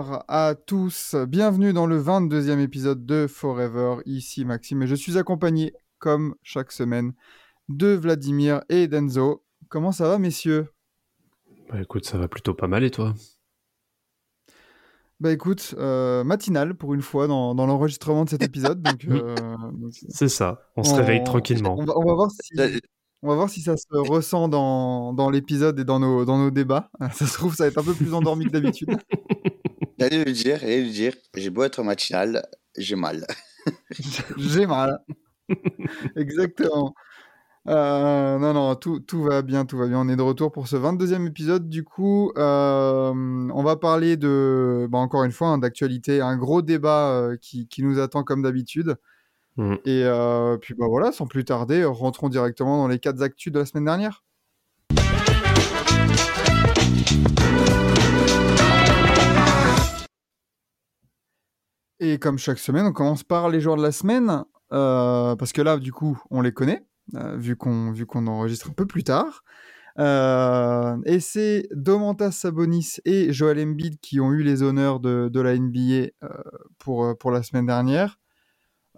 Bonsoir 0.00 0.24
à 0.26 0.56
tous. 0.56 1.14
Bienvenue 1.28 1.72
dans 1.72 1.86
le 1.86 2.02
22e 2.02 2.58
épisode 2.58 3.06
de 3.06 3.28
Forever. 3.28 3.98
Ici 4.06 4.44
Maxime 4.44 4.82
et 4.82 4.86
je 4.88 4.94
suis 4.96 5.18
accompagné, 5.18 5.72
comme 5.98 6.34
chaque 6.42 6.72
semaine, 6.72 7.12
de 7.68 7.88
Vladimir 7.94 8.62
et 8.68 8.88
d'Enzo. 8.88 9.44
Comment 9.68 9.92
ça 9.92 10.08
va, 10.08 10.18
messieurs? 10.18 10.66
Bah 11.70 11.80
écoute, 11.80 12.06
ça 12.06 12.18
va 12.18 12.26
plutôt 12.26 12.54
pas 12.54 12.66
mal 12.66 12.82
et 12.82 12.90
toi? 12.90 13.14
Bah 15.20 15.30
écoute, 15.30 15.76
euh, 15.78 16.24
matinal 16.24 16.74
pour 16.74 16.94
une 16.94 17.02
fois 17.02 17.28
dans, 17.28 17.54
dans 17.54 17.66
l'enregistrement 17.66 18.24
de 18.24 18.30
cet 18.30 18.42
épisode. 18.42 18.82
Donc, 18.82 19.04
euh, 19.08 19.36
donc, 19.74 19.92
C'est 20.08 20.28
ça, 20.28 20.62
on 20.76 20.82
se 20.82 20.94
réveille 20.94 21.22
tranquillement. 21.22 21.76
On 21.78 21.84
va, 21.84 21.96
on 21.96 22.04
va 22.04 22.14
voir 22.14 22.30
si, 22.32 22.52
on 23.22 23.28
va 23.28 23.36
voir 23.36 23.48
si 23.48 23.60
ça 23.60 23.76
se 23.76 23.96
ressent 23.96 24.48
dans, 24.48 25.12
dans 25.12 25.30
l'épisode 25.30 25.78
et 25.78 25.84
dans 25.84 26.00
nos, 26.00 26.24
dans 26.24 26.38
nos 26.38 26.50
débats. 26.50 26.90
Ça 27.12 27.26
se 27.26 27.34
trouve, 27.34 27.54
ça 27.54 27.64
va 27.64 27.68
être 27.68 27.78
un 27.78 27.84
peu 27.84 27.94
plus 27.94 28.12
endormi 28.12 28.46
que 28.46 28.50
d'habitude. 28.50 28.90
J'allais 30.04 30.22
le 30.22 30.32
dire, 30.32 30.58
j'allais 30.58 30.82
le 30.82 30.90
dire. 30.90 31.14
J'ai 31.34 31.48
beau 31.48 31.62
être 31.62 31.82
matinal, 31.82 32.46
j'ai 32.76 32.94
mal. 32.94 33.26
J'ai 34.36 34.66
mal. 34.66 34.98
Exactement. 36.16 36.94
Euh, 37.66 38.38
non, 38.38 38.52
non, 38.52 38.74
tout, 38.74 39.00
tout 39.00 39.22
va 39.22 39.40
bien, 39.40 39.64
tout 39.64 39.78
va 39.78 39.86
bien. 39.86 39.98
On 40.00 40.08
est 40.10 40.16
de 40.16 40.20
retour 40.20 40.52
pour 40.52 40.68
ce 40.68 40.76
22e 40.76 41.26
épisode. 41.26 41.70
Du 41.70 41.84
coup, 41.84 42.32
euh, 42.36 43.14
on 43.14 43.62
va 43.62 43.76
parler 43.76 44.18
de, 44.18 44.86
bah, 44.90 44.98
encore 44.98 45.24
une 45.24 45.32
fois, 45.32 45.48
hein, 45.48 45.56
d'actualité, 45.56 46.20
un 46.20 46.36
gros 46.36 46.60
débat 46.60 47.08
euh, 47.08 47.38
qui, 47.40 47.66
qui 47.66 47.82
nous 47.82 47.98
attend 47.98 48.24
comme 48.24 48.42
d'habitude. 48.42 48.96
Mm. 49.56 49.76
Et 49.86 50.02
euh, 50.04 50.58
puis 50.58 50.74
bah 50.74 50.86
voilà, 50.86 51.12
sans 51.12 51.26
plus 51.26 51.46
tarder, 51.46 51.82
rentrons 51.82 52.28
directement 52.28 52.76
dans 52.76 52.88
les 52.88 52.98
quatre 52.98 53.22
actus 53.22 53.50
de 53.50 53.58
la 53.58 53.64
semaine 53.64 53.86
dernière. 53.86 54.22
Et 62.00 62.18
comme 62.18 62.38
chaque 62.38 62.58
semaine, 62.58 62.86
on 62.86 62.92
commence 62.92 63.22
par 63.22 63.48
les 63.48 63.60
joueurs 63.60 63.76
de 63.76 63.82
la 63.82 63.92
semaine, 63.92 64.44
euh, 64.72 65.36
parce 65.36 65.52
que 65.52 65.62
là, 65.62 65.78
du 65.78 65.92
coup, 65.92 66.20
on 66.30 66.40
les 66.40 66.52
connaît, 66.52 66.84
euh, 67.14 67.36
vu 67.36 67.56
qu'on 67.56 67.92
vu 67.92 68.06
qu'on 68.06 68.26
enregistre 68.26 68.70
un 68.70 68.72
peu 68.72 68.86
plus 68.86 69.04
tard. 69.04 69.44
Euh, 70.00 70.96
et 71.04 71.20
c'est 71.20 71.68
Domantas 71.70 72.32
Sabonis 72.32 72.96
et 73.04 73.32
Joel 73.32 73.60
Embiid 73.60 74.00
qui 74.00 74.18
ont 74.20 74.32
eu 74.32 74.42
les 74.42 74.64
honneurs 74.64 74.98
de, 74.98 75.28
de 75.32 75.40
la 75.40 75.56
NBA 75.56 76.08
pour, 76.78 77.16
pour 77.16 77.30
la 77.30 77.44
semaine 77.44 77.66
dernière. 77.66 78.18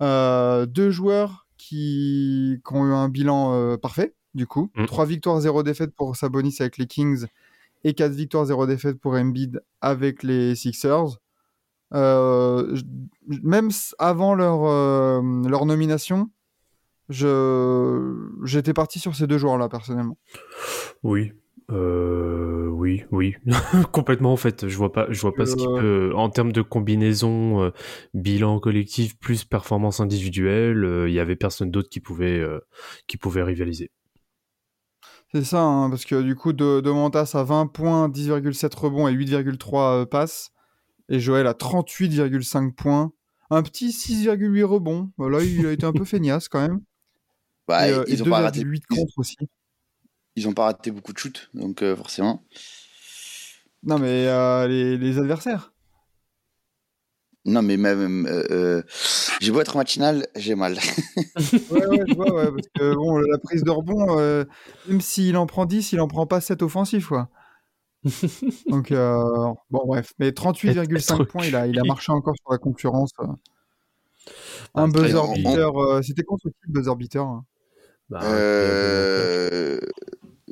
Deux 0.01 0.91
joueurs 0.91 1.47
qui, 1.59 2.63
qui 2.67 2.75
ont 2.75 2.87
eu 2.87 2.93
un 2.93 3.11
bilan 3.11 3.77
parfait, 3.77 4.15
du 4.35 4.47
coup. 4.47 4.71
Mm. 4.75 4.87
Trois 4.87 5.05
victoires, 5.05 5.41
zéro 5.41 5.63
défaite 5.63 5.95
pour 5.95 6.17
Sabonis 6.17 6.57
avec 6.61 6.79
les 6.79 6.87
Kings 6.87 7.27
et 7.85 7.93
quatre 7.93 8.13
victoires, 8.13 8.47
zéro 8.47 8.67
défaite 8.67 8.99
pour 8.99 9.13
Embiid 9.15 9.61
avec 9.83 10.23
les 10.23 10.55
Sixers. 10.55 11.19
Euh, 11.95 12.77
même 13.43 13.71
avant 13.99 14.35
leur, 14.35 14.65
euh, 14.65 15.23
leur 15.49 15.67
nomination, 15.67 16.31
je 17.09 18.29
j'étais 18.45 18.73
parti 18.73 18.99
sur 18.99 19.15
ces 19.15 19.27
deux 19.27 19.39
joueurs-là, 19.39 19.69
personnellement. 19.69 20.19
Oui, 21.03 21.33
euh, 21.71 22.67
oui, 22.69 23.05
oui, 23.13 23.37
complètement 23.93 24.33
en 24.33 24.37
fait. 24.37 24.69
Je 24.69 24.77
vois 24.77 24.93
pas, 24.93 25.07
je 25.11 25.21
vois 25.21 25.35
pas 25.35 25.47
ce 25.47 25.57
qui 25.57 25.67
peut, 25.67 26.13
en 26.15 26.29
termes 26.31 26.53
de 26.53 26.63
combinaison, 26.63 27.63
euh, 27.63 27.71
bilan 28.15 28.59
collectif 28.59 29.19
plus 29.19 29.45
performance 29.45 30.01
individuelle, 30.01 31.05
il 31.09 31.15
y 31.15 31.21
avait 31.21 31.37
personne 31.37 31.71
d'autre 31.71 31.89
qui 31.89 32.01
pouvait, 32.01 32.45
qui 33.07 33.17
pouvait 33.17 33.43
rivaliser. 33.43 33.91
C'est 35.33 35.45
ça, 35.45 35.61
hein, 35.61 35.91
parce 35.91 36.05
que 36.05 36.23
du 36.23 36.37
coup, 36.37 36.53
de, 36.53 36.81
de 36.81 36.91
Montas 36.91 37.33
à 37.35 37.43
20 37.43 37.67
points, 37.67 38.09
10,7 38.09 38.75
rebonds 38.77 39.09
et 39.09 39.13
8,3 39.13 40.03
euh, 40.03 40.07
passes. 40.07 40.53
Et 41.09 41.21
Joël 41.21 41.47
à 41.47 41.53
38,5 41.53 42.73
points. 42.75 43.13
Un 43.51 43.63
petit 43.63 43.91
6,8 43.91 44.65
rebonds. 44.65 45.11
Voilà, 45.17 45.43
il 45.43 45.67
a 45.67 45.73
été 45.73 45.87
un 45.87 45.93
peu 45.93 46.05
feignasse 46.05 46.49
quand 46.49 46.61
même. 46.61 46.81
Bah, 47.69 47.89
et 47.89 47.93
euh, 47.93 48.05
ils 48.09 48.19
et 48.19 48.23
ont 48.23 48.31
pas 48.31 48.41
raté. 48.41 48.61
2,8 48.61 48.83
Ils, 48.91 48.97
contre 48.97 49.19
aussi. 49.19 49.37
ils 50.37 50.49
ont 50.49 50.53
pas 50.53 50.65
raté 50.65 50.91
beaucoup 50.91 51.13
de 51.13 51.19
shoots, 51.19 51.49
donc 51.55 51.83
euh, 51.83 51.95
forcément. 51.97 52.45
Non, 53.83 53.99
mais 53.99 54.27
euh, 54.27 54.67
les, 54.67 54.97
les 54.97 55.19
adversaires. 55.19 55.73
Non, 57.45 57.63
mais 57.63 57.77
même, 57.77 58.27
j'ai 59.41 59.53
beau 59.53 59.61
être 59.61 59.77
matinal, 59.77 60.27
j'ai 60.35 60.57
mal. 60.57 60.77
Ouais, 61.71 61.87
ouais, 61.87 62.05
je 62.09 62.15
vois, 62.17 62.33
ouais, 62.35 62.51
parce 62.51 62.67
que 62.75 62.95
bon, 62.97 63.19
la 63.19 63.39
prise 63.39 63.63
de 63.63 63.71
rebond, 63.71 64.17
même 64.89 65.01
s'il 65.01 65.37
en 65.37 65.47
prend 65.47 65.65
10, 65.65 65.93
il 65.93 66.01
en 66.01 66.09
prend 66.09 66.27
pas 66.27 66.41
7 66.41 66.63
offensifs, 66.63 67.07
quoi. 67.07 67.31
Donc, 68.71 68.93
euh, 68.93 69.53
bon, 69.71 69.83
bref. 69.87 70.13
Mais 70.19 70.33
38,5 70.33 71.25
points, 71.27 71.47
il 71.47 71.57
a, 71.57 71.67
il 71.67 71.79
a 71.79 71.85
marché 71.85 72.13
encore 72.13 72.35
sur 72.37 72.51
la 72.51 72.59
concurrence. 72.59 73.11
euh. 73.21 73.27
Un 74.75 74.85
Ah, 74.85 74.87
buzzer 74.87 75.17
on- 75.17 75.31
on- 75.31 75.35
beater, 75.35 75.77
euh, 75.83 76.03
c'était 76.03 76.23
contre 76.23 76.49
qui 76.49 76.55
le 76.63 76.73
buzzer 76.73 76.95
beater 76.97 77.23
hein? 77.25 77.45
Bah, 78.09 78.21
Euh, 78.25 79.81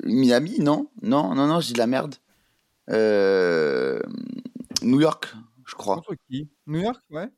Miami, 0.04 0.59
non, 0.59 0.88
non, 1.03 1.34
non, 1.34 1.47
non, 1.47 1.60
je 1.60 1.69
dis 1.69 1.72
de 1.75 1.78
la 1.78 1.87
merde. 1.87 2.16
Euh, 2.91 4.00
New 4.82 5.00
York, 5.00 5.34
je 5.66 5.75
crois. 5.75 5.97
Contre 5.97 6.14
qui? 6.28 6.48
New 6.66 6.81
York, 6.81 7.00
ouais. 7.10 7.28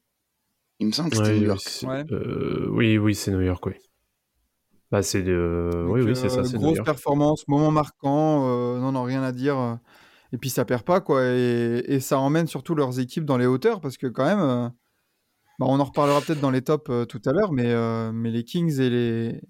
Il 0.81 0.89
me 0.89 0.93
semble 0.93 1.11
que 1.11 1.17
c'était 1.17 1.31
ouais, 1.31 1.41
New 1.41 1.47
York. 1.47 1.63
Ouais. 1.85 2.05
euh, 2.13 2.67
oui, 2.71 2.99
oui, 2.99 3.15
c'est 3.15 3.31
New 3.31 3.41
York, 3.43 3.65
oui. 3.67 3.75
Bah 4.91 5.03
c'est 5.03 5.23
de, 5.23 5.85
oui, 5.89 6.01
oui, 6.03 6.15
c'est 6.15 6.27
euh, 6.27 6.29
ça, 6.29 6.45
c'est 6.45 6.55
New 6.55 6.63
Grosse 6.63 6.77
York. 6.77 6.87
performance, 6.87 7.49
moment 7.49 7.71
marquant, 7.73 8.47
euh, 8.49 8.79
non, 8.79 8.93
non, 8.93 9.03
rien 9.03 9.23
à 9.23 9.33
dire. 9.33 9.79
Et 10.33 10.39
puis 10.39 10.51
ça 10.51 10.65
perd 10.65 10.83
pas, 10.83 11.01
quoi. 11.01 11.23
Et, 11.25 11.83
et 11.87 12.01
ça 12.01 12.19
emmène 12.19 12.47
surtout 12.47 12.75
leurs 12.75 12.99
équipes 13.01 13.25
dans 13.25 13.37
les 13.39 13.47
hauteurs, 13.47 13.81
parce 13.81 13.97
que 13.97 14.07
quand 14.07 14.25
même, 14.25 14.41
euh, 14.41 14.69
bah, 15.59 15.67
on 15.69 15.79
en 15.81 15.85
reparlera 15.85 16.21
peut-être 16.21 16.41
dans 16.41 16.51
les 16.51 16.63
tops 16.63 16.91
euh, 16.91 17.05
tout 17.05 17.23
à 17.25 17.33
l'heure, 17.33 17.53
mais, 17.53 17.67
euh, 17.73 18.11
mais 18.13 18.31
les 18.31 18.45
Kings 18.45 18.79
et 18.81 18.91
les, 18.91 19.41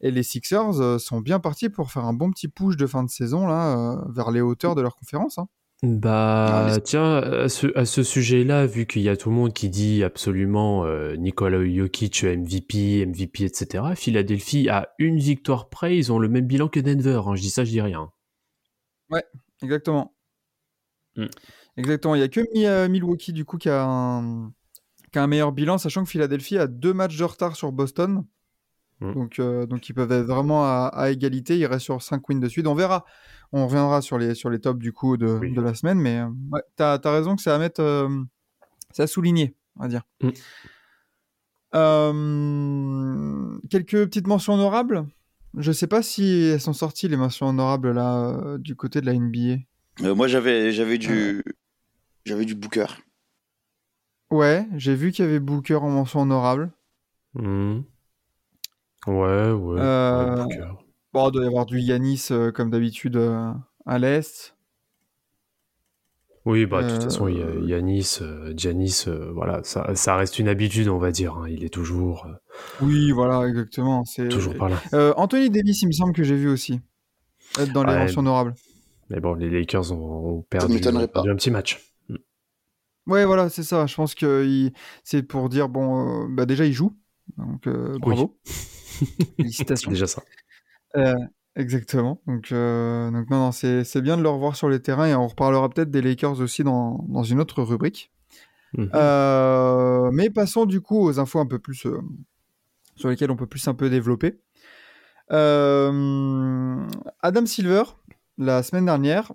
et 0.00 0.10
les 0.10 0.22
Sixers 0.22 0.98
sont 1.00 1.20
bien 1.20 1.38
partis 1.38 1.68
pour 1.68 1.92
faire 1.92 2.04
un 2.04 2.12
bon 2.12 2.30
petit 2.32 2.48
push 2.48 2.76
de 2.76 2.86
fin 2.86 3.04
de 3.04 3.10
saison, 3.10 3.46
là, 3.46 4.02
vers 4.14 4.30
les 4.32 4.40
hauteurs 4.40 4.74
de 4.74 4.82
leur 4.82 4.96
conférence. 4.96 5.38
hein. 5.38 5.46
Bah, 5.84 6.66
mais- 6.74 6.80
tiens, 6.80 7.16
à 7.16 7.48
ce, 7.48 7.66
à 7.76 7.84
ce 7.84 8.04
sujet-là, 8.04 8.66
vu 8.66 8.86
qu'il 8.86 9.02
y 9.02 9.08
a 9.08 9.16
tout 9.16 9.30
le 9.30 9.34
monde 9.34 9.52
qui 9.52 9.68
dit 9.68 10.04
absolument 10.04 10.84
euh, 10.84 11.16
Nikola 11.16 11.58
Jokic 11.68 12.22
MVP, 12.22 13.04
MVP, 13.04 13.44
etc., 13.44 13.84
Philadelphie, 13.96 14.68
à 14.68 14.90
une 15.00 15.18
victoire 15.18 15.68
près, 15.70 15.96
ils 15.96 16.12
ont 16.12 16.20
le 16.20 16.28
même 16.28 16.46
bilan 16.46 16.68
que 16.68 16.78
Denver. 16.78 17.20
hein. 17.26 17.34
Je 17.34 17.40
dis 17.42 17.50
ça, 17.50 17.64
je 17.64 17.70
dis 17.70 17.80
rien. 17.80 18.10
Exactement. 19.62 20.14
Mm. 21.16 21.26
Exactement. 21.76 22.14
Il 22.14 22.18
n'y 22.18 22.24
a 22.24 22.28
que 22.28 22.40
euh, 22.56 22.88
Milwaukee, 22.88 23.32
du 23.32 23.44
coup, 23.44 23.58
qui 23.58 23.68
a, 23.68 23.82
un, 23.84 24.52
qui 25.12 25.18
a 25.18 25.22
un 25.22 25.26
meilleur 25.26 25.52
bilan, 25.52 25.78
sachant 25.78 26.04
que 26.04 26.10
Philadelphie 26.10 26.58
a 26.58 26.66
deux 26.66 26.92
matchs 26.92 27.16
de 27.16 27.24
retard 27.24 27.56
sur 27.56 27.72
Boston. 27.72 28.24
Mm. 29.00 29.12
Donc, 29.14 29.38
euh, 29.38 29.66
donc, 29.66 29.88
ils 29.88 29.94
peuvent 29.94 30.12
être 30.12 30.26
vraiment 30.26 30.64
à, 30.64 30.90
à 30.92 31.10
égalité. 31.10 31.58
Il 31.58 31.66
reste 31.66 31.84
sur 31.84 32.02
5 32.02 32.28
wins 32.28 32.40
de 32.40 32.48
suite. 32.48 32.66
On 32.66 32.74
verra. 32.74 33.04
On 33.52 33.66
reviendra 33.66 34.00
sur 34.00 34.18
les, 34.18 34.34
sur 34.34 34.48
les 34.50 34.60
tops, 34.60 34.78
du 34.80 34.92
coup, 34.92 35.16
de, 35.16 35.26
Oui. 35.40 35.52
de 35.52 35.60
la 35.60 35.74
semaine. 35.74 35.98
Mais 35.98 36.20
euh, 36.20 36.28
ouais, 36.50 36.62
tu 36.76 36.82
as, 36.82 36.98
raison 37.04 37.36
que 37.36 37.42
c'est 37.42 37.50
à 37.50 37.58
mettre. 37.58 37.80
euh, 37.80 38.08
c'est 38.92 39.02
à 39.02 39.06
souligner, 39.06 39.54
on 39.76 39.82
va 39.82 39.88
dire. 39.88 40.02
Mm. 40.22 40.30
Quelques 43.70 44.04
petites 44.04 44.26
mentions 44.26 44.54
honorables? 44.54 45.06
Je 45.58 45.70
sais 45.72 45.86
pas 45.86 46.02
si 46.02 46.50
elles 46.52 46.60
sont 46.60 46.72
sorties, 46.72 47.08
les 47.08 47.16
mentions 47.16 47.48
honorables, 47.48 47.92
là, 47.92 48.28
euh, 48.28 48.58
du 48.58 48.74
côté 48.74 49.00
de 49.00 49.06
la 49.06 49.14
NBA. 49.14 49.62
Euh, 50.00 50.14
moi, 50.14 50.26
j'avais, 50.26 50.72
j'avais 50.72 50.98
du, 50.98 51.44
j'avais 52.24 52.44
du 52.44 52.54
Booker. 52.54 52.86
Ouais, 54.30 54.66
j'ai 54.76 54.94
vu 54.94 55.12
qu'il 55.12 55.24
y 55.24 55.28
avait 55.28 55.40
Booker 55.40 55.76
en 55.76 55.90
mention 55.90 56.22
honorable. 56.22 56.72
Hmm. 57.34 57.80
Ouais, 59.06 59.50
ouais. 59.50 59.80
Euh, 59.80 60.36
ouais, 60.36 60.42
Booker. 60.44 60.68
Bon, 61.12 61.28
il 61.28 61.32
doit 61.32 61.44
y 61.44 61.46
avoir 61.46 61.66
du 61.66 61.78
Yanis, 61.80 62.28
euh, 62.30 62.50
comme 62.50 62.70
d'habitude, 62.70 63.16
euh, 63.16 63.52
à 63.84 63.98
l'Est. 63.98 64.56
Oui, 66.44 66.66
bah, 66.66 66.82
de 66.82 66.88
toute 66.88 67.02
euh, 67.02 67.04
façon, 67.04 67.28
il 67.28 67.38
y 67.38 67.42
a 67.42 67.76
Yanis, 67.76 68.18
euh, 68.20 68.52
Giannis, 68.56 69.04
euh, 69.06 69.30
voilà, 69.32 69.62
ça, 69.62 69.94
ça 69.94 70.16
reste 70.16 70.38
une 70.38 70.48
habitude, 70.48 70.88
on 70.88 70.98
va 70.98 71.12
dire. 71.12 71.36
hein. 71.36 71.48
Il 71.48 71.62
est 71.62 71.68
toujours, 71.72 72.26
euh, 72.26 72.32
Oui, 72.80 73.10
voilà, 73.12 73.46
exactement. 73.48 74.04
C'est... 74.04 74.28
toujours 74.28 74.54
par 74.56 74.68
là. 74.68 74.76
Euh, 74.94 75.12
Anthony 75.16 75.50
Davis, 75.50 75.82
il 75.82 75.86
me 75.88 75.92
semble 75.92 76.12
que 76.12 76.22
j'ai 76.22 76.36
vu 76.36 76.48
aussi. 76.48 76.80
être 77.58 77.72
dans 77.72 77.84
les 77.84 77.92
Ouais. 77.92 77.98
mentions 78.00 78.20
honorables. 78.20 78.54
Mais 79.10 79.20
bon, 79.20 79.34
les 79.34 79.50
Lakers 79.50 79.92
ont, 79.92 80.38
ont 80.38 80.42
perdu, 80.42 80.74
m'étonnerait 80.74 81.04
ont 81.04 81.08
perdu 81.08 81.30
un 81.30 81.36
petit 81.36 81.50
match. 81.50 81.80
Ouais, 83.06 83.24
voilà, 83.24 83.48
c'est 83.48 83.62
ça. 83.64 83.86
Je 83.86 83.94
pense 83.94 84.14
que 84.14 84.44
il- 84.46 84.72
c'est 85.04 85.22
pour 85.22 85.48
dire 85.48 85.68
bon, 85.68 86.24
euh, 86.24 86.28
bah 86.30 86.46
déjà 86.46 86.64
il 86.64 86.72
joue, 86.72 86.96
donc 87.36 87.66
euh, 87.66 87.98
bravo, 87.98 88.38
C'est 88.44 89.16
félicitations. 89.36 89.90
déjà 89.90 90.06
ça. 90.06 90.22
Euh, 90.96 91.14
exactement. 91.56 92.22
Donc, 92.28 92.52
euh, 92.52 93.10
donc 93.10 93.28
non, 93.28 93.38
non, 93.46 93.52
c'est 93.52 94.00
bien 94.00 94.16
de 94.16 94.22
le 94.22 94.28
revoir 94.28 94.54
sur 94.56 94.68
les 94.68 94.80
terrains 94.80 95.06
et 95.08 95.14
on 95.14 95.26
reparlera 95.26 95.68
peut-être 95.68 95.90
des 95.90 96.00
Lakers 96.00 96.40
aussi 96.40 96.62
dans, 96.62 97.04
dans 97.08 97.24
une 97.24 97.40
autre 97.40 97.62
rubrique. 97.64 98.12
Mhm. 98.78 98.90
Euh, 98.94 100.10
mais 100.12 100.30
passons 100.30 100.64
du 100.64 100.80
coup 100.80 100.98
aux 101.02 101.18
infos 101.18 101.40
un 101.40 101.46
peu 101.46 101.58
plus 101.58 101.84
euh, 101.86 101.98
sur 103.02 103.10
lesquelles 103.10 103.30
on 103.32 103.36
peut 103.36 103.46
plus 103.46 103.66
un 103.68 103.74
peu 103.74 103.90
développer. 103.90 104.40
Euh, 105.32 106.86
Adam 107.20 107.46
Silver, 107.46 107.82
la 108.38 108.62
semaine 108.62 108.84
dernière, 108.86 109.32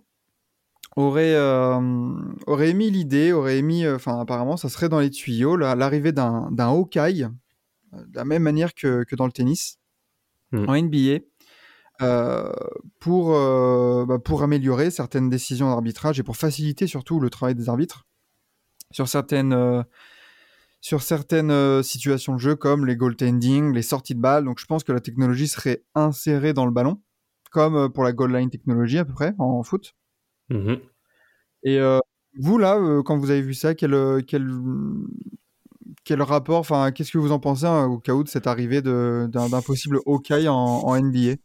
aurait, 0.96 1.36
euh, 1.36 2.12
aurait 2.48 2.70
émis 2.70 2.90
l'idée, 2.90 3.32
aurait 3.32 3.58
émis, 3.58 3.86
euh, 3.86 3.96
enfin 3.98 4.20
apparemment 4.20 4.58
ça 4.58 4.70
serait 4.70 4.90
dans 4.90 5.00
les 5.00 5.12
tuyaux, 5.12 5.56
la- 5.58 5.76
l'arrivée 5.76 6.12
d'un 6.12 6.50
d'un 6.52 6.68
Hawkeye, 6.70 7.28
de 7.94 8.16
la 8.16 8.26
même 8.26 8.44
manière 8.44 8.74
que, 8.74 9.04
que 9.04 9.16
dans 9.16 9.26
le 9.26 9.32
tennis, 9.32 9.80
Mhm. 10.52 10.70
en 10.70 10.74
NBA, 10.76 11.20
euh, 12.02 12.52
pour, 13.00 13.36
euh, 13.36 14.06
bah, 14.08 14.18
pour 14.20 14.44
améliorer 14.44 14.92
certaines 14.92 15.30
décisions 15.30 15.70
d'arbitrage 15.70 16.20
et 16.20 16.24
pour 16.24 16.38
faciliter 16.38 16.88
surtout 16.88 17.20
le 17.20 17.30
travail 17.30 17.54
des 17.56 17.70
arbitres 17.70 18.06
sur 18.92 19.08
certaines, 19.08 19.52
euh, 19.54 19.84
sur 20.88 21.02
certaines 21.02 21.52
euh, 21.52 21.84
situations 21.84 22.36
de 22.36 22.40
jeu 22.40 22.56
comme 22.56 22.86
les 22.86 22.96
goaltending, 22.96 23.74
les 23.74 23.82
sorties 23.82 24.16
de 24.16 24.22
balles. 24.22 24.46
Donc 24.46 24.58
je 24.58 24.66
pense 24.66 24.86
que 24.86 24.94
la 24.94 25.02
technologie 25.02 25.50
serait 25.50 25.84
insérée 25.96 26.54
dans 26.54 26.66
le 26.66 26.72
ballon, 26.72 27.02
comme 27.52 27.76
euh, 27.76 27.90
pour 27.90 28.06
la 28.06 28.14
goal 28.14 28.34
line 28.34 28.50
technologie 28.50 28.98
à 28.98 29.04
peu 29.04 29.12
près 29.12 29.34
en 29.38 29.62
foot. 29.64 29.96
Mhm. 30.50 30.80
Et 31.64 31.78
euh, 31.80 32.00
vous 32.40 32.58
là, 32.58 32.78
euh, 32.78 33.04
quand 33.04 33.18
vous 33.18 33.32
avez 33.32 33.42
vu 33.42 33.54
ça, 33.54 33.76
quel, 33.76 34.24
quel, 34.26 34.50
quel 36.06 36.22
rapport, 36.22 36.60
enfin 36.60 36.94
qu'est-ce 36.94 37.12
que 37.12 37.18
vous 37.18 37.34
en 37.34 37.40
pensez 37.40 37.66
hein, 37.66 37.88
au 37.88 38.00
cas 38.00 38.14
où 38.14 38.24
de 38.24 38.30
cette 38.30 38.48
arrivée 38.48 38.82
d'un 38.82 39.28
d'un 39.28 39.62
possible 39.62 40.00
Hawkeye 40.06 40.48
en, 40.48 40.56
en 40.56 40.98
NBA 40.98 41.36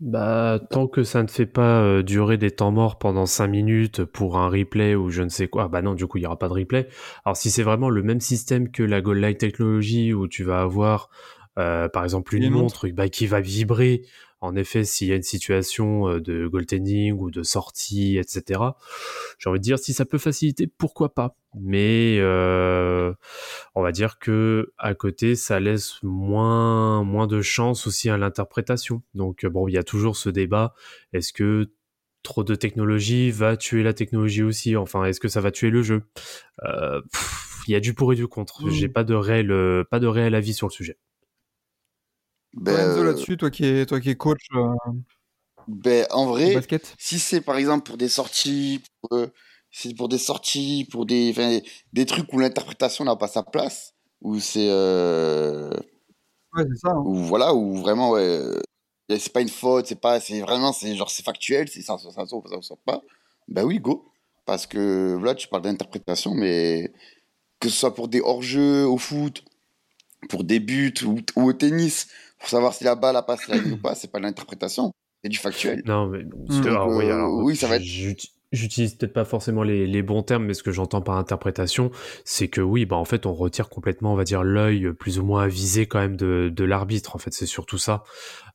Bah, 0.00 0.60
tant 0.70 0.86
que 0.86 1.02
ça 1.02 1.24
ne 1.24 1.28
fait 1.28 1.46
pas 1.46 1.82
euh, 1.82 2.02
durer 2.04 2.36
des 2.36 2.52
temps 2.52 2.70
morts 2.70 2.98
pendant 2.98 3.26
5 3.26 3.48
minutes 3.48 4.04
pour 4.04 4.38
un 4.38 4.48
replay 4.48 4.94
ou 4.94 5.10
je 5.10 5.22
ne 5.22 5.28
sais 5.28 5.48
quoi, 5.48 5.64
ah 5.64 5.68
bah 5.68 5.82
non, 5.82 5.94
du 5.94 6.06
coup, 6.06 6.18
il 6.18 6.20
n'y 6.20 6.26
aura 6.26 6.38
pas 6.38 6.48
de 6.48 6.52
replay. 6.52 6.88
Alors, 7.24 7.36
si 7.36 7.50
c'est 7.50 7.64
vraiment 7.64 7.90
le 7.90 8.04
même 8.04 8.20
système 8.20 8.70
que 8.70 8.84
la 8.84 9.00
Goal 9.00 9.18
Line 9.18 9.36
Technology 9.36 10.14
où 10.14 10.28
tu 10.28 10.44
vas 10.44 10.60
avoir, 10.60 11.10
euh, 11.58 11.88
par 11.88 12.04
exemple, 12.04 12.36
une 12.36 12.44
Une 12.44 12.50
montre 12.52 12.86
bah, 12.90 13.08
qui 13.08 13.26
va 13.26 13.40
vibrer, 13.40 14.02
en 14.40 14.54
effet, 14.54 14.84
s'il 14.84 15.08
y 15.08 15.12
a 15.12 15.16
une 15.16 15.22
situation 15.22 16.08
euh, 16.08 16.20
de 16.20 16.46
goaltending 16.46 17.18
ou 17.18 17.30
de 17.30 17.42
sortie, 17.42 18.18
etc., 18.18 18.60
j'ai 19.38 19.50
envie 19.50 19.58
de 19.58 19.64
dire, 19.64 19.78
si 19.78 19.92
ça 19.92 20.04
peut 20.04 20.18
faciliter, 20.18 20.66
pourquoi 20.66 21.14
pas. 21.14 21.36
Mais 21.58 22.18
euh, 22.20 23.12
on 23.74 23.82
va 23.82 23.90
dire 23.90 24.18
que 24.18 24.72
à 24.78 24.94
côté, 24.94 25.34
ça 25.34 25.58
laisse 25.60 25.94
moins 26.02 27.02
moins 27.02 27.26
de 27.26 27.40
chance 27.40 27.86
aussi 27.86 28.10
à 28.10 28.16
l'interprétation. 28.16 29.02
Donc 29.14 29.44
bon, 29.46 29.66
il 29.66 29.72
y 29.72 29.78
a 29.78 29.82
toujours 29.82 30.16
ce 30.16 30.28
débat. 30.28 30.74
Est-ce 31.12 31.32
que 31.32 31.72
trop 32.22 32.44
de 32.44 32.54
technologie 32.54 33.30
va 33.30 33.56
tuer 33.56 33.82
la 33.82 33.94
technologie 33.94 34.42
aussi? 34.42 34.76
Enfin, 34.76 35.04
est-ce 35.04 35.20
que 35.20 35.28
ça 35.28 35.40
va 35.40 35.50
tuer 35.50 35.70
le 35.70 35.82
jeu? 35.82 36.02
Euh, 36.64 37.00
Il 37.66 37.72
y 37.72 37.74
a 37.74 37.80
du 37.80 37.92
pour 37.94 38.12
et 38.12 38.16
du 38.16 38.28
contre. 38.28 38.66
Mm. 38.66 38.70
J'ai 38.70 38.88
pas 38.88 39.04
de 39.04 39.14
réel 39.14 39.48
pas 39.90 39.98
de 40.00 40.06
réel 40.06 40.34
avis 40.34 40.54
sur 40.54 40.68
le 40.68 40.72
sujet. 40.72 40.96
Ben, 42.54 42.74
Enzo 42.90 43.00
euh, 43.00 43.04
là-dessus, 43.04 43.36
toi 43.36 43.50
qui 43.50 43.64
es, 43.66 43.86
toi 43.86 44.00
qui 44.00 44.10
es 44.10 44.16
coach 44.16 44.40
euh, 44.54 44.74
ben, 45.66 46.06
en 46.10 46.26
vrai, 46.26 46.54
basket. 46.54 46.94
si 46.98 47.18
c'est 47.18 47.40
par 47.40 47.56
exemple 47.56 47.84
pour 47.86 47.96
des 47.98 48.08
sorties, 48.08 48.82
pour, 49.02 49.18
euh, 49.18 49.26
c'est 49.70 49.94
pour 49.94 50.08
des 50.08 50.18
sorties, 50.18 50.86
pour 50.90 51.04
des, 51.06 51.30
enfin, 51.30 51.58
des 51.92 52.06
trucs 52.06 52.32
où 52.32 52.38
l'interprétation 52.38 53.04
n'a 53.04 53.16
pas 53.16 53.28
sa 53.28 53.42
place, 53.42 53.94
où 54.22 54.38
c'est, 54.40 54.68
euh, 54.70 55.70
Ouais, 56.54 56.64
c'est 56.70 56.78
ça. 56.78 56.90
hein. 56.92 57.02
où 57.04 57.14
voilà, 57.16 57.54
où 57.54 57.76
vraiment, 57.76 58.10
ouais, 58.12 58.40
c'est 59.10 59.32
pas 59.32 59.42
une 59.42 59.48
faute, 59.48 59.86
c'est 59.86 60.00
pas, 60.00 60.20
c'est 60.20 60.40
vraiment, 60.40 60.72
c'est 60.72 60.94
genre, 60.96 61.10
c'est 61.10 61.22
factuel, 61.24 61.68
c'est 61.68 61.82
ça, 61.82 61.98
ça, 61.98 62.10
ça, 62.10 62.26
ça, 62.26 62.36
ça 62.50 62.62
sort 62.62 62.78
pas. 62.84 63.02
Ben 63.48 63.64
oui, 63.64 63.78
go. 63.80 64.06
Parce 64.46 64.66
que 64.66 65.18
là, 65.22 65.34
tu 65.34 65.48
parles 65.48 65.62
d'interprétation, 65.62 66.34
mais 66.34 66.92
que 67.60 67.68
ce 67.68 67.76
soit 67.76 67.94
pour 67.94 68.08
des 68.08 68.20
hors-jeux 68.20 68.86
au 68.86 68.98
foot, 68.98 69.44
pour 70.28 70.44
des 70.44 70.60
buts 70.60 70.94
ou, 71.04 71.18
ou 71.36 71.44
au 71.48 71.52
tennis, 71.52 72.08
pour 72.38 72.48
savoir 72.48 72.74
si 72.74 72.84
la 72.84 72.94
balle 72.94 73.16
a 73.16 73.22
passé 73.22 73.44
la 73.48 73.56
ligne 73.58 73.72
ou 73.72 73.76
pas, 73.78 73.94
c'est 73.94 74.10
pas 74.10 74.18
de 74.18 74.24
l'interprétation, 74.24 74.92
c'est 75.22 75.28
du 75.30 75.38
factuel. 75.38 75.82
Non, 75.86 76.06
mais 76.06 76.24
Mm. 76.24 76.66
alors, 76.66 76.88
oui, 76.88 77.06
Euh, 77.06 77.14
alors, 77.14 77.34
oui, 77.38 77.56
ça 77.56 77.66
va 77.68 77.76
être- 77.76 77.82
j'ut- 77.82 78.16
J'utilise 78.50 78.94
peut-être 78.94 79.12
pas 79.12 79.26
forcément 79.26 79.62
les, 79.62 79.86
les 79.86 80.00
bons 80.02 80.22
termes, 80.22 80.46
mais 80.46 80.54
ce 80.54 80.62
que 80.62 80.72
j'entends 80.72 81.02
par 81.02 81.16
interprétation, 81.18 81.90
c'est 82.24 82.48
que 82.48 82.62
oui, 82.62 82.86
bah 82.86 82.96
en 82.96 83.04
fait, 83.04 83.26
on 83.26 83.34
retire 83.34 83.68
complètement, 83.68 84.14
on 84.14 84.16
va 84.16 84.24
dire, 84.24 84.42
l'œil 84.42 84.90
plus 84.94 85.18
ou 85.18 85.22
moins 85.22 85.42
avisé 85.42 85.84
quand 85.84 85.98
même 85.98 86.16
de, 86.16 86.50
de 86.50 86.64
l'arbitre. 86.64 87.14
En 87.14 87.18
fait, 87.18 87.34
c'est 87.34 87.44
surtout 87.44 87.76
ça. 87.76 88.04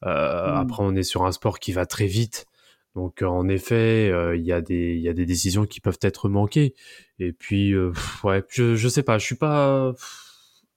Euh, 0.03 0.53
Mm. 0.53 0.57
Après, 0.57 0.83
on 0.83 0.95
est 0.95 1.03
sur 1.03 1.25
un 1.25 1.31
sport 1.31 1.59
qui 1.59 1.73
va 1.73 1.85
très 1.85 2.07
vite, 2.07 2.47
donc 2.95 3.21
euh, 3.21 3.27
en 3.27 3.47
effet, 3.47 4.09
euh, 4.11 4.35
il 4.35 4.43
y 4.43 4.51
a 4.51 4.61
des 4.61 4.95
il 4.95 5.01
y 5.01 5.09
a 5.09 5.13
des 5.13 5.27
décisions 5.27 5.67
qui 5.67 5.79
peuvent 5.79 5.99
être 6.01 6.27
manquées. 6.27 6.73
Et 7.19 7.31
puis, 7.31 7.73
euh, 7.75 7.91
pff, 7.91 8.23
ouais, 8.23 8.43
je 8.49 8.75
je 8.75 8.87
sais 8.87 9.03
pas, 9.03 9.19
je 9.19 9.25
suis 9.27 9.35
pas. 9.35 9.93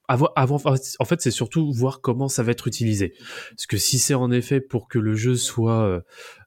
Avant, 0.09 0.31
avant, 0.37 0.57
en 0.65 1.05
fait, 1.05 1.21
c'est 1.21 1.31
surtout 1.31 1.73
voir 1.73 2.01
comment 2.01 2.29
ça 2.29 2.43
va 2.43 2.53
être 2.53 2.67
utilisé. 2.69 3.15
Parce 3.51 3.67
que 3.67 3.77
si 3.77 3.99
c'est 3.99 4.15
en 4.15 4.31
effet 4.31 4.61
pour 4.61 4.89
que 4.89 4.99
le 4.99 5.15
jeu 5.17 5.35
soit 5.35 5.83
euh, 5.83 6.01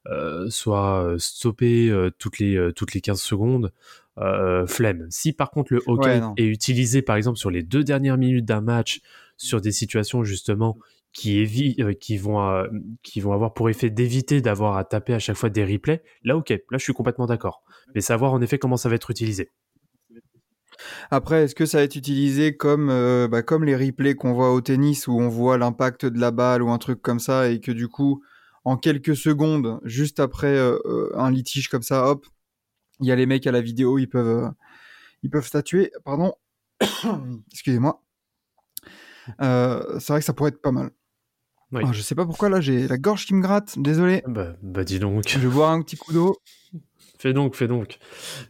euh, 0.06 0.48
soit 0.50 1.04
euh, 1.04 1.18
stoppé 1.18 1.88
euh, 1.90 2.10
toutes 2.18 2.38
les 2.38 2.70
toutes 2.74 2.94
les 2.94 3.00
15 3.00 3.20
secondes, 3.20 3.72
euh, 4.18 4.66
flemme. 4.66 5.06
Si 5.10 5.32
par 5.32 5.50
contre 5.50 5.72
le 5.74 5.82
hockey 5.86 6.20
Ouais, 6.20 6.20
est 6.36 6.46
utilisé 6.46 7.02
par 7.02 7.16
exemple 7.16 7.38
sur 7.38 7.50
les 7.50 7.62
deux 7.62 7.84
dernières 7.84 8.18
minutes 8.18 8.44
d'un 8.46 8.60
match 8.60 9.00
sur 9.36 9.60
des 9.60 9.72
situations 9.72 10.24
justement 10.24 10.78
qui 11.12 11.42
évi- 11.44 11.82
euh, 11.82 11.92
qui 11.92 12.16
vont 12.18 12.40
euh, 12.40 12.66
qui 13.02 13.20
vont 13.20 13.32
avoir 13.32 13.52
pour 13.52 13.68
effet 13.68 13.90
d'éviter 13.90 14.40
d'avoir 14.40 14.76
à 14.76 14.84
taper 14.84 15.12
à 15.14 15.18
chaque 15.18 15.36
fois 15.36 15.50
des 15.50 15.64
replays, 15.64 16.02
là 16.24 16.36
ok, 16.36 16.50
là 16.50 16.78
je 16.78 16.82
suis 16.84 16.92
complètement 16.92 17.26
d'accord. 17.26 17.62
Mais 17.94 18.00
savoir 18.00 18.32
en 18.32 18.40
effet 18.40 18.58
comment 18.58 18.76
ça 18.76 18.88
va 18.88 18.94
être 18.94 19.10
utilisé. 19.10 19.50
Après, 21.10 21.44
est-ce 21.44 21.54
que 21.54 21.66
ça 21.66 21.78
va 21.78 21.84
être 21.84 21.96
utilisé 21.96 22.56
comme, 22.56 22.88
euh, 22.90 23.28
bah, 23.28 23.42
comme 23.42 23.64
les 23.64 23.76
replays 23.76 24.14
qu'on 24.14 24.32
voit 24.32 24.52
au 24.52 24.60
tennis 24.60 25.06
où 25.06 25.18
on 25.18 25.28
voit 25.28 25.58
l'impact 25.58 26.06
de 26.06 26.18
la 26.18 26.30
balle 26.30 26.62
ou 26.62 26.70
un 26.70 26.78
truc 26.78 27.02
comme 27.02 27.20
ça 27.20 27.48
et 27.48 27.60
que 27.60 27.72
du 27.72 27.88
coup, 27.88 28.22
en 28.64 28.76
quelques 28.76 29.16
secondes, 29.16 29.80
juste 29.84 30.20
après 30.20 30.56
euh, 30.56 30.78
euh, 30.84 31.10
un 31.14 31.30
litige 31.30 31.68
comme 31.68 31.82
ça, 31.82 32.06
hop, 32.06 32.26
il 33.00 33.06
y 33.06 33.12
a 33.12 33.16
les 33.16 33.26
mecs 33.26 33.46
à 33.46 33.52
la 33.52 33.60
vidéo, 33.60 33.98
ils 33.98 34.08
peuvent, 34.08 34.44
euh, 34.44 34.50
ils 35.22 35.30
peuvent 35.30 35.46
statuer. 35.46 35.92
Pardon, 36.04 36.34
excusez-moi. 37.52 38.02
C'est 39.38 40.08
vrai 40.08 40.20
que 40.20 40.24
ça 40.24 40.32
pourrait 40.32 40.50
être 40.50 40.62
pas 40.62 40.72
mal. 40.72 40.90
Oui. 41.72 41.82
Ah, 41.86 41.92
je 41.92 42.02
sais 42.02 42.16
pas 42.16 42.26
pourquoi 42.26 42.48
là, 42.48 42.60
j'ai 42.60 42.88
la 42.88 42.98
gorge 42.98 43.26
qui 43.26 43.34
me 43.34 43.42
gratte. 43.42 43.78
Désolé. 43.78 44.24
Bah, 44.26 44.56
bah 44.60 44.82
dis 44.82 44.98
donc. 44.98 45.28
Je 45.28 45.38
vais 45.38 45.48
boire 45.48 45.70
un 45.70 45.82
petit 45.82 45.96
coup 45.96 46.12
d'eau. 46.12 46.36
Fais 47.20 47.34
donc, 47.34 47.54
fais 47.54 47.68
donc. 47.68 47.98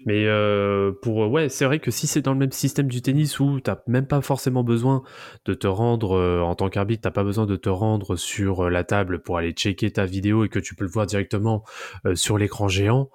Mais 0.07 0.27
euh, 0.27 0.93
pour 1.03 1.29
ouais, 1.29 1.49
c'est 1.49 1.65
vrai 1.65 1.81
que 1.81 1.91
si 1.91 2.07
c'est 2.07 2.23
dans 2.23 2.33
le 2.33 2.39
même 2.39 2.53
système 2.53 2.87
du 2.87 3.03
tennis 3.03 3.41
où 3.41 3.59
t'as 3.59 3.79
même 3.89 4.07
pas 4.07 4.21
forcément 4.21 4.63
besoin 4.63 5.03
de 5.45 5.55
te 5.55 5.67
rendre 5.67 6.13
euh, 6.13 6.41
en 6.41 6.55
tant 6.55 6.69
qu'arbitre, 6.69 7.03
t'as 7.03 7.11
pas 7.11 7.25
besoin 7.25 7.47
de 7.47 7.57
te 7.57 7.69
rendre 7.69 8.15
sur 8.15 8.67
euh, 8.67 8.71
la 8.71 8.85
table 8.85 9.23
pour 9.23 9.39
aller 9.39 9.51
checker 9.51 9.91
ta 9.91 10.07
vidéo 10.07 10.45
et 10.45 10.49
que 10.49 10.61
tu 10.61 10.77
peux 10.77 10.85
le 10.85 10.91
voir 10.91 11.07
directement 11.07 11.65
euh, 12.07 12.15
sur 12.15 12.39
l'écran 12.39 12.69
géant. 12.69 13.11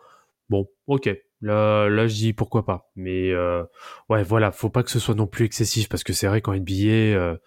Bon, 0.50 0.68
ok. 0.88 1.10
Là, 1.42 1.88
là, 1.90 2.08
je 2.08 2.16
dis 2.16 2.34
pourquoi 2.34 2.66
pas. 2.66 2.90
Mais 2.96 3.32
euh, 3.32 3.64
ouais, 4.10 4.24
voilà, 4.24 4.52
faut 4.52 4.70
pas 4.70 4.84
que 4.84 4.92
ce 4.92 5.00
soit 5.00 5.16
non 5.16 5.28
plus 5.28 5.46
excessif 5.46 5.88
parce 5.90 6.04
que 6.04 6.12
c'est 6.12 6.28
vrai 6.28 6.42
qu'en 6.42 6.54
NBA, 6.54 6.74
euh, 6.74 7.16
euh, 7.16 7.38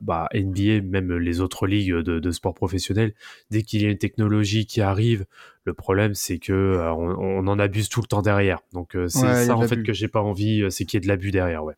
bah 0.00 0.28
NBA, 0.34 0.80
même 0.82 1.12
les 1.12 1.40
autres 1.40 1.66
ligues 1.66 1.94
de, 1.94 2.18
de 2.18 2.30
sport 2.30 2.54
professionnel, 2.54 3.14
dès 3.50 3.62
qu'il 3.62 3.82
y 3.82 3.86
a 3.86 3.90
une 3.90 3.98
technologie 3.98 4.66
qui 4.66 4.80
arrive, 4.80 5.24
le 5.64 5.74
problème 5.74 6.14
c'est 6.14 6.38
que 6.38 6.52
euh, 6.52 6.92
on, 6.92 7.16
on 7.18 7.46
en 7.46 7.58
abuse 7.58 7.88
tout 7.88 8.00
le 8.00 8.06
temps 8.06 8.22
derrière. 8.22 8.60
Donc 8.72 8.96
euh, 8.96 9.08
c'est 9.08 9.26
Ouais, 9.26 9.46
ça 9.46 9.56
en 9.56 9.66
fait 9.66 9.82
que 9.82 9.92
j'ai 9.92 10.08
pas 10.08 10.22
envie, 10.22 10.62
euh, 10.62 10.70
c'est 10.70 10.84
qu'il 10.84 10.98
y 10.98 10.98
ait 10.98 11.02
de 11.02 11.08
l'abus 11.08 11.30
derrière, 11.30 11.64
ouais. 11.64 11.74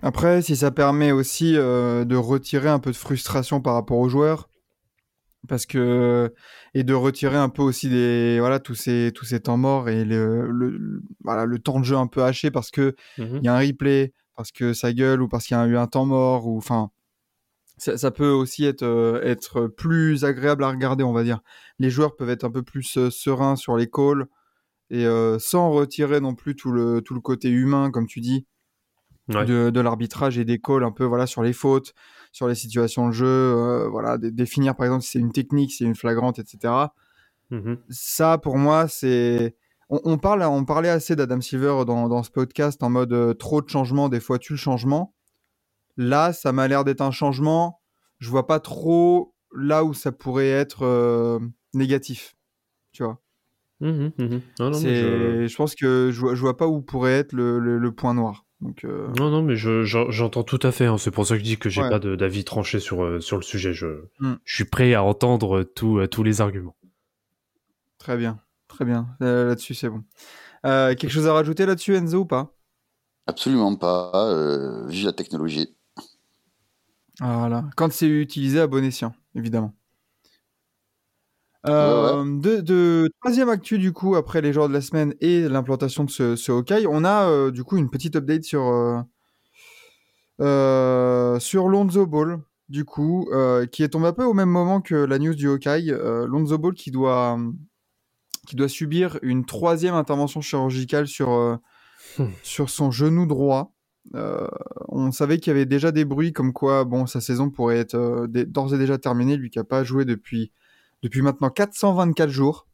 Après, 0.00 0.42
si 0.42 0.54
ça 0.54 0.70
permet 0.70 1.10
aussi 1.10 1.54
euh, 1.56 2.04
de 2.04 2.14
retirer 2.14 2.68
un 2.68 2.78
peu 2.78 2.92
de 2.92 2.96
frustration 2.96 3.60
par 3.60 3.74
rapport 3.74 3.98
aux 3.98 4.08
joueurs, 4.08 4.48
parce 5.48 5.66
que 5.66 6.32
et 6.74 6.84
de 6.84 6.94
retirer 6.94 7.36
un 7.36 7.48
peu 7.48 7.62
aussi 7.62 7.88
des 7.88 8.38
voilà 8.38 8.60
tous 8.60 8.74
ces 8.74 9.12
tous 9.14 9.24
ces 9.24 9.40
temps 9.40 9.56
morts 9.56 9.88
et 9.88 10.04
le, 10.04 11.00
voilà 11.24 11.46
le 11.46 11.58
temps 11.58 11.78
de 11.80 11.84
jeu 11.84 11.96
un 11.96 12.08
peu 12.08 12.22
haché 12.24 12.50
parce 12.50 12.70
que 12.70 12.94
il 13.18 13.40
y 13.42 13.48
a 13.48 13.54
un 13.54 13.58
replay, 13.58 14.12
parce 14.38 14.52
que 14.52 14.72
ça 14.72 14.94
gueule 14.94 15.22
ou 15.22 15.28
parce 15.28 15.46
qu'il 15.46 15.56
y 15.56 15.60
a 15.60 15.66
eu 15.66 15.76
un 15.76 15.88
temps 15.88 16.06
mort 16.06 16.46
ou 16.46 16.56
enfin 16.58 16.90
ça, 17.78 17.98
ça 17.98 18.10
peut 18.10 18.30
aussi 18.30 18.64
être 18.64 18.82
euh, 18.84 19.20
être 19.22 19.66
plus 19.68 20.24
agréable 20.24 20.64
à 20.64 20.70
regarder, 20.70 21.04
on 21.04 21.12
va 21.12 21.24
dire. 21.24 21.40
Les 21.78 21.90
joueurs 21.90 22.16
peuvent 22.16 22.30
être 22.30 22.44
un 22.44 22.50
peu 22.50 22.62
plus 22.62 22.98
euh, 22.98 23.10
sereins 23.10 23.56
sur 23.56 23.76
les 23.76 23.88
calls 23.90 24.26
et 24.90 25.06
euh, 25.06 25.38
sans 25.40 25.70
retirer 25.72 26.20
non 26.20 26.34
plus 26.34 26.56
tout 26.56 26.72
le 26.72 27.02
tout 27.02 27.14
le 27.14 27.20
côté 27.20 27.50
humain 27.50 27.90
comme 27.90 28.06
tu 28.06 28.20
dis 28.20 28.46
Ouais. 29.28 29.44
de, 29.44 29.70
de 29.70 29.80
l'arbitrage 29.80 30.38
et 30.38 30.44
des 30.46 30.58
calls 30.58 30.84
un 30.84 30.92
peu 30.92 31.04
voilà 31.04 31.26
sur 31.26 31.42
les 31.42 31.52
fautes, 31.52 31.94
sur 32.32 32.48
les 32.48 32.54
situations 32.54 33.08
de 33.08 33.12
jeu, 33.12 33.26
euh, 33.26 33.88
voilà, 33.88 34.18
dé- 34.18 34.30
définir 34.32 34.74
par 34.76 34.86
exemple 34.86 35.04
si 35.04 35.10
c'est 35.12 35.18
une 35.18 35.32
technique, 35.32 35.70
si 35.72 35.78
c'est 35.78 35.84
une 35.84 35.94
flagrante, 35.94 36.38
etc. 36.38 36.94
Mhm. 37.50 37.78
Ça, 37.90 38.38
pour 38.38 38.56
moi, 38.58 38.88
c'est. 38.88 39.56
On, 39.90 40.00
on 40.04 40.18
parle, 40.18 40.42
on 40.42 40.64
parlait 40.64 40.88
assez 40.90 41.16
d'Adam 41.16 41.40
Silver 41.40 41.84
dans, 41.86 42.08
dans 42.08 42.22
ce 42.22 42.30
podcast 42.30 42.82
en 42.82 42.90
mode 42.90 43.12
euh, 43.12 43.34
trop 43.34 43.62
de 43.62 43.68
changements, 43.68 44.08
des 44.08 44.20
fois 44.20 44.38
tu 44.38 44.52
le 44.52 44.58
changement. 44.58 45.14
Là, 45.96 46.32
ça 46.32 46.52
m'a 46.52 46.68
l'air 46.68 46.84
d'être 46.84 47.00
un 47.00 47.10
changement. 47.10 47.80
Je 48.18 48.28
vois 48.28 48.46
pas 48.46 48.60
trop 48.60 49.34
là 49.56 49.84
où 49.84 49.94
ça 49.94 50.12
pourrait 50.12 50.48
être 50.50 50.84
euh, 50.84 51.38
négatif. 51.74 52.36
Tu 52.92 53.02
vois. 53.02 53.20
Mhm, 53.80 54.12
mhm. 54.18 54.40
Non, 54.58 54.70
non, 54.70 54.70
mais 54.70 54.74
C'est, 54.78 54.96
je... 54.96 55.46
je... 55.46 55.56
pense 55.56 55.74
que 55.74 56.10
je 56.12 56.20
vois, 56.20 56.34
je 56.34 56.40
vois 56.40 56.56
pas 56.56 56.66
où 56.66 56.80
pourrait 56.82 57.12
être 57.12 57.32
le, 57.32 57.58
le- 57.58 57.78
le 57.78 57.92
point 57.92 58.12
noir. 58.14 58.44
Donc, 58.60 58.84
euh, 58.84 59.06
Non, 59.16 59.30
non, 59.30 59.40
mais 59.42 59.54
je- 59.54 59.84
j'en- 59.84 60.10
j'entends 60.10 60.42
tout 60.42 60.58
à 60.64 60.72
fait. 60.72 60.86
hein. 60.86 60.98
C'est 60.98 61.12
pour 61.12 61.24
ça 61.26 61.34
que 61.34 61.38
je 61.40 61.44
dis 61.44 61.58
que 61.58 61.70
j'ai 61.70 61.82
Ouais. 61.82 61.88
pas 61.90 62.00
d'avis 62.00 62.44
tranché 62.44 62.80
sur, 62.80 63.22
sur 63.22 63.36
le 63.36 63.42
sujet. 63.42 63.72
Je, 63.72 64.02
je 64.44 64.54
suis 64.54 64.64
prêt 64.64 64.94
à 64.94 65.02
entendre 65.04 65.62
tout, 65.62 66.04
tous 66.08 66.22
les 66.24 66.40
arguments. 66.40 66.74
très 67.98 68.16
bien, 68.16 68.40
très 68.68 68.84
bien. 68.84 69.08
Euh, 69.22 69.48
là-dessus, 69.48 69.74
c'est 69.74 69.88
bon. 69.88 70.04
Euh, 70.66 70.94
quelque 70.94 71.10
chose 71.10 71.26
à 71.26 71.32
rajouter 71.32 71.66
là-dessus, 71.66 71.96
Enzo, 71.96 72.20
ou 72.20 72.26
pas? 72.26 72.54
Absolument 73.26 73.74
pas. 73.76 74.12
Euh, 74.14 74.86
vive 74.86 75.06
la 75.06 75.12
technologie. 75.12 75.74
Voilà. 77.20 77.64
Quand 77.76 77.92
c'est 77.92 78.08
utilisé 78.08 78.60
à 78.60 78.66
bon 78.66 78.84
escient, 78.84 79.12
évidemment. 79.34 79.74
Euh, 81.66 82.24
De, 82.24 82.60
de 82.60 83.10
troisième 83.20 83.48
actu 83.48 83.78
du 83.78 83.92
coup 83.92 84.14
après 84.14 84.40
les 84.40 84.52
joueurs 84.52 84.68
de 84.68 84.72
la 84.72 84.80
semaine 84.80 85.12
et 85.20 85.48
l'implantation 85.48 86.04
de 86.04 86.10
ce, 86.10 86.36
ce 86.36 86.52
Hawkeye, 86.52 86.86
on 86.88 87.04
a 87.04 87.28
euh, 87.28 87.50
du 87.50 87.64
coup 87.64 87.76
une 87.76 87.90
petite 87.90 88.14
update 88.14 88.44
sur 88.44 88.62
euh, 90.40 91.38
sur 91.40 91.68
Lonzo 91.68 92.06
Ball 92.06 92.38
du 92.68 92.84
coup 92.84 93.28
qui 93.72 93.82
est 93.82 93.88
tombé 93.88 94.06
un 94.06 94.12
peu 94.12 94.24
au 94.24 94.34
même 94.34 94.48
moment 94.50 94.80
que 94.80 94.94
la 94.94 95.18
news 95.18 95.34
du 95.34 95.48
Hawkeye. 95.48 95.90
Lonzo 96.26 96.58
Ball 96.58 96.74
qui 96.74 96.92
doit 96.92 97.36
qui 98.48 98.56
doit 98.56 98.68
subir 98.68 99.18
une 99.22 99.44
troisième 99.44 99.94
intervention 99.94 100.40
chirurgicale 100.40 101.06
sur 101.06 101.30
euh, 101.30 101.56
Hmm. 102.16 102.28
sur 102.42 102.70
son 102.70 102.90
genou 102.90 103.26
droit. 103.26 103.72
Euh, 104.14 104.48
on 104.88 105.12
savait 105.12 105.38
qu'il 105.38 105.50
y 105.50 105.56
avait 105.56 105.66
déjà 105.66 105.92
des 105.92 106.04
bruits 106.04 106.32
comme 106.32 106.54
quoi 106.54 106.84
bon 106.84 107.06
sa 107.06 107.20
saison 107.20 107.50
pourrait 107.50 107.76
être 107.76 107.94
euh, 107.94 108.26
d'ores 108.26 108.72
et 108.74 108.78
déjà 108.78 108.96
terminée 108.96 109.36
lui 109.36 109.50
qui 109.50 109.58
a 109.58 109.64
pas 109.64 109.84
joué 109.84 110.06
depuis 110.06 110.50
depuis 111.02 111.20
maintenant 111.20 111.50
424 111.50 112.30
jours. 112.30 112.66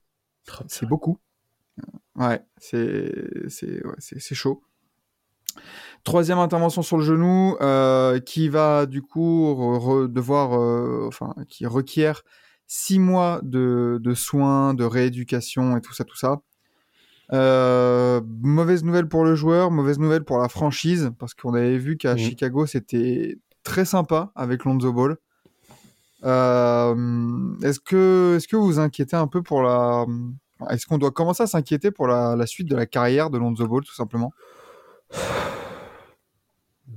C'est 0.69 0.87
beaucoup. 0.87 1.19
Ouais, 2.15 2.41
c'est 2.59 3.13
ouais, 3.85 4.21
chaud. 4.21 4.63
Troisième 6.05 6.39
intervention 6.39 6.83
sur 6.83 6.99
le 6.99 7.05
genou 7.05 7.57
qui 8.25 8.49
va 8.49 8.87
du 8.87 9.03
coup 9.03 10.07
devoir, 10.09 10.53
enfin, 11.09 11.35
qui 11.49 11.67
requiert 11.67 12.23
six 12.67 12.99
mois 12.99 13.41
de, 13.43 13.99
de 14.03 14.15
soins, 14.15 14.75
de 14.75 14.85
rééducation 14.85 15.77
et 15.77 15.81
tout 15.81 15.93
ça, 15.95 16.05
tout 16.05 16.17
ça. 16.17 16.41
Euh, 17.33 18.21
mauvaise 18.43 18.85
nouvelle 18.85 19.09
pour 19.09 19.25
le 19.25 19.35
joueur, 19.35 19.71
mauvaise 19.71 19.99
nouvelle 19.99 20.25
pour 20.25 20.39
la 20.39 20.49
franchise 20.49 21.11
parce 21.19 21.33
qu'on 21.35 21.55
avait 21.55 21.79
vu 21.79 21.97
qu'à 21.97 22.13
Mhm. 22.15 22.19
Chicago 22.19 22.67
c'était 22.67 23.39
très 23.63 23.85
sympa 23.87 24.31
avec 24.35 24.65
Lonzo 24.65 24.93
Ball. 24.93 25.17
Euh, 26.25 27.55
est-ce 27.63 27.81
que, 27.81 28.35
est-ce 28.37 28.47
que 28.49 28.57
vous 28.57 28.67
vous 28.67 28.79
inquiétez 28.79 29.17
un 29.17 29.27
peu 29.27 29.43
pour 29.43 29.63
la, 29.63 30.05
est-ce 30.71 30.87
qu'on 30.87 30.99
doit 30.99 31.11
commencer 31.11 31.43
à 31.43 31.47
s'inquiéter 31.47 31.91
pour 31.91 32.07
la, 32.07 32.37
la 32.37 32.47
suite 32.47 32.69
de 32.69 32.77
la 32.77 32.87
carrière 32.87 33.31
de 33.31 33.39
Lonzo 33.39 33.67
Ball 33.67 33.83
tout 33.83 33.95
simplement? 33.95 34.33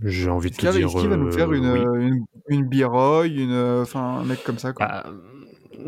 J'ai 0.03 0.29
envie 0.29 0.51
de 0.51 0.55
te 0.55 0.62
dire. 0.62 0.75
est-ce 0.75 0.97
qu'il 0.97 1.09
va 1.09 1.17
nous 1.17 1.27
euh, 1.27 1.31
faire 1.31 1.51
une, 1.53 1.71
oui. 1.71 2.25
une, 2.50 2.69
une 2.69 3.51
euh, 3.51 3.81
enfin 3.81 4.19
un 4.19 4.24
mec 4.25 4.43
comme 4.43 4.59
ça 4.59 4.74
quoi? 4.74 4.88
Bah, 4.88 5.05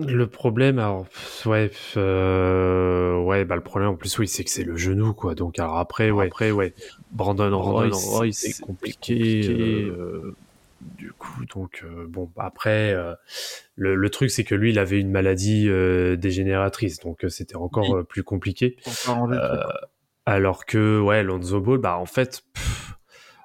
le 0.08 0.28
problème, 0.28 0.80
alors, 0.80 1.06
pff, 1.08 1.46
ouais, 1.46 1.68
pff, 1.70 1.94
euh, 1.98 3.18
ouais, 3.22 3.46
bah, 3.46 3.56
le 3.56 3.62
problème 3.62 3.90
en 3.90 3.96
plus, 3.96 4.18
oui, 4.20 4.28
c'est 4.28 4.44
que 4.44 4.50
c'est 4.50 4.64
le 4.64 4.78
genou, 4.78 5.14
quoi. 5.14 5.36
Donc, 5.36 5.60
alors 5.60 5.78
après, 5.78 6.12
ouais, 6.12 6.28
après, 6.28 6.52
ouais, 6.52 6.74
Brandon 7.12 7.58
Roy, 7.60 7.90
Roy, 7.92 8.32
c'est 8.32 8.60
compliqué. 8.60 9.14
compliqué, 9.16 9.84
euh, 9.86 10.36
du 10.82 11.12
coup, 11.14 11.46
donc, 11.54 11.84
euh, 11.84 12.06
bon, 12.08 12.30
après, 12.38 12.94
euh, 12.94 13.14
le, 13.76 13.96
le 13.96 14.10
truc, 14.10 14.32
c'est 14.32 14.44
que 14.44 14.56
lui, 14.56 14.72
il 14.72 14.80
avait 14.80 15.00
une 15.00 15.12
maladie 15.12 15.68
euh, 15.68 16.16
dégénératrice, 16.16 17.00
donc 17.00 17.24
euh, 17.24 17.30
c'était 17.30 17.58
encore 17.58 17.96
euh, 17.96 18.04
plus 18.04 18.24
compliqué. 18.24 18.78
Euh, 19.08 19.64
alors 20.26 20.66
que, 20.66 21.00
ouais, 21.00 21.24
Lonzo 21.24 21.60
Ball, 21.60 21.80
bah, 21.80 21.98
en 21.98 22.06
fait, 22.06 22.44
pff, 22.54 22.94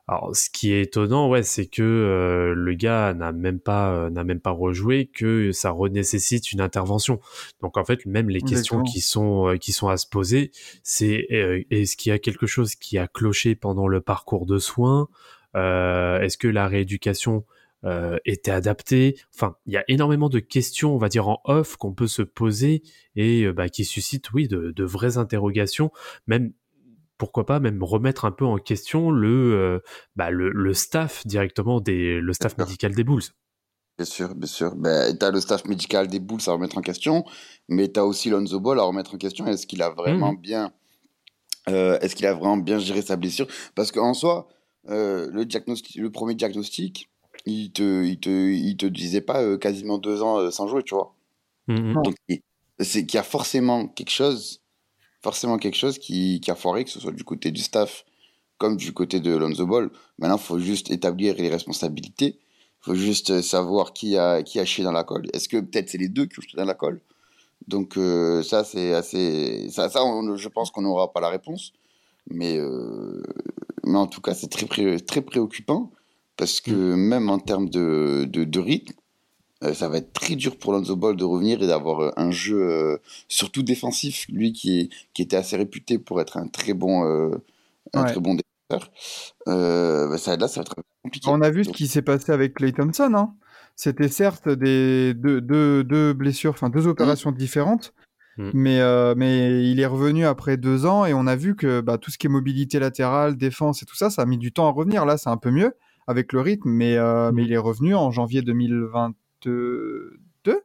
alors, 0.07 0.37
ce 0.37 0.51
qui 0.51 0.71
est 0.73 0.83
étonnant, 0.83 1.31
ouais, 1.31 1.43
c'est 1.43 1.65
que 1.65 1.83
euh, 1.83 2.53
le 2.55 2.75
gars 2.75 3.15
n'a 3.15 3.33
même 3.33 3.59
pas 3.59 3.95
euh, 3.95 4.11
n'a 4.11 4.23
même 4.23 4.41
pas 4.41 4.51
rejoué, 4.51 5.07
que 5.07 5.51
ça 5.53 5.71
renécessite 5.71 6.53
une 6.53 6.61
intervention. 6.61 7.21
Donc 7.63 7.79
en 7.79 7.85
fait, 7.87 8.05
même 8.05 8.29
les 8.29 8.43
questions 8.43 8.83
qui 8.83 9.01
sont 9.01 9.49
euh, 9.49 9.57
qui 9.57 9.73
sont 9.73 9.89
à 9.89 9.97
se 9.97 10.07
poser, 10.07 10.51
c'est 10.83 11.27
euh, 11.33 11.63
est-ce 11.71 11.97
qu'il 11.97 12.11
y 12.11 12.13
a 12.13 12.19
quelque 12.19 12.47
chose 12.47 12.75
qui 12.75 12.99
a 12.99 13.09
cloché 13.09 13.55
pendant 13.55 13.89
le 13.89 14.03
parcours 14.03 14.45
de 14.45 14.59
soins? 14.59 15.09
Euh, 15.57 16.21
Est-ce 16.21 16.37
que 16.37 16.49
la 16.49 16.69
rééducation 16.69 17.47
euh, 17.85 18.19
était 18.27 18.51
adaptée? 18.51 19.17
Enfin, 19.35 19.57
il 19.65 19.73
y 19.73 19.79
a 19.79 19.85
énormément 19.89 20.29
de 20.29 20.39
questions, 20.39 20.95
on 20.95 20.99
va 20.99 21.09
dire 21.09 21.29
en 21.29 21.41
off, 21.45 21.77
qu'on 21.77 21.95
peut 21.95 22.09
se 22.09 22.23
poser 22.23 22.83
et 23.17 23.51
bah, 23.53 23.71
qui 23.71 23.87
suscitent, 23.87 24.33
oui, 24.33 24.49
de, 24.49 24.71
de 24.73 24.85
vraies 24.85 25.17
interrogations, 25.17 25.93
même 26.27 26.53
pourquoi 27.19 27.47
pas 27.47 27.61
même 27.61 27.83
remettre 27.83 28.25
un 28.25 28.33
peu 28.33 28.45
en 28.45 28.59
question 28.59 29.11
le 29.11 29.55
euh, 29.55 29.79
bah, 30.17 30.31
le, 30.31 30.51
le 30.51 30.75
staff 30.75 31.27
directement 31.27 31.81
des 31.81 32.21
le 32.21 32.33
staff 32.33 32.59
médical 32.59 32.95
des 32.95 33.05
Bulls. 33.05 33.23
Bien 33.97 34.05
sûr, 34.07 34.35
bien 34.35 34.47
sûr. 34.49 34.75
Ben, 34.75 35.17
tu 35.17 35.25
as 35.25 35.31
le 35.31 35.41
staff 35.41 35.65
médical 35.67 36.09
des 36.09 36.19
Bulls 36.19 36.41
à 36.49 36.53
remettre 36.53 36.79
en 36.79 36.81
question, 36.81 37.25
mais 37.69 37.91
tu 37.93 38.01
as 38.01 38.05
aussi 38.05 38.29
Lonzo 38.29 38.59
Ball 38.59 38.81
à 38.81 38.83
remettre 38.83 39.15
en 39.15 39.19
question. 39.19 39.47
Est-ce 39.47 39.67
qu'il 39.69 39.83
a 39.83 39.91
vraiment 39.91 40.33
Mhm. 40.33 40.41
bien, 40.41 40.73
euh, 41.69 41.99
est-ce 42.01 42.17
qu'il 42.17 42.27
a 42.27 42.35
vraiment 42.35 42.57
bien 42.59 42.79
géré 42.79 43.03
sa 43.03 43.17
blessure? 43.17 43.47
Parce 43.75 43.93
qu'en 43.93 44.15
soi, 44.15 44.49
euh, 44.91 45.31
le, 45.33 45.45
diagnostic, 45.47 45.97
le 45.97 46.11
premier 46.11 46.35
diagnostic, 46.35 47.11
il 47.47 47.73
te, 47.73 48.05
il 48.05 48.21
te, 48.21 48.31
il 48.31 48.77
te 48.77 48.87
disait 48.87 49.21
pas 49.23 49.43
euh, 49.43 49.59
quasiment 49.59 49.99
deux 49.99 50.23
ans 50.23 50.51
sans 50.51 50.69
jouer, 50.69 50.83
tu 50.83 50.95
vois? 50.95 51.15
Mhm. 51.69 52.03
Donc, 52.05 52.17
il- 52.29 52.41
c'est 52.81 53.07
qu'il 53.07 53.17
y 53.19 53.21
a 53.21 53.25
forcément 53.25 53.89
quelque 53.89 54.11
chose, 54.11 54.63
forcément 55.25 55.59
quelque 55.59 55.77
chose 55.85 55.99
qui, 55.99 56.41
qui 56.43 56.51
a 56.51 56.55
foiré, 56.55 56.85
que 56.85 56.91
ce 56.91 57.01
soit 57.01 57.13
du 57.21 57.25
côté 57.25 57.51
du 57.51 57.63
staff 57.63 58.05
comme 58.59 58.77
du 58.77 58.93
côté 58.93 59.19
de 59.21 59.35
Lonzo 59.35 59.67
Ball. 59.67 59.91
Maintenant, 60.19 60.37
il 60.37 60.43
faut 60.51 60.61
juste 60.61 60.91
établir 60.91 61.35
les 61.37 61.49
responsabilités. 61.49 62.39
Il 62.39 62.85
faut 62.87 62.95
juste 62.95 63.41
savoir 63.41 63.93
qui 63.95 64.17
a, 64.17 64.43
qui 64.43 64.61
a 64.61 64.65
chié 64.65 64.85
dans 64.85 64.93
la 64.93 65.03
colle. 65.05 65.27
Est-ce 65.33 65.49
que 65.49 65.59
peut-être 65.67 65.89
c'est 65.91 65.99
les 65.99 66.09
deux 66.17 66.27
qui 66.27 66.39
ont 66.39 66.43
chié 66.43 66.57
dans 66.57 66.67
la 66.67 66.75
colle? 66.75 67.01
Donc, 67.67 67.97
euh, 67.97 68.43
ça, 68.43 68.63
c'est 68.63 68.93
assez. 68.93 69.69
Ça, 69.71 69.89
ça 69.89 70.05
on- 70.05 70.37
je 70.37 70.49
pense 70.49 70.71
qu'on 70.71 70.83
n'aura 70.83 71.13
pas 71.15 71.21
la 71.21 71.31
réponse. 71.31 71.73
Mais, 72.31 72.59
euh, 72.59 73.23
mais 73.85 73.99
en 73.99 74.07
tout 74.07 74.21
cas, 74.21 74.35
c'est 74.35 74.49
très, 74.49 74.67
pré- 74.67 75.01
très 75.01 75.23
préoccupant 75.23 75.91
parce 76.37 76.61
que 76.61 76.73
même 76.95 77.31
en 77.31 77.39
termes 77.39 77.69
de, 77.71 78.27
de, 78.29 78.45
de 78.45 78.61
rythme, 78.61 78.95
ça 79.73 79.89
va 79.89 79.99
être 79.99 80.13
très 80.13 80.35
dur 80.35 80.57
pour 80.59 80.73
Lonzo 80.73 80.97
Ball 80.97 81.17
de 81.17 81.25
revenir 81.25 81.63
et 81.63 81.67
d'avoir 81.67 82.01
euh, 82.01 82.11
un 82.17 82.31
jeu 82.31 82.61
euh, 82.61 82.99
surtout 83.29 83.63
défensif. 83.63 84.27
Lui 84.29 84.53
qui, 84.53 84.81
est, 84.81 84.89
qui 85.15 85.23
était 85.23 85.37
assez 85.37 85.57
réputé 85.57 85.99
pour 85.99 86.21
être 86.21 86.37
un 86.37 86.49
très 86.49 86.75
bon, 86.75 87.05
euh, 87.05 87.31
un 87.95 88.03
Ouais. 88.03 88.11
très 88.11 88.21
bon 88.21 88.35
défenseur. 88.35 88.93
Euh, 89.49 90.09
bah, 90.09 90.19
ça, 90.19 90.37
là, 90.37 90.49
ça 90.49 90.61
va 90.61 90.63
être 90.63 90.75
compliqué. 91.03 91.29
On 91.31 91.41
a 91.41 91.51
vu 91.51 91.65
ce 91.65 91.71
qui 91.71 91.87
s'est 91.87 92.03
passé 92.03 92.33
avec 92.33 92.55
Clay 92.55 92.73
Thompson. 92.73 93.13
Hein. 93.15 93.35
C'était 93.77 94.09
certes 94.09 94.49
des 94.49 95.15
deux, 95.15 95.41
deux, 95.41 95.83
deux 95.85 96.13
blessures, 96.13 96.51
enfin 96.53 96.69
deux 96.71 96.87
opérations 96.87 97.33
différentes, 97.33 97.93
Mm. 98.37 98.51
mais, 98.53 98.81
euh, 98.81 99.15
mais 99.17 99.71
il 99.71 99.79
est 99.79 99.87
revenu 99.87 100.27
après 100.27 100.57
deux 100.57 100.87
ans 100.87 101.05
et 101.07 101.15
on 101.15 101.27
a 101.29 101.37
vu 101.37 101.55
que 101.55 101.81
bah, 101.81 101.99
tout 101.99 102.11
ce 102.11 102.19
qui 102.19 102.27
est 102.27 102.31
mobilité 102.31 102.81
latérale, 102.81 103.37
défense 103.37 103.83
et 103.83 103.87
tout 103.87 103.95
ça, 103.95 104.11
ça 104.11 104.23
a 104.23 104.27
mis 104.27 104.39
du 104.39 104.51
temps 104.53 104.67
à 104.67 104.73
revenir. 104.73 105.05
Là, 105.07 105.17
c'est 105.19 105.31
un 105.31 105.37
peu 105.37 105.53
mieux 105.53 105.75
avec 106.09 106.33
le 106.33 106.41
rythme, 106.41 106.69
mais, 106.69 106.97
euh, 106.97 107.31
mais 107.33 107.45
il 107.45 107.53
est 107.53 107.57
revenu 107.59 107.95
en 107.95 108.11
janvier 108.11 108.43
2022. 109.45 110.61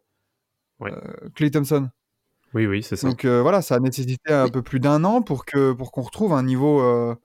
Ouais. 0.79 0.91
Euh, 0.93 1.29
Clay 1.36 1.51
Thompson. 1.51 1.89
Oui, 2.53 2.65
oui, 2.65 2.81
c'est 2.81 2.95
ça. 2.95 3.07
Donc 3.07 3.25
euh, 3.25 3.41
voilà, 3.41 3.62
ça 3.62 3.75
a 3.75 3.79
nécessité 3.79 4.33
un 4.33 4.48
peu 4.50 4.62
plus 4.63 4.79
d'un 4.79 5.03
an 5.03 5.21
pour 5.21 5.45
que 5.45 5.71
pour 5.74 5.91
qu'on 5.91 6.01
retrouve 6.01 6.33
un 6.33 6.41
niveau 6.43 6.81
euh, 6.81 7.15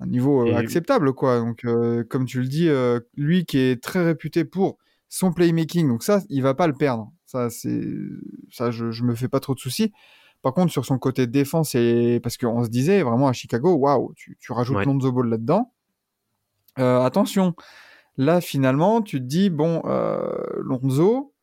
un 0.00 0.06
niveau 0.06 0.42
euh, 0.46 0.52
Et- 0.52 0.56
acceptable 0.56 1.12
quoi. 1.12 1.40
Donc 1.40 1.64
euh, 1.64 2.04
comme 2.04 2.24
tu 2.24 2.40
le 2.40 2.46
dis, 2.48 2.68
euh, 2.68 3.00
lui 3.16 3.44
qui 3.44 3.58
est 3.58 3.82
très 3.82 4.02
réputé 4.02 4.44
pour 4.46 4.78
son 5.08 5.32
playmaking, 5.32 5.88
donc 5.88 6.02
ça 6.02 6.22
il 6.30 6.42
va 6.42 6.54
pas 6.54 6.66
le 6.68 6.72
perdre. 6.72 7.12
Ça 7.26 7.50
c'est 7.50 7.86
ça 8.50 8.70
je, 8.70 8.90
je 8.92 9.04
me 9.04 9.14
fais 9.14 9.28
pas 9.28 9.40
trop 9.40 9.54
de 9.54 9.60
soucis. 9.60 9.92
Par 10.40 10.54
contre 10.54 10.72
sur 10.72 10.86
son 10.86 10.98
côté 10.98 11.26
défense 11.26 11.74
et 11.74 12.18
parce 12.22 12.38
qu'on 12.38 12.64
se 12.64 12.70
disait 12.70 13.02
vraiment 13.02 13.28
à 13.28 13.34
Chicago, 13.34 13.74
waouh, 13.74 14.14
tu, 14.14 14.38
tu 14.40 14.52
rajoutes 14.52 14.76
Ouais. 14.78 14.84
Lonzo 14.86 15.12
Ball 15.12 15.28
là-dedans. 15.28 15.70
Euh, 16.78 17.02
attention, 17.02 17.54
là 18.20 18.42
finalement 18.42 19.00
tu 19.00 19.18
te 19.18 19.24
dis 19.24 19.48
bon 19.48 19.82
euh, 19.86 20.20
Lonzo, 20.58 21.34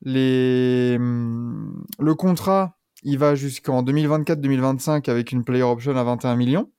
les 0.00 0.96
le 0.96 2.14
contrat 2.14 2.78
il 3.02 3.18
va 3.18 3.34
jusqu'en 3.34 3.82
2024-2025 3.82 5.10
avec 5.10 5.30
une 5.30 5.44
player 5.44 5.62
option 5.62 5.94
à 5.94 6.02
21 6.02 6.36
millions. 6.36 6.72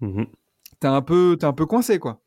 Mhm. 0.00 0.26
T'es 0.80 0.86
un 0.86 1.00
peu 1.00 1.36
t'es 1.40 1.46
un 1.46 1.54
peu 1.54 1.64
coincé 1.64 1.98
quoi. 1.98 2.22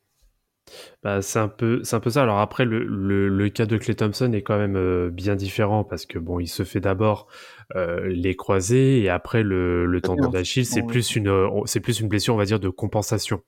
Bah, 1.02 1.22
c'est 1.22 1.38
un 1.38 1.48
peu, 1.48 1.80
c'est 1.84 1.96
un 1.96 2.00
peu 2.00 2.10
ça. 2.10 2.22
Alors 2.22 2.38
après, 2.38 2.64
le, 2.64 2.84
le, 2.84 3.28
le 3.28 3.48
cas 3.48 3.66
de 3.66 3.76
Clay 3.76 3.94
Thompson 3.94 4.32
est 4.32 4.42
quand 4.42 4.58
même 4.58 4.76
euh, 4.76 5.10
bien 5.10 5.36
différent 5.36 5.84
parce 5.84 6.06
que 6.06 6.18
bon, 6.18 6.40
il 6.40 6.48
se 6.48 6.64
fait 6.64 6.80
d'abord 6.80 7.28
euh, 7.76 8.06
les 8.08 8.34
croisés 8.36 9.00
et 9.00 9.08
après 9.08 9.42
le, 9.42 9.86
le 9.86 10.00
tendon 10.00 10.28
d'Achille, 10.28 10.66
c'est 10.66 10.82
plus 10.82 11.16
une, 11.16 11.28
euh, 11.28 11.48
c'est 11.66 11.80
plus 11.80 12.00
une 12.00 12.08
blessure, 12.08 12.34
on 12.34 12.38
va 12.38 12.44
dire, 12.44 12.60
de 12.60 12.68
compensation. 12.68 13.42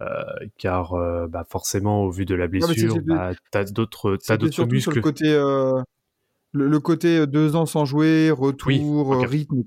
Euh, 0.00 0.06
car 0.58 0.94
bah, 1.28 1.44
forcément, 1.48 2.04
au 2.04 2.10
vu 2.10 2.24
de 2.24 2.34
la 2.34 2.48
blessure, 2.48 2.96
bah, 3.04 3.32
t'as 3.50 3.64
d'autres, 3.64 4.16
t'as 4.16 4.36
d'autres 4.36 4.54
sur 4.54 4.66
muscles. 4.66 4.96
le 4.96 5.00
côté, 5.02 5.26
le, 6.52 6.78
côté 6.80 7.26
deux 7.26 7.56
ans 7.56 7.66
sans 7.66 7.84
jouer, 7.84 8.30
retour, 8.30 8.68
Oui, 8.68 9.26
rythme. 9.26 9.62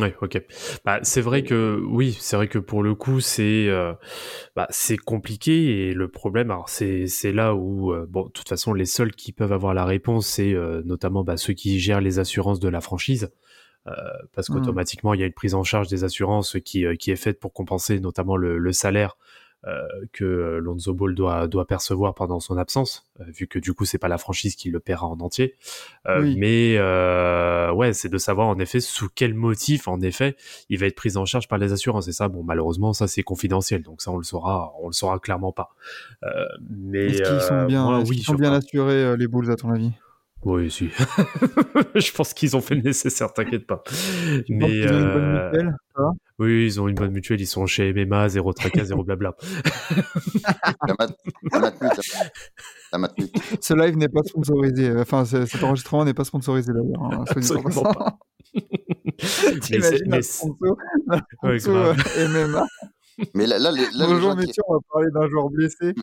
Ouais, 0.00 0.14
ok. 0.22 0.40
Bah, 0.84 1.00
c'est 1.02 1.20
vrai 1.20 1.42
que 1.42 1.82
oui, 1.84 2.16
c'est 2.20 2.36
vrai 2.36 2.48
que 2.48 2.58
pour 2.58 2.82
le 2.82 2.94
coup, 2.94 3.20
c'est 3.20 3.66
euh, 3.68 3.92
bah, 4.56 4.66
c'est 4.70 4.96
compliqué 4.96 5.88
et 5.88 5.94
le 5.94 6.08
problème, 6.08 6.50
alors 6.50 6.68
c'est 6.68 7.06
c'est 7.08 7.32
là 7.32 7.54
où 7.54 7.92
euh, 7.92 8.06
bon, 8.08 8.26
de 8.26 8.30
toute 8.30 8.48
façon, 8.48 8.72
les 8.72 8.86
seuls 8.86 9.12
qui 9.12 9.32
peuvent 9.32 9.52
avoir 9.52 9.74
la 9.74 9.84
réponse, 9.84 10.26
c'est 10.28 10.54
euh, 10.54 10.80
notamment 10.84 11.24
bah, 11.24 11.36
ceux 11.36 11.54
qui 11.54 11.80
gèrent 11.80 12.00
les 12.00 12.18
assurances 12.20 12.60
de 12.60 12.68
la 12.68 12.80
franchise, 12.80 13.30
parce 14.32 14.48
Mhm. 14.48 14.54
qu'automatiquement, 14.54 15.14
il 15.14 15.20
y 15.20 15.22
a 15.24 15.26
une 15.26 15.32
prise 15.32 15.54
en 15.54 15.64
charge 15.64 15.88
des 15.88 16.04
assurances 16.04 16.56
qui 16.64 16.84
qui 16.98 17.10
est 17.10 17.16
faite 17.16 17.40
pour 17.40 17.52
compenser 17.52 17.98
notamment 18.00 18.36
le, 18.36 18.58
le 18.58 18.72
salaire. 18.72 19.16
Euh, 19.66 19.86
que 20.12 20.58
Lonzo 20.62 20.94
Ball 20.94 21.14
doit 21.14 21.46
doit 21.46 21.66
percevoir 21.66 22.14
pendant 22.14 22.40
son 22.40 22.56
absence, 22.56 23.10
euh, 23.20 23.24
vu 23.28 23.46
que 23.46 23.58
du 23.58 23.74
coup 23.74 23.84
c'est 23.84 23.98
pas 23.98 24.08
la 24.08 24.16
franchise 24.16 24.56
qui 24.56 24.70
le 24.70 24.80
paiera 24.80 25.06
en 25.06 25.18
entier. 25.20 25.56
Euh, 26.08 26.22
Oui. 26.22 26.36
Mais 26.38 26.76
euh, 26.78 27.70
ouais, 27.72 27.92
c'est 27.92 28.08
de 28.08 28.18
savoir 28.18 28.48
en 28.48 28.58
effet 28.58 28.80
sous 28.80 29.08
quel 29.14 29.34
motif, 29.34 29.86
en 29.86 30.00
effet, 30.00 30.36
il 30.70 30.78
va 30.78 30.86
être 30.86 30.96
pris 30.96 31.16
en 31.16 31.24
charge 31.26 31.46
par 31.46 31.58
les 31.58 31.72
assurances. 31.72 32.08
Et 32.08 32.12
ça, 32.12 32.28
bon, 32.28 32.42
malheureusement, 32.42 32.92
ça 32.92 33.06
c'est 33.06 33.22
confidentiel, 33.22 33.82
donc 33.82 34.00
ça 34.00 34.10
on 34.10 34.16
le 34.16 34.24
saura, 34.24 34.72
on 34.80 34.86
le 34.86 34.92
saura 34.92 35.18
clairement 35.18 35.52
pas. 35.52 35.74
Euh, 36.22 36.28
mais 36.70 37.06
Est-ce 37.06 37.22
qu'ils 37.22 37.40
sont 37.40 37.66
bien, 37.66 38.02
oui, 38.04 38.22
sont 38.22 38.34
bien 38.34 38.52
assurés, 38.52 39.04
euh, 39.04 39.16
les 39.16 39.28
Bulls, 39.28 39.50
à 39.50 39.56
ton 39.56 39.70
avis? 39.70 39.92
Oui, 40.44 40.70
si. 40.70 40.88
Je 41.94 42.12
pense 42.12 42.32
qu'ils 42.32 42.56
ont 42.56 42.60
fait 42.62 42.74
le 42.74 42.80
nécessaire, 42.82 43.32
t'inquiète 43.32 43.66
pas. 43.66 43.82
Tu 44.46 44.54
Mais 44.54 44.68
qu'ils 44.70 44.86
ont 44.92 44.98
une 44.98 45.12
bonne 45.12 45.24
euh, 45.24 45.44
mutuelle 45.50 45.74
ça? 45.94 46.02
va 46.02 46.10
oui, 46.38 46.64
ils 46.64 46.80
ont 46.80 46.88
une 46.88 46.94
bonne 46.94 47.10
mutuelle, 47.10 47.38
ils 47.42 47.46
sont 47.46 47.66
chez 47.66 47.92
MMA, 47.92 48.30
zéro 48.30 48.54
tracas, 48.54 48.84
zéro 48.84 49.04
blabla. 49.04 49.34
La 50.88 50.94
mat- 50.98 51.16
la. 51.52 53.08
Ce 53.60 53.74
live 53.74 53.96
n'est 53.98 54.08
pas 54.08 54.22
sponsorisé. 54.24 54.90
Enfin, 54.96 55.26
ce- 55.26 55.44
cet 55.44 55.62
enregistrement 55.62 56.04
n'est 56.06 56.14
pas 56.14 56.24
sponsorisé 56.24 56.72
d'ailleurs. 56.72 57.02
hein, 57.02 57.24
Absolument 57.28 57.82
pas. 57.82 58.18
Mais 58.54 58.62
c'est- 59.20 59.60
T'imagines 59.60 60.14
un 60.14 60.22
c'est- 60.22 60.22
sponsor, 60.22 60.76
un 61.10 61.20
Ouais, 61.48 61.68
euh, 61.68 61.94
MMA. 62.28 62.66
Mais 63.34 63.46
là, 63.46 63.58
là, 63.58 63.70
les, 63.72 63.82
là, 63.82 63.88
les 63.92 64.06
Bonjour 64.06 64.30
gens 64.32 64.36
qui, 64.36 64.60
on 64.68 64.74
va 64.74 64.80
parler 64.92 65.08
d'un 65.14 65.28
joueur 65.28 65.48
blessé. 65.50 65.94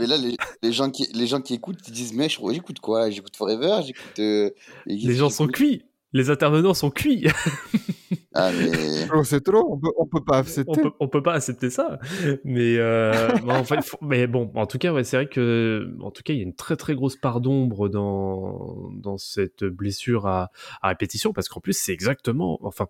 mais 0.00 0.06
là, 0.06 0.16
les, 0.16 0.36
les 0.62 0.72
gens 0.72 0.90
qui, 0.90 1.08
les 1.14 1.26
gens 1.26 1.40
qui 1.40 1.54
écoutent, 1.54 1.78
ils 1.88 1.92
disent, 1.92 2.12
mais 2.14 2.28
je- 2.28 2.40
j'écoute 2.52 2.80
quoi? 2.80 3.10
J'écoute 3.10 3.36
Forever, 3.36 3.80
j'écoute. 3.84 4.18
euh, 4.18 4.50
Les 4.86 5.14
gens 5.14 5.30
sont 5.30 5.46
cuits. 5.46 5.84
Les 6.12 6.30
intervenants 6.30 6.74
sont 6.74 6.90
cuits. 6.90 7.26
Ah, 8.32 8.50
mais. 8.52 9.08
Oh, 9.14 9.24
c'est 9.24 9.40
trop, 9.40 9.72
on 9.72 9.78
peut, 9.78 9.90
on 9.96 10.06
peut 10.06 10.22
pas 10.24 10.36
on 10.36 10.40
accepter. 10.40 10.80
peut, 10.82 10.90
on 11.00 11.08
peut 11.08 11.22
pas 11.22 11.34
accepter 11.34 11.68
ça. 11.68 11.98
Mais, 12.44 12.76
euh, 12.78 13.28
bon, 13.42 13.52
en 13.54 13.64
fait, 13.64 13.82
faut- 13.84 13.98
mais 14.02 14.28
bon, 14.28 14.50
en 14.54 14.66
tout 14.66 14.78
cas, 14.78 14.92
ouais, 14.92 15.02
c'est 15.02 15.16
vrai 15.16 15.28
que, 15.28 15.88
en 16.00 16.12
tout 16.12 16.22
cas, 16.22 16.32
il 16.32 16.36
y 16.36 16.40
a 16.40 16.44
une 16.44 16.54
très 16.54 16.76
très 16.76 16.94
grosse 16.94 17.16
part 17.16 17.40
d'ombre 17.40 17.88
dans, 17.88 18.90
dans 18.94 19.18
cette 19.18 19.64
blessure 19.64 20.26
à, 20.28 20.50
à 20.80 20.88
répétition, 20.90 21.32
parce 21.32 21.48
qu'en 21.48 21.60
plus, 21.60 21.72
c'est 21.76 21.92
exactement, 21.92 22.58
enfin, 22.62 22.86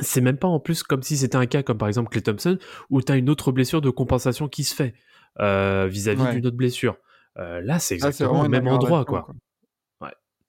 c'est 0.00 0.20
même 0.20 0.38
pas 0.38 0.48
en 0.48 0.60
plus 0.60 0.82
comme 0.82 1.02
si 1.02 1.16
c'était 1.16 1.36
un 1.36 1.46
cas 1.46 1.62
comme 1.62 1.78
par 1.78 1.88
exemple 1.88 2.10
Clay 2.10 2.22
Thompson, 2.22 2.58
où 2.90 3.02
tu 3.02 3.12
as 3.12 3.16
une 3.16 3.30
autre 3.30 3.52
blessure 3.52 3.80
de 3.80 3.90
compensation 3.90 4.48
qui 4.48 4.64
se 4.64 4.74
fait 4.74 4.94
euh, 5.40 5.86
vis-à-vis 5.88 6.22
Ouais. 6.22 6.34
d'une 6.34 6.46
autre 6.46 6.56
blessure. 6.56 6.96
Euh, 7.38 7.60
là, 7.60 7.78
c'est 7.78 7.98
c'est 7.98 8.06
exactement 8.06 8.44
une 8.44 8.50
même 8.50 8.66
endroit, 8.68 9.04
quoi. 9.04 9.28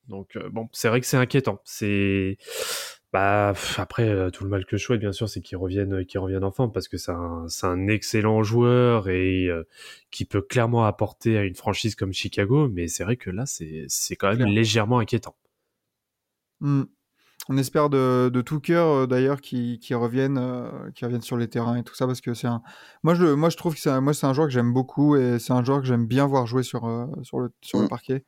Donc 0.08 0.36
euh, 0.38 0.50
bon, 0.50 0.68
c'est 0.72 0.88
vrai 0.88 1.01
que 1.01 1.06
c'est 1.06 1.18
inquiétant. 1.18 1.62
C'est 1.63 2.38
bah 3.13 3.51
pff, 3.53 3.77
après 3.77 4.31
tout 4.31 4.44
le 4.44 4.50
mal 4.50 4.66
que 4.66 4.75
je 4.75 4.83
souhaite 4.83 5.00
bien 5.00 5.12
sûr, 5.12 5.29
c'est 5.29 5.40
qu'il 5.40 5.57
revienne, 5.57 6.03
qu'il 6.05 6.20
revienne 6.20 6.44
en 6.44 6.51
forme 6.51 6.72
parce 6.72 6.88
que 6.88 6.98
c'est 6.98 7.12
un, 7.12 7.46
un 7.62 7.88
excellent 7.88 8.42
joueur 8.42 9.07
et 9.09 9.50
qui 10.09 10.25
peut 10.25 10.42
clairement 10.42 10.85
apporter 10.85 11.38
à 11.38 11.44
une 11.44 11.53
franchise 11.53 11.94
comme 11.94 12.12
Chicago. 12.12 12.68
Mais 12.70 12.88
c'est 12.88 13.03
vrai 13.03 13.18
que 13.18 13.29
là, 13.29 13.44
c'est 13.46 14.16
quand 14.16 14.35
même 14.35 14.48
légèrement 14.48 14.98
inquiétant. 14.98 15.35
Hmm. 16.59 16.83
On 17.51 17.57
espère 17.57 17.90
de, 17.90 18.29
de 18.31 18.42
tout 18.42 18.59
cœur 18.59 18.88
euh, 18.88 19.07
d'ailleurs 19.07 19.42
qu'ils 19.42 19.79
reviennent, 19.96 20.38
euh, 20.38 20.92
qu'ils 20.92 21.05
reviennent 21.05 21.22
sur 21.24 21.35
les 21.35 21.48
terrains 21.50 21.75
et 21.77 21.83
tout 21.83 21.96
ça 21.96 22.05
parce 22.05 22.22
que 22.22 22.33
c'est 22.35 22.48
un. 22.48 22.62
Moi 23.03 23.16
je, 23.16 23.25
moi 23.25 23.50
je 23.50 23.57
trouve 23.57 23.74
que 23.74 23.81
c'est 23.81 23.90
un, 23.90 24.01
moi 24.01 24.14
c'est 24.14 24.27
un 24.27 24.33
joueur 24.33 24.48
que 24.48 24.53
j'aime 24.53 24.72
beaucoup 24.72 25.16
et 25.16 25.40
c'est 25.40 25.51
un 25.51 25.64
joueur 25.64 25.79
que 25.81 25.85
j'aime 25.88 26.05
bien 26.05 26.27
voir 26.27 26.46
jouer 26.46 26.62
sur 26.64 26.85
euh, 26.85 27.07
sur 27.24 27.40
le 27.40 27.51
sur 27.62 27.79
le 27.79 27.85
Mm. 27.85 27.90
parquet. 27.90 28.24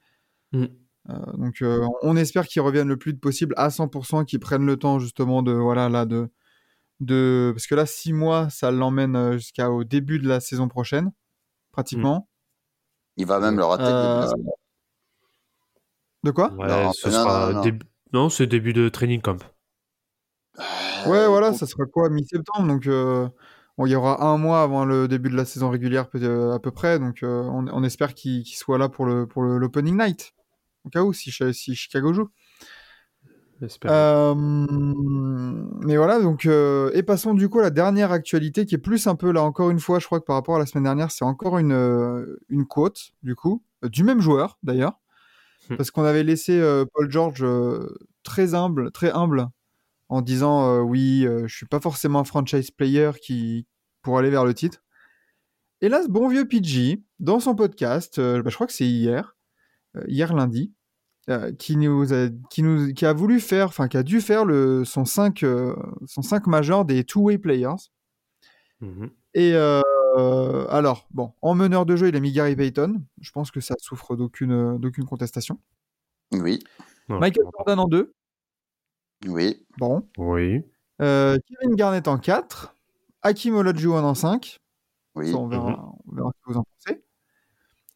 Mm. 0.52 0.66
Euh, 1.10 1.14
donc 1.38 1.62
euh, 1.62 1.86
on 2.02 2.18
espère 2.18 2.48
qu'ils 2.48 2.62
reviennent 2.64 2.88
le 2.88 2.98
plus 2.98 3.12
vite 3.12 3.22
possible 3.22 3.54
à 3.58 3.70
100%, 3.70 4.26
qu'ils 4.26 4.40
prennent 4.40 4.66
le 4.66 4.78
temps 4.78 4.98
justement 5.00 5.44
de 5.44 5.52
voilà 5.52 5.88
là 5.88 6.06
de 6.06 6.30
de 7.00 7.52
parce 7.56 7.68
que 7.68 7.76
là 7.76 7.86
six 7.86 8.14
mois 8.14 8.50
ça 8.50 8.72
l'emmène 8.72 9.34
jusqu'au 9.34 9.84
début 9.84 10.20
de 10.20 10.28
la 10.28 10.40
saison 10.40 10.68
prochaine 10.68 11.12
pratiquement. 11.72 12.28
Il 13.18 13.26
va 13.28 13.40
même 13.40 13.58
le 13.58 13.66
rater. 13.66 13.84
Euh, 13.86 14.26
De 16.24 16.32
quoi? 16.32 16.52
Ouais, 16.54 16.68
Non, 16.68 16.92
ce 16.94 17.08
non, 17.10 17.14
sera 17.14 17.54
non, 17.54 17.64
non. 17.66 17.80
Non, 18.14 18.30
c'est 18.30 18.48
début 18.48 18.74
de 18.74 18.90
training 18.90 19.22
camp. 19.22 19.40
Ouais, 21.08 21.28
voilà, 21.28 21.50
Euh, 21.50 21.54
ça 21.54 21.66
sera 21.66 21.86
quoi, 21.86 22.10
mi-septembre, 22.10 22.68
donc 22.68 22.88
euh, 22.88 23.28
bon, 23.78 23.86
il 23.86 23.92
y 23.92 23.96
aura 23.96 24.24
un 24.26 24.38
mois 24.38 24.62
avant 24.62 24.86
le 24.86 25.08
début 25.08 25.30
de 25.30 25.36
la 25.36 25.46
saison 25.46 25.70
régulière 25.70 26.08
euh, 26.16 26.52
à 26.54 26.60
peu 26.60 26.72
près, 26.72 27.00
donc 27.00 27.24
euh, 27.24 27.44
on, 27.44 27.68
on 27.68 27.84
espère 27.84 28.14
qu'il 28.14 28.46
soit 28.46 28.78
là 28.78 28.90
pour 28.90 29.06
le 29.06 29.26
pour 29.26 29.42
le- 29.44 29.58
l'opening 29.58 29.98
night, 29.98 30.34
au 30.86 30.90
cas 30.90 31.04
où 31.04 31.14
si, 31.14 31.32
Chi- 31.32 31.54
si 31.54 31.76
Chicago 31.76 32.14
joue. 32.14 32.30
J'espère. 33.62 33.92
Euh, 33.92 34.34
mais 34.36 35.98
voilà, 35.98 36.20
donc 36.20 36.46
euh, 36.46 36.90
et 36.94 37.04
passons 37.04 37.34
du 37.34 37.48
coup 37.50 37.60
à 37.60 37.64
la 37.64 37.70
dernière 37.70 38.12
actualité 38.12 38.66
qui 38.66 38.76
est 38.76 38.80
plus 38.80 39.08
un 39.08 39.16
peu 39.16 39.32
là 39.32 39.44
encore 39.44 39.70
une 39.70 39.80
fois, 39.80 40.00
je 40.00 40.06
crois 40.06 40.20
que 40.20 40.26
par 40.26 40.36
rapport 40.36 40.56
à 40.56 40.60
la 40.60 40.66
semaine 40.66 40.86
dernière, 40.86 41.12
c'est 41.12 41.26
encore 41.26 41.58
une 41.60 41.72
euh, 41.72 42.38
une 42.50 42.66
quote 42.66 43.12
du 43.24 43.36
coup 43.36 43.64
euh, 43.84 43.90
du 43.90 44.04
même 44.04 44.20
joueur 44.20 44.58
d'ailleurs, 44.64 45.00
Hmm. 45.72 45.78
parce 45.78 45.90
qu'on 45.90 46.04
avait 46.04 46.24
laissé 46.24 46.60
euh, 46.60 46.86
Paul 46.94 47.10
George 47.10 47.44
euh, 47.44 47.98
très 48.24 48.54
humble, 48.54 48.92
très 48.92 49.12
humble 49.12 49.48
en 50.10 50.22
disant 50.22 50.68
euh, 50.68 50.82
oui, 50.82 51.26
je 51.46 51.56
suis 51.56 51.66
pas 51.66 51.80
forcément 51.80 52.20
un 52.20 52.24
franchise 52.26 52.72
player 52.72 53.12
qui 53.22 53.66
pour 54.02 54.18
aller 54.18 54.30
vers 54.30 54.44
le 54.44 54.54
titre. 54.54 54.84
Et 55.80 55.88
là, 55.88 56.04
ce 56.04 56.10
bon 56.10 56.28
vieux 56.28 56.48
PG, 56.48 57.02
dans 57.20 57.40
son 57.40 57.56
podcast, 57.56 58.20
bah, 58.20 58.50
je 58.50 58.56
crois 58.56 58.68
que 58.68 58.74
c'est 58.74 58.86
hier, 58.86 59.36
hier 60.08 60.34
lundi, 60.34 60.74
qui 61.58 61.78
nous 61.78 62.14
a, 62.14 62.28
qui 62.50 62.62
nous, 62.62 62.94
qui 62.94 63.06
a 63.06 63.14
voulu 63.14 63.40
faire, 63.40 63.68
enfin, 63.68 63.88
qui 63.88 63.98
a 63.98 64.04
dû 64.04 64.22
faire 64.22 64.44
le, 64.44 64.84
son 64.86 65.06
5, 65.06 65.44
euh, 65.44 65.76
son 66.06 66.22
5 66.22 66.48
majeur 66.48 66.84
des 66.84 67.04
two-way 67.04 67.38
players. 67.38 67.90
Mhm. 68.82 69.10
Et 69.34 69.54
euh, 70.18 70.64
euh, 70.64 70.68
alors, 70.70 71.08
bon, 71.12 71.34
en 71.42 71.56
meneur 71.56 71.86
de 71.86 71.96
jeu, 71.96 72.08
il 72.10 72.16
a 72.16 72.20
mis 72.20 72.32
Gary 72.32 72.56
Payton. 72.56 73.02
Je 73.20 73.32
pense 73.32 73.52
que 73.52 73.60
ça 73.60 73.76
souffre 73.80 74.16
d'aucune, 74.16 74.78
d'aucune 74.78 75.06
contestation. 75.06 75.60
Oui, 76.34 76.60
Michael. 77.08 77.44
Jordan 77.58 77.80
en 77.80 77.88
2. 77.88 78.14
oui. 79.28 79.66
Bon. 79.78 80.08
Oui. 80.18 80.64
Euh, 81.02 81.38
Kevin 81.48 81.76
Garnett 81.76 82.08
en 82.08 82.18
4. 82.18 82.74
Hakim 83.24 83.56
Olajuwon 83.56 84.04
en 84.04 84.14
5. 84.16 84.60
Oui. 85.16 85.32
Ça, 85.32 85.38
on, 85.38 85.48
verra, 85.48 85.72
Mhm. 85.72 85.92
on 86.08 86.16
verra 86.16 86.30
ce 86.34 86.42
que 86.48 86.54
vous 86.54 86.60
en 86.60 86.64
pensez. 86.64 87.04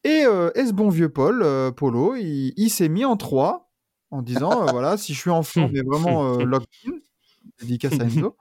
Et 0.04 0.24
euh, 0.26 0.52
est-ce 0.54 0.74
bon 0.74 0.90
vieux 0.90 1.10
Paul, 1.10 1.42
euh, 1.44 1.72
Polo, 1.72 2.16
il, 2.16 2.54
il 2.58 2.70
s'est 2.70 2.90
mis 2.90 3.06
en 3.06 3.18
3 3.18 3.72
en 4.12 4.22
disant 4.22 4.68
euh, 4.68 4.72
voilà, 4.72 4.98
si 4.98 5.14
je 5.14 5.20
suis 5.20 5.30
en 5.32 5.42
forme 5.44 5.72
et 5.76 5.82
vraiment 5.82 6.36
euh, 6.36 6.44
locked 6.44 6.68
in, 6.88 6.92
dédicace 7.62 8.00
à 8.00 8.04
Enzo, 8.04 8.36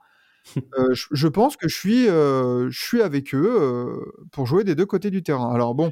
euh, 0.77 0.93
je, 0.93 1.07
je 1.11 1.27
pense 1.27 1.57
que 1.57 1.67
je 1.67 1.75
suis, 1.75 2.07
euh, 2.07 2.69
je 2.69 2.79
suis 2.83 3.01
avec 3.01 3.33
eux 3.33 3.57
euh, 3.59 4.25
pour 4.31 4.45
jouer 4.45 4.63
des 4.63 4.75
deux 4.75 4.85
côtés 4.85 5.11
du 5.11 5.23
terrain. 5.23 5.53
Alors 5.53 5.75
bon, 5.75 5.91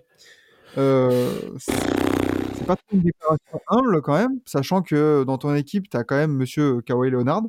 euh, 0.77 1.31
c'est 1.57 2.65
pas 2.65 2.75
trop 2.75 2.85
une 2.93 3.01
déclaration 3.01 3.61
humble 3.67 4.01
quand 4.01 4.13
même, 4.17 4.39
sachant 4.45 4.81
que 4.81 5.23
dans 5.25 5.37
ton 5.37 5.55
équipe, 5.55 5.89
tu 5.89 5.97
as 5.97 6.03
quand 6.03 6.15
même 6.15 6.33
monsieur 6.33 6.81
Kawhi 6.81 7.09
Leonard. 7.09 7.43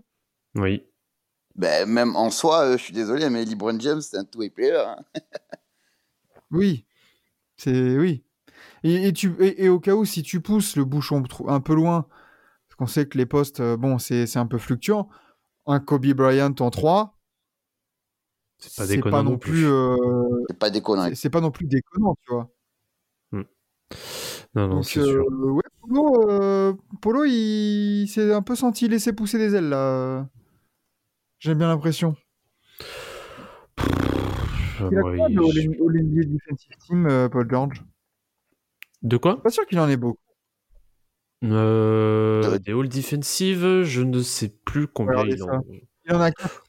Oui. 0.57 0.85
Ben, 1.57 1.89
même 1.89 2.17
en 2.17 2.31
soi, 2.31 2.65
euh, 2.65 2.79
je 2.79 2.83
suis 2.83 2.95
désolé, 2.95 3.31
mais 3.31 3.45
LeBron 3.45 3.79
James, 3.79 4.01
c'est 4.01 4.17
un 4.19 4.25
two-way 4.25 4.51
player. 4.51 4.77
hein. 4.87 4.97
Oui, 6.51 6.85
c'est 7.57 7.97
oui. 7.99 8.23
Et, 8.85 9.09
et 9.09 9.13
tu 9.13 9.35
et, 9.41 9.65
et 9.65 9.69
au 9.69 9.81
cas 9.81 9.95
où 9.95 10.05
si 10.05 10.23
tu 10.23 10.41
pousses 10.41 10.77
le 10.77 10.85
bouchon 10.85 11.23
un 11.49 11.61
peu 11.61 11.75
loin, 11.75 12.07
parce 12.69 12.77
qu'on 12.79 12.87
sait 12.87 13.07
que 13.07 13.19
les 13.19 13.27
postes, 13.27 13.63
bon, 13.63 13.99
c'est 13.99 14.27
c'est 14.27 14.39
un 14.39 14.47
peu 14.47 14.59
fluctuant. 14.59 15.09
Un 15.67 15.81
Kobe 15.81 16.07
Bryant 16.13 16.55
en 16.61 16.71
3, 16.71 17.19
C'est 18.59 18.77
pas 18.77 18.87
déconnant 18.87 19.17
pas 19.19 19.23
non 19.23 19.31
non 19.33 19.39
plus, 19.39 19.53
plus. 19.53 19.67
euh, 19.67 20.45
C'est 20.49 20.59
pas 20.59 20.71
déconnant. 20.71 21.11
c'est- 21.15 21.31
pas 21.31 21.41
non 21.41 21.51
plus 21.51 21.67
déconnant, 21.67 22.17
tu 22.27 22.33
vois. 22.33 22.51
Non, 23.33 24.69
non, 24.69 24.77
Donc 24.77 24.85
c'est 24.87 25.01
euh, 25.01 25.05
sûr. 25.05 25.25
ouais, 25.29 25.63
Polo, 25.81 26.31
euh, 26.31 26.73
Polo, 27.01 27.25
il 27.25 28.07
s'est 28.09 28.33
un 28.33 28.41
peu 28.43 28.55
senti 28.55 28.87
laisser 28.89 29.13
pousser 29.13 29.37
des 29.39 29.55
ailes 29.55 29.69
là. 29.69 30.29
J'ai 31.41 31.55
bien 31.55 31.69
l'impression. 31.69 32.17
Il 34.91 34.99
a 34.99 35.03
quoi 35.03 35.17
il- 35.29 35.39
All- 35.39 35.77
All 35.89 35.97
NBA 35.97 36.25
Defensive 36.25 36.77
Team, 36.87 37.07
euh, 37.07 37.29
Paul 37.29 37.49
George? 37.51 37.83
De 39.03 39.17
quoi? 39.17 39.43
Pas 39.43 39.51
sûr 39.51 39.67
qu'il 39.67 39.79
en 39.81 39.89
ait 39.89 39.97
beaucoup. 39.97 40.19
Euh, 41.53 42.59
Des 42.59 42.73
all 42.73 42.89
defensive, 42.89 43.83
je 43.83 44.03
ne 44.03 44.21
sais 44.23 44.49
plus 44.65 44.87
combien 44.89 45.13
Regardez 45.19 45.35
il 45.37 45.43
en 45.43 45.47
ça. 45.47 45.61
Il 46.07 46.15
en 46.15 46.21
a 46.21 46.31
4. 46.31 46.65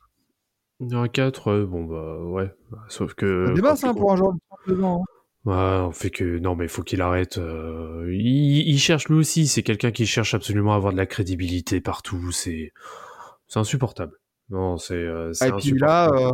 Il 0.81 0.91
y 0.91 0.95
en 0.95 1.03
a 1.03 1.07
4, 1.09 1.59
bon 1.63 1.85
bah 1.85 2.17
ouais. 2.19 2.53
Sauf 2.89 3.13
que. 3.13 3.59
Masses 3.61 3.79
tu 3.81 3.87
hein, 3.87 3.93
pour 3.93 4.11
un 4.11 4.15
joueur 4.17 4.33
de 4.33 4.39
32 4.65 4.83
ans. 4.83 5.01
hein. 5.01 5.05
Ouais, 5.45 5.85
on 5.87 5.91
fait 5.91 6.09
que 6.09 6.39
non, 6.39 6.55
mais 6.55 6.65
il 6.65 6.69
faut 6.69 6.81
qu'il 6.83 7.01
arrête. 7.01 7.37
euh, 7.37 8.07
Il, 8.11 8.67
il 8.67 8.79
cherche 8.79 9.07
lui 9.09 9.15
aussi. 9.15 9.47
C'est 9.47 9.61
quelqu'un 9.63 9.91
qui 9.91 10.05
cherche 10.07 10.33
absolument 10.33 10.73
à 10.73 10.77
avoir 10.77 10.91
de 10.91 10.97
la 10.97 11.05
crédibilité 11.05 11.81
partout. 11.81 12.31
C'est, 12.31 12.73
c'est 13.47 13.59
insupportable. 13.59 14.13
Non, 14.49 14.77
c'est, 14.77 14.95
euh, 14.95 15.31
Et 15.45 15.51
puis 15.53 15.77
là, 15.77 16.09
euh, 16.09 16.31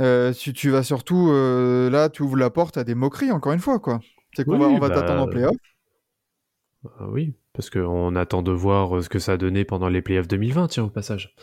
euh, 0.00 0.32
tu, 0.32 0.52
tu 0.52 0.70
vas 0.70 0.82
surtout. 0.82 1.30
euh, 1.30 1.88
là, 1.90 2.08
tu 2.08 2.22
ouvres 2.22 2.36
la 2.36 2.50
porte 2.50 2.76
à 2.76 2.84
des 2.84 2.94
moqueries, 2.94 3.30
encore 3.32 3.52
une 3.52 3.60
fois. 3.60 3.78
quoi. 3.78 4.00
C'est 4.34 4.44
qu'on 4.44 4.58
va, 4.58 4.66
on 4.66 4.78
va 4.78 4.88
bah, 4.88 4.94
t'attendre 4.96 5.22
en 5.22 5.26
playoff. 5.28 5.56
Ah 6.84 7.08
oui, 7.08 7.34
parce 7.52 7.70
qu'on 7.70 8.14
attend 8.16 8.42
de 8.42 8.52
voir 8.52 8.96
euh, 8.96 9.02
ce 9.02 9.08
que 9.08 9.18
ça 9.18 9.32
a 9.32 9.36
donné 9.36 9.64
pendant 9.64 9.88
les 9.88 10.02
playoffs 10.02 10.28
2020, 10.28 10.68
tiens, 10.68 10.84
au 10.84 10.90
passage. 10.90 11.34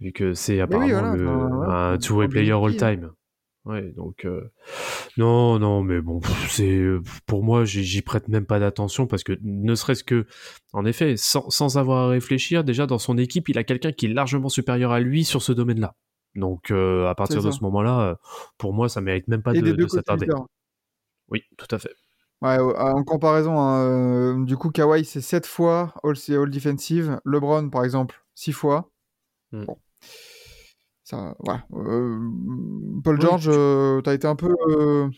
Vu 0.00 0.12
que 0.12 0.34
c'est 0.34 0.60
apparemment 0.60 0.88
voilà, 0.88 1.16
le- 1.16 1.28
un 1.70 1.98
two-way 1.98 2.28
player 2.28 2.52
all-time. 2.52 3.12
Ouais, 3.64 3.92
donc 3.96 4.26
euh, 4.26 4.52
non, 5.16 5.58
non, 5.58 5.82
mais 5.82 6.02
bon, 6.02 6.20
c'est 6.48 6.76
euh, 6.76 7.00
pour 7.26 7.42
moi, 7.42 7.64
j'y 7.64 8.02
prête 8.02 8.28
même 8.28 8.44
pas 8.44 8.58
d'attention 8.58 9.06
parce 9.06 9.22
que 9.24 9.38
ne 9.42 9.74
serait-ce 9.74 10.04
que, 10.04 10.26
en 10.74 10.84
effet, 10.84 11.16
sans, 11.16 11.48
sans 11.48 11.78
avoir 11.78 12.08
à 12.08 12.08
réfléchir, 12.08 12.62
déjà 12.62 12.86
dans 12.86 12.98
son 12.98 13.16
équipe, 13.16 13.48
il 13.48 13.56
a 13.56 13.64
quelqu'un 13.64 13.92
qui 13.92 14.06
est 14.06 14.12
largement 14.12 14.50
supérieur 14.50 14.92
à 14.92 15.00
lui 15.00 15.24
sur 15.24 15.40
ce 15.40 15.52
domaine-là. 15.52 15.94
Donc 16.34 16.70
euh, 16.70 17.06
à 17.06 17.14
partir 17.14 17.42
de 17.42 17.50
ce 17.50 17.62
moment-là, 17.62 18.18
pour 18.58 18.74
moi, 18.74 18.88
ça 18.90 19.00
mérite 19.00 19.28
même 19.28 19.42
pas 19.42 19.54
Et 19.54 19.62
de, 19.62 19.86
s'attarder. 19.86 20.26
Oui, 21.30 21.42
tout 21.56 21.68
à 21.70 21.78
fait. 21.78 21.94
Ouais, 22.44 22.58
en 22.58 23.02
comparaison, 23.04 23.58
hein, 23.58 23.84
euh, 23.86 24.44
du 24.44 24.56
coup, 24.58 24.70
Kawhi, 24.70 25.04
c'est 25.06 25.22
7 25.22 25.46
fois 25.46 25.94
All, 26.04 26.14
all 26.28 26.50
Defensive. 26.50 27.18
LeBron, 27.24 27.70
par 27.70 27.84
exemple, 27.84 28.22
6 28.34 28.52
fois. 28.52 28.90
Hmm. 29.50 29.64
Bon. 29.64 29.78
Ça, 31.04 31.34
ouais. 31.40 31.56
Euh, 31.72 32.18
Paul 33.02 33.16
Oui, 33.16 33.20
George, 33.22 33.48
euh, 33.48 34.00
t'as 34.02 34.12
été 34.14 34.26
un 34.26 34.36
peu. 34.36 34.54
euh, 34.68 35.08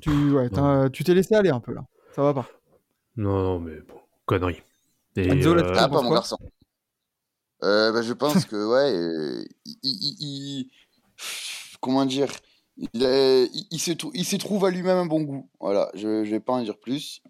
tu 0.00 0.10
ouais, 0.32 0.48
tu 0.90 1.04
t'es 1.04 1.14
laissé 1.14 1.34
aller 1.34 1.50
un 1.50 1.60
peu 1.60 1.74
là. 1.74 1.82
Ça 2.14 2.22
va 2.22 2.32
pas. 2.34 2.48
Non, 3.16 3.42
non, 3.42 3.60
mais 3.60 3.80
bon, 3.80 4.00
connerie. 4.26 4.62
Et, 5.16 5.28
Enzo, 5.28 5.54
là, 5.54 5.62
euh, 5.64 5.72
tu 5.72 5.78
Ah, 5.78 5.88
pas 5.88 6.02
mon 6.02 6.12
garçon. 6.12 6.38
Euh, 7.62 7.92
bah, 7.92 8.02
je 8.02 8.12
pense 8.14 8.44
que, 8.46 8.56
ouais, 8.56 8.92
euh, 8.96 9.44
il, 9.66 9.76
il- 9.82 10.16
il- 10.20 10.70
comment 11.80 12.04
dire, 12.06 12.28
il, 12.76 13.02
est- 13.02 13.46
il, 13.52 13.66
il 13.70 13.78
se, 13.80 13.92
trou- 13.92 14.10
il 14.14 14.24
se 14.24 14.36
trouve 14.36 14.64
à 14.64 14.70
lui-même 14.70 14.98
un 14.98 15.06
bon 15.06 15.22
goût. 15.22 15.48
Voilà, 15.60 15.90
je, 15.94 16.24
je 16.24 16.30
vais 16.30 16.40
pas 16.40 16.52
en 16.54 16.62
dire 16.62 16.78
plus. 16.78 17.20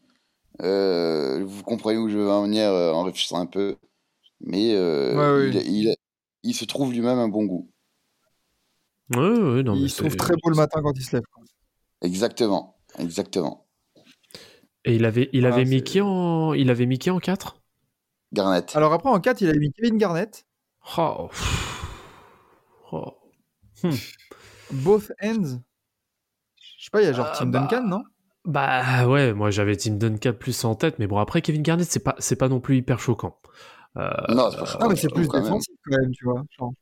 Euh, 0.61 1.43
vous 1.45 1.63
comprenez 1.63 1.99
où 1.99 2.09
je 2.09 2.19
veux 2.19 2.31
en 2.31 2.43
venir 2.45 2.69
euh, 2.71 2.93
en 2.93 3.03
réfléchissant 3.05 3.39
un 3.41 3.47
peu. 3.47 3.77
Mais 4.41 4.75
euh, 4.75 5.15
Ouais, 5.41 5.51
oui. 5.51 5.63
il, 5.67 5.77
il- 5.89 5.97
il 6.45 6.55
se 6.55 6.65
trouve 6.65 6.93
lui-même 6.93 7.19
un 7.19 7.29
bon 7.29 7.45
goût. 7.45 7.71
ouais, 9.15 9.21
ouais, 9.21 9.63
non, 9.63 9.75
mais 9.77 9.83
il 9.83 9.91
se 9.91 9.99
trouve 9.99 10.17
très 10.17 10.35
beau 10.43 10.51
le 10.51 10.57
matin 10.57 10.81
quand 10.83 10.93
il 10.97 11.05
se 11.05 11.15
lève. 11.17 11.23
Exactement, 12.03 12.77
exactement. 12.99 13.67
Et 14.85 14.97
il 14.97 15.05
avait, 15.05 15.31
il 15.33 15.47
avait 15.47 15.83
qui 15.83 16.01
en, 16.01 16.53
il 16.55 16.69
avait 16.69 16.87
mis 16.87 16.99
qui 16.99 17.11
en 17.11 17.21
4 17.21 17.63
Garnett. 18.33 18.75
Alors 18.75 18.93
après, 18.93 19.09
en 19.11 19.21
4, 19.21 19.41
il 19.43 19.51
a 19.51 19.53
mis 19.55 19.73
Kevin 19.73 19.97
Garnett. 19.99 20.45
oh. 20.99 21.29
Oh. 22.91 23.13
Both 24.73 25.13
ends. 25.23 25.61
Je 26.79 26.85
sais 26.85 26.91
pas, 26.91 27.01
il 27.03 27.05
y 27.05 27.09
a 27.09 27.13
genre 27.13 27.29
Ah, 27.31 27.37
Tim 27.39 27.47
bah, 27.47 27.61
Duncan, 27.61 27.87
non? 27.87 28.03
Bah 28.45 29.07
ouais, 29.07 29.33
moi 29.33 29.51
j'avais 29.51 29.77
Tim 29.77 29.93
Duncan 29.95 30.33
plus 30.33 30.65
en 30.65 30.75
tête, 30.75 30.99
mais 30.99 31.07
bon 31.07 31.19
après 31.19 31.43
Kevin 31.43 31.63
Garnett 31.63 31.89
c'est 31.89 32.03
pas, 32.03 32.17
c'est 32.19 32.35
pas 32.37 32.49
non 32.49 32.59
plus 32.59 32.77
hyper 32.79 32.99
choquant. 32.99 33.39
Euh, 33.97 34.11
non, 34.31 34.51
c'est 34.51 34.57
pas 34.59 34.65
choquant, 34.65 34.85
Non, 34.85 34.91
mais 34.91 34.97
c'est 34.97 35.13
plus 35.13 35.29
quand 35.29 35.37
même. 35.37 35.45
défensif 35.45 35.75
quand 35.85 35.97
même, 35.99 36.11
tu 36.11 36.25
vois. 36.25 36.43
genre. 36.59 36.73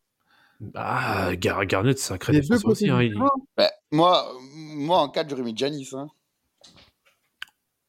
bah, 0.61 1.37
Gar- 1.37 1.66
Garnett 1.66 1.98
c'est 1.98 2.14
un 2.14 2.18
aussi. 2.64 2.88
Hein, 2.88 3.03
il- 3.03 3.14
Ouais, 3.59 3.68
moi, 3.92 4.26
moi, 4.74 4.98
en 5.00 5.09
4, 5.11 5.29
j'aurais 5.29 5.42
mis 5.42 5.55
Janis. 5.57 5.90
Hein. 5.92 6.09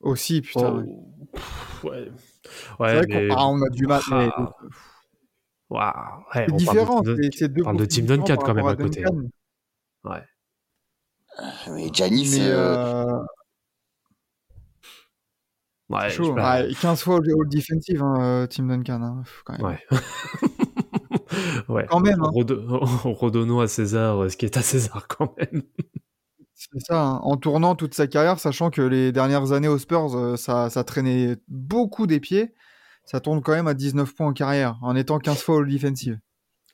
Aussi, 0.02 0.42
putain. 0.42 0.74
ouais. 0.80 0.84
Oh, 0.88 1.28
pff, 1.34 1.84
ouais. 1.86 2.12
C'est 2.44 2.84
Ouais, 2.84 2.94
vrai 2.96 3.06
mais... 3.08 3.28
qu'on 3.30 3.36
ah, 3.38 3.48
on 3.48 3.62
a 3.62 3.70
du 3.70 3.86
mal. 3.88 4.02
mais- 4.12 4.30
Ah, 4.36 4.52
Waouh, 5.70 5.94
ouais, 6.36 6.46
C'est 6.48 6.52
on 6.52 6.56
différent, 6.58 7.02
parle 7.02 7.06
de 7.06 7.16
Tim 7.16 7.22
c'est 7.32 7.38
c'est 7.38 7.48
deux 7.48 7.62
on 7.62 7.66
parle 7.66 7.78
de 7.78 7.84
profils 7.86 8.06
Tim 8.06 8.16
différents 8.16 8.28
Duncan 8.28 8.44
quand 8.46 8.54
même 8.54 8.68
à 8.68 8.76
côté. 8.76 9.02
Duncan. 9.04 9.28
Ouais. 10.04 10.24
Mais 11.70 11.90
Janis, 11.94 12.38
Mais 12.40 12.48
euh, 12.48 13.06
euh, 13.06 13.20
Ouais, 15.90 16.10
chaud. 16.10 16.24
je- 16.26 16.32
bah, 16.32 16.62
Ouais, 16.62 16.74
15 16.82 17.02
fois 17.04 17.18
all 17.18 17.50
defensive, 17.50 18.02
hein, 18.02 18.16
euh, 18.22 18.48
Tim 18.48 18.64
Duncan. 18.68 19.02
hein, 19.02 19.22
pff, 19.24 19.42
quand 19.46 19.58
même. 19.58 19.66
Ouais. 19.66 19.80
ouais. 21.70 21.86
Quand 21.90 22.00
même, 22.00 22.22
hein. 22.22 22.32
Redonnons 22.34 23.60
à 23.62 23.68
César 23.68 24.24
euh, 24.24 24.30
ce 24.30 24.38
qui 24.38 24.46
est 24.46 24.58
à 24.58 24.62
César 24.62 25.08
quand 25.08 25.36
même. 25.38 25.64
C'est 26.54 26.80
ça, 26.80 27.02
hein, 27.02 27.20
en 27.24 27.38
tournant 27.38 27.76
toute 27.76 27.94
sa 27.94 28.08
carrière, 28.08 28.40
sachant 28.40 28.70
que 28.70 28.82
les 28.82 29.12
dernières 29.12 29.52
années 29.52 29.68
aux 29.68 29.80
Spurs, 29.80 30.16
euh, 30.16 30.38
ça, 30.38 30.70
ça 30.70 30.84
traînait 30.84 31.36
beaucoup 31.48 32.08
des 32.08 32.20
pieds. 32.20 32.54
Ça 33.04 33.20
tourne 33.20 33.42
quand 33.42 33.52
même 33.54 33.68
à 33.68 33.74
19 33.74 34.14
points 34.16 34.28
en 34.28 34.34
carrière, 34.34 34.78
en 34.84 34.96
étant 34.96 35.18
15 35.20 35.42
fois 35.42 35.58
all 35.60 35.68
defensive. 35.68 36.20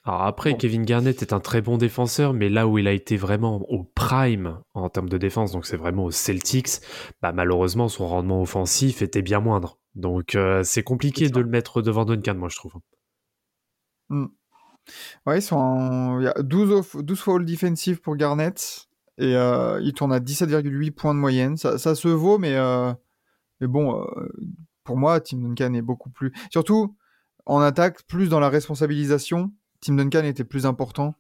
Alors 0.08 0.24
après. 0.24 0.56
Kevin 0.58 0.84
Garnett 0.84 1.22
est 1.22 1.34
un 1.34 1.40
très 1.40 1.62
bon 1.62 1.78
défenseur, 1.78 2.34
mais 2.34 2.50
là 2.50 2.68
où 2.68 2.78
il 2.78 2.88
a 2.88 2.92
été 2.94 3.18
vraiment 3.18 3.58
au 3.70 3.84
prime 3.84 4.60
en 4.74 4.90
termes 4.90 5.10
de 5.10 5.18
défense, 5.18 5.52
donc 5.52 5.66
c'est 5.66 5.78
vraiment 5.78 6.06
aux 6.06 6.12
Celtics, 6.12 6.80
bah 7.22 7.32
malheureusement 7.34 7.90
son 7.90 8.08
rendement 8.08 8.42
offensif 8.42 9.02
était 9.02 9.22
bien 9.22 9.40
moindre. 9.42 9.80
Donc 9.96 10.36
euh, 10.36 10.64
c'est 10.64 10.84
compliqué 10.84 11.30
de 11.30 11.40
le 11.40 11.48
mettre 11.48 11.82
devant 11.82 12.06
Duncan, 12.06 12.36
moi 12.36 12.50
je 12.50 12.56
trouve. 12.56 12.74
Ouais, 15.26 15.40
ils 15.40 15.42
sont 15.42 15.58
en- 15.58 16.20
il 16.22 16.24
y 16.24 16.28
a 16.28 16.34
12, 16.42 16.72
off- 16.72 16.96
12 17.04 17.20
fois 17.20 17.36
all 17.36 17.46
defensive 17.46 18.00
pour 18.00 18.16
Garnett, 18.16 18.88
et 19.18 19.36
euh, 19.36 19.82
il 19.84 19.94
tourne 19.94 20.14
à 20.14 20.20
17,8 20.20 20.92
points 20.92 21.14
de 21.14 21.20
moyenne. 21.20 21.58
Ça, 21.58 21.78
ça 21.78 21.94
se 21.96 22.08
vaut, 22.08 22.38
mais, 22.38 22.56
euh, 22.56 22.94
mais 23.60 23.68
bon, 23.68 24.06
pour 24.86 24.96
moi, 24.98 25.20
Tim 25.20 25.40
Duncan 25.40 25.74
est 25.74 25.82
beaucoup 25.82 26.10
plus. 26.10 26.32
Surtout 26.52 26.96
en 27.46 27.60
attaque, 27.60 28.04
plus 28.08 28.30
dans 28.30 28.40
la 28.40 28.50
responsabilisation. 28.50 29.52
Tim 29.82 29.96
Duncan 29.96 30.24
était 30.24 30.44
plus 30.44 30.66
important 30.66 31.16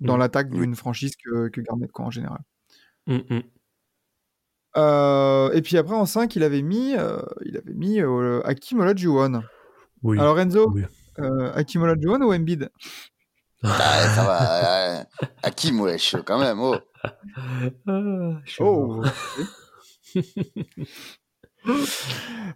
dans 0.00 0.16
Mm. 0.16 0.20
l'attaque 0.20 0.50
d'une 0.50 0.74
franchise 0.76 1.14
que, 1.16 1.48
que 1.48 1.60
Garnett, 1.62 1.90
quoi, 1.92 2.04
en 2.06 2.10
général. 2.10 2.40
Hum, 3.06 3.22
hum. 3.30 3.42
Euh, 4.76 5.50
et 5.52 5.62
puis 5.62 5.78
après, 5.78 5.94
en 5.94 6.04
5, 6.04 6.36
il 6.36 6.42
avait 6.42 6.60
mis, 6.62 6.94
euh, 6.96 7.22
il 7.46 7.56
avait 7.56 7.72
mis 7.72 8.00
euh, 8.00 8.42
Hakim 8.44 8.80
Olajuwon. 8.80 9.42
Oui. 10.02 10.18
Alors 10.18 10.38
Enzo, 10.38 10.70
Oui. 10.70 10.82
euh, 11.18 11.50
Hakim 11.54 11.82
Olajuwon 11.82 12.20
ou 12.20 12.32
Embiid? 12.34 12.68
Ah, 13.62 14.08
ça 14.14 14.24
va. 14.24 14.98
euh, 15.00 15.04
Hakim, 15.42 15.80
wesh, 15.80 16.16
quand 16.26 16.38
même. 16.38 16.60
Oh. 16.60 16.76
Ah. 17.86 18.40
Oh 18.60 19.02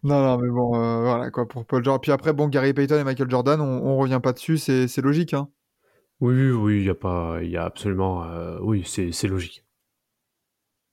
Non, 0.02 0.22
non, 0.22 0.38
mais 0.38 0.48
bon, 0.48 0.74
euh, 0.76 1.00
voilà 1.02 1.30
quoi 1.30 1.46
pour 1.46 1.66
Paul 1.66 1.84
George. 1.84 2.00
Puis 2.00 2.12
après, 2.12 2.32
bon, 2.32 2.48
Gary 2.48 2.72
Payton 2.72 2.98
et 2.98 3.04
Michael 3.04 3.30
Jordan, 3.30 3.60
on, 3.60 3.86
on 3.86 3.96
revient 3.96 4.20
pas 4.22 4.32
dessus, 4.32 4.56
c'est 4.56 4.96
logique. 4.98 5.34
Hein. 5.34 5.48
Oui, 6.20 6.50
oui, 6.50 6.78
il 6.80 6.84
y 6.84 6.90
a 6.90 6.94
pas, 6.94 7.38
il 7.42 7.50
y 7.50 7.56
a 7.56 7.64
absolument, 7.64 8.24
euh, 8.24 8.58
oui, 8.60 8.84
c'est 8.86 9.28
logique. 9.28 9.64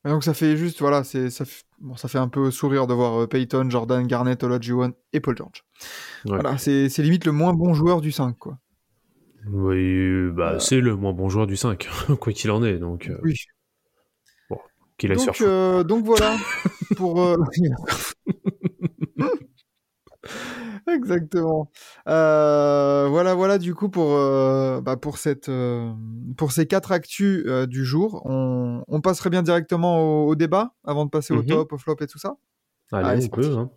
Et 0.06 0.10
donc 0.10 0.24
ça 0.24 0.34
fait 0.34 0.56
juste, 0.56 0.80
voilà, 0.80 1.04
c'est 1.04 1.30
ça, 1.30 1.44
bon, 1.80 1.98
ça 1.98 2.08
fait 2.08 2.18
un 2.18 2.30
peu 2.30 2.50
sourire 2.50 2.88
de 2.88 2.94
voir 2.94 3.24
euh, 3.24 3.28
Payton, 3.28 3.70
Jordan, 3.70 4.08
Garnett, 4.08 4.42
Olajuwon 4.42 4.94
et 5.12 5.20
Paul 5.20 5.36
George. 5.36 5.66
Ouais. 6.26 6.40
Voilà, 6.40 6.58
c'est 6.58 6.88
limite 7.00 7.26
le 7.26 7.34
moins 7.34 7.54
bon 7.54 7.74
joueur 7.74 8.00
du 8.00 8.12
5, 8.12 8.38
quoi. 8.38 8.58
Oui, 9.50 10.30
bah 10.32 10.60
c'est 10.60 10.82
le 10.82 10.96
moins 10.96 11.14
bon 11.14 11.30
joueur 11.30 11.48
du 11.48 11.58
5, 11.58 11.88
quoi 12.20 12.34
qu'il 12.34 12.52
en 12.52 12.64
est, 12.64 12.78
donc 12.78 13.12
Oui. 13.24 13.36
qu'il 14.98 15.20
se 15.20 15.32
faire 15.32 15.84
Donc, 15.84 15.88
donc 15.88 16.06
voilà 16.06 16.38
pour. 16.96 17.22
euh, 17.22 17.36
Exactement. 20.88 21.70
Euh, 22.08 23.08
voilà, 23.10 23.36
voilà. 23.36 23.58
Du 23.58 23.76
coup, 23.76 23.90
pour 23.90 24.14
euh, 24.14 24.82
bah, 24.82 24.98
pour 24.98 25.18
cette 25.18 25.50
euh, 25.50 25.92
pour 26.38 26.52
ces 26.52 26.66
quatre 26.66 26.92
actus 26.92 27.46
du 27.68 27.86
jour, 27.86 28.22
on, 28.26 28.84
on 28.88 29.02
passerait 29.02 29.30
bien 29.30 29.44
directement 29.44 30.00
au, 30.26 30.30
au 30.30 30.36
débat 30.36 30.74
avant 30.86 31.06
de 31.06 31.10
passer 31.10 31.34
au 31.34 31.42
Mhm. 31.42 31.48
top, 31.48 31.74
au 31.74 31.78
flop 31.78 31.96
et 32.02 32.08
tout 32.08 32.20
ça? 32.20 32.36
Allez, 32.92 33.08
allez, 33.10 33.26
on 33.26 33.30
peut, 33.36 33.58
hein. 33.58 33.70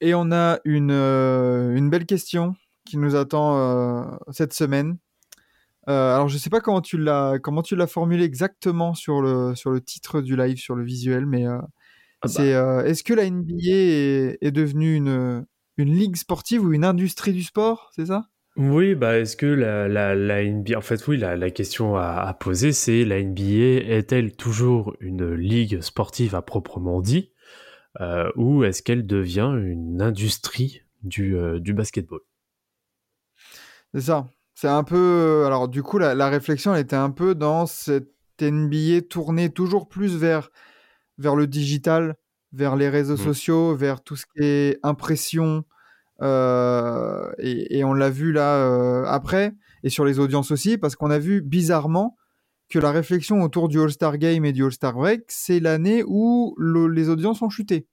Et 0.00 0.14
on 0.14 0.30
a 0.32 0.58
une 0.64 0.90
une 0.92 1.90
belle 1.90 2.06
question 2.06 2.54
qui 2.86 2.96
nous 2.98 3.16
attend 3.16 4.18
cette 4.30 4.52
semaine. 4.52 4.98
Euh, 5.88 6.14
alors, 6.14 6.28
je 6.28 6.36
sais 6.36 6.50
pas 6.50 6.60
comment 6.60 6.82
tu 6.82 6.98
l'as 6.98 7.38
comment 7.42 7.62
tu 7.62 7.74
l'as 7.74 7.86
formulé 7.86 8.24
exactement 8.24 8.94
sur 8.94 9.22
le 9.22 9.54
sur 9.54 9.70
le 9.70 9.80
titre 9.80 10.20
du 10.20 10.36
live, 10.36 10.58
sur 10.58 10.74
le 10.74 10.84
visuel, 10.84 11.24
mais 11.24 11.46
euh, 11.46 11.58
bah. 12.22 12.28
c'est 12.28 12.54
euh, 12.54 12.84
est-ce 12.84 13.02
que 13.02 13.14
la 13.14 13.24
NBA 13.30 13.54
est, 13.64 14.38
est 14.42 14.50
devenue 14.50 14.94
une 14.94 15.46
une 15.78 15.94
ligue 15.94 16.16
sportive 16.16 16.62
ou 16.62 16.72
une 16.74 16.84
industrie 16.84 17.32
du 17.32 17.42
sport, 17.42 17.90
c'est 17.96 18.06
ça? 18.06 18.26
Oui, 18.56 18.96
bah 18.96 19.18
est-ce 19.18 19.36
que 19.36 19.46
la, 19.46 19.88
la, 19.88 20.14
la 20.14 20.42
NBA, 20.44 20.76
en 20.76 20.80
fait 20.82 21.06
oui, 21.06 21.16
la, 21.16 21.36
la 21.36 21.50
question 21.50 21.96
à, 21.96 22.08
à 22.20 22.34
poser 22.34 22.72
c'est 22.72 23.04
la 23.04 23.22
NBA 23.22 23.86
est-elle 23.88 24.34
toujours 24.36 24.96
une 25.00 25.32
ligue 25.32 25.80
sportive 25.80 26.34
à 26.34 26.42
proprement 26.42 27.00
dit 27.00 27.32
ou 28.36 28.62
est-ce 28.62 28.82
qu'elle 28.82 29.06
devient 29.06 29.52
une 29.56 30.02
industrie 30.02 30.82
du, 31.02 31.36
du 31.60 31.72
basketball? 31.72 32.20
C'est 33.94 34.02
ça. 34.02 34.28
C'est 34.60 34.66
un 34.66 34.82
peu. 34.82 35.44
Alors, 35.46 35.68
du 35.68 35.84
coup, 35.84 35.98
la, 35.98 36.16
la 36.16 36.28
réflexion, 36.28 36.74
elle 36.74 36.80
était 36.80 36.96
un 36.96 37.12
peu 37.12 37.36
dans 37.36 37.64
cette 37.66 38.10
NBA 38.42 39.02
tournée 39.08 39.50
toujours 39.50 39.88
plus 39.88 40.16
vers, 40.16 40.50
vers 41.16 41.36
le 41.36 41.46
digital, 41.46 42.16
vers 42.52 42.74
les 42.74 42.88
réseaux 42.88 43.14
Mm. 43.14 43.18
sociaux, 43.18 43.76
vers 43.76 44.02
tout 44.02 44.16
ce 44.16 44.26
qui 44.26 44.42
est 44.42 44.78
impression. 44.82 45.62
euh, 46.22 47.30
et, 47.38 47.78
et 47.78 47.84
on 47.84 47.92
l'a 47.94 48.10
vu 48.10 48.32
là 48.32 48.56
euh, 48.56 49.04
après, 49.06 49.52
et 49.84 49.90
sur 49.90 50.04
les 50.04 50.18
audiences 50.18 50.50
aussi, 50.50 50.76
parce 50.76 50.96
qu'on 50.96 51.10
a 51.12 51.20
vu 51.20 51.40
bizarrement 51.40 52.16
que 52.68 52.80
la 52.80 52.90
réflexion 52.90 53.42
autour 53.42 53.68
du 53.68 53.80
All-Star 53.80 54.18
Game 54.18 54.44
et 54.44 54.52
du 54.52 54.64
All-Star 54.64 54.94
Break, 54.94 55.22
c'est 55.28 55.60
l'année 55.60 56.02
où 56.04 56.56
le- 56.58 56.88
les 56.88 57.08
audiences 57.10 57.42
ont 57.42 57.48
chuté. 57.48 57.86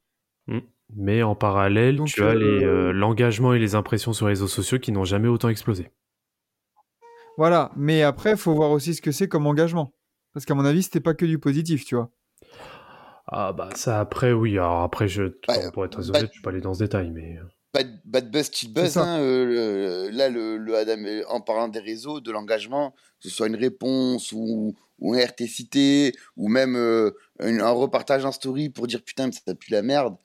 Mais 0.95 1.21
en 1.21 1.35
parallèle, 1.35 1.97
Donc, 1.97 2.07
tu 2.07 2.23
as 2.23 2.29
euh, 2.29 2.89
euh, 2.89 2.91
l'engagement 2.91 3.53
et 3.53 3.59
les 3.59 3.75
impressions 3.75 4.13
sur 4.13 4.25
les 4.25 4.31
réseaux 4.31 4.47
sociaux 4.47 4.79
qui 4.79 4.91
n'ont 4.91 5.05
jamais 5.05 5.27
autant 5.27 5.49
explosé. 5.49 5.91
Voilà, 7.37 7.71
mais 7.75 8.01
après, 8.03 8.31
il 8.31 8.37
faut 8.37 8.53
voir 8.53 8.71
aussi 8.71 8.93
ce 8.95 9.01
que 9.01 9.11
c'est 9.11 9.27
comme 9.27 9.47
engagement. 9.47 9.93
Parce 10.33 10.45
qu'à 10.45 10.53
mon 10.53 10.65
avis, 10.65 10.83
c'était 10.83 10.99
pas 10.99 11.13
que 11.13 11.25
du 11.25 11.39
positif, 11.39 11.85
tu 11.85 11.95
vois. 11.95 12.09
Ah 13.27 13.53
bah 13.53 13.69
ça 13.75 13.99
après 13.99 14.33
oui, 14.33 14.51
alors 14.53 14.83
après 14.83 15.07
je 15.07 15.23
pour 15.73 15.83
être 15.85 15.99
très 15.99 16.11
bah- 16.11 16.19
honnête, 16.19 16.27
je 16.27 16.33
suis 16.33 16.41
pas 16.43 16.51
aller 16.51 16.61
dans 16.61 16.75
ce 16.75 16.83
détail 16.83 17.09
mais 17.09 17.37
euh, 17.37 17.43
Bad, 17.73 17.99
bad 18.05 18.31
buzz, 18.31 18.51
cheat 18.53 18.71
buzz. 18.71 18.97
hein, 18.97 19.19
euh, 19.19 20.07
le- 20.07 20.09
là, 20.15 20.29
le, 20.29 20.55
le 20.57 20.75
Adam, 20.77 21.03
euh, 21.03 21.23
en 21.27 21.41
parlant 21.41 21.67
des 21.67 21.79
réseaux, 21.79 22.21
de 22.21 22.31
l'engagement, 22.31 22.91
que 23.21 23.27
ce 23.27 23.29
soit 23.29 23.47
une 23.47 23.55
réponse 23.57 24.31
ou, 24.31 24.75
ou 24.99 25.13
un 25.13 25.17
RTCT, 25.17 26.13
ou 26.37 26.47
même 26.47 26.77
euh, 26.77 27.11
un, 27.41 27.59
un 27.59 27.71
repartage 27.71 28.23
en 28.23 28.31
story 28.31 28.69
pour 28.69 28.87
dire 28.87 29.03
putain, 29.03 29.25
mais 29.25 29.33
ça 29.33 29.55
pue 29.55 29.71
la 29.71 29.81
merde, 29.81 30.15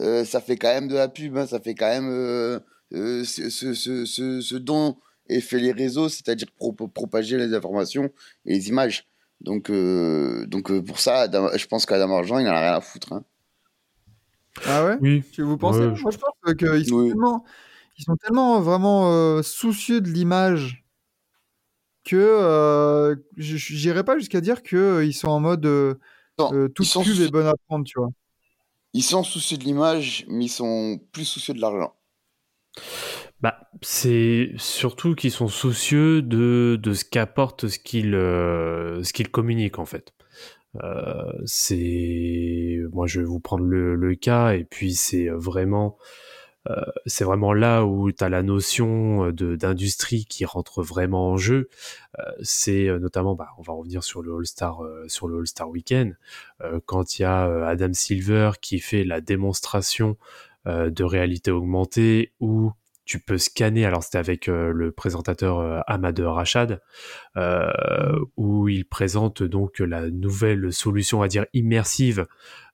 euh, 0.00 0.24
ça 0.24 0.40
fait 0.40 0.56
quand 0.56 0.72
même 0.72 0.88
de 0.88 0.96
la 0.96 1.08
pub, 1.08 1.36
hein, 1.36 1.46
ça 1.46 1.60
fait 1.60 1.74
quand 1.76 1.86
même 1.88 2.08
euh, 2.10 2.58
euh, 2.94 3.22
ce, 3.22 3.50
ce, 3.50 3.72
ce, 3.74 4.04
ce, 4.04 4.40
ce 4.40 4.56
est 5.28 5.40
fait 5.40 5.58
les 5.58 5.72
réseaux, 5.72 6.08
c'est-à-dire 6.08 6.48
pro- 6.56 6.72
propager 6.72 7.36
les 7.38 7.54
informations 7.54 8.10
et 8.44 8.54
les 8.54 8.68
images. 8.68 9.06
Donc, 9.40 9.70
euh, 9.70 10.46
donc 10.46 10.70
euh, 10.70 10.82
pour 10.82 10.98
ça, 11.00 11.20
Adam- 11.22 11.50
je 11.56 11.66
pense 11.66 11.84
qu'Adam 11.86 12.10
Argent, 12.16 12.38
il 12.38 12.46
en 12.48 12.52
a 12.52 12.60
rien 12.60 12.74
à 12.74 12.80
foutre. 12.80 13.12
hein. 13.12 13.24
Ah 14.64 14.84
ouais? 14.84 14.96
Oui, 15.00 15.22
Tu 15.32 15.42
vous 15.42 15.58
pensez? 15.58 15.80
Ouais, 15.80 16.00
Moi, 16.00 16.10
je 16.10 16.18
pense 16.18 16.54
qu'ils 16.56 16.86
sont, 16.88 16.96
Oui. 16.96 17.08
tellement, 17.08 17.44
ils 17.98 18.04
sont 18.04 18.16
tellement 18.16 18.60
vraiment 18.60 19.12
euh, 19.12 19.42
soucieux 19.42 20.00
de 20.00 20.08
l'image 20.08 20.82
que 22.04 22.16
euh, 22.16 23.16
j'irais 23.36 24.04
pas 24.04 24.16
jusqu'à 24.18 24.40
dire 24.40 24.62
qu'ils 24.62 25.12
sont 25.14 25.28
en 25.28 25.40
mode 25.40 25.66
euh, 25.66 25.94
Non, 26.38 26.52
euh, 26.54 26.68
sont 26.82 27.02
pub 27.02 27.12
soucieux- 27.12 27.26
est 27.26 27.30
bonne 27.30 27.46
à 27.48 27.54
prendre, 27.68 27.84
tu 27.84 27.98
vois. 27.98 28.10
Ils 28.94 29.02
sont 29.02 29.22
soucieux 29.24 29.58
de 29.58 29.64
l'image, 29.64 30.24
mais 30.28 30.46
ils 30.46 30.50
sont 30.50 30.98
plus 31.12 31.24
soucieux 31.26 31.52
de 31.52 31.60
l'argent. 31.60 31.92
Bah, 33.46 33.60
c'est 33.80 34.54
surtout 34.56 35.14
qu'ils 35.14 35.30
sont 35.30 35.46
soucieux 35.46 36.20
de, 36.20 36.76
de 36.82 36.94
ce 36.94 37.04
qu'apporte 37.04 37.68
ce 37.68 37.78
qu'ils 37.78 38.16
euh, 38.16 39.04
ce 39.04 39.22
communiquent 39.22 39.78
en 39.78 39.84
fait. 39.84 40.14
Euh, 40.82 41.30
c'est 41.44 42.80
moi 42.92 43.06
je 43.06 43.20
vais 43.20 43.24
vous 43.24 43.38
prendre 43.38 43.62
le, 43.62 43.94
le 43.94 44.16
cas 44.16 44.54
et 44.54 44.64
puis 44.64 44.94
c'est 44.94 45.28
vraiment 45.28 45.96
euh, 46.68 46.74
c'est 47.06 47.22
vraiment 47.22 47.52
là 47.52 47.84
où 47.84 48.10
tu 48.10 48.24
as 48.24 48.28
la 48.28 48.42
notion 48.42 49.30
d'industrie 49.30 50.24
qui 50.24 50.44
rentre 50.44 50.82
vraiment 50.82 51.30
en 51.30 51.36
jeu. 51.36 51.68
C'est 52.42 52.88
notamment, 52.98 53.36
bah, 53.36 53.50
on 53.58 53.62
va 53.62 53.74
revenir 53.74 54.02
sur 54.02 54.22
le 54.22 54.34
All 54.34 54.46
Star 54.46 54.82
euh, 54.82 55.04
sur 55.06 55.28
le 55.28 55.38
All 55.38 55.46
Star 55.46 55.70
Weekend 55.70 56.18
quand 56.86 57.20
il 57.20 57.22
y 57.22 57.24
a 57.24 57.44
Adam 57.68 57.92
Silver 57.92 58.50
qui 58.60 58.80
fait 58.80 59.04
la 59.04 59.20
démonstration 59.20 60.16
de 60.66 61.04
réalité 61.04 61.52
augmentée 61.52 62.32
où 62.40 62.72
tu 63.06 63.20
peux 63.20 63.38
scanner. 63.38 63.86
Alors 63.86 64.02
c'était 64.02 64.18
avec 64.18 64.48
euh, 64.48 64.72
le 64.72 64.92
présentateur 64.92 65.60
euh, 65.60 65.80
Ahmad 65.86 66.18
Rachad 66.18 66.82
euh, 67.36 67.70
où 68.36 68.68
il 68.68 68.84
présente 68.84 69.42
donc 69.42 69.78
la 69.78 70.10
nouvelle 70.10 70.72
solution 70.72 71.22
à 71.22 71.28
dire 71.28 71.46
immersive 71.54 72.26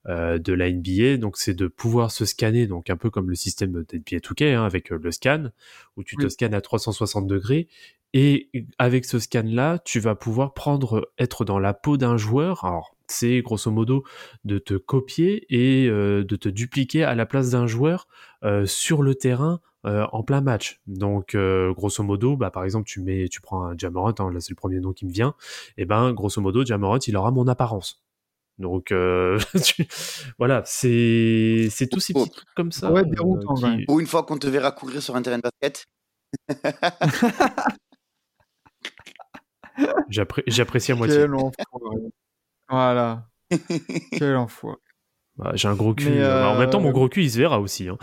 euh, 0.08 0.38
de 0.38 0.52
la 0.52 0.72
NBA. 0.72 1.18
Donc 1.18 1.36
c'est 1.36 1.54
de 1.54 1.68
pouvoir 1.68 2.10
se 2.10 2.24
scanner, 2.24 2.66
donc 2.66 2.90
un 2.90 2.96
peu 2.96 3.10
comme 3.10 3.28
le 3.28 3.36
système 3.36 3.72
d'NBA 3.72 4.18
2K 4.18 4.54
hein, 4.54 4.64
avec 4.64 4.90
le 4.90 5.12
scan, 5.12 5.50
où 5.96 6.02
tu 6.02 6.16
te 6.16 6.28
scannes 6.28 6.54
à 6.54 6.60
360 6.60 7.26
degrés. 7.26 7.68
Et 8.14 8.50
avec 8.78 9.04
ce 9.06 9.18
scan-là, 9.18 9.78
tu 9.84 9.98
vas 10.00 10.14
pouvoir 10.14 10.52
prendre, 10.52 11.10
être 11.18 11.44
dans 11.44 11.58
la 11.58 11.72
peau 11.72 11.96
d'un 11.96 12.18
joueur. 12.18 12.64
Alors, 12.64 12.94
c'est 13.12 13.42
grosso 13.42 13.70
modo 13.70 14.04
de 14.44 14.58
te 14.58 14.74
copier 14.74 15.46
et 15.50 15.88
euh, 15.88 16.24
de 16.24 16.36
te 16.36 16.48
dupliquer 16.48 17.04
à 17.04 17.14
la 17.14 17.26
place 17.26 17.50
d'un 17.50 17.66
joueur 17.66 18.06
euh, 18.44 18.66
sur 18.66 19.02
le 19.02 19.14
terrain 19.14 19.60
euh, 19.84 20.06
en 20.12 20.22
plein 20.22 20.40
match. 20.40 20.80
Donc, 20.86 21.34
euh, 21.34 21.72
grosso 21.74 22.02
modo, 22.04 22.36
bah, 22.36 22.50
par 22.50 22.64
exemple, 22.64 22.86
tu 22.86 23.00
mets, 23.00 23.28
tu 23.28 23.40
prends 23.40 23.64
un 23.64 23.76
Jamorant, 23.76 24.14
hein, 24.18 24.30
là 24.32 24.40
c'est 24.40 24.50
le 24.50 24.56
premier 24.56 24.78
nom 24.80 24.92
qui 24.92 25.06
me 25.06 25.10
vient. 25.12 25.34
Et 25.76 25.84
ben, 25.84 26.12
grosso 26.12 26.40
modo, 26.40 26.64
Jamorant, 26.64 26.98
il 27.06 27.16
aura 27.16 27.30
mon 27.32 27.48
apparence. 27.48 28.02
Donc, 28.58 28.92
euh, 28.92 29.38
tu- 29.64 29.86
voilà, 30.38 30.62
c'est 30.66 31.66
c'est 31.70 31.88
tous 31.88 31.98
ces 32.00 32.12
Oh. 32.14 32.24
petits 32.24 32.30
trucs 32.36 32.54
comme 32.54 32.70
ça. 32.70 32.92
Ouais, 32.92 33.02
déroutant, 33.04 33.54
qui- 33.54 33.84
une 33.88 34.06
fois 34.06 34.22
qu'on 34.22 34.38
te 34.38 34.46
verra 34.46 34.70
courir 34.70 35.02
sur 35.02 35.16
un 35.16 35.22
terrain 35.22 35.38
de 35.38 35.42
basket. 35.42 35.86
j'appré- 40.10 40.44
J'apprécie 40.46 40.92
à 40.92 40.94
moitié. 40.94 41.26
Voilà. 42.72 43.28
Quel 44.18 44.36
enfoiré. 44.36 44.78
Bah, 45.36 45.52
J'ai 45.54 45.68
un 45.68 45.74
gros 45.74 45.94
cul. 45.94 46.10
Mais, 46.10 46.20
euh, 46.22 46.48
En 46.48 46.58
même 46.58 46.70
temps, 46.70 46.78
euh, 46.80 46.82
mon 46.82 46.90
gros 46.90 47.08
cul, 47.08 47.22
il 47.22 47.30
se 47.30 47.38
verra 47.38 47.60
aussi. 47.60 47.88
hein. 47.88 47.98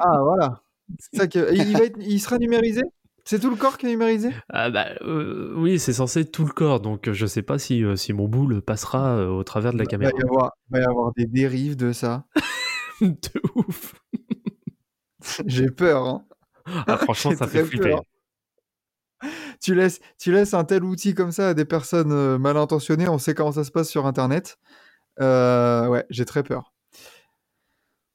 Ah, 0.00 0.18
voilà. 0.22 0.62
Ça 1.14 1.26
que... 1.26 1.54
Il, 1.54 1.76
va 1.76 1.84
être- 1.84 1.98
il 2.00 2.18
sera 2.20 2.38
numérisé? 2.38 2.82
C'est 3.24 3.38
tout 3.40 3.50
le 3.50 3.56
corps 3.56 3.76
qui 3.78 3.86
est 3.86 3.90
numérisé? 3.90 4.30
Ah 4.48 4.70
bah 4.70 4.86
euh, 5.02 5.52
oui, 5.56 5.78
c'est 5.78 5.92
censé 5.92 6.20
être 6.20 6.32
tout 6.32 6.46
le 6.46 6.50
corps, 6.52 6.80
donc 6.80 7.08
euh, 7.08 7.12
je 7.12 7.26
sais 7.26 7.42
pas 7.42 7.58
si, 7.58 7.84
euh, 7.84 7.94
si 7.94 8.14
mon 8.14 8.26
boule 8.26 8.62
passera 8.62 9.16
euh, 9.18 9.28
au 9.28 9.44
travers 9.44 9.72
de 9.74 9.78
la 9.78 9.84
Il 9.84 9.88
caméra. 9.88 10.10
va 10.14 10.18
avoir, 10.26 10.52
va 10.70 10.80
y 10.80 10.84
avoir 10.84 11.12
des 11.14 11.26
dérives 11.26 11.76
de 11.76 11.92
ça. 11.92 12.24
de 13.02 13.16
ouf. 13.54 13.94
J'ai 15.46 15.66
peur. 15.70 16.06
hein. 16.06 16.24
Ah, 16.86 16.96
franchement, 16.96 17.32
ça 17.36 17.46
fait 17.46 17.64
flipper. 17.64 17.90
peur. 17.90 18.00
Tu 19.60 19.74
laisses, 19.74 20.00
tu 20.18 20.32
laisses 20.32 20.54
un 20.54 20.64
tel 20.64 20.84
outil 20.84 21.14
comme 21.14 21.32
ça 21.32 21.50
à 21.50 21.54
des 21.54 21.64
personnes 21.64 22.12
euh, 22.12 22.38
mal 22.38 22.56
intentionnées, 22.56 23.08
on 23.08 23.18
sait 23.18 23.34
comment 23.34 23.52
ça 23.52 23.64
se 23.64 23.70
passe 23.70 23.88
sur 23.88 24.06
Internet. 24.06 24.58
Euh, 25.20 25.88
ouais, 25.88 26.06
j'ai 26.10 26.24
très 26.24 26.42
peur. 26.42 26.72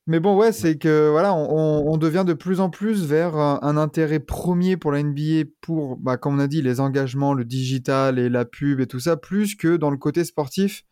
Mais 0.06 0.19
bon, 0.19 0.36
ouais, 0.36 0.51
c'est 0.51 0.77
que 0.77 1.10
voilà, 1.10 1.34
on, 1.34 1.97
devient 1.97 2.25
de 2.27 2.34
plus 2.34 2.60
en 2.60 2.69
plus 2.69 3.06
vers 3.06 3.38
un, 3.38 3.77
intérêt 3.77 4.19
premier 4.19 4.75
pour 4.75 4.91
la 4.91 5.01
NBA 5.01 5.49
pour, 5.62 5.95
bah, 5.97 6.17
comme 6.17 6.36
on 6.36 6.39
a 6.39 6.47
dit, 6.47 6.62
les 6.62 6.82
engagements, 6.82 7.34
le 7.34 7.45
digital 7.45 8.19
et 8.19 8.27
la 8.27 8.43
pub 8.43 8.82
et 8.82 8.88
tout 8.88 8.99
ça, 8.99 9.15
plus 9.15 9.56
que 9.56 9.77
dans 9.77 9.89
le 9.89 9.95
côté 9.97 10.25
sportif. 10.25 10.84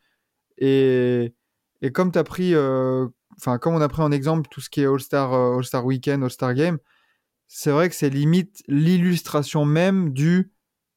Et, 0.57 1.33
et 1.81 1.91
comme 1.91 2.11
tu 2.11 2.23
pris, 2.23 2.55
euh, 2.55 3.07
enfin, 3.37 3.57
comme 3.57 3.75
on 3.75 3.81
a 3.81 3.89
pris 3.89 4.01
en 4.01 4.11
exemple 4.13 4.47
tout 4.49 4.61
ce 4.61 4.69
qui 4.69 4.81
est 4.81 4.85
All-Star 4.87 5.33
euh, 5.33 5.57
All-Star 5.57 5.85
Weekend, 5.85 6.23
All-Star 6.23 6.53
Game, 6.53 6.77
c'est 7.53 7.71
vrai 7.71 7.89
que 7.89 7.95
c'est 7.95 8.09
limite 8.09 8.63
l'illustration 8.69 9.65
même 9.65 10.13
du 10.13 10.53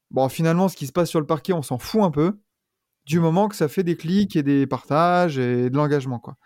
bon 0.09 0.29
finalement 0.29 0.69
ce 0.69 0.77
qui 0.77 0.87
se 0.87 0.93
passe 0.93 1.09
sur 1.09 1.19
le 1.19 1.25
parquet 1.25 1.51
on 1.51 1.61
s'en 1.61 1.77
fout 1.77 2.01
un 2.01 2.11
peu 2.11 2.39
du 3.05 3.19
moment 3.19 3.49
que 3.49 3.57
ça 3.57 3.67
fait 3.67 3.83
des 3.83 3.97
clics 3.97 4.37
et 4.37 4.41
des 4.41 4.65
partages 4.65 5.37
et 5.37 5.69
de 5.69 5.75
l'engagement 5.75 6.17
quoi. 6.17 6.37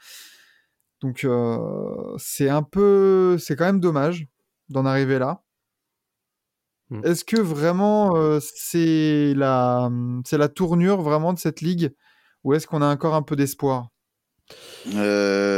Donc 1.01 1.23
euh, 1.23 2.15
c'est 2.17 2.49
un 2.49 2.63
peu 2.63 3.37
c'est 3.37 3.55
quand 3.55 3.65
même 3.65 3.79
dommage 3.79 4.25
d'en 4.67 4.85
arriver 4.85 5.19
là. 5.19 5.43
Mm. 6.89 7.01
est-ce 7.05 7.23
que 7.23 7.39
vraiment 7.39 8.15
euh, 8.15 8.39
c'est 8.41 9.35
la 9.35 9.91
c'est 10.25 10.39
la 10.39 10.49
tournure 10.49 11.03
vraiment 11.03 11.33
de 11.33 11.39
cette 11.39 11.61
ligue 11.61 11.93
ou 12.43 12.55
est-ce 12.55 12.65
qu'on 12.65 12.81
a 12.81 12.87
encore 12.87 13.13
un 13.13 13.21
peu 13.21 13.35
d'espoir? 13.35 13.89
Euh, 14.87 15.48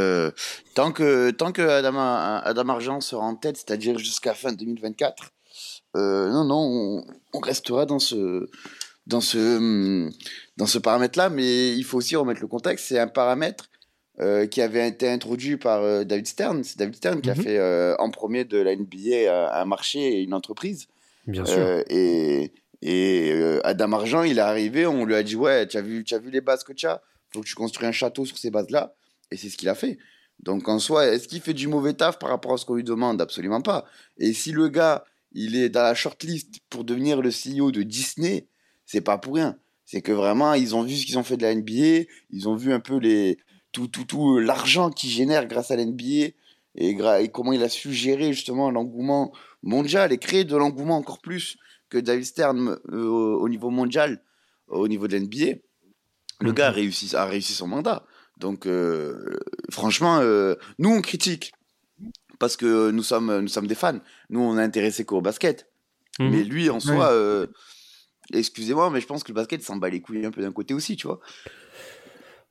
tant 0.74 0.92
que, 0.92 1.30
tant 1.30 1.52
que 1.52 1.62
Adam, 1.62 1.96
Adam 1.98 2.68
Argent 2.68 3.00
sera 3.00 3.24
en 3.24 3.34
tête, 3.34 3.56
c'est-à-dire 3.56 3.98
jusqu'à 3.98 4.34
fin 4.34 4.52
2024, 4.52 5.32
euh, 5.96 6.30
non, 6.30 6.44
non, 6.44 6.56
on, 6.60 7.04
on 7.34 7.40
restera 7.40 7.84
dans 7.86 7.98
ce, 7.98 8.48
dans 9.06 9.20
ce, 9.20 10.08
dans 10.56 10.66
ce 10.66 10.78
paramètre-là, 10.78 11.28
mais 11.28 11.74
il 11.76 11.84
faut 11.84 11.98
aussi 11.98 12.16
remettre 12.16 12.40
le 12.40 12.46
contexte. 12.46 12.86
C'est 12.88 12.98
un 12.98 13.08
paramètre 13.08 13.68
euh, 14.20 14.46
qui 14.46 14.60
avait 14.62 14.86
été 14.88 15.08
introduit 15.08 15.56
par 15.56 15.82
euh, 15.82 16.04
David 16.04 16.26
Stern. 16.26 16.64
C'est 16.64 16.78
David 16.78 16.96
Stern 16.96 17.20
qui 17.20 17.30
a 17.30 17.34
Mhm. 17.34 17.42
fait 17.42 17.96
en 17.98 18.10
premier 18.10 18.44
de 18.44 18.58
la 18.58 18.74
NBA 18.74 19.58
un, 19.60 19.64
marché 19.64 20.00
et 20.00 20.22
une 20.22 20.34
entreprise. 20.34 20.88
Bien 21.26 21.44
sûr. 21.44 21.82
Et 21.88 22.52
et 22.84 23.32
Adam 23.62 23.92
Argent, 23.92 24.24
il 24.24 24.38
est 24.38 24.40
arrivé, 24.40 24.86
on 24.86 25.04
lui 25.04 25.14
a 25.14 25.22
dit 25.22 25.36
Ouais, 25.36 25.68
tu 25.68 25.76
as 25.76 25.82
vu, 25.82 26.04
as 26.10 26.18
vu 26.18 26.30
les 26.30 26.40
bases 26.40 26.64
que 26.64 26.72
tu 26.72 26.86
as 26.86 27.00
Faut 27.32 27.40
que 27.40 27.46
tu 27.46 27.54
construis 27.54 27.86
un 27.86 27.92
château 27.92 28.24
sur 28.24 28.36
ces 28.38 28.50
bases-là. 28.50 28.94
Et 29.30 29.36
c'est 29.36 29.48
ce 29.50 29.56
qu'il 29.56 29.68
a 29.68 29.76
fait. 29.76 29.98
Donc 30.42 30.68
en 30.68 30.78
soi, 30.78 31.06
est-ce 31.06 31.28
qu'il 31.28 31.40
fait 31.40 31.54
du 31.54 31.68
mauvais 31.68 31.94
taf 31.94 32.18
par 32.18 32.30
rapport 32.30 32.54
à 32.54 32.56
ce 32.56 32.66
qu'on 32.66 32.74
lui 32.74 32.84
demande? 32.84 33.20
Absolument 33.20 33.60
pas. 33.60 33.84
Et 34.18 34.32
si 34.32 34.52
le 34.52 34.68
gars, 34.68 35.04
il 35.32 35.56
est 35.56 35.68
dans 35.68 35.82
la 35.82 35.94
shortlist 35.94 36.60
pour 36.68 36.84
devenir 36.84 37.22
le 37.22 37.30
CEO 37.30 37.70
de 37.70 37.82
Disney, 37.82 38.48
c'est 38.84 39.00
pas 39.00 39.18
pour 39.18 39.34
rien. 39.34 39.56
C'est 39.84 40.02
que 40.02 40.12
vraiment, 40.12 40.54
ils 40.54 40.74
ont 40.74 40.82
vu 40.82 40.96
ce 40.96 41.06
qu'ils 41.06 41.18
ont 41.18 41.22
fait 41.22 41.36
de 41.36 41.42
la 41.42 41.54
NBA, 41.54 42.08
ils 42.30 42.48
ont 42.48 42.56
vu 42.56 42.72
un 42.72 42.80
peu 42.80 42.98
les, 42.98 43.38
tout, 43.72 43.88
tout, 43.88 44.04
tout 44.04 44.38
l'argent 44.38 44.90
qu'ils 44.90 45.10
génèrent 45.10 45.46
grâce 45.46 45.70
à 45.70 45.76
la 45.76 45.84
NBA 45.84 46.34
et, 46.74 46.96
comment 47.32 47.52
il 47.52 47.62
a 47.62 47.68
su 47.68 47.92
gérer 47.92 48.32
justement 48.32 48.70
l'engouement 48.70 49.32
mondial 49.62 50.12
et 50.12 50.18
créer 50.18 50.44
de 50.44 50.56
l'engouement 50.56 50.96
encore 50.96 51.20
plus 51.20 51.56
que 51.90 51.98
David 51.98 52.24
Stern 52.24 52.78
euh, 52.90 53.06
au, 53.06 53.40
au 53.42 53.48
niveau 53.48 53.70
mondial, 53.70 54.22
au 54.68 54.88
niveau 54.88 55.06
de 55.08 55.16
l'NBA. 55.16 55.58
Le 56.40 56.50
Mhm. 56.50 56.54
gars 56.54 56.68
a 56.68 56.70
réussi, 56.70 57.14
a 57.14 57.26
réussi 57.26 57.52
son 57.52 57.68
mandat. 57.68 58.04
Donc, 58.42 58.66
euh, 58.66 59.38
franchement, 59.70 60.18
euh, 60.18 60.56
nous, 60.78 60.90
on 60.90 61.00
critique 61.00 61.52
parce 62.40 62.56
que 62.56 62.90
nous 62.90 63.04
sommes, 63.04 63.40
nous 63.40 63.48
sommes 63.48 63.68
des 63.68 63.76
fans. 63.76 64.00
Nous, 64.30 64.40
on 64.40 64.58
est 64.58 64.62
intéressés 64.62 65.04
qu'au 65.04 65.20
basket. 65.20 65.70
Mhm. 66.18 66.30
Mais 66.30 66.42
lui, 66.42 66.68
en 66.68 66.80
soi, 66.80 67.12
euh, 67.12 67.46
excusez-moi, 68.34 68.90
mais 68.90 69.00
je 69.00 69.06
pense 69.06 69.22
que 69.22 69.30
le 69.30 69.36
basket 69.36 69.62
s'en 69.62 69.76
bat 69.76 69.88
les 69.88 70.00
couilles 70.00 70.26
un 70.26 70.32
peu 70.32 70.42
d'un 70.42 70.52
côté 70.52 70.74
aussi, 70.74 70.96
tu 70.96 71.06
vois. 71.06 71.20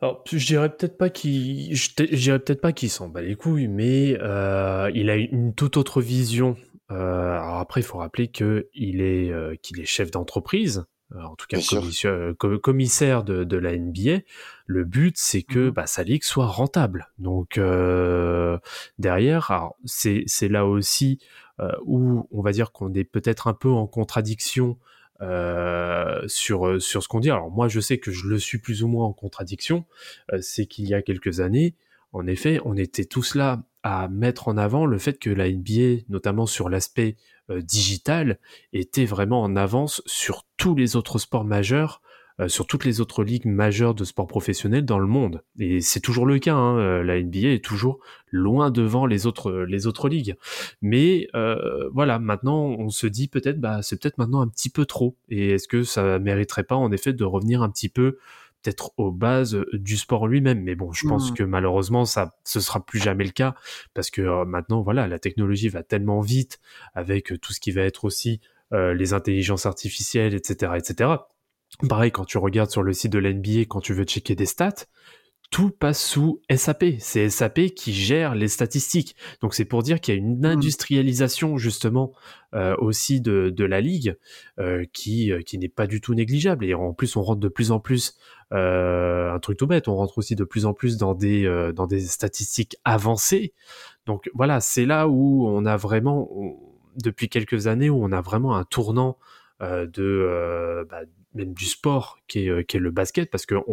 Alors, 0.02 0.24
je 0.32 0.44
dirais 0.44 0.70
peut-être 0.70 0.98
pas 0.98 1.10
qu'il, 1.10 1.76
je 1.76 2.16
dirais 2.16 2.40
peut-être 2.40 2.62
pas 2.62 2.72
qu'il 2.72 2.90
s'en 2.90 3.10
bat 3.10 3.22
les 3.22 3.36
couilles, 3.36 3.68
mais 3.68 4.12
il 4.12 5.10
a 5.10 5.16
une 5.16 5.54
toute 5.54 5.76
autre 5.76 6.02
vision. 6.02 6.56
Alors 6.88 7.60
après, 7.60 7.82
il 7.82 7.84
faut 7.84 7.98
rappeler 8.00 8.30
que 8.30 8.70
il 8.74 9.02
est, 9.02 9.32
qu'il 9.62 9.80
est 9.80 9.86
chef 9.86 10.10
d'entreprise, 10.10 10.86
en 11.16 11.36
tout 11.36 11.46
cas 11.48 11.58
euh, 12.06 12.34
com- 12.34 12.60
commissaire 12.60 13.24
de, 13.24 13.44
de 13.44 13.58
la 13.58 13.76
NBA. 13.78 14.20
Le 14.66 14.84
but, 14.86 15.16
c'est 15.18 15.42
que 15.44 15.60
Mhm. 15.68 15.72
bah, 15.72 15.88
sa 15.88 16.04
ligue 16.04 16.24
soit 16.24 16.48
rentable. 16.48 17.10
Donc 17.20 17.58
euh, 17.58 18.58
derrière, 19.00 19.72
c'est 19.86 20.26
là 20.50 20.66
aussi 20.66 21.20
euh, 21.60 21.72
où 21.86 22.28
on 22.32 22.42
va 22.42 22.52
dire 22.52 22.72
qu'on 22.72 22.94
est 22.94 23.04
peut-être 23.04 23.48
un 23.48 23.54
peu 23.54 23.70
en 23.70 23.88
contradiction 23.88 24.78
euh, 25.22 26.22
sur 26.28 26.82
sur 26.82 27.04
ce 27.04 27.08
qu'on 27.08 27.20
dit. 27.20 27.30
Alors 27.30 27.52
moi, 27.52 27.68
je 27.68 27.80
sais 27.80 27.98
que 28.00 28.12
je 28.12 28.28
le 28.28 28.40
suis 28.40 28.58
plus 28.58 28.84
ou 28.84 28.88
moins 28.88 29.06
en 29.06 29.14
contradiction. 29.14 29.86
Euh, 30.34 30.40
c'est 30.42 30.66
qu'il 30.66 30.86
y 30.88 30.94
a 30.94 31.02
quelques 31.02 31.40
années, 31.40 31.76
en 32.14 32.26
effet, 32.28 32.60
on 32.66 32.76
était 32.76 33.06
tous 33.06 33.36
là 33.36 33.64
à 33.84 34.08
mettre 34.10 34.48
en 34.48 34.58
avant 34.58 34.86
le 34.86 34.98
fait 34.98 35.18
que 35.20 35.30
la 35.30 35.48
NBA, 35.50 36.04
notamment 36.10 36.46
sur 36.46 36.70
l'aspect 36.70 37.16
euh, 37.16 37.16
digital, 37.50 38.40
était 38.74 39.06
vraiment 39.06 39.42
en 39.42 39.56
avance 39.56 40.02
sur 40.06 40.44
tous 40.58 40.76
les 40.76 40.96
autres 40.96 41.20
sports 41.20 41.44
majeurs, 41.44 42.02
euh, 42.42 42.48
sur 42.48 42.66
toutes 42.66 42.86
les 42.86 43.02
autres 43.02 43.24
ligues 43.24 43.46
majeures 43.46 43.94
de 43.94 44.04
sport 44.04 44.28
professionnel 44.28 44.86
dans 44.86 45.00
le 45.00 45.08
monde. 45.08 45.44
Et 45.60 45.82
c'est 45.82 46.00
toujours 46.00 46.26
le 46.26 46.40
cas. 46.40 46.56
hein, 46.56 46.78
euh, 46.78 47.04
la 47.04 47.22
NBA 47.22 47.50
est 47.50 47.64
toujours 47.64 48.00
loin 48.32 48.72
devant 48.72 49.06
les 49.06 49.28
autres 49.28 49.52
les 49.68 49.86
autres 49.86 50.10
ligues. 50.10 50.36
Mais 50.82 51.28
euh, 51.36 51.90
voilà, 51.94 52.20
maintenant 52.20 52.66
on 52.66 52.90
se 52.90 53.06
dit 53.08 53.28
peut-être, 53.28 53.60
bah 53.60 53.82
c'est 53.82 54.02
peut-être 54.02 54.18
maintenant 54.18 54.42
un 54.42 54.48
petit 54.48 54.70
peu 54.70 54.86
trop. 54.86 55.16
Et 55.30 55.52
est-ce 55.52 55.68
que 55.68 55.84
ça 55.84 56.20
mériterait 56.20 56.64
pas 56.64 56.76
en 56.76 56.92
effet 56.92 57.14
de 57.14 57.24
revenir 57.24 57.62
un 57.62 57.70
petit 57.70 57.90
peu 57.90 58.18
peut-être 58.62 58.92
aux 58.98 59.12
bases 59.12 59.56
euh, 59.56 59.66
du 59.74 59.98
sport 59.98 60.28
lui-même. 60.28 60.62
Mais 60.62 60.76
bon, 60.76 60.92
je 60.92 61.08
pense 61.08 61.30
Mhm. 61.32 61.38
que 61.38 61.44
malheureusement, 61.44 62.06
ça, 62.06 62.36
ce 62.44 62.60
sera 62.60 62.86
plus 62.86 63.00
jamais 63.00 63.24
le 63.24 63.32
cas 63.32 63.56
parce 63.94 64.10
que 64.12 64.22
euh, 64.22 64.46
maintenant, 64.46 64.82
voilà, 64.82 65.08
la 65.08 65.20
technologie 65.20 65.70
va 65.70 65.84
tellement 65.84 66.22
vite 66.22 66.60
avec 66.94 67.32
euh, 67.32 67.38
tout 67.38 67.54
ce 67.54 67.60
qui 67.60 67.72
va 67.72 67.82
être 67.82 68.06
aussi 68.06 68.40
euh, 68.74 68.94
les 68.94 69.14
intelligences 69.14 69.66
artificielles, 69.66 70.34
etc., 70.34 70.74
etc. 70.78 71.10
Pareil, 71.90 72.12
quand 72.12 72.26
tu 72.26 72.38
regardes 72.38 72.70
sur 72.70 72.84
le 72.84 72.94
site 72.94 73.12
de 73.12 73.20
l'NBA, 73.20 73.62
quand 73.68 73.82
tu 73.82 73.94
veux 73.94 74.04
checker 74.04 74.36
des 74.36 74.46
stats, 74.46 74.86
tout 75.52 75.70
passe 75.70 76.02
sous 76.02 76.42
SAP. 76.50 76.86
C'est 77.00 77.30
SAP 77.30 77.74
qui 77.76 77.92
gère 77.94 78.36
les 78.36 78.48
statistiques. 78.48 79.18
Donc 79.42 79.54
c'est 79.54 79.66
pour 79.66 79.84
dire 79.84 80.00
qu'il 80.00 80.14
y 80.14 80.18
a 80.18 80.20
une 80.20 80.46
industrialisation 80.46 81.58
justement 81.58 82.14
euh, 82.54 82.76
aussi 82.78 83.20
de, 83.20 83.50
de 83.50 83.66
la 83.66 83.82
ligue 83.82 84.16
euh, 84.60 84.86
qui, 84.94 85.32
qui 85.46 85.58
n'est 85.58 85.68
pas 85.70 85.88
du 85.88 86.00
tout 86.00 86.14
négligeable. 86.14 86.64
Et 86.66 86.74
en 86.74 86.94
plus, 86.94 87.16
on 87.18 87.22
rentre 87.22 87.42
de 87.42 87.48
plus 87.50 87.72
en 87.72 87.80
plus, 87.82 88.18
un 88.52 89.40
truc 89.40 89.58
tout 89.58 89.68
bête, 89.68 89.88
on 89.88 89.96
rentre 89.96 90.18
aussi 90.18 90.36
de 90.36 90.44
plus 90.44 90.66
en 90.66 90.74
plus 90.74 90.98
dans 90.98 91.14
des, 91.16 91.46
euh, 91.46 91.72
dans 91.72 91.88
des 91.88 92.02
statistiques 92.02 92.78
avancées. 92.84 93.54
Donc 94.06 94.30
voilà, 94.34 94.60
c'est 94.60 94.86
là 94.86 95.08
où 95.08 95.48
on 95.48 95.66
a 95.66 95.78
vraiment, 95.78 96.28
on- 96.36 96.58
depuis 97.02 97.30
quelques 97.30 97.68
années, 97.68 97.90
où 97.90 98.04
on 98.04 98.12
a 98.12 98.22
vraiment 98.22 98.56
un 98.56 98.64
tournant 98.66 99.18
euh, 99.62 99.86
de 99.86 100.04
euh, 100.04 100.84
bah, 100.90 101.02
même 101.36 101.54
du 101.54 101.66
sport 101.66 102.18
qui 102.28 102.46
est, 102.48 102.50
euh, 102.50 102.64
qui 102.64 102.78
est 102.78 102.80
le 102.80 102.90
basket, 102.92 103.30
parce 103.30 103.46
qu'on 103.46 103.64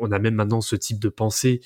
on 0.00 0.12
a 0.12 0.18
même 0.20 0.34
maintenant 0.34 0.60
ce 0.60 0.76
type 0.76 1.00
de 1.00 1.08
pensée, 1.08 1.60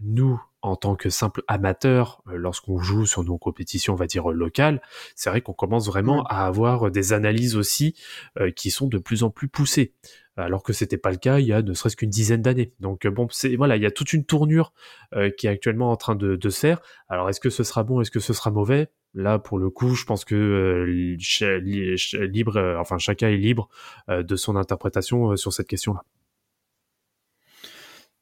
nous, 0.00 0.40
en 0.62 0.76
tant 0.76 0.94
que 0.96 1.08
simple 1.10 1.42
amateur, 1.48 2.22
euh, 2.28 2.36
lorsqu'on 2.36 2.78
joue 2.78 3.06
sur 3.06 3.24
nos 3.24 3.38
compétitions, 3.38 3.94
on 3.94 3.96
va 3.96 4.06
dire, 4.06 4.30
euh, 4.30 4.34
locales, 4.34 4.82
c'est 5.16 5.30
vrai 5.30 5.40
qu'on 5.40 5.54
commence 5.54 5.86
vraiment 5.86 6.24
à 6.24 6.44
avoir 6.46 6.90
des 6.90 7.12
analyses 7.14 7.56
aussi 7.56 7.94
euh, 8.38 8.50
qui 8.50 8.70
sont 8.70 8.86
de 8.86 8.98
plus 8.98 9.22
en 9.22 9.30
plus 9.30 9.48
poussées, 9.48 9.94
alors 10.42 10.62
que 10.62 10.72
c'était 10.72 10.98
pas 10.98 11.10
le 11.10 11.16
cas 11.16 11.38
il 11.38 11.46
y 11.46 11.52
a 11.52 11.62
ne 11.62 11.74
serait-ce 11.74 11.96
qu'une 11.96 12.10
dizaine 12.10 12.42
d'années. 12.42 12.72
Donc 12.80 13.06
euh, 13.06 13.10
bon, 13.10 13.28
c'est 13.30 13.56
voilà, 13.56 13.76
il 13.76 13.82
y 13.82 13.86
a 13.86 13.90
toute 13.90 14.12
une 14.12 14.24
tournure 14.24 14.72
euh, 15.14 15.30
qui 15.30 15.46
est 15.46 15.50
actuellement 15.50 15.90
en 15.90 15.96
train 15.96 16.14
de, 16.14 16.38
se 16.50 16.58
faire. 16.58 16.80
Alors 17.08 17.28
est-ce 17.28 17.40
que 17.40 17.50
ce 17.50 17.64
sera 17.64 17.82
bon, 17.84 18.00
est-ce 18.00 18.10
que 18.10 18.20
ce 18.20 18.32
sera 18.32 18.50
mauvais? 18.50 18.88
Là, 19.14 19.38
pour 19.38 19.58
le 19.58 19.70
coup, 19.70 19.94
je 19.94 20.04
pense 20.04 20.24
que 20.24 20.34
euh, 20.34 22.26
libre, 22.26 22.76
enfin 22.78 22.98
chacun 22.98 23.28
est 23.28 23.36
libre 23.36 23.68
de 24.08 24.36
son 24.36 24.56
interprétation 24.56 25.36
sur 25.36 25.52
cette 25.52 25.66
question-là. 25.66 26.04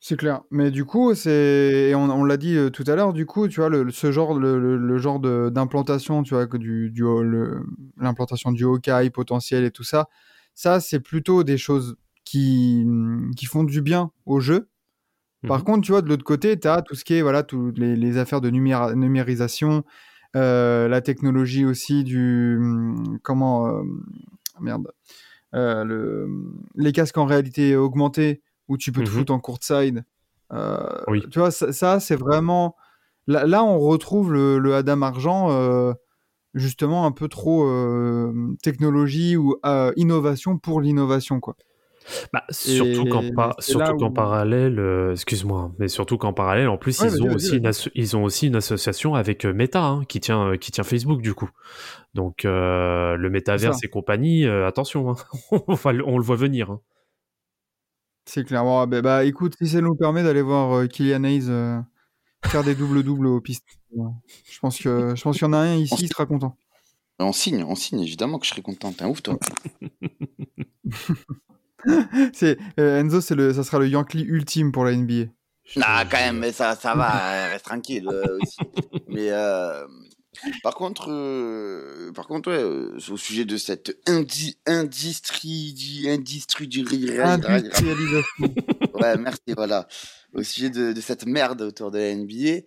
C'est 0.00 0.16
clair. 0.16 0.42
Mais 0.50 0.70
du 0.70 0.84
coup, 0.84 1.14
c'est 1.14 1.92
on, 1.94 2.08
on 2.08 2.24
l'a 2.24 2.36
dit 2.36 2.56
tout 2.72 2.84
à 2.86 2.94
l'heure. 2.94 3.12
Du 3.12 3.26
coup, 3.26 3.48
tu 3.48 3.60
vois, 3.60 3.68
le, 3.68 3.90
ce 3.90 4.12
genre, 4.12 4.32
le, 4.32 5.50
d'implantation, 5.50 6.22
tu 6.22 6.34
vois, 6.34 6.46
que 6.46 6.56
du, 6.56 6.90
du 6.90 7.04
l'implantation 7.98 8.52
du 8.52 8.64
Hawkeye 8.64 9.10
potentiel 9.10 9.64
et 9.64 9.70
tout 9.70 9.84
ça, 9.84 10.08
ça, 10.54 10.80
c'est 10.80 10.98
plutôt 10.98 11.44
des 11.44 11.56
choses 11.56 11.96
qui, 12.28 12.86
qui 13.36 13.46
font 13.46 13.64
du 13.64 13.80
bien 13.82 14.10
au 14.26 14.40
jeu. 14.40 14.68
Par 15.46 15.60
Mhm. 15.60 15.64
contre, 15.64 15.82
tu 15.82 15.92
vois, 15.92 16.02
de 16.02 16.08
l'autre 16.08 16.24
côté, 16.24 16.58
tu 16.60 16.68
as 16.68 16.82
tout 16.82 16.94
ce 16.94 17.04
qui 17.04 17.14
est, 17.14 17.22
voilà, 17.22 17.42
toutes 17.42 17.78
les, 17.78 17.96
les 17.96 18.18
affaires 18.18 18.40
de 18.40 18.50
numérisation, 18.50 19.84
euh, 20.36 20.88
la 20.88 21.00
technologie 21.00 21.64
aussi 21.64 22.04
du, 22.04 22.58
hum, 22.60 23.18
comment, 23.22 23.68
euh, 23.68 23.82
merde, 24.60 24.88
euh, 25.54 25.84
le, 25.84 26.28
les 26.76 26.92
casques 26.92 27.18
en 27.18 27.26
réalité 27.26 27.76
augmentée, 27.76 28.42
où 28.68 28.76
tu 28.78 28.92
peux 28.92 29.02
te 29.02 29.08
Mhm. 29.08 29.18
foutre 29.18 29.32
en 29.32 29.40
courtside. 29.40 30.04
Euh, 30.52 31.02
Oui. 31.06 31.22
Tu 31.30 31.38
vois, 31.40 31.50
ça, 31.50 31.72
ça, 31.72 32.00
c'est 32.00 32.16
vraiment, 32.16 32.76
là, 33.26 33.46
là, 33.46 33.64
on 33.64 33.78
retrouve 33.80 34.32
le, 34.32 34.58
le 34.58 34.74
Adam 34.74 35.02
Argent, 35.02 35.94
justement, 36.54 37.06
un 37.06 37.12
peu 37.12 37.28
trop 37.28 37.66
technologie 38.62 39.36
ou 39.36 39.56
innovation 39.96 40.58
pour 40.58 40.80
l'innovation, 40.80 41.40
quoi. 41.40 41.56
Bah, 42.32 42.44
surtout 42.50 43.06
qu'en 43.08 43.22
par- 43.34 43.54
c'est 43.58 43.76
là 43.78 43.86
surtout 43.86 43.98
qu'en 43.98 44.10
où- 44.10 44.14
parallèle, 44.14 44.78
euh, 44.78 45.12
excuse-moi, 45.12 45.60
hein, 45.60 45.74
mais 45.78 45.88
surtout 45.88 46.18
qu'en 46.18 46.32
parallèle, 46.32 46.68
en 46.68 46.78
plus, 46.78 47.00
Ouais, 47.00 47.08
ils 47.08 47.22
ont 47.22 47.32
aussi 47.34 47.56
une 47.56 47.66
asso- 47.66 47.90
ils 47.94 48.16
ont 48.16 48.24
aussi 48.24 48.46
une 48.46 48.56
association 48.56 49.14
avec 49.14 49.44
euh, 49.44 49.52
Meta 49.52 49.84
hein, 49.84 50.04
qui 50.06 50.20
tient 50.20 50.52
euh, 50.52 50.56
qui 50.56 50.70
tient 50.70 50.84
Facebook 50.84 51.20
du 51.22 51.34
coup. 51.34 51.50
Donc 52.14 52.44
euh, 52.44 53.16
le 53.16 53.30
métaverse 53.30 53.82
et 53.84 53.88
compagnie, 53.88 54.46
euh, 54.46 54.66
attention, 54.66 55.10
hein. 55.10 55.16
on, 55.84 55.90
le- 55.92 56.06
on 56.06 56.18
le 56.18 56.24
voit 56.24 56.36
venir. 56.36 56.70
hein. 56.70 56.80
C'est 58.26 58.44
clair. 58.44 58.62
Bon, 58.64 58.86
bah, 58.86 59.00
bah, 59.02 59.24
écoute, 59.24 59.54
si 59.58 59.68
ça 59.68 59.80
nous 59.80 59.94
permet 59.94 60.22
d'aller 60.22 60.42
voir 60.42 60.72
euh, 60.76 60.86
Kylian 60.86 61.24
Hayes 61.24 61.46
euh, 61.48 61.80
faire 62.44 62.62
des 62.64 62.74
doubles-doubles 62.74 63.26
aux 63.26 63.40
pistes, 63.40 63.64
je 63.94 64.58
pense 64.60 64.78
que 64.78 65.14
je 65.16 65.22
pense 65.22 65.36
qu'il 65.38 65.46
y 65.46 65.48
en 65.48 65.52
a 65.54 65.58
un 65.58 65.76
ici, 65.76 65.94
il 66.04 66.08
sera 66.08 66.26
content. 66.26 66.56
On 67.20 67.32
signe, 67.32 67.64
on 67.64 67.74
signe, 67.74 68.00
évidemment 68.00 68.38
que 68.38 68.44
je 68.46 68.50
serais 68.50 68.62
content. 68.62 68.92
T'es 68.92 69.02
un 69.04 69.08
ouf, 69.08 69.22
toi. 69.22 69.36
C'est 72.32 72.58
euh, 72.78 73.00
Enzo, 73.00 73.20
c'est 73.20 73.34
le, 73.34 73.52
ça 73.52 73.62
sera 73.62 73.78
le 73.78 73.88
Yankee 73.88 74.22
ultime 74.22 74.72
pour 74.72 74.84
la 74.84 74.92
NBA. 74.92 75.30
Je 75.64 75.80
te 75.80 75.84
Ah, 75.84 76.04
quand 76.10 76.18
même, 76.18 76.38
mais 76.38 76.52
ça, 76.52 76.74
ça 76.74 76.94
va, 76.94 77.46
euh, 77.46 77.50
reste 77.50 77.66
tranquille 77.66 78.08
euh, 78.10 78.38
aussi. 78.40 78.56
Mais 79.08 79.30
euh, 79.30 79.86
par 80.62 80.74
contre, 80.74 81.06
par 82.12 82.26
contre, 82.26 82.50
ouais, 82.50 82.62
au 82.62 83.16
sujet 83.16 83.44
de 83.44 83.56
cette 83.56 83.96
indi 84.06 84.58
industrie, 84.66 86.06
industrie 86.08 86.68
du 86.68 87.20
Industrialisation. 87.20 88.22
Ouais, 88.94 89.16
merci, 89.16 89.40
voilà. 89.56 89.86
Au 90.34 90.42
sujet 90.42 90.70
de, 90.70 90.92
de 90.92 91.00
cette 91.00 91.24
merde 91.26 91.62
autour 91.62 91.90
de 91.90 91.98
la 91.98 92.14
NBA, 92.14 92.62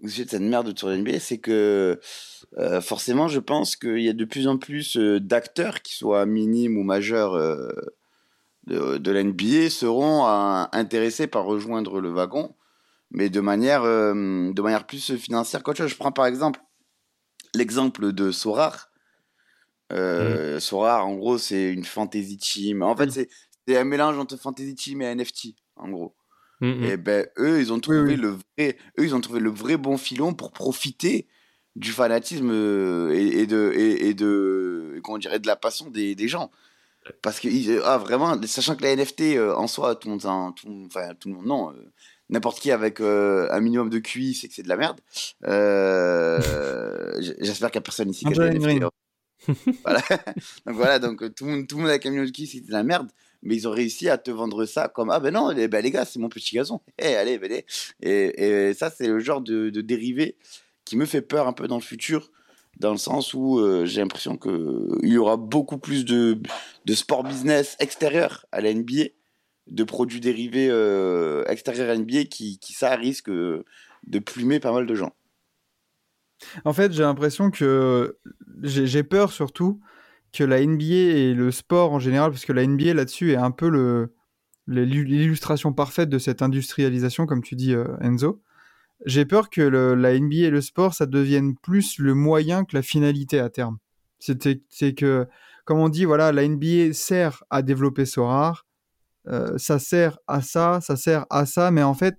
de 0.00 0.08
cette 0.08 0.34
merde 0.34 0.68
autour 0.68 0.88
de 0.88 0.94
la 0.94 1.00
NBA, 1.00 1.20
c'est 1.20 1.38
que 1.38 2.00
euh, 2.56 2.80
forcément, 2.80 3.28
je 3.28 3.40
pense 3.40 3.76
qu'il 3.76 4.00
y 4.00 4.08
a 4.08 4.12
de 4.12 4.24
plus 4.24 4.46
en 4.46 4.58
plus 4.58 4.96
euh, 4.96 5.20
d'acteurs, 5.20 5.82
qui 5.82 5.94
soient 5.94 6.26
minimes 6.26 6.76
ou 6.76 6.84
majeurs 6.84 7.34
euh, 7.34 7.70
de, 8.66 8.98
de 8.98 9.10
la 9.10 9.24
NBA, 9.24 9.70
seront 9.70 10.24
intéressés 10.26 11.26
par 11.26 11.44
rejoindre 11.44 12.00
le 12.00 12.10
wagon, 12.10 12.54
mais 13.10 13.28
de 13.30 13.40
manière, 13.40 13.82
de 13.82 14.62
manière 14.62 14.86
plus 14.86 15.16
financière 15.16 15.62
qu'autre 15.62 15.78
chose. 15.78 15.90
Je 15.90 15.96
prends 15.96 16.12
par 16.12 16.26
exemple 16.26 16.60
l'exemple 17.54 18.12
de 18.12 18.30
Sorar. 18.30 18.90
Euh, 19.92 20.60
Sorar, 20.60 21.06
en 21.06 21.14
gros, 21.14 21.38
c'est 21.38 21.72
une 21.72 21.84
fantasy 21.84 22.36
team. 22.36 22.82
En 22.82 22.96
fait, 22.96 23.10
c'est 23.10 23.28
c'est 23.66 23.76
un 23.76 23.84
mélange 23.84 24.18
entre 24.18 24.36
fantasy 24.36 24.74
team 24.74 25.02
et 25.02 25.14
NFT, 25.14 25.54
en 25.76 25.90
gros. 25.90 26.14
Et 26.60 26.96
ben 26.96 27.26
eux, 27.38 27.60
ils 27.60 27.72
ont 27.72 27.78
trouvé 27.80 28.00
oui. 28.00 28.16
le 28.16 28.28
vrai, 28.30 28.76
eux, 28.98 29.04
ils 29.04 29.14
ont 29.14 29.20
trouvé 29.20 29.38
le 29.40 29.50
vrai 29.50 29.76
bon 29.76 29.96
filon 29.96 30.34
pour 30.34 30.50
profiter 30.52 31.26
du 31.76 31.92
fanatisme 31.92 32.50
euh, 32.50 33.12
et, 33.14 33.40
et 33.42 33.46
de 33.46 33.72
et, 33.76 34.08
et 34.08 34.14
de 34.14 35.00
comment 35.04 35.14
on 35.16 35.18
dirait 35.18 35.38
de 35.38 35.46
la 35.46 35.54
passion 35.56 35.88
des, 35.90 36.14
des 36.16 36.26
gens. 36.26 36.50
Parce 37.22 37.38
que 37.40 37.48
ah 37.84 37.96
vraiment, 37.98 38.36
sachant 38.46 38.74
que 38.76 38.82
la 38.82 38.94
NFT 38.96 39.36
euh, 39.36 39.54
en 39.54 39.66
soi, 39.68 39.94
tout 39.94 40.08
le 40.08 40.12
monde, 40.14 40.26
en- 40.26 40.52
tout, 40.52 40.68
enfin 40.86 41.14
tout 41.14 41.28
le 41.28 41.34
monde 41.36 41.46
non, 41.46 41.70
euh, 41.72 41.92
n'importe 42.28 42.60
qui 42.60 42.70
avec 42.72 43.00
euh, 43.00 43.46
un 43.50 43.60
minimum 43.60 43.88
de 43.88 43.98
QI, 43.98 44.34
c'est 44.34 44.48
que 44.48 44.54
c'est 44.54 44.64
de 44.64 44.68
la 44.68 44.76
merde. 44.76 45.00
Euh, 45.46 46.40
J'espère 47.40 47.70
qu'il 47.70 47.78
n'y 47.78 47.82
a 47.82 47.82
personne 47.82 48.10
ici 48.10 48.24
qui 48.24 48.38
a 48.40 48.50
NFT. 48.50 48.82
Hein. 48.82 49.54
voilà. 49.84 50.00
donc 50.66 50.74
voilà, 50.74 50.98
donc 50.98 51.34
tout 51.34 51.44
le 51.44 51.52
monde, 51.52 51.66
tout 51.68 51.76
le 51.76 51.82
monde 51.82 51.90
avec 51.90 52.04
un 52.06 52.10
minimum 52.10 52.26
de 52.26 52.32
QI, 52.32 52.46
c'est 52.46 52.60
de 52.60 52.72
la 52.72 52.82
merde. 52.82 53.08
Mais 53.42 53.54
ils 53.54 53.68
ont 53.68 53.72
réussi 53.72 54.08
à 54.08 54.18
te 54.18 54.30
vendre 54.30 54.64
ça 54.64 54.88
comme 54.88 55.10
ah 55.10 55.20
ben 55.20 55.32
non, 55.32 55.50
eh 55.50 55.68
ben 55.68 55.82
les 55.82 55.90
gars, 55.90 56.04
c'est 56.04 56.18
mon 56.18 56.28
petit 56.28 56.56
gazon. 56.56 56.80
Eh 56.98 57.14
allez, 57.14 57.38
venez. 57.38 57.64
Et, 58.02 58.68
et 58.68 58.74
ça, 58.74 58.90
c'est 58.90 59.06
le 59.06 59.20
genre 59.20 59.40
de, 59.40 59.70
de 59.70 59.80
dérivé 59.80 60.36
qui 60.84 60.96
me 60.96 61.04
fait 61.04 61.22
peur 61.22 61.46
un 61.46 61.52
peu 61.52 61.68
dans 61.68 61.76
le 61.76 61.82
futur, 61.82 62.30
dans 62.80 62.92
le 62.92 62.98
sens 62.98 63.34
où 63.34 63.58
euh, 63.58 63.84
j'ai 63.84 64.00
l'impression 64.00 64.36
qu'il 64.36 64.88
y 65.02 65.18
aura 65.18 65.36
beaucoup 65.36 65.78
plus 65.78 66.04
de, 66.04 66.40
de 66.84 66.94
sport 66.94 67.24
business 67.24 67.76
extérieur 67.78 68.46
à 68.52 68.60
la 68.60 68.72
NBA, 68.72 69.04
de 69.66 69.84
produits 69.84 70.20
dérivés 70.20 70.68
euh, 70.70 71.44
extérieurs 71.46 71.90
à 71.90 71.94
la 71.94 71.98
NBA 71.98 72.24
qui, 72.24 72.58
qui 72.58 72.72
ça 72.72 72.96
risque 72.96 73.28
de 73.30 74.18
plumer 74.18 74.60
pas 74.60 74.72
mal 74.72 74.86
de 74.86 74.94
gens. 74.94 75.12
En 76.64 76.72
fait, 76.72 76.92
j'ai 76.92 77.02
l'impression 77.02 77.50
que 77.50 78.18
j'ai 78.62 79.02
peur 79.02 79.32
surtout 79.32 79.80
que 80.32 80.44
la 80.44 80.60
NBA 80.60 80.84
et 80.94 81.34
le 81.34 81.50
sport 81.50 81.92
en 81.92 81.98
général, 81.98 82.30
parce 82.30 82.44
que 82.44 82.52
la 82.52 82.62
NBA 82.66 82.94
là-dessus 82.94 83.32
est 83.32 83.36
un 83.36 83.50
peu 83.50 83.68
le 83.68 84.12
l'illustration 84.70 85.72
parfaite 85.72 86.10
de 86.10 86.18
cette 86.18 86.42
industrialisation, 86.42 87.24
comme 87.24 87.42
tu 87.42 87.56
dis, 87.56 87.72
euh, 87.72 87.86
Enzo. 88.02 88.42
J'ai 89.06 89.24
peur 89.24 89.48
que 89.48 89.62
le- 89.62 89.94
la 89.94 90.12
NBA 90.14 90.46
et 90.48 90.50
le 90.50 90.60
sport, 90.60 90.92
ça 90.92 91.06
devienne 91.06 91.56
plus 91.56 91.98
le 91.98 92.12
moyen 92.14 92.64
que 92.64 92.76
la 92.76 92.82
finalité 92.82 93.40
à 93.40 93.48
terme. 93.48 93.78
C'est 94.18 94.94
que, 94.94 95.26
comme 95.64 95.78
on 95.78 95.88
dit, 95.88 96.04
voilà, 96.04 96.32
la 96.32 96.42
NBA 96.46 96.92
sert 96.92 97.44
à 97.48 97.62
développer 97.62 98.04
Sorare, 98.04 98.66
euh, 99.28 99.56
ça 99.56 99.78
sert 99.78 100.18
à 100.26 100.42
ça, 100.42 100.80
ça 100.82 100.96
sert 100.96 101.24
à 101.30 101.46
ça, 101.46 101.70
mais 101.70 101.82
en 101.82 101.94
fait, 101.94 102.18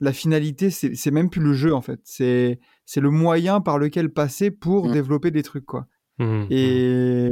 la 0.00 0.12
finalité, 0.12 0.70
c'est 0.70 1.10
même 1.10 1.30
plus 1.30 1.40
le 1.40 1.54
jeu, 1.54 1.72
en 1.74 1.80
fait. 1.80 2.00
C'est 2.04 2.58
le 3.00 3.10
moyen 3.10 3.60
par 3.62 3.78
lequel 3.78 4.10
passer 4.12 4.50
pour 4.50 4.88
Mm. 4.88 4.92
développer 4.92 5.30
des 5.30 5.42
trucs, 5.42 5.64
quoi. 5.66 5.86
Mm, 6.18 6.24
mm. 6.24 6.46
Et, 6.50 7.30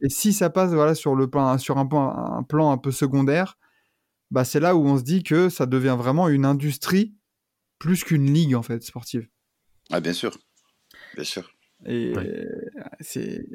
et 0.00 0.08
si 0.08 0.32
ça 0.32 0.50
passe 0.50 0.72
voilà, 0.72 0.94
sur, 0.94 1.14
le 1.14 1.28
plan, 1.28 1.56
sur 1.58 1.78
un, 1.78 1.86
plan, 1.86 2.10
un 2.10 2.42
plan 2.42 2.70
un 2.70 2.78
peu 2.78 2.90
secondaire, 2.90 3.58
bah 4.30 4.44
c'est 4.44 4.60
là 4.60 4.74
où 4.74 4.84
on 4.84 4.98
se 4.98 5.02
dit 5.04 5.22
que 5.22 5.48
ça 5.48 5.66
devient 5.66 5.96
vraiment 5.96 6.28
une 6.28 6.44
industrie 6.44 7.14
plus 7.78 8.04
qu'une 8.04 8.32
ligue 8.32 8.54
en 8.54 8.62
fait 8.62 8.82
sportive. 8.82 9.28
Ah 9.90 10.00
bien 10.00 10.12
sûr, 10.12 10.36
bien 11.14 11.24
sûr. 11.24 11.50
Et 11.86 12.14
Ouais. 12.16 12.48
c'est 13.00 13.46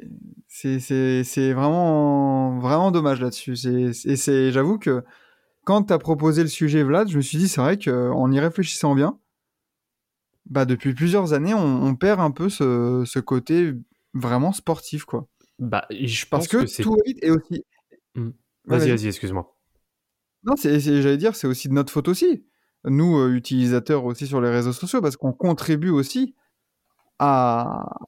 c'est 0.46 0.78
c'est 0.78 1.24
c'est 1.24 1.52
vraiment 1.52 2.58
vraiment 2.60 2.90
dommage 2.92 3.20
là-dessus. 3.20 3.54
Et 3.66 4.16
c'est 4.16 4.52
j'avoue 4.52 4.78
que 4.78 5.02
quand 5.64 5.84
tu 5.84 5.92
as 5.92 5.98
proposé 5.98 6.42
le 6.42 6.48
sujet 6.48 6.82
Vlad, 6.84 7.08
je 7.08 7.16
me 7.16 7.22
suis 7.22 7.38
dit 7.38 7.48
c'est 7.48 7.60
vrai 7.60 7.76
qu'en 7.78 8.30
y 8.30 8.38
réfléchissant 8.38 8.94
bien, 8.94 9.18
bah 10.46 10.64
depuis 10.64 10.94
plusieurs 10.94 11.32
années 11.32 11.54
on, 11.54 11.82
on 11.82 11.94
perd 11.96 12.20
un 12.20 12.30
peu 12.30 12.48
ce, 12.48 13.02
ce 13.04 13.18
côté 13.18 13.74
vraiment 14.14 14.52
sportif 14.52 15.04
quoi. 15.04 15.28
Bah, 15.58 15.86
je 15.90 16.24
Parce 16.26 16.48
pense 16.48 16.48
que, 16.48 16.64
que, 16.64 16.82
tout 16.82 16.96
vite 17.06 17.18
et 17.22 17.30
aussi. 17.30 17.64
Mm. 18.14 18.28
Ouais, 18.28 18.32
Vas-y, 18.66 18.78
vas-y. 18.80 18.90
vas-y, 18.90 19.06
excuse-moi. 19.08 19.56
Non, 20.44 20.54
j'allais 20.56 21.16
dire, 21.18 21.36
c'est 21.36 21.46
aussi 21.46 21.68
de 21.68 21.74
notre 21.74 21.92
faute 21.92 22.08
aussi. 22.08 22.46
Nous, 22.84 23.18
euh, 23.18 23.34
utilisateurs 23.34 24.04
aussi 24.06 24.26
sur 24.26 24.40
les 24.40 24.48
réseaux 24.48 24.72
sociaux, 24.72 25.02
parce 25.02 25.16
qu'on 25.16 25.32
contribue 25.32 25.90
aussi 25.90 26.34
à, 27.18 27.98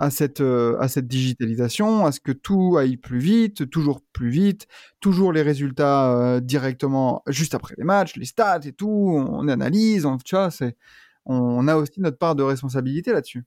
à, 0.00 0.10
cette, 0.10 0.40
euh, 0.40 0.76
à 0.80 0.88
cette 0.88 1.06
digitalisation, 1.06 2.04
à 2.06 2.10
ce 2.10 2.18
que 2.18 2.32
tout 2.32 2.76
aille 2.76 2.96
plus 2.96 3.20
vite, 3.20 3.70
toujours 3.70 4.00
plus 4.12 4.30
vite, 4.30 4.66
toujours 4.98 5.32
les 5.32 5.42
résultats 5.42 6.12
euh, 6.12 6.40
directement 6.40 7.22
juste 7.28 7.54
après 7.54 7.76
les 7.78 7.84
matchs, 7.84 8.16
les 8.16 8.24
stats 8.24 8.60
et 8.64 8.72
tout, 8.72 8.88
on 8.88 9.46
analyse, 9.46 10.06
on, 10.06 10.18
tu 10.18 10.34
vois, 10.34 10.50
c'est, 10.50 10.76
on 11.24 11.68
a 11.68 11.76
aussi 11.76 12.00
notre 12.00 12.18
part 12.18 12.34
de 12.34 12.42
responsabilité 12.42 13.12
là-dessus. 13.12 13.44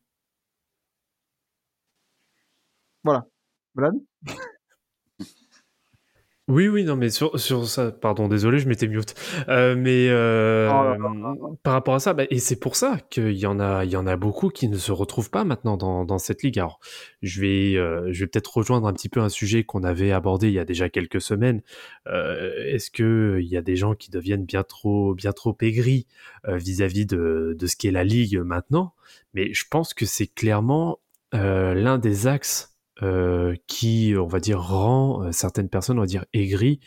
Voilà. 3.03 3.25
Vlad? 3.75 3.93
Oui, 6.49 6.67
oui, 6.67 6.83
non, 6.83 6.95
mais 6.95 7.11
sur, 7.11 7.39
sur 7.39 7.67
ça, 7.67 7.91
pardon, 7.91 8.27
désolé, 8.27 8.57
je 8.57 8.67
m'étais 8.67 8.87
mute. 8.87 9.13
Euh, 9.49 9.75
mais 9.77 10.07
euh, 10.09 10.67
Oh 10.67 10.83
là 10.83 10.97
là 10.97 11.35
par 11.61 11.73
rapport 11.73 11.93
à 11.93 11.99
ça, 11.99 12.15
bah, 12.15 12.23
et 12.31 12.39
c'est 12.39 12.59
pour 12.59 12.75
ça 12.75 12.97
qu'il 13.11 13.37
y 13.37 13.45
en 13.45 13.59
a, 13.59 13.85
il 13.85 13.91
y 13.91 13.95
en 13.95 14.07
a 14.07 14.15
beaucoup 14.15 14.49
qui 14.49 14.67
ne 14.67 14.77
se 14.77 14.91
retrouvent 14.91 15.29
pas 15.29 15.43
maintenant 15.43 15.77
dans, 15.77 16.05
dans 16.05 16.17
cette 16.17 16.41
ligue. 16.41 16.57
Alors, 16.57 16.79
je 17.21 17.39
vais, 17.39 17.75
euh, 17.75 18.11
je 18.11 18.21
vais 18.21 18.27
peut-être 18.27 18.57
rejoindre 18.57 18.87
un 18.87 18.93
petit 18.93 19.09
peu 19.09 19.19
un 19.19 19.29
sujet 19.29 19.63
qu'on 19.63 19.83
avait 19.83 20.11
abordé 20.11 20.47
il 20.47 20.53
y 20.53 20.59
a 20.59 20.65
déjà 20.65 20.89
quelques 20.89 21.21
semaines. 21.21 21.61
Est-ce 22.07 22.89
que 22.89 23.37
il 23.39 23.47
y 23.47 23.55
a 23.55 23.61
des 23.61 23.75
gens 23.75 23.93
qui 23.93 24.09
deviennent 24.09 24.45
bien 24.45 24.63
trop, 24.63 25.13
bien 25.13 25.33
trop 25.33 25.55
aigris 25.61 26.07
vis-à-vis 26.47 27.05
de, 27.05 27.55
de 27.59 27.67
ce 27.67 27.75
qu'est 27.75 27.91
la 27.91 28.03
ligue 28.03 28.39
maintenant? 28.39 28.95
Mais 29.35 29.53
je 29.53 29.65
pense 29.69 29.93
que 29.93 30.07
c'est 30.07 30.25
clairement 30.25 30.97
l'un 31.31 31.99
des 31.99 32.25
axes 32.25 32.78
euh, 33.01 33.55
qui, 33.67 34.13
on 34.17 34.27
va 34.27 34.39
dire, 34.39 34.61
rend 34.61 35.23
euh, 35.23 35.31
certaines 35.31 35.69
personnes, 35.69 35.97
on 35.97 36.01
va 36.01 36.07
dire, 36.07 36.25
aigries 36.33 36.79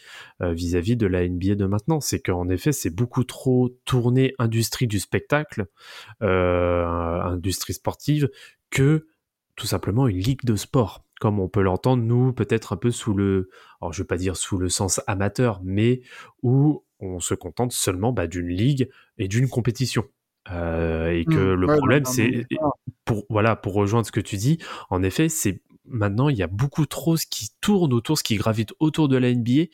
euh, 0.43 0.53
vis-à-vis 0.53 0.97
de 0.97 1.07
la 1.07 1.27
NBA 1.27 1.55
de 1.55 1.67
maintenant. 1.67 2.01
C'est 2.01 2.21
qu'en 2.21 2.49
effet, 2.49 2.73
c'est 2.73 2.95
beaucoup 2.95 3.25
trop 3.25 3.71
tourné 3.85 4.35
industrie 4.39 4.87
du 4.87 5.01
spectacle, 5.01 5.67
euh, 6.23 6.85
industrie 7.23 7.75
sportive, 7.75 8.31
que 8.71 9.07
tout 9.57 9.67
simplement 9.67 10.09
une 10.09 10.19
ligue 10.19 10.45
de 10.45 10.57
sport, 10.57 11.05
comme 11.21 11.39
on 11.39 11.49
peut 11.49 11.63
l'entendre, 11.63 12.03
nous, 12.03 12.33
peut-être 12.33 12.73
un 12.73 12.77
peu 12.77 12.91
sous 12.91 13.15
le, 13.15 13.51
alors 13.81 13.93
je 13.93 14.03
vais 14.03 14.07
pas 14.07 14.17
dire 14.17 14.37
sous 14.37 14.59
le 14.59 14.69
sens 14.69 15.01
amateur, 15.07 15.61
mais 15.63 16.01
où 16.43 16.85
on 17.01 17.21
se 17.21 17.35
contente 17.35 17.73
seulement 17.73 18.13
bah, 18.13 18.27
d'une 18.27 18.49
ligue 18.49 18.89
et 19.19 19.29
d'une 19.29 19.49
compétition. 19.49 20.05
Euh, 20.51 21.11
et 21.11 21.25
que 21.25 21.55
Mmh, 21.55 21.55
le 21.55 21.67
ouais, 21.69 21.77
problème, 21.77 22.05
c'est 22.05 22.47
pour 23.05 23.25
voilà 23.31 23.55
pour 23.55 23.75
rejoindre 23.75 24.07
ce 24.07 24.13
que 24.13 24.21
tu 24.21 24.37
dis 24.37 24.59
en 24.91 25.03
effet 25.05 25.29
c'est 25.29 25.63
maintenant 25.93 26.29
il 26.29 26.37
y 26.37 26.43
a 26.43 26.47
beaucoup 26.47 26.87
trop 26.87 27.17
ce 27.17 27.27
qui 27.27 27.51
tourne 27.61 27.93
autour 27.93 28.19
ce 28.19 28.25
qui 28.25 28.37
gravite 28.37 28.73
autour 28.81 29.09
de 29.09 29.17
la 29.17 29.33
NBA 29.33 29.67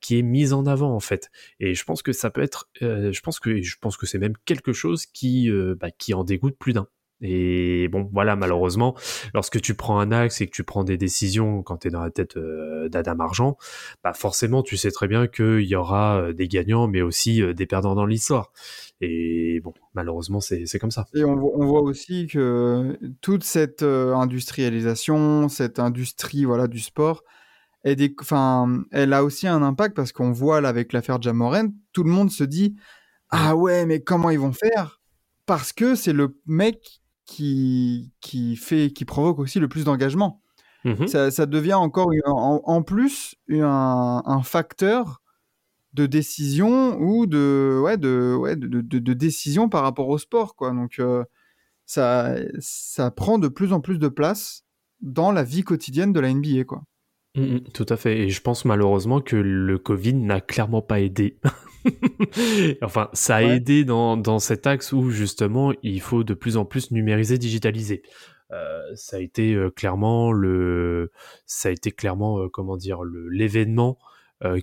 qui 0.00 0.18
est 0.18 0.22
mis 0.22 0.52
en 0.52 0.66
avant 0.66 0.94
en 0.94 1.00
fait. 1.00 1.30
Et 1.60 1.74
je 1.74 1.84
pense 1.84 2.02
que 2.02 2.12
ça 2.12 2.30
peut 2.30 2.42
être 2.42 2.68
euh, 2.82 3.12
je 3.12 3.20
pense 3.20 3.40
que 3.40 3.60
je 3.60 3.76
pense 3.80 3.96
que 3.96 4.06
c'est 4.06 4.18
même 4.18 4.34
quelque 4.44 4.72
chose 4.72 5.06
qui 5.06 5.50
euh, 5.50 5.76
bah, 5.78 5.90
qui 5.90 6.14
en 6.14 6.24
dégoûte 6.24 6.56
plus 6.58 6.72
d'un 6.72 6.88
et 7.22 7.88
bon 7.88 8.10
voilà 8.12 8.36
malheureusement 8.36 8.94
lorsque 9.32 9.60
tu 9.60 9.74
prends 9.74 9.98
un 9.98 10.12
axe 10.12 10.42
et 10.42 10.46
que 10.46 10.50
tu 10.50 10.64
prends 10.64 10.84
des 10.84 10.98
décisions 10.98 11.62
quand 11.62 11.78
tu 11.78 11.88
es 11.88 11.90
dans 11.90 12.02
la 12.02 12.10
tête 12.10 12.36
euh, 12.36 12.90
d'Adam 12.90 13.20
Argent 13.20 13.56
bah 14.04 14.12
forcément 14.12 14.62
tu 14.62 14.76
sais 14.76 14.90
très 14.90 15.08
bien 15.08 15.26
qu'il 15.26 15.62
y 15.62 15.74
aura 15.76 16.18
euh, 16.20 16.32
des 16.34 16.46
gagnants 16.46 16.88
mais 16.88 17.00
aussi 17.00 17.40
euh, 17.40 17.54
des 17.54 17.64
perdants 17.64 17.94
dans 17.94 18.04
l'histoire. 18.04 18.52
Et 19.00 19.60
bon 19.64 19.72
malheureusement 19.94 20.40
c'est 20.40 20.78
comme 20.78 20.90
ça. 20.90 21.06
Et 21.14 21.24
on, 21.24 21.36
vo- 21.36 21.52
on 21.54 21.66
voit 21.66 21.80
aussi 21.82 22.26
que 22.26 22.98
toute 23.22 23.44
cette 23.44 23.82
industrialisation, 23.82 25.48
cette 25.48 25.78
industrie 25.78 26.44
voilà, 26.44 26.66
du 26.66 26.78
sport, 26.80 27.24
est 27.84 27.96
des, 27.96 28.14
elle 28.90 29.12
a 29.12 29.24
aussi 29.24 29.46
un 29.46 29.62
impact 29.62 29.94
parce 29.94 30.12
qu'on 30.12 30.32
voit 30.32 30.60
là 30.60 30.68
avec 30.68 30.92
l'affaire 30.92 31.20
Jamoren, 31.22 31.72
tout 31.92 32.02
le 32.02 32.10
monde 32.10 32.30
se 32.30 32.44
dit 32.44 32.76
Ah 33.30 33.54
ouais, 33.56 33.86
mais 33.86 34.00
comment 34.00 34.30
ils 34.30 34.40
vont 34.40 34.52
faire? 34.52 35.00
Parce 35.46 35.72
que 35.72 35.94
c'est 35.94 36.12
le 36.12 36.38
mec 36.46 37.00
qui, 37.26 38.12
qui, 38.20 38.56
fait, 38.56 38.90
qui 38.92 39.04
provoque 39.04 39.38
aussi 39.38 39.58
le 39.60 39.68
plus 39.68 39.84
d'engagement. 39.84 40.40
Mhm. 40.84 41.06
Ça, 41.08 41.30
ça 41.30 41.46
devient 41.46 41.74
encore 41.74 42.12
une- 42.12 42.22
en, 42.26 42.62
en 42.64 42.82
plus 42.82 43.34
un, 43.50 44.22
un 44.24 44.42
facteur 44.42 45.20
de 45.94 46.06
décision 46.06 46.98
ou 47.00 47.26
de 47.26 47.80
ouais 47.82 47.96
de 47.96 48.36
ouais 48.38 48.54
de, 48.56 48.66
de, 48.80 48.98
de 48.98 49.12
décision 49.14 49.68
par 49.68 49.82
rapport 49.82 50.08
au 50.08 50.18
sport 50.18 50.54
quoi 50.54 50.70
donc 50.72 50.98
euh, 50.98 51.24
ça 51.86 52.34
ça 52.58 53.10
prend 53.10 53.38
de 53.38 53.48
plus 53.48 53.72
en 53.72 53.80
plus 53.80 53.98
de 53.98 54.08
place 54.08 54.64
dans 55.00 55.32
la 55.32 55.42
vie 55.42 55.62
quotidienne 55.62 56.12
de 56.12 56.20
la 56.20 56.28
NBA 56.28 56.64
quoi 56.64 56.82
Mm, 57.36 57.56
mm, 57.56 57.60
tout 57.74 57.86
à 57.90 57.96
fait. 57.98 58.20
Et 58.20 58.30
je 58.30 58.40
pense 58.40 58.64
malheureusement 58.64 59.20
que 59.20 59.36
le 59.36 59.78
Covid 59.78 60.14
n'a 60.14 60.40
clairement 60.40 60.80
pas 60.82 61.00
aidé. 61.00 61.38
enfin, 62.82 63.08
ça 63.12 63.36
a 63.36 63.42
Ouais. 63.42 63.56
aidé 63.56 63.84
dans, 63.84 64.16
dans 64.16 64.38
cet 64.38 64.66
axe 64.66 64.92
où 64.92 65.10
justement 65.10 65.72
il 65.82 66.00
faut 66.00 66.24
de 66.24 66.34
plus 66.34 66.56
en 66.56 66.64
plus 66.64 66.90
numériser, 66.90 67.38
digitaliser. 67.38 68.02
Euh, 68.52 68.80
ça 68.94 69.16
a 69.16 69.20
été 69.20 69.54
euh, 69.54 69.70
clairement 69.70 70.30
le, 70.32 71.10
ça 71.46 71.68
a 71.68 71.72
été 71.72 71.90
clairement 71.90 72.38
euh, 72.40 72.48
comment 72.48 72.76
dire 72.76 73.02
le 73.02 73.28
l'événement 73.28 73.98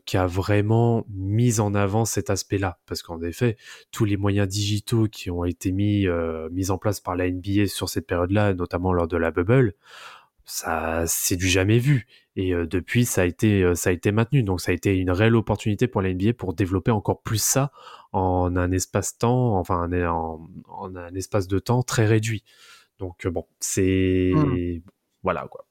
qui 0.06 0.18
a 0.18 0.28
vraiment 0.28 1.04
mis 1.10 1.60
en 1.60 1.74
avant 1.74 2.06
cet 2.06 2.30
aspect-là, 2.30 2.78
parce 2.86 3.02
qu'en 3.02 3.20
effet, 3.24 3.58
tous 3.92 4.06
les 4.06 4.18
moyens 4.18 4.48
digitaux 4.48 5.08
qui 5.08 5.32
ont 5.32 5.46
été 5.46 5.72
mis 5.72 6.06
mis 6.52 6.70
en 6.70 6.78
place 6.78 7.00
par 7.00 7.16
la 7.16 7.28
NBA 7.28 7.66
sur 7.66 7.90
cette 7.90 8.06
période-là, 8.06 8.54
notamment 8.54 8.94
lors 8.94 9.08
de 9.08 9.18
la 9.18 9.32
bubble, 9.32 9.74
ça 10.46 11.04
c'est 11.08 11.36
du 11.38 11.48
jamais 11.48 11.80
vu. 11.80 12.08
Et 12.36 12.54
euh, 12.54 12.66
depuis, 12.68 13.06
ça 13.06 13.22
a 13.22 13.26
été 13.26 13.64
euh, 13.64 13.76
ça 13.76 13.90
a 13.92 13.94
été 13.94 14.12
maintenu. 14.12 14.44
Donc 14.44 14.62
ça 14.62 14.72
a 14.72 14.74
été 14.76 14.96
une 14.98 15.12
réelle 15.12 15.36
opportunité 15.36 15.88
pour 15.88 16.02
la 16.02 16.10
NBA 16.10 16.34
pour 16.34 16.54
développer 16.54 16.92
encore 16.92 17.22
plus 17.22 17.42
ça 17.42 17.72
en 18.12 18.56
un 18.56 18.72
espace-temps, 18.72 19.58
enfin 19.58 19.88
en, 19.92 20.08
en- 20.08 20.48
en 20.68 20.96
un 20.96 21.14
espace 21.16 21.48
de 21.48 21.60
temps 21.60 21.84
très 21.84 22.06
réduit. 22.06 22.44
Donc 23.00 23.26
euh, 23.26 23.32
bon, 23.32 23.46
c'est 23.60 24.34
Hmm. 24.36 24.58
voilà 25.24 25.48
quoi. 25.50 25.66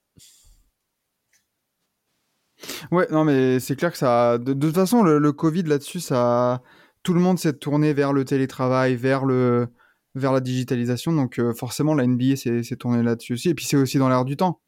Ouais, 2.90 3.06
non, 3.10 3.24
mais 3.24 3.60
c'est 3.60 3.76
clair 3.76 3.90
que 3.92 3.98
ça. 3.98 4.38
De, 4.38 4.52
de 4.52 4.66
toute 4.66 4.74
façon, 4.74 5.02
le, 5.02 5.18
le 5.18 5.32
Covid 5.32 5.62
là-dessus, 5.64 6.00
ça. 6.00 6.62
Tout 7.02 7.14
le 7.14 7.20
monde 7.20 7.38
s'est 7.38 7.52
tourné 7.54 7.92
vers 7.92 8.12
le 8.12 8.24
télétravail, 8.24 8.94
vers 8.94 9.24
le, 9.24 9.68
vers 10.14 10.32
la 10.32 10.40
digitalisation. 10.40 11.12
Donc, 11.12 11.38
euh, 11.38 11.52
forcément, 11.54 11.94
la 11.94 12.06
NBA 12.06 12.36
s'est 12.36 12.76
tournée 12.76 13.02
là-dessus 13.02 13.34
aussi. 13.34 13.48
Et 13.50 13.54
puis, 13.54 13.64
c'est 13.64 13.76
aussi 13.76 13.98
dans 13.98 14.08
l'air 14.08 14.24
du 14.24 14.36
temps. 14.36 14.60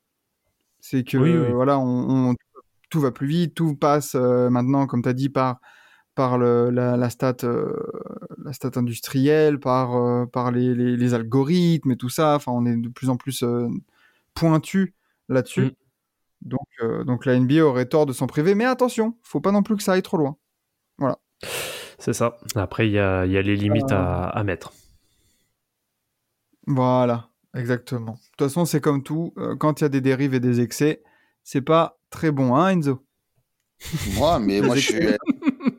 C'est 0.81 1.05
que, 1.05 1.17
Oui, 1.19 1.37
oui. 1.37 1.53
voilà, 1.53 1.79
on, 1.79 2.31
on- 2.31 2.35
tout 2.91 3.01
va 3.01 3.11
plus 3.11 3.27
vite, 3.27 3.55
tout 3.55 3.75
passe 3.75 4.15
euh, 4.15 4.51
maintenant, 4.51 4.87
comme 4.87 5.03
tu 5.03 5.09
as 5.09 5.15
dit, 5.15 5.29
par, 5.29 5.59
par 6.15 6.39
le, 6.39 6.71
la, 6.71 6.97
la 6.97 7.11
stat, 7.11 7.37
euh, 7.45 7.75
la 8.45 8.53
stat 8.53 8.71
industrielle, 8.77 9.59
par, 9.59 10.29
par 10.31 10.53
les, 10.53 10.75
les, 10.75 10.97
les 10.97 11.15
algorithmes 11.15 11.93
et 11.93 11.97
tout 11.97 12.09
ça. 12.11 12.37
Enfin, 12.37 12.53
on 12.53 12.65
est 12.67 12.77
de 12.77 12.89
plus 12.89 13.11
en 13.11 13.17
plus 13.17 13.45
pointu 14.35 14.95
là-dessus. 15.29 15.63
Mm. 15.63 15.71
Donc, 16.43 16.69
donc 17.07 17.27
la 17.27 17.39
NBA 17.41 17.65
aurait 17.65 17.87
tort 17.87 18.07
de 18.07 18.13
s'en 18.13 18.27
priver, 18.27 18.55
mais 18.55 18.65
attention, 18.67 19.17
faut 19.23 19.41
pas 19.41 19.51
non 19.51 19.63
plus 19.63 19.77
que 19.77 19.83
ça 19.83 19.93
aille 19.95 20.03
trop 20.03 20.19
loin. 20.19 20.37
C'est 21.99 22.13
ça. 22.13 22.39
Après, 22.55 22.87
il 22.87 22.93
y 22.93 22.99
a, 22.99 23.25
y 23.27 23.37
a 23.39 23.43
les 23.43 23.57
limites 23.57 23.91
à, 23.93 24.25
à 24.29 24.45
mettre. 24.45 24.73
Voilà, 26.67 27.29
exactement. 27.55 28.13
De 28.13 28.19
toute 28.37 28.49
façon, 28.49 28.65
c'est 28.65 28.81
comme 28.81 29.03
tout, 29.03 29.33
euh, 29.37 29.57
quand 29.57 29.81
il 29.81 29.85
y 29.85 29.87
a 29.87 29.89
des 29.91 30.01
dérives 30.01 30.35
et 30.35 30.41
des 30.41 30.61
excès, 30.61 31.03
c'est 31.43 31.61
pas 31.61 31.99
très 32.11 32.31
bon, 32.31 32.55
hein, 32.57 32.71
Enzo? 32.71 33.05
Moi, 34.15 34.39
mais 34.39 34.61
moi, 34.61 34.77
je 34.77 34.81
suis, 34.81 35.07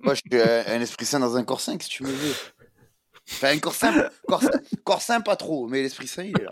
moi, 0.03 0.13
je 0.13 0.21
suis 0.21 0.41
un, 0.41 0.63
un 0.67 0.81
esprit 0.81 1.05
sain 1.05 1.19
dans 1.19 1.37
un 1.37 1.43
corps 1.43 1.61
sain, 1.61 1.77
si 1.79 1.89
tu 1.89 2.03
me 2.03 2.09
veux. 2.09 2.33
Enfin, 3.31 3.55
un 3.55 3.59
corps 3.59 3.73
sain, 3.73 4.09
corps 4.27 4.43
sain, 4.43 4.59
corps 4.83 5.01
sain, 5.01 5.21
pas 5.21 5.35
trop, 5.35 5.67
mais 5.67 5.81
l'esprit 5.81 6.07
sain, 6.07 6.23
il 6.23 6.39
est 6.39 6.43
là. 6.43 6.51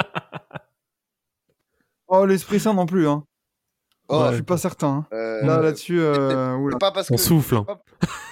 Oh, 2.08 2.26
l'esprit 2.26 2.60
sain 2.60 2.74
non 2.74 2.86
plus, 2.86 3.08
hein. 3.08 3.26
Oh, 4.10 4.26
Je 4.30 4.36
suis 4.36 4.44
pas 4.44 4.58
certain. 4.58 4.88
hein. 4.88 5.08
euh, 5.14 5.42
Là, 5.46 5.60
là-dessus, 5.62 6.00
euh, 6.00 6.56
oula. 6.56 6.74
c'est 6.76 6.80
pas 6.80 6.92
parce 6.92 7.10
On 7.10 7.16
que 7.16 7.22
souffle. 7.22 7.56
hein. 7.56 7.66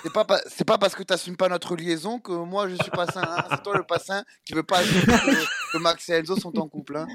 c'est 0.04 0.12
pas, 0.14 0.26
pas- 0.26 0.42
c'est 0.48 0.66
pas 0.66 0.78
parce 0.78 0.96
que 0.96 1.04
t'assumes 1.04 1.38
pas 1.38 1.48
notre 1.50 1.76
liaison 1.76 2.20
que 2.20 2.32
moi 2.34 2.68
je 2.68 2.76
suis 2.76 2.92
pas 2.92 3.06
sain. 3.08 3.22
hein. 3.26 3.44
C'est 3.50 3.64
toi 3.64 3.78
le 3.78 3.84
pas 3.84 3.98
sain 4.00 4.24
qui 4.46 4.54
veut 4.54 4.64
pas 4.64 4.80
assumer 4.80 5.02
que, 5.06 5.74
que 5.74 5.78
Max 5.82 6.08
et 6.10 6.14
Enzo 6.14 6.36
sont 6.36 6.58
en 6.60 6.68
couple. 6.68 6.98
Hein. 6.98 7.08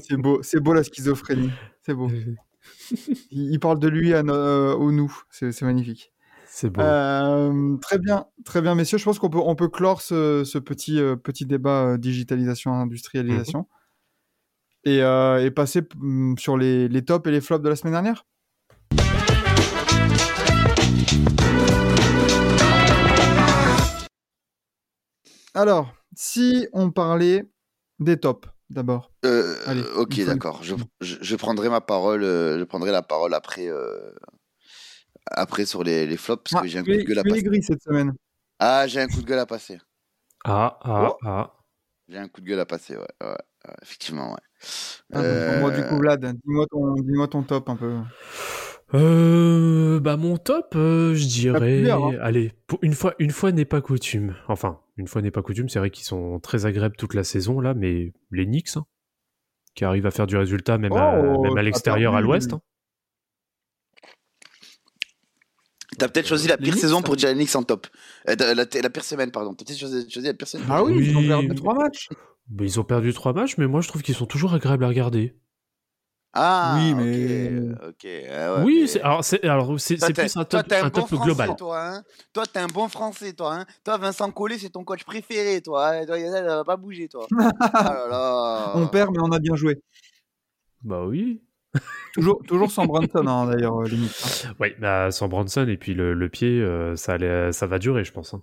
C'est 0.00 0.16
beau, 0.16 0.42
c'est 0.42 0.60
beau 0.60 0.72
la 0.74 0.84
schizophrénie. 0.84 1.50
C'est 1.82 1.94
beau. 1.94 2.08
Il, 3.30 3.52
il 3.52 3.58
parle 3.60 3.78
de 3.78 3.88
lui 3.88 4.14
à 4.14 4.22
no- 4.22 4.32
euh, 4.34 4.74
au 4.74 4.92
nous. 4.92 5.14
C'est 5.30 5.52
c'est 5.52 5.64
magnifique. 5.64 6.12
C'est 6.46 6.70
beau. 6.70 6.80
Euh, 6.82 7.76
très 7.78 7.98
bien, 7.98 8.26
très 8.44 8.62
bien, 8.62 8.74
messieurs. 8.76 8.98
Je 8.98 9.04
pense 9.04 9.18
qu'on 9.18 9.28
peut, 9.28 9.40
on 9.44 9.56
peut 9.56 9.68
clore 9.68 10.00
ce, 10.02 10.44
ce 10.44 10.58
petit, 10.58 11.00
euh, 11.00 11.16
petit 11.16 11.46
débat 11.46 11.82
euh, 11.82 11.98
digitalisation, 11.98 12.72
industrialisation. 12.74 13.60
Euh, 13.60 13.74
et 14.84 15.50
passer 15.50 15.82
mm, 15.96 16.36
sur 16.38 16.56
les, 16.56 16.88
les 16.88 17.04
tops 17.04 17.26
et 17.28 17.30
les 17.32 17.40
flops 17.40 17.62
de 17.64 17.68
la 17.68 17.76
semaine 17.76 17.94
dernière? 17.94 18.24
Alors, 25.54 25.94
si 26.16 26.68
on 26.72 26.90
parlait 26.90 27.48
des 27.98 28.18
tops 28.18 28.48
d'abord. 28.70 29.12
Euh, 29.24 29.56
Allez, 29.66 29.84
ok, 29.96 30.24
d'accord. 30.24 30.62
Je, 30.62 30.74
je, 31.00 31.16
je 31.20 31.36
prendrai 31.36 31.68
ma 31.68 31.80
parole. 31.80 32.24
euh, 32.24 32.58
je 32.58 32.64
prendrai 32.64 32.90
la 32.90 33.02
parole 33.02 33.34
après, 33.34 33.68
euh, 33.68 34.10
après 35.30 35.64
sur 35.64 35.84
les, 35.84 36.06
les 36.06 36.16
flops 36.16 36.50
parce 36.50 36.62
que 36.62 36.68
j'ai 36.68 36.78
un 36.78 36.82
coup 36.82 36.90
tu 36.90 36.96
de 36.96 37.02
es- 37.02 37.04
gueule 37.04 37.18
à 37.18 37.22
passer. 37.24 37.42
gris 37.42 37.62
cette 37.62 37.82
semaine. 37.82 38.14
Ah, 38.58 38.86
j'ai 38.86 39.00
un 39.00 39.06
coup 39.06 39.20
de 39.20 39.26
gueule 39.26 39.38
à 39.38 39.46
passer. 39.46 39.78
Ah, 40.44 40.78
ah, 40.82 41.08
Oh. 41.10 41.16
ah. 41.24 41.53
J'ai 42.08 42.18
un 42.18 42.28
coup 42.28 42.40
de 42.40 42.46
gueule 42.46 42.60
à 42.60 42.66
passer, 42.66 42.96
ouais. 42.96 43.06
ouais, 43.22 43.28
ouais, 43.28 43.74
effectivement, 43.82 44.32
ouais. 44.32 44.40
Ah, 45.12 45.58
Moi, 45.60 45.70
du 45.70 45.80
Euh, 45.80 45.88
coup, 45.88 45.96
Vlad, 45.98 46.24
dis-moi 46.24 46.66
ton, 46.70 46.94
dis-moi 46.94 47.28
ton 47.28 47.42
top 47.42 47.68
un 47.68 47.76
peu. 47.76 47.96
Euh, 48.92 49.98
bah 49.98 50.16
mon 50.16 50.36
top, 50.36 50.74
euh, 50.76 51.14
je 51.14 51.26
dirais, 51.26 51.90
hein. 51.90 52.12
allez, 52.20 52.52
pour 52.66 52.78
une 52.82 52.92
fois, 52.92 53.14
une 53.18 53.30
fois 53.30 53.50
n'est 53.50 53.64
pas 53.64 53.80
coutume. 53.80 54.36
Enfin, 54.46 54.80
une 54.96 55.08
fois 55.08 55.22
n'est 55.22 55.30
pas 55.32 55.42
coutume. 55.42 55.68
C'est 55.68 55.78
vrai 55.78 55.90
qu'ils 55.90 56.04
sont 56.04 56.38
très 56.40 56.66
agréables 56.66 56.94
toute 56.96 57.14
la 57.14 57.24
saison 57.24 57.60
là, 57.60 57.74
mais 57.74 58.12
les 58.30 58.44
Knicks, 58.46 58.76
hein, 58.76 58.84
qui 59.74 59.84
arrivent 59.84 60.06
à 60.06 60.10
faire 60.12 60.26
du 60.26 60.36
résultat 60.36 60.78
même 60.78 60.92
à, 60.92 61.18
Oh, 61.18 61.42
même 61.42 61.52
à 61.52 61.54
t'as 61.56 61.62
l'extérieur, 61.62 62.14
à 62.14 62.20
l'Ouest. 62.20 62.52
hein. 62.52 62.60
T'as 65.98 66.08
peut-être 66.08 66.26
choisi 66.28 66.48
la 66.48 66.56
pire 66.56 66.74
saison 66.76 67.02
pour 67.02 67.16
Knicks 67.16 67.54
en 67.56 67.62
top. 67.62 67.86
Euh, 68.28 68.34
la, 68.38 68.54
la- 68.54 68.64
la 68.82 68.90
pire 68.90 69.04
semaine, 69.04 69.30
pardon. 69.30 69.54
T'as 69.54 69.64
peut-être 69.64 69.78
choisi, 69.78 70.08
choisi 70.10 70.28
la 70.28 70.34
pire 70.34 70.48
semaine. 70.48 70.66
Ah 70.70 70.82
oui, 70.84 70.94
ils 70.98 71.16
ont 71.16 71.26
perdu 71.26 71.54
trois 71.54 71.74
matchs. 71.74 72.08
Mais 72.50 72.64
ils 72.66 72.80
ont 72.80 72.84
perdu 72.84 73.12
trois 73.14 73.32
matchs, 73.32 73.56
mais 73.58 73.66
moi 73.66 73.80
je 73.80 73.88
trouve 73.88 74.02
qu'ils 74.02 74.14
sont 74.14 74.26
toujours 74.26 74.52
agréables 74.54 74.84
à 74.84 74.88
regarder. 74.88 75.34
Ah, 76.36 76.74
Oui, 76.76 76.94
mais- 76.94 77.50
Ok, 77.88 78.04
ah 78.28 78.56
ouais, 78.56 78.62
oui, 78.64 78.90
mais- 78.92 79.00
alors 79.02 79.22
c'est 79.22 79.36
plus 80.12 80.36
un 80.36 80.44
top, 80.44 80.66
t'es 80.66 80.74
un 80.74 80.80
un 80.86 80.88
bon 80.88 80.90
top 80.90 81.06
français, 81.06 81.24
global. 81.24 81.56
Toi, 81.56 81.80
hein. 81.80 82.02
toi, 82.32 82.44
t'es 82.44 82.58
un 82.58 82.66
bon 82.66 82.88
français, 82.88 83.32
toi. 83.34 83.54
Hein. 83.54 83.66
Toi, 83.84 83.98
Vincent 83.98 84.30
Collet, 84.32 84.58
c'est 84.58 84.70
ton 84.70 84.82
coach 84.82 85.04
préféré, 85.04 85.62
toi. 85.62 85.90
hein. 85.90 86.06
Toi, 86.06 86.18
ça 86.18 86.42
va 86.42 86.64
pas 86.64 86.76
bouger, 86.76 87.08
toi. 87.08 87.26
ah 87.60 87.94
là 87.94 88.08
là. 88.08 88.72
On 88.74 88.88
perd, 88.88 89.10
mais 89.12 89.20
on 89.22 89.30
a 89.30 89.38
bien 89.38 89.54
joué. 89.54 89.80
Bah 90.82 91.04
oui. 91.06 91.40
Toujours, 92.14 92.40
toujours 92.46 92.70
sans 92.70 92.86
Brunson, 92.86 93.26
hein, 93.26 93.46
d'ailleurs, 93.50 93.80
euh, 93.80 93.88
limite. 93.88 94.12
hein. 94.46 94.54
Oui, 94.60 94.68
bah, 94.78 95.10
sans 95.10 95.26
Bronson 95.28 95.66
et 95.68 95.76
puis 95.76 95.94
le, 95.94 96.14
le 96.14 96.28
pied, 96.28 96.60
euh, 96.60 96.94
ça, 96.96 97.14
allait- 97.14 97.50
ça 97.52 97.66
va 97.66 97.78
durer, 97.78 98.04
je 98.04 98.12
pense. 98.12 98.34
hein. 98.34 98.40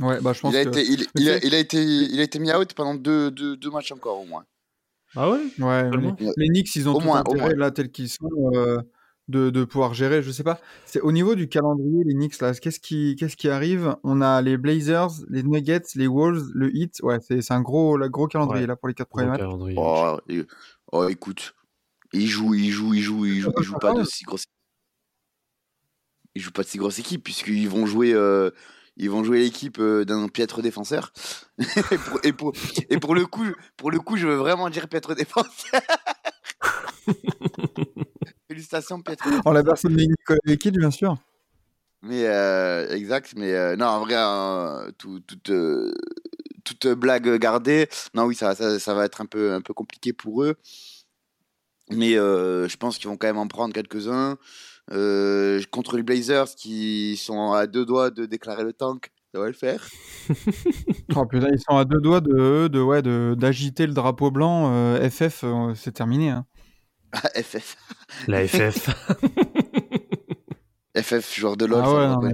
Ouais, 0.00 0.20
bah, 0.20 0.32
je 0.32 0.40
pense 0.40 0.52
Il 0.52 0.56
a, 0.58 0.64
que. 0.64 0.68
été, 0.70 0.82
il, 0.84 1.06
il 1.16 1.30
a, 1.30 1.38
il 1.44 1.54
a 1.54 1.58
été, 1.58 1.82
il 1.82 2.18
a 2.20 2.22
été 2.22 2.38
mis 2.38 2.52
out 2.52 2.72
pendant 2.74 2.94
deux, 2.94 3.30
deux, 3.30 3.56
deux 3.56 3.70
matchs 3.70 3.92
encore, 3.92 4.20
au 4.20 4.26
moins. 4.26 4.44
Ah 5.16 5.30
ouais? 5.30 5.40
Ouais, 5.60 5.90
les, 5.96 6.12
les 6.36 6.48
Knicks, 6.48 6.74
ils 6.76 6.88
ont 6.88 6.94
Au 6.94 6.98
tout 6.98 7.04
moins, 7.06 7.18
au 7.26 7.30
intérêt, 7.32 7.50
moins. 7.50 7.54
là, 7.56 7.70
tels 7.70 7.90
qu'ils 7.92 8.08
sont, 8.08 8.28
euh, 8.54 8.78
de, 9.28 9.50
de 9.50 9.64
pouvoir 9.64 9.94
gérer. 9.94 10.22
Je 10.22 10.30
sais 10.32 10.42
pas. 10.42 10.60
C'est 10.86 11.00
au 11.00 11.12
niveau 11.12 11.34
du 11.36 11.48
calendrier, 11.48 12.02
les 12.04 12.14
Knicks, 12.14 12.40
là, 12.40 12.52
qu'est-ce 12.54 12.80
qui, 12.80 13.14
qu'est-ce 13.16 13.36
qui 13.36 13.48
arrive? 13.48 13.96
On 14.02 14.20
a 14.20 14.42
les 14.42 14.56
Blazers, 14.56 15.10
les 15.30 15.42
Nuggets, 15.44 15.82
les 15.94 16.08
Wolves, 16.08 16.48
le 16.54 16.74
Heat. 16.76 16.98
Ouais, 17.02 17.18
c'est 17.20 17.40
c'est 17.42 17.54
un 17.54 17.60
gros, 17.62 17.96
la 17.96 18.08
gros 18.08 18.26
calendrier, 18.26 18.62
Ouais. 18.62 18.66
là, 18.68 18.76
pour 18.76 18.88
les 18.88 18.94
quatre 18.94 19.08
premiers 19.10 19.28
matchs. 19.28 19.42
Oh, 19.76 20.16
oh, 20.92 21.08
écoute. 21.08 21.54
Il 22.14 22.26
joue, 22.28 22.54
il 22.54 22.70
joue, 22.70 22.94
il 22.94 23.02
joue, 23.02 23.24
il 23.26 23.40
joue, 23.40 23.52
il 23.58 23.64
joue 23.64 23.74
pas 23.78 23.92
de 23.92 24.04
si 24.04 24.24
grosse 24.24 24.44
Ils 26.34 26.42
jouent 26.42 26.52
pas 26.52 26.62
de 26.62 26.68
si 26.68 26.78
grosse 26.78 26.98
équipe, 26.98 27.22
puisqu'ils 27.24 27.68
vont 27.68 27.86
jouer. 27.86 28.12
euh, 28.14 28.50
Ils 28.96 29.10
vont 29.10 29.24
jouer 29.24 29.40
l'équipe 29.40 29.78
euh, 29.80 30.04
d'un 30.04 30.28
piètre 30.28 30.62
défenseur. 30.62 31.12
et, 31.58 31.98
pour, 31.98 32.20
et, 32.22 32.32
pour, 32.32 32.52
et 32.90 32.98
pour 32.98 33.14
le 33.14 33.26
coup, 33.26 33.44
pour 33.76 33.90
le 33.90 33.98
coup, 34.00 34.16
je 34.16 34.26
veux 34.28 34.36
vraiment 34.36 34.70
dire 34.70 34.88
piètre 34.88 35.14
défenseur. 35.14 35.80
Félicitations, 38.48 39.00
piètre 39.02 39.24
En 39.44 39.52
la 39.52 39.62
personne 39.64 39.96
de 39.96 40.02
Nicolas 40.02 40.70
bien 40.78 40.90
sûr. 40.90 41.16
Mais 42.02 42.26
euh, 42.26 42.88
exact, 42.94 43.32
mais 43.36 43.52
euh, 43.54 43.76
non, 43.76 43.86
en 43.86 44.00
vrai, 44.00 44.14
euh, 44.16 44.90
tout- 44.98 45.20
toute, 45.20 45.50
toute 46.64 46.86
blague 46.88 47.36
gardée, 47.38 47.88
non, 48.14 48.24
oui, 48.24 48.34
ça, 48.34 48.54
ça, 48.54 48.78
ça 48.78 48.94
va 48.94 49.04
être 49.06 49.20
un 49.22 49.26
peu, 49.26 49.52
un 49.54 49.60
peu 49.62 49.72
compliqué 49.72 50.12
pour 50.12 50.42
eux. 50.44 50.56
Mais 51.90 52.16
euh, 52.16 52.68
je 52.68 52.76
pense 52.76 52.98
qu'ils 52.98 53.08
vont 53.08 53.16
quand 53.16 53.26
même 53.26 53.38
en 53.38 53.46
prendre 53.48 53.74
quelques-uns. 53.74 54.36
Euh, 54.92 55.62
contre 55.70 55.96
les 55.96 56.02
Blazers 56.02 56.54
qui 56.56 57.16
sont 57.16 57.52
à 57.52 57.66
deux 57.66 57.86
doigts 57.86 58.10
de 58.10 58.26
déclarer 58.26 58.64
le 58.64 58.72
tank, 58.74 59.10
ça 59.32 59.40
va 59.40 59.46
le 59.46 59.52
faire. 59.54 59.86
Oh 61.16 61.26
putain, 61.26 61.48
ils 61.52 61.60
sont 61.60 61.76
à 61.76 61.84
deux 61.84 62.00
doigts 62.00 62.20
de, 62.20 62.66
de 62.68 62.80
ouais, 62.80 63.00
de, 63.02 63.34
d'agiter 63.38 63.86
le 63.86 63.92
drapeau 63.92 64.30
blanc. 64.30 64.70
euh, 64.72 65.08
FF, 65.08 65.44
euh, 65.44 65.74
c'est 65.74 65.92
terminé. 65.92 66.30
Hein. 66.30 66.44
FF. 67.36 67.76
La 68.26 68.46
FF. 68.48 68.90
FF, 70.98 71.34
joueur 71.38 71.56
de 71.56 71.66
LoL. 71.66 71.82
ah 71.84 71.94
ouais, 71.94 72.08
non, 72.08 72.20
mais... 72.20 72.32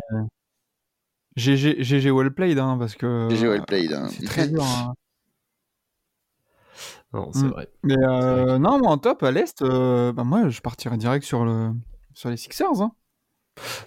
GG, 1.37 1.83
GG 1.83 2.11
well 2.11 2.31
played, 2.33 2.59
hein, 2.59 2.77
parce 2.79 2.95
que. 2.95 3.29
GG 3.31 3.47
well 3.49 3.65
played, 3.67 3.93
hein. 3.93 4.09
C'est 4.11 4.25
très 4.27 4.49
dur. 4.49 4.63
hein. 4.65 4.95
Non, 7.13 7.31
c'est 7.33 7.45
Mm. 7.45 7.51
vrai. 7.51 7.69
Mais 7.83 7.97
euh, 7.99 8.59
non, 8.59 8.79
moi 8.79 8.91
en 8.93 8.99
top 8.99 9.23
à 9.23 9.31
l'Est, 9.31 9.63
euh, 9.63 10.13
bah, 10.13 10.25
moi 10.25 10.49
je 10.49 10.61
partirais 10.61 10.97
direct 10.97 11.25
sur, 11.25 11.45
le, 11.45 11.73
sur 12.15 12.31
les 12.31 12.37
Sixers. 12.37 12.81
hein. 12.81 12.93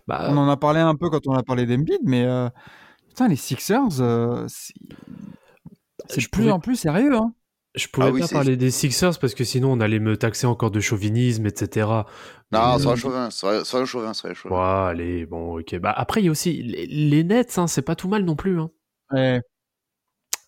Bah, 0.07 0.27
On 0.29 0.37
en 0.37 0.49
a 0.49 0.57
parlé 0.57 0.79
un 0.81 0.95
peu 0.95 1.09
quand 1.09 1.25
on 1.27 1.33
a 1.33 1.43
parlé 1.43 1.65
d'Embiid, 1.65 2.01
mais 2.03 2.25
euh, 2.25 2.49
putain, 3.07 3.27
les 3.27 3.35
Sixers, 3.37 4.01
euh, 4.01 4.45
c'est 4.47 4.73
de 6.21 6.27
plus 6.29 6.49
en 6.51 6.59
plus 6.59 6.75
sérieux. 6.75 7.15
Hein. 7.15 7.33
je 7.75 7.87
pourrais 7.87 8.09
Ah 8.09 8.11
oui, 8.11 8.19
pas 8.21 8.27
parler 8.27 8.57
des 8.57 8.69
Sixers 8.71 9.17
parce 9.19 9.33
que 9.33 9.43
sinon 9.43 9.71
on 9.71 9.79
allait 9.79 9.99
me 9.99 10.15
taxer 10.17 10.45
encore 10.45 10.69
de 10.71 10.79
chauvinisme, 10.79 11.45
etc. 11.47 11.87
Non, 12.51 12.77
sois 12.77 12.91
un 12.91 12.95
chauvin, 12.95 13.29
sois 13.31 13.63
sois 13.65 13.79
un 13.81 13.85
chauvin, 13.85 14.13
sois 14.13 14.29
un 14.31 14.33
chauvin. 14.33 14.55
ouais, 14.55 14.89
allez, 14.91 15.25
bon, 15.25 15.59
ok. 15.59 15.77
Bah 15.79 15.91
après 15.95 16.21
il 16.21 16.25
y 16.25 16.27
a 16.27 16.31
aussi 16.31 16.61
les, 16.61 16.85
les 16.85 17.23
Nets, 17.23 17.57
hein, 17.57 17.65
c'est 17.67 17.81
pas 17.81 17.95
tout 17.95 18.09
mal 18.09 18.25
non 18.25 18.35
plus. 18.35 18.59
Hein. 18.59 18.69
Ouais, 19.11 19.41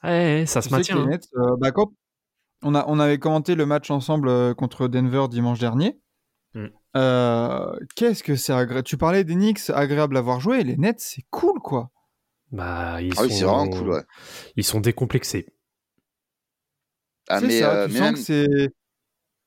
Ouais, 0.04 0.44
ça 0.46 0.62
je 0.62 0.66
se 0.68 0.72
maintient. 0.72 0.96
les 0.98 1.02
hein. 1.02 1.06
Nets, 1.08 1.28
euh, 1.36 1.56
bah, 1.58 1.72
quand, 1.72 1.92
on, 2.66 2.76
a, 2.76 2.84
on 2.88 3.00
avait 3.00 3.20
commenté 3.20 3.56
le 3.56 3.66
match 3.66 3.90
ensemble 3.92 4.28
euh, 4.28 4.54
contre 4.54 4.88
Denver 4.88 5.28
dimanche 5.30 5.60
dernier. 5.60 6.00
Mm. 6.54 6.66
Euh, 6.98 7.76
Qu'est-ce 7.96 8.24
que 8.24 8.36
c'est 8.36 8.54
agréable? 8.54 8.86
Tu 8.86 8.98
parlais 8.98 9.24
des 9.24 9.36
Knicks, 9.36 9.70
agréable 9.70 10.18
à 10.18 10.22
voir 10.22 10.40
jouer. 10.40 10.64
Les 10.64 10.76
Nets, 10.78 11.00
c'est 11.00 11.24
cool, 11.30 11.60
quoi. 11.60 11.92
Bah, 12.52 13.02
ils 13.02 13.14
Ah 13.18 13.22
oui, 13.24 13.30
sont, 13.30 13.36
c'est 13.38 13.44
vraiment 13.46 13.68
cool, 13.68 13.90
ouais. 13.90 14.04
Ils 14.56 14.64
sont 14.64 14.80
décomplexés. 14.80 15.48
Ah, 17.28 17.42
mais, 17.42 17.60
ça, 17.60 17.74
euh, 17.76 17.88
tu 17.88 17.94
mais 17.94 18.00
sens 18.00 18.06
même 18.06 18.14
que 18.16 18.20
c'est 18.22 18.70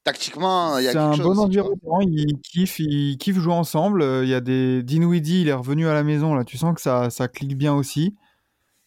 tactiquement, 0.05 0.79
il 0.79 0.85
y 0.85 0.89
a 0.89 0.93
c'est 0.93 0.99
quelque 0.99 1.09
un 1.09 1.13
chose. 1.15 1.37
bon 1.37 1.43
environnement. 1.43 2.01
Ils 2.01 2.39
kiffent, 2.43 2.79
ils 2.81 3.19
kiffent 3.19 3.39
jouer 3.39 3.53
ensemble. 3.53 4.03
Il 4.23 4.29
y 4.29 4.35
a 4.35 4.41
des 4.41 4.83
Dinwiddie, 4.83 5.43
il 5.43 5.49
est 5.49 5.53
revenu 5.53 5.87
à 5.87 5.95
la 5.95 6.03
maison, 6.03 6.35
là. 6.35 6.45
Tu 6.45 6.57
sens 6.57 6.75
que 6.75 6.81
ça, 6.81 7.11
ça 7.11 7.29
clique 7.29 7.57
bien 7.57 7.75
aussi. 7.75 8.17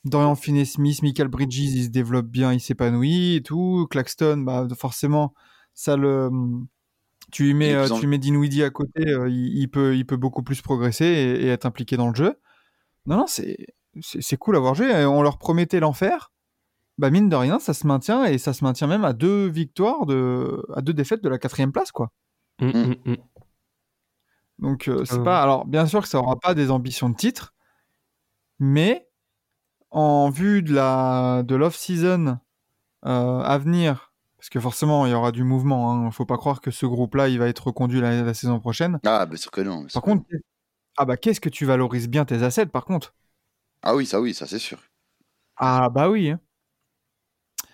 Dorian 0.03 0.35
Finney-Smith, 0.35 1.03
Michael 1.03 1.27
Bridges, 1.27 1.57
il 1.59 1.83
se 1.85 1.89
développe 1.89 2.27
bien, 2.27 2.53
il 2.53 2.59
s'épanouit 2.59 3.35
et 3.35 3.43
tout. 3.43 3.87
Claxton, 3.89 4.37
bah, 4.39 4.67
forcément, 4.77 5.33
ça 5.73 5.95
le. 5.97 6.29
Tu 7.31 7.43
lui 7.45 7.53
mets, 7.53 7.73
euh, 7.73 7.87
tu 7.87 8.01
lui 8.01 8.07
mets 8.07 8.17
Dinwiddie 8.17 8.63
à 8.63 8.69
côté, 8.71 9.07
euh, 9.07 9.29
il, 9.29 9.57
il 9.57 9.69
peut, 9.69 9.95
il 9.95 10.05
peut 10.05 10.17
beaucoup 10.17 10.43
plus 10.43 10.61
progresser 10.61 11.05
et, 11.05 11.45
et 11.45 11.47
être 11.47 11.65
impliqué 11.65 11.95
dans 11.95 12.09
le 12.09 12.15
jeu. 12.15 12.35
Non, 13.05 13.17
non, 13.17 13.27
c'est, 13.27 13.57
c'est, 14.01 14.21
c'est 14.21 14.37
cool 14.37 14.55
à 14.57 14.59
voir 14.59 14.75
jouer. 14.75 15.05
On 15.05 15.21
leur 15.21 15.37
promettait 15.37 15.79
l'enfer. 15.79 16.31
Bah, 16.97 17.09
mine 17.09 17.29
de 17.29 17.35
rien, 17.35 17.57
ça 17.59 17.73
se 17.73 17.87
maintient 17.87 18.25
et 18.25 18.37
ça 18.37 18.53
se 18.53 18.63
maintient 18.63 18.87
même 18.87 19.05
à 19.05 19.13
deux 19.13 19.47
victoires, 19.47 20.05
de, 20.05 20.65
à 20.75 20.81
deux 20.81 20.93
défaites 20.93 21.23
de 21.23 21.29
la 21.29 21.37
quatrième 21.37 21.71
place, 21.71 21.91
quoi. 21.91 22.11
Mm, 22.59 22.67
Mm. 22.67 22.95
mm. 23.05 23.15
Donc, 24.59 24.87
euh, 24.87 25.05
c'est 25.05 25.19
Euh. 25.19 25.23
pas. 25.23 25.41
Alors, 25.41 25.65
bien 25.65 25.85
sûr 25.85 26.01
que 26.01 26.07
ça 26.07 26.19
aura 26.19 26.37
pas 26.37 26.53
des 26.53 26.69
ambitions 26.69 27.09
de 27.09 27.15
titre, 27.15 27.53
mais 28.59 29.07
en 29.91 30.29
vue 30.29 30.61
de 30.63 30.73
la 30.73 31.43
de 31.43 31.55
l'off-season 31.55 32.39
euh, 33.05 33.39
à 33.41 33.57
venir, 33.57 34.13
parce 34.37 34.49
que 34.49 34.59
forcément 34.59 35.05
il 35.05 35.11
y 35.11 35.13
aura 35.15 35.31
du 35.31 35.43
mouvement. 35.43 35.91
Hein, 35.91 36.11
faut 36.11 36.25
pas 36.25 36.37
croire 36.37 36.61
que 36.61 36.71
ce 36.71 36.85
groupe-là 36.85 37.27
il 37.29 37.39
va 37.39 37.47
être 37.47 37.67
reconduit 37.67 38.01
la, 38.01 38.21
la 38.23 38.33
saison 38.33 38.59
prochaine. 38.59 38.99
Ah, 39.05 39.25
bien 39.25 39.37
sûr 39.37 39.51
que 39.51 39.61
non. 39.61 39.85
Par 39.93 40.01
que 40.01 40.09
contre, 40.09 40.25
ah 40.97 41.05
bah 41.05 41.17
qu'est-ce 41.17 41.41
que 41.41 41.49
tu 41.49 41.65
valorises 41.65 42.07
bien 42.09 42.25
tes 42.25 42.43
assets 42.43 42.65
par 42.67 42.85
contre? 42.85 43.13
Ah 43.83 43.95
oui, 43.95 44.05
ça 44.05 44.19
oui, 44.21 44.33
ça 44.33 44.47
c'est 44.47 44.59
sûr. 44.59 44.79
Ah 45.57 45.89
bah 45.89 46.09
oui. 46.09 46.33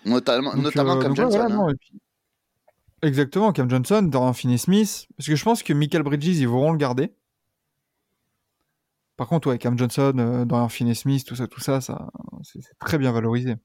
Notamment, 0.04 0.54
Donc, 0.54 0.62
notamment 0.64 0.96
euh, 0.96 1.02
comme 1.02 1.14
donc, 1.14 1.26
ouais, 1.26 1.38
Johnson. 1.38 1.48
voilà, 1.48 1.54
hein. 1.72 1.74
puis- 1.80 2.00
Exactement, 3.02 3.52
Cam 3.52 3.70
Johnson, 3.70 4.02
Dorian 4.02 4.32
Finney-Smith. 4.32 5.06
Parce 5.16 5.28
que 5.28 5.36
je 5.36 5.44
pense 5.44 5.62
que 5.62 5.72
Michael 5.72 6.02
Bridges, 6.02 6.38
ils 6.38 6.48
voudront 6.48 6.72
le 6.72 6.78
garder. 6.78 7.14
Par 9.18 9.26
contre, 9.28 9.48
ouais, 9.48 9.58
Cam 9.58 9.76
Johnson, 9.76 10.14
euh, 10.18 10.44
Dorian 10.46 10.68
Finney-Smith, 10.70 11.26
tout 11.26 11.34
ça, 11.34 11.46
tout 11.46 11.60
ça, 11.60 11.80
ça 11.82 12.08
c'est 12.44 12.60
très 12.78 12.96
bien 12.98 13.12
valorisé. 13.12 13.56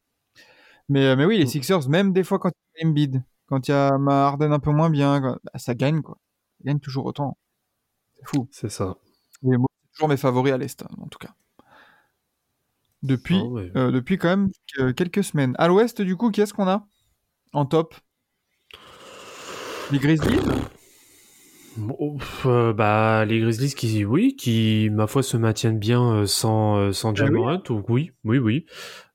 Mais, 0.90 1.06
euh, 1.06 1.16
mais 1.16 1.24
oui, 1.26 1.38
les 1.38 1.46
Mm. 1.46 1.48
Sixers, 1.48 1.88
même 1.90 2.12
des 2.12 2.24
fois 2.26 2.40
quand 2.40 2.50
il 2.76 2.82
y 2.82 2.86
a 2.86 2.90
Embiid, 2.90 3.24
quand 3.46 3.68
il 3.68 3.72
y 3.72 3.74
a 3.74 3.94
Harden 3.94 4.52
un 4.52 4.60
peu 4.60 4.72
moins 4.72 4.90
bien, 4.90 5.22
quoi, 5.22 5.40
bah, 5.46 5.52
ça 5.60 5.76
gagne, 5.76 6.02
quoi. 6.02 6.18
Ça 6.58 6.64
gagne 6.66 6.80
toujours 6.80 7.06
autant. 7.06 7.38
C'est 8.18 8.28
fou. 8.28 8.48
C'est 8.52 8.70
ça. 8.70 8.98
Et 9.44 9.56
moi, 9.58 9.68
c'est 9.84 9.92
toujours 9.94 10.10
mes 10.10 10.18
favoris 10.18 10.52
à 10.54 10.58
l'Est, 10.58 10.84
en 11.00 11.08
tout 11.08 11.20
cas. 11.20 11.34
Depuis, 13.04 13.40
Ah 13.40 13.46
ouais. 13.46 13.72
euh, 13.76 13.92
depuis 13.92 14.18
quand 14.18 14.30
même 14.30 14.50
que- 14.76 14.92
quelques 14.92 15.24
semaines. 15.24 15.56
À 15.60 15.68
l'Ouest, 15.68 16.02
du 16.02 16.16
coup, 16.18 16.32
qui 16.32 16.42
est-ce 16.42 16.54
qu'on 16.54 16.68
a 16.68 16.88
en 17.54 17.66
top? 17.66 17.94
Les 19.92 20.00
Grizzlies? 20.00 20.40
Euh, 22.46 22.74
bah, 22.74 23.26
les 23.26 23.40
Grizzlies 23.40 23.74
qui, 23.74 24.06
oui, 24.06 24.36
qui, 24.36 24.90
ma 24.92 25.08
foi, 25.08 25.24
se 25.24 25.38
maintiennent 25.38 25.80
bien 25.80 26.02
euh, 26.14 26.26
sans, 26.26 26.78
euh, 26.78 26.92
sans 26.92 27.14
Ah 27.20 27.26
oui. 27.32 27.58
Donc 27.66 27.90
oui, 27.90 28.12
oui, 28.24 28.38
oui. 28.38 28.66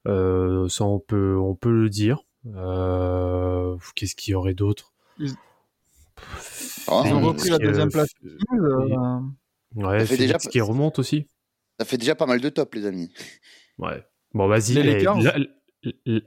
Euh, 0.07 0.69
ça, 0.69 0.85
on 0.85 0.99
peut, 0.99 1.37
on 1.39 1.55
peut 1.55 1.71
le 1.73 1.89
dire. 1.89 2.21
Euh, 2.55 3.77
Qu'est-ce 3.95 4.15
qu'il 4.17 4.33
y 4.33 4.35
aurait 4.35 4.55
d'autre? 4.55 4.93
Ils- 5.19 5.35
Ah, 6.89 7.03
Ils 7.07 7.13
ont 7.13 7.21
repris 7.21 7.51
la 7.51 7.59
deuxième 7.59 7.91
place. 7.91 8.09
Euh, 8.55 9.21
Ouais, 9.77 10.01
Ça 10.01 10.07
fait 10.07 10.17
déjà- 10.17 10.39
qui 10.39 10.61
remonte 10.63 10.99
aussi. 10.99 11.27
Ça 11.79 11.85
fait 11.85 11.99
déjà 11.99 12.15
pas 12.15 12.25
mal 12.27 12.41
de 12.41 12.49
top, 12.49 12.75
les 12.75 12.87
amis. 12.87 13.13
Ouais. 13.77 14.03
Bon, 14.33 14.49
vas-y. 14.49 14.73
Les 14.73 14.81
eh, 14.81 14.85
Lakers 15.05 15.19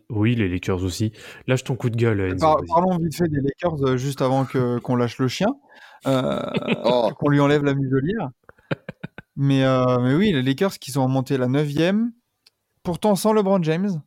oui, 0.10 0.36
les 0.36 0.48
Lakers 0.48 0.82
aussi. 0.84 1.12
Lâche 1.48 1.64
ton 1.66 1.76
coup 1.76 1.90
de 1.90 1.98
gueule, 1.98 2.22
Enzo. 2.22 2.38
par- 2.40 2.62
parlons 2.68 2.98
vite 3.00 3.16
fait 3.16 3.28
des 3.28 3.42
Lakers 3.42 3.98
juste 3.98 4.22
avant 4.22 4.46
que 4.46 4.80
qu'on 4.80 4.96
lâche 4.96 5.18
le 5.18 5.28
chien, 5.28 5.50
Oh, 6.06 7.12
qu'on 7.18 7.30
lui 7.30 7.40
enlève 7.40 7.64
la 7.64 7.74
muselière. 7.74 8.30
Mais, 9.36 9.64
euh, 9.64 10.00
mais 10.00 10.14
oui, 10.14 10.32
les 10.34 10.42
Lakers 10.42 10.78
qui 10.80 10.92
sont 10.92 11.04
remontés 11.04 11.38
la 11.38 11.48
9 11.48 11.68
pourtant 12.84 13.16
sans 13.16 13.34
LeBron 13.34 13.62
James. 13.64 14.02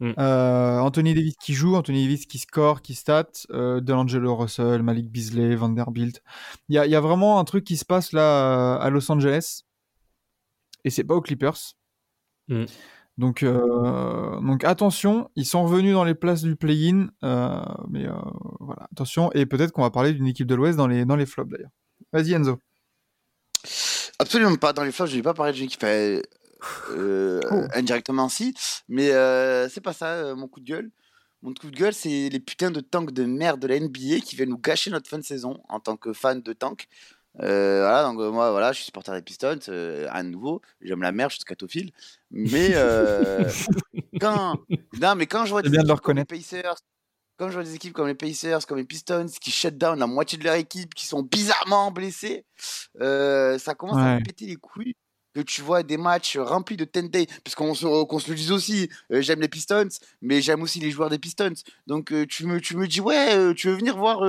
Mm. 0.00 0.12
Euh, 0.18 0.78
Anthony 0.80 1.14
Davis 1.14 1.36
qui 1.36 1.54
joue, 1.54 1.76
Anthony 1.76 2.02
Davis 2.02 2.26
qui 2.26 2.38
score, 2.38 2.82
qui 2.82 2.94
stat, 2.94 3.28
euh, 3.50 3.80
Delangelo 3.80 4.34
Russell, 4.34 4.82
Malik 4.82 5.10
Beasley, 5.10 5.54
Vanderbilt. 5.54 6.22
Il 6.68 6.74
y 6.74 6.88
y 6.88 6.94
a 6.94 7.00
vraiment 7.00 7.38
un 7.38 7.44
truc 7.44 7.64
qui 7.64 7.76
se 7.76 7.84
passe 7.84 8.12
là 8.12 8.76
euh, 8.76 8.78
à 8.80 8.90
Los 8.90 9.10
Angeles. 9.10 9.62
Et 10.84 10.90
c'est 10.90 11.04
pas 11.04 11.14
aux 11.14 11.22
Clippers. 11.22 11.58
Mm. 12.48 12.64
Donc, 13.16 13.42
euh, 13.44 14.40
donc 14.40 14.64
attention, 14.64 15.30
ils 15.36 15.46
sont 15.46 15.64
revenus 15.64 15.94
dans 15.94 16.04
les 16.04 16.14
places 16.14 16.42
du 16.42 16.56
play-in. 16.56 17.08
euh, 17.22 17.60
mais 17.88 18.06
euh, 18.06 18.12
voilà, 18.60 18.88
attention. 18.92 19.30
Et 19.32 19.46
peut-être 19.46 19.72
qu'on 19.72 19.82
va 19.82 19.90
parler 19.90 20.12
d'une 20.12 20.26
équipe 20.26 20.46
de 20.46 20.54
l'Ouest 20.54 20.76
dans 20.76 20.88
les, 20.88 21.04
dans 21.04 21.16
les 21.16 21.26
flops 21.26 21.50
d'ailleurs. 21.50 21.70
Vas-y 22.12 22.32
Enzo. 22.32 22.58
absolument 24.18 24.56
pas. 24.56 24.72
Dans 24.72 24.82
les 24.82 24.92
flops, 24.92 25.10
je 25.10 25.16
vais 25.16 25.22
pas 25.22 25.34
parler 25.34 25.52
fait 25.68 26.22
euh, 26.90 27.40
Oh. 27.50 27.62
indirectement 27.74 28.28
si, 28.28 28.54
mais 28.88 29.10
c'est 29.68 29.82
pas 29.82 29.92
ça 29.92 30.34
mon 30.34 30.48
coup 30.48 30.60
de 30.60 30.66
gueule. 30.66 30.90
Mon 31.42 31.52
coup 31.52 31.70
de 31.70 31.76
gueule, 31.76 31.92
c'est 31.92 32.30
les 32.30 32.40
putains 32.40 32.70
de 32.70 32.80
tanks 32.80 33.12
de 33.12 33.24
merde 33.26 33.60
de 33.60 33.66
la 33.66 33.78
NBA 33.78 34.20
qui 34.24 34.34
viennent 34.34 34.48
nous 34.48 34.58
gâcher 34.58 34.90
notre 34.90 35.10
fin 35.10 35.18
de 35.18 35.24
saison 35.24 35.60
en 35.68 35.78
tant 35.78 35.96
que 35.98 36.14
fan 36.14 36.40
de 36.40 36.52
tank. 36.54 36.88
Euh, 37.40 37.80
voilà, 37.80 38.04
donc 38.04 38.20
euh, 38.20 38.30
moi, 38.30 38.50
voilà, 38.52 38.70
je 38.72 38.76
suis 38.76 38.84
supporter 38.84 39.12
des 39.12 39.22
Pistons, 39.22 39.58
euh, 39.68 40.06
à 40.10 40.22
nouveau, 40.22 40.60
j'aime 40.80 41.02
la 41.02 41.10
merde, 41.12 41.30
je 41.30 41.34
suis 41.34 41.40
scatophile. 41.42 41.90
Mais 42.30 42.70
euh, 42.74 43.48
quand, 44.20 44.56
non, 45.00 45.14
mais 45.16 45.26
quand 45.26 45.44
je 45.44 45.50
vois 45.50 45.62
des 45.62 45.68
bien 45.70 45.82
de 45.82 45.88
le 45.88 45.94
reconnaître. 45.94 46.32
Pacers, 46.32 46.76
quand 47.36 47.48
je 47.48 47.54
vois 47.54 47.64
des 47.64 47.74
équipes 47.74 47.92
comme 47.92 48.06
les 48.06 48.14
Pacers, 48.14 48.64
comme 48.66 48.78
les 48.78 48.84
Pistons, 48.84 49.26
qui 49.40 49.50
shut 49.50 49.76
down 49.76 49.98
la 49.98 50.06
moitié 50.06 50.38
de 50.38 50.44
leur 50.44 50.54
équipe, 50.54 50.94
qui 50.94 51.06
sont 51.06 51.22
bizarrement 51.22 51.90
blessés, 51.90 52.44
euh, 53.00 53.58
ça 53.58 53.74
commence 53.74 53.96
à 53.96 54.04
Ouais. 54.04 54.18
me 54.20 54.22
péter 54.24 54.46
les 54.46 54.56
couilles 54.56 54.94
que 55.34 55.40
tu 55.40 55.62
vois 55.62 55.82
des 55.82 55.96
matchs 55.96 56.36
remplis 56.36 56.76
de 56.76 56.84
10 56.84 57.10
day, 57.10 57.26
parce 57.42 57.54
qu'on 57.54 57.74
se, 57.74 58.04
qu'on 58.04 58.18
se 58.18 58.30
le 58.30 58.36
dise 58.36 58.52
aussi, 58.52 58.88
euh, 59.12 59.20
j'aime 59.20 59.40
les 59.40 59.48
Pistons, 59.48 59.88
mais 60.22 60.40
j'aime 60.40 60.62
aussi 60.62 60.80
les 60.80 60.90
joueurs 60.90 61.10
des 61.10 61.18
Pistons. 61.18 61.54
Donc 61.86 62.12
euh, 62.12 62.26
tu, 62.26 62.46
me, 62.46 62.60
tu 62.60 62.76
me 62.76 62.86
dis, 62.86 63.00
ouais, 63.00 63.34
euh, 63.34 63.54
tu 63.54 63.68
veux 63.68 63.74
venir 63.74 63.96
voir 63.96 64.22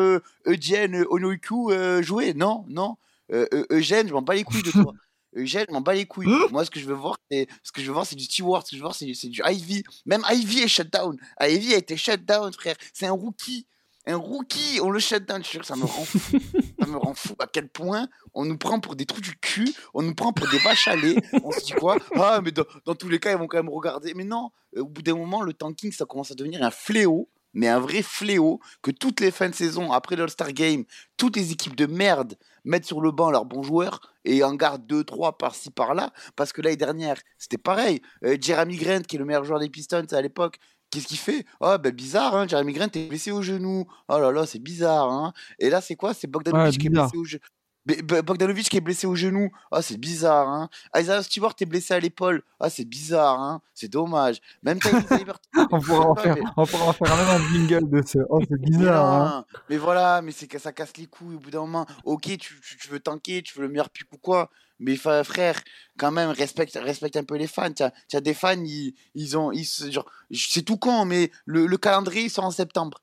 Eugène 0.45 1.05
Onoiku 1.09 1.71
jouer? 2.01 2.33
Non, 2.33 2.65
non. 2.67 2.97
Euh, 3.31 3.47
Eugène, 3.71 4.07
je 4.07 4.13
m'en 4.13 4.21
bats 4.21 4.35
les 4.35 4.43
couilles 4.43 4.63
de 4.63 4.71
toi. 4.71 4.93
Eugène, 5.35 5.65
je 5.67 5.73
m'en 5.73 5.81
bats 5.81 5.93
les 5.93 6.05
couilles. 6.05 6.27
Moi, 6.51 6.63
ce 6.63 6.71
que 6.71 6.79
je 6.79 6.85
veux 6.85 6.93
voir, 6.93 7.17
c'est 7.29 7.47
ce 7.63 7.71
que 7.71 7.81
je 7.81 7.87
veux 7.87 7.93
voir, 7.93 8.05
c'est 8.05 8.15
du 8.15 8.23
Stewart, 8.23 8.65
ce 8.65 8.71
que 8.71 8.75
je 8.77 8.81
veux 8.81 8.85
voir, 8.85 8.95
c'est 8.95 9.13
c'est 9.13 9.27
du 9.27 9.41
Ivy. 9.45 9.83
Même 10.05 10.23
Ivy 10.29 10.61
est 10.61 10.67
shut 10.67 10.91
down. 10.91 11.17
Ivy 11.41 11.73
a 11.73 11.77
été 11.77 11.97
shut 11.97 12.23
down, 12.25 12.51
frère. 12.53 12.75
C'est 12.93 13.05
un 13.07 13.11
rookie. 13.11 13.67
Un 14.07 14.17
rookie, 14.17 14.79
on 14.81 14.91
le 14.91 14.99
shut 14.99 15.25
down. 15.27 15.43
Je 15.43 15.61
ça 15.63 15.75
me 15.75 15.85
rend 15.85 16.05
fou. 16.05 16.19
ça 16.79 16.87
me 16.87 16.97
rend 16.97 17.13
fou 17.15 17.33
à 17.39 17.47
quel 17.47 17.67
point 17.69 18.07
on 18.33 18.45
nous 18.45 18.57
prend 18.57 18.79
pour 18.79 18.95
des 18.95 19.05
trous 19.05 19.21
du 19.21 19.35
cul, 19.37 19.73
on 19.93 20.03
nous 20.03 20.13
prend 20.13 20.31
pour 20.31 20.47
des 20.49 20.59
vaches 20.59 20.87
à 20.87 20.95
lait. 20.95 21.15
On 21.43 21.51
se 21.51 21.63
dit 21.63 21.73
quoi? 21.73 21.97
Ah, 22.15 22.41
mais 22.43 22.51
dans, 22.51 22.65
dans 22.85 22.95
tous 22.95 23.09
les 23.09 23.19
cas, 23.19 23.31
ils 23.31 23.37
vont 23.37 23.47
quand 23.47 23.57
même 23.57 23.69
regarder. 23.69 24.13
Mais 24.13 24.23
non, 24.23 24.51
euh, 24.77 24.81
au 24.81 24.87
bout 24.87 25.01
d'un 25.01 25.15
moment, 25.15 25.41
le 25.41 25.53
tanking, 25.53 25.91
ça 25.91 26.05
commence 26.05 26.31
à 26.31 26.35
devenir 26.35 26.63
un 26.63 26.71
fléau. 26.71 27.29
Mais 27.55 27.69
un 27.69 27.79
vrai 27.79 28.01
fléau 28.01 28.59
que 28.81 28.91
toutes 28.91 29.21
les 29.21 29.31
fins 29.31 29.47
de 29.49 29.55
saison, 29.55 29.93
après 29.93 30.17
l'All-Star 30.17 30.51
Game, 30.51 30.83
toutes 31.15 31.37
les 31.37 31.53
équipes 31.53 31.77
de 31.77 31.85
merde 31.85 32.37
mettent 32.65 32.85
sur 32.85 32.99
le 32.99 33.11
banc 33.11 33.31
leurs 33.31 33.45
bons 33.45 33.63
joueurs 33.63 34.01
et 34.25 34.43
en 34.43 34.55
gardent 34.55 34.85
deux, 34.85 35.05
trois 35.05 35.37
par-ci, 35.37 35.71
par-là. 35.71 36.11
Parce 36.35 36.51
que 36.51 36.61
l'année 36.61 36.75
dernière, 36.75 37.17
c'était 37.37 37.57
pareil. 37.57 38.01
Euh, 38.25 38.35
Jeremy 38.39 38.75
Grant, 38.75 39.03
qui 39.03 39.15
est 39.15 39.19
le 39.19 39.25
meilleur 39.25 39.45
joueur 39.45 39.59
des 39.61 39.69
Pistons 39.69 40.05
à 40.11 40.21
l'époque, 40.21 40.57
qu'est-ce 40.89 41.07
qu'il 41.07 41.17
fait? 41.17 41.45
Ah, 41.61 41.77
ben 41.77 41.91
bizarre, 41.93 42.35
hein, 42.35 42.47
Jeremy 42.47 42.73
Grant 42.73 42.87
est 42.93 43.07
blessé 43.07 43.31
au 43.31 43.41
genou. 43.41 43.85
Oh 44.09 44.19
là 44.19 44.31
là, 44.31 44.45
c'est 44.45 44.59
bizarre. 44.59 45.11
Hein. 45.11 45.33
Et 45.59 45.69
là, 45.69 45.81
c'est 45.81 45.95
quoi? 45.95 46.13
C'est 46.13 46.27
Bogdanovic 46.27 46.73
Ouais, 46.73 46.77
qui 46.77 46.87
est 46.87 46.89
blessé 46.89 47.17
au 47.17 47.23
genou. 47.25 47.41
Bogdanovic 47.85 48.69
qui 48.69 48.77
est 48.77 48.81
blessé 48.81 49.05
au 49.07 49.15
genou. 49.15 49.51
Ah, 49.71 49.81
c'est 49.81 49.97
bizarre. 49.97 50.47
Hein. 50.49 50.69
Isaiah 50.95 51.21
Stewart 51.21 51.53
est 51.59 51.65
blessé 51.65 51.93
à 51.93 51.99
l'épaule. 51.99 52.41
Ah, 52.59 52.69
c'est 52.69 52.85
bizarre. 52.85 53.39
Hein. 53.39 53.61
C'est 53.73 53.87
dommage. 53.89 54.41
Même. 54.63 54.79
On 55.71 55.79
pourra, 55.79 56.07
en 56.09 56.15
faire, 56.15 56.35
mais- 56.35 56.41
on 56.57 56.65
pourra 56.65 56.85
en 56.85 56.93
faire 56.93 57.15
même 57.15 57.27
un 57.29 57.47
jingle 57.53 57.89
de 57.89 58.01
ce. 58.05 58.19
Oh, 58.29 58.39
c'est 58.41 58.51
mais 58.51 58.57
bizarre. 58.57 59.05
hein. 59.05 59.45
non, 59.53 59.59
mais 59.69 59.77
voilà, 59.77 60.21
mais 60.21 60.31
c'est 60.31 60.47
que 60.47 60.59
ça 60.59 60.71
casse 60.71 60.95
les 60.97 61.05
couilles 61.07 61.35
au 61.35 61.39
bout 61.39 61.51
d'un 61.51 61.61
moment. 61.61 61.85
Ok, 62.03 62.23
tu, 62.23 62.37
tu, 62.61 62.77
tu 62.77 62.87
veux 62.89 62.99
tanker, 62.99 63.41
tu 63.43 63.55
veux 63.57 63.63
le 63.65 63.69
meilleur 63.69 63.89
pic 63.89 64.11
ou 64.13 64.17
quoi, 64.17 64.49
mais 64.79 64.95
frère, 64.95 65.61
quand 65.97 66.11
même, 66.11 66.29
respecte, 66.29 66.77
respecte 66.81 67.15
un 67.17 67.23
peu 67.23 67.35
les 67.37 67.47
fans. 67.47 67.71
Tu 67.71 67.83
as, 67.83 68.21
des 68.21 68.33
fans, 68.33 68.51
ils, 68.63 68.93
ils 69.15 69.37
ont. 69.37 69.51
Ils, 69.51 69.65
genre, 69.91 70.05
c'est 70.31 70.63
tout 70.63 70.77
con, 70.77 71.05
mais 71.05 71.31
le, 71.45 71.65
le 71.67 71.77
calendrier, 71.77 72.23
il 72.25 72.29
sort 72.29 72.45
en 72.45 72.51
septembre. 72.51 73.01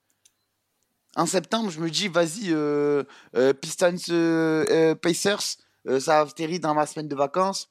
En 1.17 1.27
septembre, 1.27 1.71
je 1.71 1.81
me 1.81 1.91
dis, 1.91 2.09
vas-y, 2.09 2.53
euh, 2.53 3.05
euh, 3.37 3.53
Pistons 3.53 3.97
euh, 4.11 4.95
Pacers, 4.95 5.57
ça 5.99 6.21
atterrit 6.21 6.61
dans 6.61 6.75
ma 6.75 6.87
semaine 6.87 7.09
de 7.09 7.15
vacances. 7.15 7.69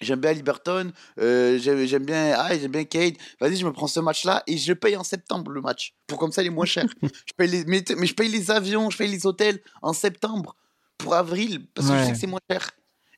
J'aime 0.00 0.20
bien 0.20 0.34
Liberton, 0.34 0.92
j'aime 1.16 2.04
bien 2.04 2.34
ah, 2.36 2.56
j'aime 2.56 2.70
bien 2.70 2.84
Cade. 2.84 3.14
Vas-y, 3.40 3.56
je 3.56 3.66
me 3.66 3.72
prends 3.72 3.86
ce 3.86 3.98
match-là 3.98 4.42
et 4.46 4.58
je 4.58 4.74
paye 4.74 4.94
en 4.94 5.04
septembre 5.04 5.50
le 5.50 5.62
match. 5.62 5.94
Pour 6.06 6.18
comme 6.18 6.32
ça, 6.32 6.42
il 6.42 6.48
est 6.48 6.50
moins 6.50 6.66
cher. 6.66 6.84
je 7.02 7.32
paye 7.34 7.48
les, 7.48 7.64
mais, 7.64 7.82
mais 7.96 8.06
je 8.06 8.14
paye 8.14 8.28
les 8.28 8.50
avions, 8.50 8.90
je 8.90 8.98
paye 8.98 9.10
les 9.10 9.26
hôtels 9.26 9.58
en 9.80 9.94
septembre 9.94 10.54
pour 10.98 11.14
avril 11.14 11.66
parce 11.74 11.88
que 11.88 11.98
je 11.98 12.04
sais 12.04 12.12
que 12.12 12.18
c'est 12.18 12.26
moins 12.26 12.40
cher. 12.50 12.70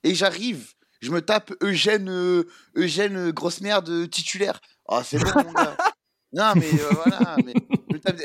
Et 0.04 0.14
j'arrive, 0.14 0.72
je 1.00 1.10
me 1.10 1.20
tape 1.20 1.52
Eugène, 1.62 2.44
Eugène 2.76 3.32
grosse 3.32 3.60
merde 3.60 4.08
titulaire. 4.08 4.60
Ah, 4.88 5.02
c'est 5.04 5.18
bon, 5.18 5.30
mon 5.34 5.52
gars. 5.52 5.76
Non, 6.32 6.52
mais 6.56 6.68
euh, 6.74 6.90
voilà. 6.90 7.36
Mais, 7.44 7.54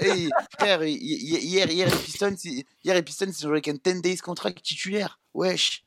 Hey, 0.02 0.30
frère, 0.60 0.84
hi- 0.84 0.94
hi- 0.94 1.38
hier, 1.46 1.70
hier, 1.72 1.90
les 1.90 1.96
Pistons, 1.98 2.36
c'est- 2.38 2.66
hier, 2.84 2.96
les 2.96 3.04
Pistons, 3.04 3.26
ils 3.28 3.46
ont 3.46 3.50
joué 3.50 3.52
avec 3.54 3.68
un 3.68 3.74
10 3.76 4.02
days 4.02 4.18
contract 4.18 4.62
titulaire. 4.62 5.20
Wesh. 5.34 5.84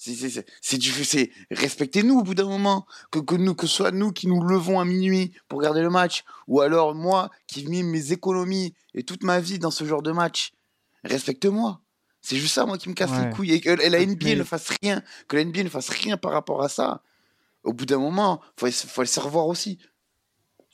C'est, 0.00 0.78
du, 0.78 0.90
c'est, 1.04 1.30
respectez-nous 1.50 2.20
au 2.20 2.22
bout 2.22 2.34
d'un 2.36 2.46
moment. 2.48 2.86
Que, 3.10 3.18
que 3.18 3.34
nous, 3.34 3.54
que 3.56 3.66
ce 3.66 3.74
soit 3.74 3.90
nous 3.90 4.12
qui 4.12 4.28
nous 4.28 4.40
levons 4.42 4.78
à 4.78 4.84
minuit 4.84 5.32
pour 5.48 5.58
regarder 5.58 5.80
le 5.82 5.90
match, 5.90 6.22
ou 6.46 6.60
alors 6.60 6.94
moi 6.94 7.30
qui 7.48 7.66
mis 7.66 7.82
mes 7.82 8.12
économies 8.12 8.74
et 8.94 9.02
toute 9.02 9.24
ma 9.24 9.40
vie 9.40 9.58
dans 9.58 9.72
ce 9.72 9.84
genre 9.84 10.02
de 10.02 10.12
match. 10.12 10.52
Respecte-moi. 11.02 11.80
C'est 12.20 12.36
juste 12.36 12.54
ça, 12.54 12.64
moi, 12.66 12.78
qui 12.78 12.88
me 12.88 12.94
casse 12.94 13.10
Ouais. 13.10 13.26
les 13.28 13.30
couilles. 13.34 13.52
Et 13.54 13.60
que 13.60 13.70
la 13.70 14.00
NBA 14.00 14.24
Mais- 14.30 14.34
ne 14.36 14.44
fasse 14.44 14.68
rien, 14.82 15.02
que 15.26 15.36
la 15.36 15.42
NBA 15.44 15.64
ne 15.64 15.68
fasse 15.68 15.88
rien 15.88 16.16
par 16.16 16.32
rapport 16.32 16.62
à 16.62 16.68
ça. 16.68 17.02
Au 17.64 17.72
bout 17.72 17.86
d'un 17.86 17.98
moment, 17.98 18.40
faut, 18.56 18.70
faut 18.70 19.02
le 19.02 19.06
savoir 19.06 19.46
aussi. 19.48 19.78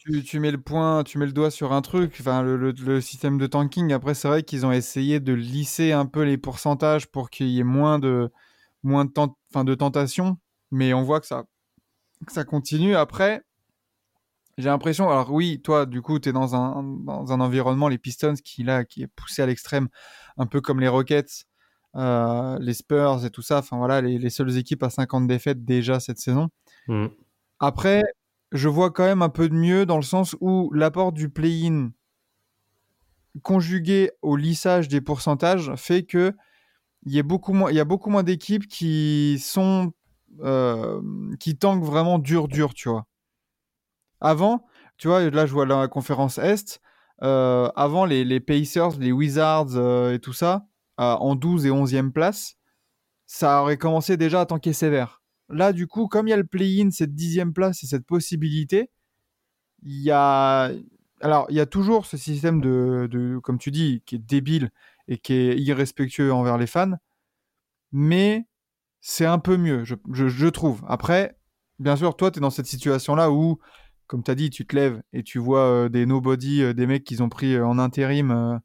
Tu, 0.06 0.22
tu 0.22 0.38
mets 0.38 0.50
le 0.50 0.60
point, 0.60 1.02
tu 1.02 1.16
mets 1.18 1.24
le 1.26 1.32
doigt 1.32 1.50
sur 1.50 1.72
un 1.72 1.80
truc. 1.80 2.16
Enfin, 2.20 2.42
le, 2.42 2.56
le- 2.56 2.72
le 2.72 3.00
système 3.00 3.38
de 3.38 3.46
tanking. 3.46 3.92
Après, 3.92 4.14
c'est 4.14 4.28
vrai 4.28 4.42
qu'ils 4.42 4.66
ont 4.66 4.72
essayé 4.72 5.18
de 5.18 5.32
lisser 5.32 5.92
un 5.92 6.04
peu 6.06 6.22
les 6.24 6.36
pourcentages 6.36 7.06
pour 7.06 7.30
qu'il 7.30 7.48
y 7.48 7.60
ait 7.60 7.64
moins 7.64 7.98
de, 7.98 8.30
moins 8.82 9.06
de, 9.06 9.10
tent- 9.10 9.34
enfin, 9.50 9.64
de 9.64 9.74
tentations. 9.74 10.36
Mais 10.70 10.92
on 10.92 11.02
voit 11.02 11.20
que 11.20 11.26
ça, 11.26 11.44
que 12.26 12.32
ça 12.32 12.44
continue. 12.44 12.96
Après, 12.96 13.42
j'ai 14.58 14.68
l'impression. 14.68 15.08
Alors 15.10 15.32
oui, 15.32 15.60
toi, 15.62 15.86
du 15.86 16.02
coup, 16.02 16.18
tu 16.18 16.28
es 16.28 16.32
dans 16.32 16.54
un, 16.54 16.82
dans 16.82 17.32
un 17.32 17.40
environnement, 17.40 17.88
les 17.88 17.98
Pistons, 17.98 18.34
qui 18.34 18.62
là, 18.62 18.84
qui 18.84 19.02
est 19.02 19.06
poussé 19.08 19.42
à 19.42 19.46
l'extrême, 19.46 19.88
un 20.36 20.46
peu 20.46 20.60
comme 20.60 20.80
les 20.80 20.88
Rockets, 20.88 21.46
euh, 21.96 22.58
les 22.60 22.74
Spurs 22.74 23.24
et 23.24 23.30
tout 23.30 23.42
ça. 23.42 23.58
Enfin 23.58 23.78
voilà, 23.78 24.00
les, 24.00 24.18
les 24.18 24.30
seules 24.30 24.56
équipes 24.56 24.82
à 24.82 24.90
50 24.90 25.26
défaites 25.26 25.64
déjà 25.64 25.98
cette 25.98 26.18
saison. 26.18 26.48
Mm. 26.88 27.06
Après, 27.58 28.02
je 28.54 28.68
vois 28.68 28.92
quand 28.92 29.04
même 29.04 29.20
un 29.20 29.28
peu 29.28 29.48
de 29.48 29.54
mieux 29.54 29.84
dans 29.84 29.96
le 29.96 30.02
sens 30.02 30.36
où 30.40 30.70
l'apport 30.72 31.12
du 31.12 31.28
play-in 31.28 31.90
conjugué 33.42 34.12
au 34.22 34.36
lissage 34.36 34.86
des 34.86 35.00
pourcentages 35.00 35.72
fait 35.74 36.04
que 36.04 36.32
il 37.04 37.12
y 37.12 37.18
a 37.18 37.22
beaucoup 37.22 37.52
moins, 37.52 38.22
d'équipes 38.22 38.66
qui 38.66 39.38
sont 39.38 39.92
euh, 40.40 41.02
qui 41.38 41.58
tankent 41.58 41.84
vraiment 41.84 42.18
dur 42.18 42.48
dur, 42.48 42.72
tu 42.72 42.88
vois. 42.88 43.06
Avant, 44.20 44.64
tu 44.96 45.08
vois, 45.08 45.28
là 45.28 45.46
je 45.46 45.52
vois 45.52 45.66
la 45.66 45.88
conférence 45.88 46.38
Est, 46.38 46.80
euh, 47.22 47.68
avant 47.74 48.06
les, 48.06 48.40
Pacers, 48.40 48.98
les 48.98 49.12
Wizards 49.12 49.74
euh, 49.74 50.14
et 50.14 50.20
tout 50.20 50.32
ça, 50.32 50.66
en 50.96 51.34
12 51.34 51.66
et 51.66 51.70
11e 51.70 52.12
place, 52.12 52.54
ça 53.26 53.60
aurait 53.60 53.78
commencé 53.78 54.16
déjà 54.16 54.42
à 54.42 54.46
tanker 54.46 54.72
sévère. 54.72 55.23
Là, 55.48 55.72
du 55.72 55.86
coup, 55.86 56.08
comme 56.08 56.26
il 56.26 56.30
y 56.30 56.34
a 56.34 56.38
le 56.38 56.44
play-in, 56.44 56.90
cette 56.90 57.14
dixième 57.14 57.52
place 57.52 57.82
et 57.82 57.86
cette 57.86 58.06
possibilité, 58.06 58.90
il 59.82 60.00
y 60.02 60.10
a. 60.10 60.70
Alors, 61.20 61.46
il 61.50 61.56
y 61.56 61.60
a 61.60 61.66
toujours 61.66 62.06
ce 62.06 62.16
système 62.16 62.60
de, 62.60 63.38
comme 63.42 63.58
tu 63.58 63.70
dis, 63.70 64.02
qui 64.06 64.16
est 64.16 64.18
débile 64.18 64.70
et 65.08 65.18
qui 65.18 65.34
est 65.34 65.58
irrespectueux 65.58 66.32
envers 66.32 66.58
les 66.58 66.66
fans, 66.66 66.92
mais 67.92 68.46
c'est 69.00 69.26
un 69.26 69.38
peu 69.38 69.56
mieux, 69.56 69.84
je, 69.84 70.48
trouve. 70.48 70.82
Après, 70.88 71.36
bien 71.78 71.96
sûr, 71.96 72.16
toi, 72.16 72.30
tu 72.30 72.38
es 72.38 72.40
dans 72.40 72.50
cette 72.50 72.66
situation-là 72.66 73.30
où, 73.30 73.58
comme 74.06 74.22
tu 74.22 74.30
as 74.30 74.34
dit, 74.34 74.50
tu 74.50 74.66
te 74.66 74.74
lèves 74.76 75.02
et 75.12 75.22
tu 75.22 75.38
vois 75.38 75.66
euh, 75.66 75.88
des 75.88 76.06
nobody, 76.06 76.62
euh, 76.62 76.74
des 76.74 76.86
mecs 76.86 77.04
qu'ils 77.04 77.22
ont 77.22 77.28
pris 77.28 77.54
euh, 77.54 77.66
en 77.66 77.78
intérim. 77.78 78.60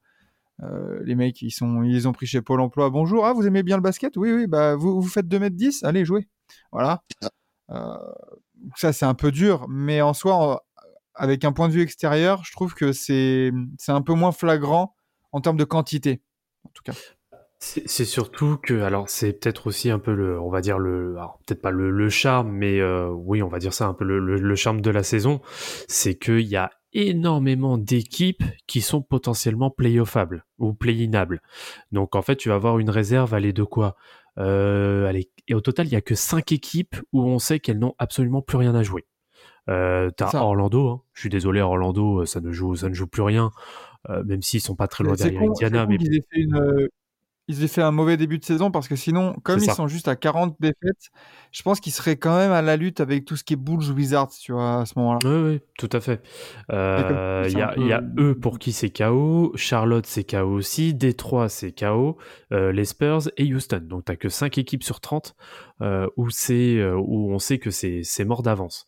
les 1.03 1.15
mecs, 1.15 1.41
ils, 1.41 1.51
sont, 1.51 1.83
ils 1.83 1.93
les 1.93 2.07
ont 2.07 2.13
pris 2.13 2.25
chez 2.25 2.41
Pôle 2.41 2.61
emploi. 2.61 2.89
Bonjour, 2.89 3.25
ah, 3.25 3.33
vous 3.33 3.47
aimez 3.47 3.63
bien 3.63 3.77
le 3.77 3.83
basket? 3.83 4.17
Oui, 4.17 4.31
oui, 4.31 4.47
bah, 4.47 4.75
vous, 4.75 5.01
vous 5.01 5.07
faites 5.07 5.27
2m10 5.27 5.85
Allez, 5.85 6.05
jouez. 6.05 6.27
Voilà. 6.71 7.03
Euh, 7.71 7.97
ça, 8.75 8.93
c'est 8.93 9.05
un 9.05 9.13
peu 9.13 9.31
dur, 9.31 9.67
mais 9.69 10.01
en 10.01 10.13
soi, 10.13 10.65
avec 11.15 11.45
un 11.45 11.51
point 11.51 11.67
de 11.67 11.73
vue 11.73 11.81
extérieur, 11.81 12.43
je 12.43 12.51
trouve 12.51 12.73
que 12.73 12.91
c'est 12.91 13.51
un 13.87 14.01
peu 14.01 14.13
moins 14.13 14.31
flagrant 14.31 14.95
en 15.31 15.41
termes 15.41 15.57
de 15.57 15.63
quantité, 15.65 16.21
en 16.65 16.69
tout 16.73 16.83
cas. 16.83 16.93
C'est 17.61 18.05
surtout 18.05 18.55
que, 18.55 18.83
alors 18.83 19.09
c'est 19.09 19.33
peut-être 19.33 19.67
aussi 19.67 19.91
un 19.91 19.99
peu 19.99 20.13
le, 20.13 20.39
on 20.39 20.49
va 20.49 20.61
dire 20.61 20.79
le, 20.79 21.17
peut-être 21.45 21.61
pas 21.61 21.71
le, 21.71 21.91
le 21.91 22.09
charme, 22.09 22.49
mais 22.51 22.79
euh, 22.79 23.09
oui, 23.09 23.43
on 23.43 23.49
va 23.49 23.59
dire 23.59 23.73
ça 23.73 23.85
un 23.85 23.93
peu 23.93 24.05
le, 24.05 24.17
le- 24.17 24.37
le 24.39 24.55
charme 24.55 24.79
de 24.79 24.89
la 24.89 25.03
saison, 25.03 25.41
c'est 25.89 26.15
qu'il 26.17 26.47
y 26.47 26.55
a 26.55 26.71
énormément 26.93 27.77
d'équipes 27.77 28.43
qui 28.65 28.79
sont 28.79 29.01
potentiellement 29.01 29.69
playoffables 29.71 30.45
ou 30.57 30.73
play-inables. 30.73 31.41
Donc 31.91 32.15
en 32.15 32.21
fait, 32.21 32.37
tu 32.37 32.47
vas 32.47 32.55
avoir 32.55 32.79
une 32.79 32.89
réserve, 32.89 33.33
allez 33.33 33.51
de 33.51 33.63
quoi? 33.63 33.97
Euh, 34.37 35.05
allez, 35.05 35.29
Et 35.49 35.55
au 35.55 35.61
total, 35.61 35.87
il 35.87 35.93
y 35.93 35.95
a 35.95 36.01
que 36.01 36.15
cinq 36.15 36.51
équipes 36.51 36.95
où 37.11 37.23
on 37.23 37.39
sait 37.39 37.59
qu'elles 37.59 37.79
n'ont 37.79 37.95
absolument 37.97 38.41
plus 38.41 38.57
rien 38.57 38.75
à 38.75 38.83
jouer. 38.83 39.07
Euh, 39.67 40.09
T'as. 40.15 40.31
Orlando, 40.35 40.89
hein. 40.89 41.01
je 41.13 41.21
suis 41.21 41.29
désolé, 41.29 41.59
Orlando, 41.59 42.21
euh, 42.21 42.25
ça 42.25 42.39
ne 42.39 42.51
joue, 42.51 42.75
ça 42.75 42.87
ne 42.89 42.93
joue 42.93 43.07
plus 43.07 43.21
rien, 43.21 43.51
euh, 44.09 44.23
même 44.23 44.41
s'ils 44.41 44.61
sont 44.61 44.75
pas 44.75 44.87
très 44.87 45.03
loin 45.03 45.15
derrière 45.15 45.39
con, 45.39 45.51
Indiana, 45.51 45.79
c'est 45.79 45.85
con 45.85 45.89
mais 45.91 45.97
qu'ils 45.97 46.15
aient 46.15 46.25
fait 46.31 46.39
une, 46.39 46.87
ils 47.49 47.63
aient 47.63 47.67
fait 47.67 47.81
un 47.81 47.89
mauvais 47.89 48.15
début 48.15 48.37
de 48.37 48.45
saison 48.45 48.69
parce 48.69 48.87
que 48.87 48.95
sinon, 48.95 49.35
comme 49.41 49.57
ils 49.57 49.65
ça. 49.65 49.73
sont 49.73 49.87
juste 49.87 50.07
à 50.07 50.15
40 50.15 50.55
défaites, 50.59 51.09
je 51.51 51.63
pense 51.63 51.79
qu'ils 51.79 51.91
seraient 51.91 52.15
quand 52.15 52.37
même 52.37 52.51
à 52.51 52.61
la 52.61 52.77
lutte 52.77 52.99
avec 52.99 53.25
tout 53.25 53.35
ce 53.35 53.43
qui 53.43 53.53
est 53.53 53.57
Bulls 53.57 53.91
Wizards, 53.91 54.29
tu 54.39 54.51
vois, 54.51 54.81
à 54.81 54.85
ce 54.85 54.93
moment-là. 54.97 55.19
Oui, 55.25 55.53
oui, 55.53 55.61
tout 55.79 55.89
à 55.91 55.99
fait. 55.99 56.21
Euh, 56.71 57.45
Il 57.49 57.57
y, 57.57 57.61
a, 57.63 57.73
y 57.75 57.99
eux 58.19 58.35
pour 58.39 58.59
qui 58.59 58.71
c'est 58.71 58.91
KO, 58.91 59.51
Charlotte 59.55 60.05
c'est 60.05 60.23
KO 60.23 60.45
aussi, 60.45 60.93
Détroit 60.93 61.49
c'est 61.49 61.71
KO, 61.71 62.17
euh, 62.51 62.71
les 62.71 62.85
Spurs 62.85 63.31
et 63.37 63.51
Houston. 63.51 63.81
Donc 63.83 64.05
t'as 64.05 64.15
que 64.15 64.29
5 64.29 64.59
équipes 64.59 64.83
sur 64.83 64.99
30 64.99 65.35
euh, 65.81 66.07
où, 66.17 66.29
on 67.33 67.39
sait 67.39 67.57
que 67.57 67.71
c'est, 67.71 68.01
c'est 68.03 68.25
mort 68.25 68.43
d'avance. 68.43 68.85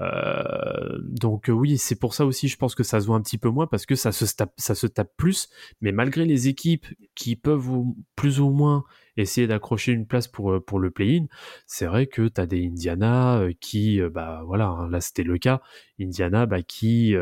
Euh, 0.00 0.98
donc 1.00 1.48
euh, 1.48 1.52
oui, 1.52 1.78
c'est 1.78 1.94
pour 1.94 2.14
ça 2.14 2.26
aussi, 2.26 2.48
je 2.48 2.56
pense 2.56 2.74
que 2.74 2.82
ça 2.82 3.00
se 3.00 3.06
voit 3.06 3.16
un 3.16 3.20
petit 3.22 3.38
peu 3.38 3.48
moins 3.48 3.66
parce 3.66 3.86
que 3.86 3.94
ça 3.94 4.12
se 4.12 4.24
tape, 4.34 5.10
plus. 5.16 5.48
Mais 5.80 5.92
malgré 5.92 6.24
les 6.24 6.48
équipes 6.48 6.86
qui 7.14 7.36
peuvent 7.36 7.70
plus 8.16 8.40
ou 8.40 8.50
moins 8.50 8.84
essayer 9.16 9.46
d'accrocher 9.46 9.92
une 9.92 10.06
place 10.06 10.26
pour, 10.26 10.52
euh, 10.52 10.60
pour 10.60 10.80
le 10.80 10.90
play-in, 10.90 11.26
c'est 11.66 11.86
vrai 11.86 12.06
que 12.06 12.28
tu 12.28 12.40
as 12.40 12.46
des 12.46 12.66
Indiana 12.66 13.46
qui, 13.60 14.00
bah 14.12 14.42
voilà, 14.46 14.68
hein, 14.68 14.90
là 14.90 15.00
c'était 15.00 15.22
le 15.22 15.38
cas, 15.38 15.60
Indiana 16.00 16.46
bah, 16.46 16.62
qui, 16.62 17.14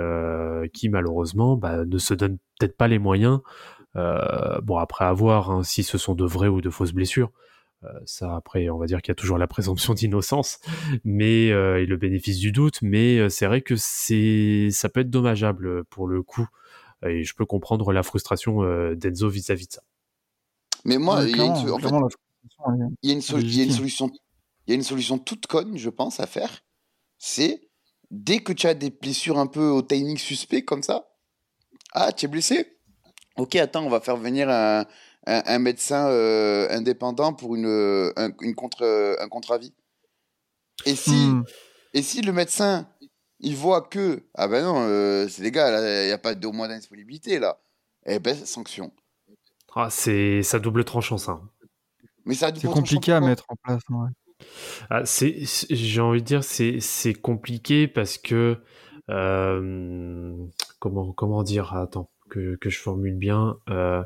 qui 0.73 0.89
malheureusement 0.89 1.57
bah, 1.57 1.85
ne 1.85 1.99
se 1.99 2.15
donne 2.15 2.39
peut-être 2.59 2.77
pas 2.77 2.89
les 2.89 2.99
moyens. 2.99 3.41
Bon, 3.95 4.79
après 4.79 5.05
avoir 5.05 5.51
hein, 5.51 5.63
si 5.63 5.83
ce 5.83 5.99
sont 5.99 6.15
de 6.15 6.25
vraies 6.25 6.49
ou 6.49 6.63
de 6.63 6.71
fausses 6.71 6.95
blessures. 6.95 7.31
Euh, 7.85 7.89
ça, 8.07 8.37
après, 8.37 8.69
on 8.69 8.79
va 8.79 8.87
dire 8.87 9.03
qu'il 9.03 9.11
y 9.11 9.13
a 9.13 9.17
toujours 9.17 9.39
la 9.39 9.47
présomption 9.47 9.95
d'innocence, 9.95 10.61
mais 11.05 11.51
euh, 11.51 11.83
et 11.83 11.87
le 11.87 11.97
bénéfice 11.97 12.39
du 12.39 12.53
doute. 12.53 12.81
Mais 12.83 13.19
euh, 13.19 13.29
c'est 13.29 13.47
vrai 13.47 13.61
que 13.61 13.75
c'est, 13.77 14.69
ça 14.71 14.89
peut 14.89 15.01
être 15.01 15.11
dommageable 15.11 15.85
pour 15.85 16.07
le 16.07 16.23
coup, 16.23 16.49
et 17.05 17.25
je 17.25 17.35
peux 17.35 17.47
comprendre 17.47 17.93
la 17.93 18.03
frustration 18.03 18.63
euh, 18.63 18.95
d'Enzo 18.95 19.29
vis-à-vis 19.29 19.67
de 19.67 19.73
ça. 19.73 19.83
Mais 20.85 20.99
moi, 20.99 21.25
il 21.25 21.37
y 21.37 21.41
a 21.41 21.45
une, 21.45 21.53
clairement, 21.53 21.75
en 21.75 21.79
fait, 21.79 21.81
clairement, 21.81 22.01
la 22.01 22.09
frustration, 22.09 22.75
elle 22.75 22.83
est- 22.83 22.97
il 23.03 23.09
y 23.09 23.13
a 23.13 23.15
une, 23.15 23.23
sol- 23.23 23.41
il 23.41 23.47
y 23.47 23.61
a 23.61 23.63
une 23.63 23.69
légitime. 23.69 23.77
solution, 23.77 24.11
il 24.67 24.71
y 24.71 24.73
a 24.73 24.75
une 24.75 24.83
solution 24.83 25.19
toute 25.19 25.47
conne, 25.47 25.77
je 25.77 25.91
pense, 25.91 26.21
à 26.21 26.27
faire. 26.27 26.63
C'est 27.19 27.69
dès 28.11 28.41
que 28.41 28.53
tu 28.53 28.67
as 28.67 28.75
des 28.75 28.91
blessures 28.91 29.39
un 29.39 29.47
peu 29.47 29.69
au 29.69 29.83
timing 29.83 30.19
suspect 30.19 30.63
comme 30.63 30.83
ça, 30.83 31.09
ah, 31.93 32.13
tu 32.13 32.27
es 32.27 32.29
blessé? 32.29 32.79
Ok, 33.37 33.57
attends, 33.57 33.85
on 33.85 33.89
va 33.89 34.01
faire 34.01 34.17
venir 34.17 34.49
un, 34.51 34.85
un, 35.27 35.43
un 35.47 35.59
médecin 35.59 36.09
euh, 36.09 36.69
indépendant 36.71 37.33
pour 37.33 37.55
une, 37.55 37.67
euh, 37.67 38.13
un, 38.17 38.31
une 38.41 38.55
contre, 38.55 38.85
un 39.21 39.29
contre-avis. 39.29 39.73
Et 40.87 40.95
si, 40.97 41.11
Hmm. 41.11 41.43
et 41.95 42.03
si 42.03 42.23
le 42.23 42.33
médecin, 42.33 42.89
il 43.41 43.57
voit 43.57 43.83
que, 43.83 44.23
ah 44.35 44.49
ben 44.49 44.65
non, 44.65 44.81
euh, 44.81 45.29
c'est 45.29 45.43
les 45.43 45.51
gars, 45.51 45.69
il 46.05 46.07
n'y 46.07 46.13
a 46.13 46.19
pas 46.19 46.35
de 46.35 46.47
mois 46.49 46.69
d'indisponibilité, 46.69 47.39
là, 47.39 47.61
eh 48.07 48.19
ben, 48.19 48.35
sanction. 48.35 48.93
Ah, 49.75 49.89
c'est 49.91 50.43
ça 50.43 50.59
double 50.59 50.85
tranchant 50.85 51.19
ça. 51.19 51.41
Mais 52.25 52.35
ça 52.35 52.51
C'est 52.55 52.69
compliqué 52.69 53.13
à 53.13 53.21
mettre 53.21 53.45
en 53.49 53.57
place. 53.57 53.83
ouais. 53.91 54.09
Ah, 54.91 55.05
c'est, 55.07 55.45
c'est- 55.47 55.75
j'ai 55.75 56.01
envie 56.01 56.21
de 56.21 56.27
dire, 56.27 56.45
c'est, 56.45 56.81
c'est 56.81 57.15
compliqué 57.15 57.89
parce 57.89 58.19
que 58.19 58.59
euh, 59.11 60.37
comment, 60.79 61.13
comment 61.13 61.43
dire, 61.43 61.75
attends, 61.75 62.11
que, 62.33 62.57
que 62.57 62.71
je 62.71 62.79
formule 62.79 63.17
bien. 63.17 63.57
Euh, 63.69 64.03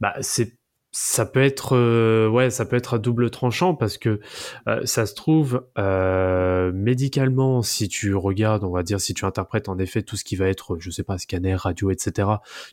bah, 0.00 0.14
c'est, 0.20 0.58
ça 0.92 1.26
peut 1.26 1.42
être, 1.42 1.76
euh, 1.76 2.28
ouais, 2.28 2.50
ça 2.50 2.64
peut 2.64 2.76
être 2.76 2.94
à 2.94 2.98
double 2.98 3.30
tranchant 3.30 3.74
parce 3.74 3.98
que 3.98 4.20
euh, 4.68 4.80
ça 4.84 5.06
se 5.06 5.14
trouve 5.14 5.66
euh, 5.76 6.70
médicalement, 6.72 7.62
si 7.62 7.88
tu 7.88 8.14
regardes, 8.14 8.62
on 8.62 8.70
va 8.70 8.84
dire, 8.84 9.00
si 9.00 9.12
tu 9.12 9.24
interprètes 9.24 9.68
en 9.68 9.78
effet 9.78 10.02
tout 10.02 10.16
ce 10.16 10.22
qui 10.22 10.36
va 10.36 10.48
être, 10.48 10.78
je 10.78 10.90
sais 10.90 11.02
pas, 11.02 11.18
scanner, 11.18 11.56
radio, 11.56 11.90
etc. 11.90 12.28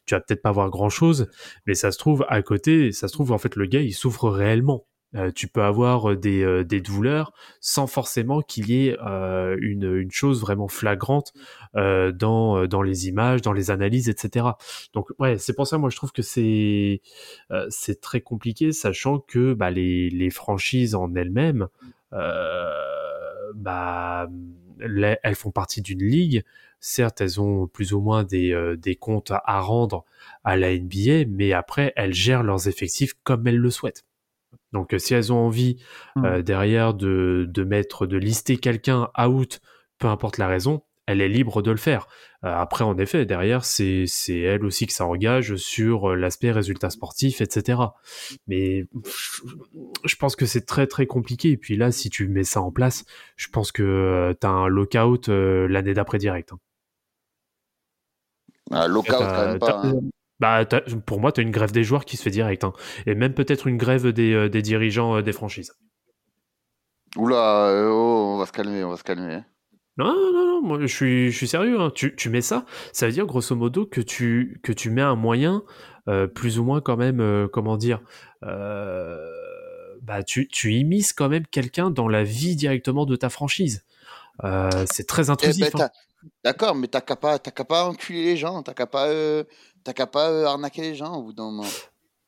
Tu 0.06 0.14
vas 0.14 0.22
peut-être 0.22 0.44
pas 0.44 0.52
voir 0.52 0.70
grand 0.70 0.90
chose, 0.90 1.30
mais 1.66 1.74
ça 1.74 1.92
se 1.92 1.98
trouve 1.98 2.24
à 2.30 2.44
côté, 2.44 2.92
ça 2.92 3.08
se 3.08 3.14
trouve 3.14 3.32
en 3.32 3.40
fait 3.40 3.56
le 3.56 3.66
gars 3.66 3.82
il 3.82 3.94
souffre 3.94 4.30
réellement 4.30 4.86
Euh, 5.16 5.30
tu 5.32 5.48
peux 5.50 5.62
avoir 5.64 6.12
euh, 6.12 6.16
des, 6.16 6.42
euh, 6.42 6.64
des 6.64 6.80
douleurs 6.80 7.34
sans 7.60 7.86
forcément 7.86 8.42
qu'il 8.42 8.70
y 8.70 8.88
ait 8.88 8.98
euh, 9.06 9.58
une, 9.60 9.84
une 9.98 10.12
chose 10.12 10.40
vraiment 10.40 10.70
flagrante 10.70 11.34
dans, 11.74 12.66
dans 12.68 12.82
les 12.82 13.08
images, 13.08 13.42
dans 13.42 13.54
les 13.54 13.72
analyses, 13.72 14.10
etc. 14.10 14.58
Donc 14.94 15.10
ouais, 15.20 15.38
c'est 15.38 15.54
pour 15.54 15.68
ça 15.68 15.78
moi 15.78 15.90
je 15.90 15.96
trouve 15.96 16.12
que 16.12 16.22
c'est 16.22 17.02
c'est 17.70 18.02
très 18.02 18.22
compliqué, 18.22 18.72
sachant 18.72 19.20
que 19.20 19.54
bah, 19.54 19.72
les, 19.72 20.10
les 20.10 20.30
franchises 20.30 20.96
en 20.96 21.14
elles-mêmes, 21.16 21.68
bah, 23.56 24.28
les- 24.80 25.18
elles 25.24 25.36
font 25.36 25.52
partie 25.52 25.82
d'une 25.82 26.04
ligue. 26.04 26.44
Certes, 26.80 27.22
elles 27.22 27.40
ont 27.40 27.68
plus 27.68 27.94
ou 27.94 28.02
moins 28.02 28.24
des, 28.24 28.76
des 28.78 28.96
comptes 28.96 29.32
à 29.32 29.60
rendre 29.62 30.04
à 30.44 30.58
la 30.58 30.72
NBA, 30.74 31.26
mais 31.30 31.54
après, 31.54 31.94
elles 31.96 32.14
gèrent 32.14 32.44
leurs 32.44 32.68
effectifs 32.68 33.14
comme 33.24 33.48
elles 33.48 33.58
le 33.58 33.70
souhaitent. 33.70 34.04
Donc, 34.74 34.94
euh, 34.94 35.00
si 35.00 35.14
elles 35.14 35.32
ont 35.34 35.38
envie 35.46 35.78
Hmm. 36.16 36.26
euh, 36.26 36.42
derrière 36.42 36.94
de, 36.94 37.46
de 37.50 37.64
mettre, 37.64 38.06
de 38.08 38.18
lister 38.18 38.58
quelqu'un 38.58 39.10
out, 39.22 39.60
peu 40.00 40.08
importe 40.08 40.38
la 40.38 40.48
raison, 40.48 40.84
elle 41.08 41.20
est 41.20 41.28
libre 41.30 41.62
de 41.62 41.72
le 41.72 41.78
faire. 41.78 42.08
Euh, 42.46 42.54
après, 42.56 42.84
en 42.84 42.98
effet, 42.98 43.26
derrière, 43.26 43.66
c'est 43.66 44.06
c'est 44.08 44.40
elle 44.40 44.64
aussi 44.66 44.88
que 44.88 44.94
ça 44.94 45.06
engage 45.06 45.56
sur 45.58 46.16
l'aspect 46.16 46.52
résultat 46.52 46.90
sportif, 46.90 47.42
etc. 47.42 47.80
Mais 48.48 48.88
je 50.06 50.16
pense 50.16 50.36
que 50.36 50.46
c'est 50.46 50.66
très 50.66 50.88
très 50.88 51.08
compliqué. 51.08 51.50
Et 51.52 51.58
puis 51.58 51.76
là, 51.76 51.92
si 51.92 52.10
tu 52.10 52.28
mets 52.28 52.44
ça 52.44 52.62
en 52.62 52.72
place, 52.72 53.04
je 53.36 53.48
pense 53.50 53.72
que 53.72 54.36
tu 54.40 54.48
as 54.48 54.50
un 54.50 54.68
lockout 54.68 55.28
euh, 55.30 55.68
l'année 55.68 55.94
d'après 55.94 56.18
direct. 56.18 56.54
hein. 56.54 56.60
Lockout, 58.88 59.12
T'as- 59.18 59.36
quand 59.36 59.48
même 59.48 59.60
pas. 59.60 59.82
Hein. 60.42 60.66
Bah, 60.72 60.82
pour 61.06 61.20
moi, 61.20 61.32
tu 61.32 61.42
as 61.42 61.44
une 61.44 61.52
grève 61.52 61.72
des 61.72 61.84
joueurs 61.84 62.06
qui 62.06 62.18
se 62.18 62.24
fait 62.24 62.30
direct. 62.32 62.64
hein. 62.64 62.74
Et 63.06 63.16
même 63.16 63.34
peut-être 63.34 63.68
une 63.68 63.78
grève 63.78 64.08
des, 64.08 64.34
euh, 64.34 64.50
des 64.50 64.62
dirigeants 64.62 65.18
euh, 65.18 65.22
des 65.22 65.32
franchises. 65.34 65.74
Oula, 67.18 67.68
euh, 67.68 67.90
oh, 67.92 68.34
on 68.36 68.38
va 68.38 68.46
se 68.46 68.52
calmer, 68.52 68.84
on 68.84 68.90
va 68.90 68.98
se 68.98 69.04
calmer. 69.04 69.42
Non, 69.98 70.14
non, 70.16 70.32
non, 70.34 70.62
moi 70.62 70.80
je 70.80 70.86
suis, 70.88 71.32
je 71.32 71.38
suis 71.38 71.48
sérieux. 71.48 71.80
hein. 71.80 71.92
Tu, 71.94 72.16
tu 72.16 72.30
mets 72.30 72.42
ça, 72.42 72.66
ça 72.94 73.06
veut 73.06 73.12
dire 73.12 73.26
grosso 73.26 73.56
modo 73.56 73.86
que 73.86 74.00
tu, 74.02 74.60
que 74.64 74.72
tu 74.72 74.90
mets 74.90 75.02
un 75.02 75.16
moyen 75.16 75.64
euh, 76.08 76.28
plus 76.28 76.58
ou 76.60 76.64
moins 76.64 76.80
quand 76.82 76.96
même, 76.98 77.20
euh, 77.20 77.48
comment 77.52 77.76
dire, 77.78 78.00
euh, 78.44 79.18
bah 80.02 80.24
tu, 80.24 80.48
tu 80.48 80.74
immisces 80.74 81.12
quand 81.14 81.28
même 81.30 81.46
quelqu'un 81.46 81.92
dans 81.92 82.08
la 82.08 82.24
vie 82.24 82.56
directement 82.56 83.06
de 83.06 83.16
ta 83.18 83.30
franchise. 83.30 83.86
C'est 84.88 85.06
très 85.08 85.28
Eh 85.28 85.30
intrusif. 85.30 85.62
ben, 85.74 85.82
hein. 85.82 85.90
t'as- 85.90 85.92
D'accord, 86.44 86.76
mais 86.76 86.88
t'as 86.88 87.02
qu'à 87.02 87.16
pas, 87.16 87.40
t'as 87.40 87.50
qu'à 87.52 87.64
pas 87.66 87.86
enculer 87.86 88.24
les 88.24 88.38
gens, 88.38 88.62
t'as 88.64 88.74
qu'à 88.76 88.86
pas, 88.88 89.08
euh, 89.08 89.44
t'as 89.84 89.94
qu'à 89.94 90.08
pas 90.08 90.30
euh, 90.30 90.46
arnaquer 90.46 90.82
les 90.82 90.96
gens 90.96 91.16
au 91.16 91.24
bout 91.24 91.34
d'un 91.34 91.46
moment. 91.46 91.68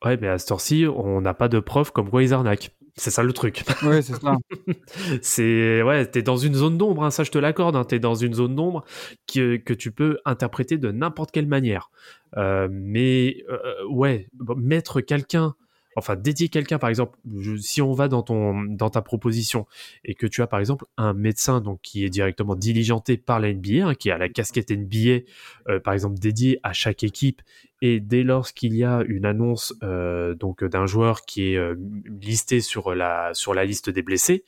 Ouais, 0.04 0.18
mais 0.20 0.28
à 0.28 0.38
ce 0.38 0.46
temps-ci, 0.46 0.86
on 0.86 1.20
n'a 1.20 1.34
pas 1.34 1.48
de 1.48 1.60
preuves 1.60 1.92
comme 1.92 2.10
quoi 2.10 2.22
ils 2.22 2.34
arnaquent. 2.34 2.70
C'est 2.96 3.10
ça 3.10 3.22
le 3.22 3.32
truc. 3.32 3.64
Ouais, 3.82 4.02
c'est 4.02 4.14
ça. 4.14 4.36
c'est 5.22 5.82
ouais, 5.82 6.06
t'es 6.06 6.22
dans 6.22 6.36
une 6.36 6.54
zone 6.54 6.78
d'ombre, 6.78 7.04
hein, 7.04 7.10
ça 7.10 7.24
je 7.24 7.30
te 7.30 7.38
l'accorde. 7.38 7.74
Hein, 7.76 7.84
t'es 7.84 7.98
dans 7.98 8.14
une 8.14 8.34
zone 8.34 8.54
d'ombre 8.54 8.84
que, 9.32 9.56
que 9.56 9.72
tu 9.74 9.90
peux 9.90 10.18
interpréter 10.24 10.78
de 10.78 10.90
n'importe 10.90 11.30
quelle 11.32 11.46
manière. 11.46 11.90
Euh, 12.36 12.68
mais 12.70 13.44
euh, 13.48 13.86
ouais, 13.90 14.28
mettre 14.56 15.00
quelqu'un, 15.00 15.54
enfin 15.96 16.16
dédier 16.16 16.48
quelqu'un, 16.48 16.78
par 16.78 16.90
exemple, 16.90 17.18
je- 17.36 17.56
si 17.56 17.80
on 17.82 17.92
va 17.92 18.08
dans 18.08 18.22
ton 18.22 18.62
dans 18.64 18.90
ta 18.90 19.02
proposition 19.02 19.66
et 20.04 20.14
que 20.14 20.26
tu 20.26 20.42
as 20.42 20.46
par 20.46 20.60
exemple 20.60 20.84
un 20.96 21.12
médecin 21.14 21.60
donc 21.60 21.80
qui 21.82 22.04
est 22.04 22.10
directement 22.10 22.54
diligenté 22.56 23.16
par 23.16 23.40
la 23.40 23.48
NBA, 23.52 23.86
hein, 23.88 23.94
qui 23.94 24.10
a 24.10 24.18
la 24.18 24.28
casquette 24.28 24.70
NBA, 24.70 25.24
euh, 25.68 25.80
par 25.80 25.94
exemple 25.94 26.18
dédiée 26.18 26.60
à 26.62 26.72
chaque 26.72 27.02
équipe, 27.04 27.42
et 27.82 28.00
dès 28.00 28.22
lors 28.22 28.52
qu'il 28.52 28.74
y 28.74 28.84
a 28.84 29.02
une 29.06 29.24
annonce 29.26 29.74
euh, 29.82 30.34
donc 30.34 30.64
d'un 30.64 30.86
joueur 30.86 31.22
qui 31.22 31.52
est 31.52 31.56
euh, 31.56 31.74
listé 32.20 32.60
sur 32.60 32.94
la 32.94 33.30
sur 33.34 33.54
la 33.54 33.64
liste 33.64 33.90
des 33.90 34.02
blessés, 34.02 34.44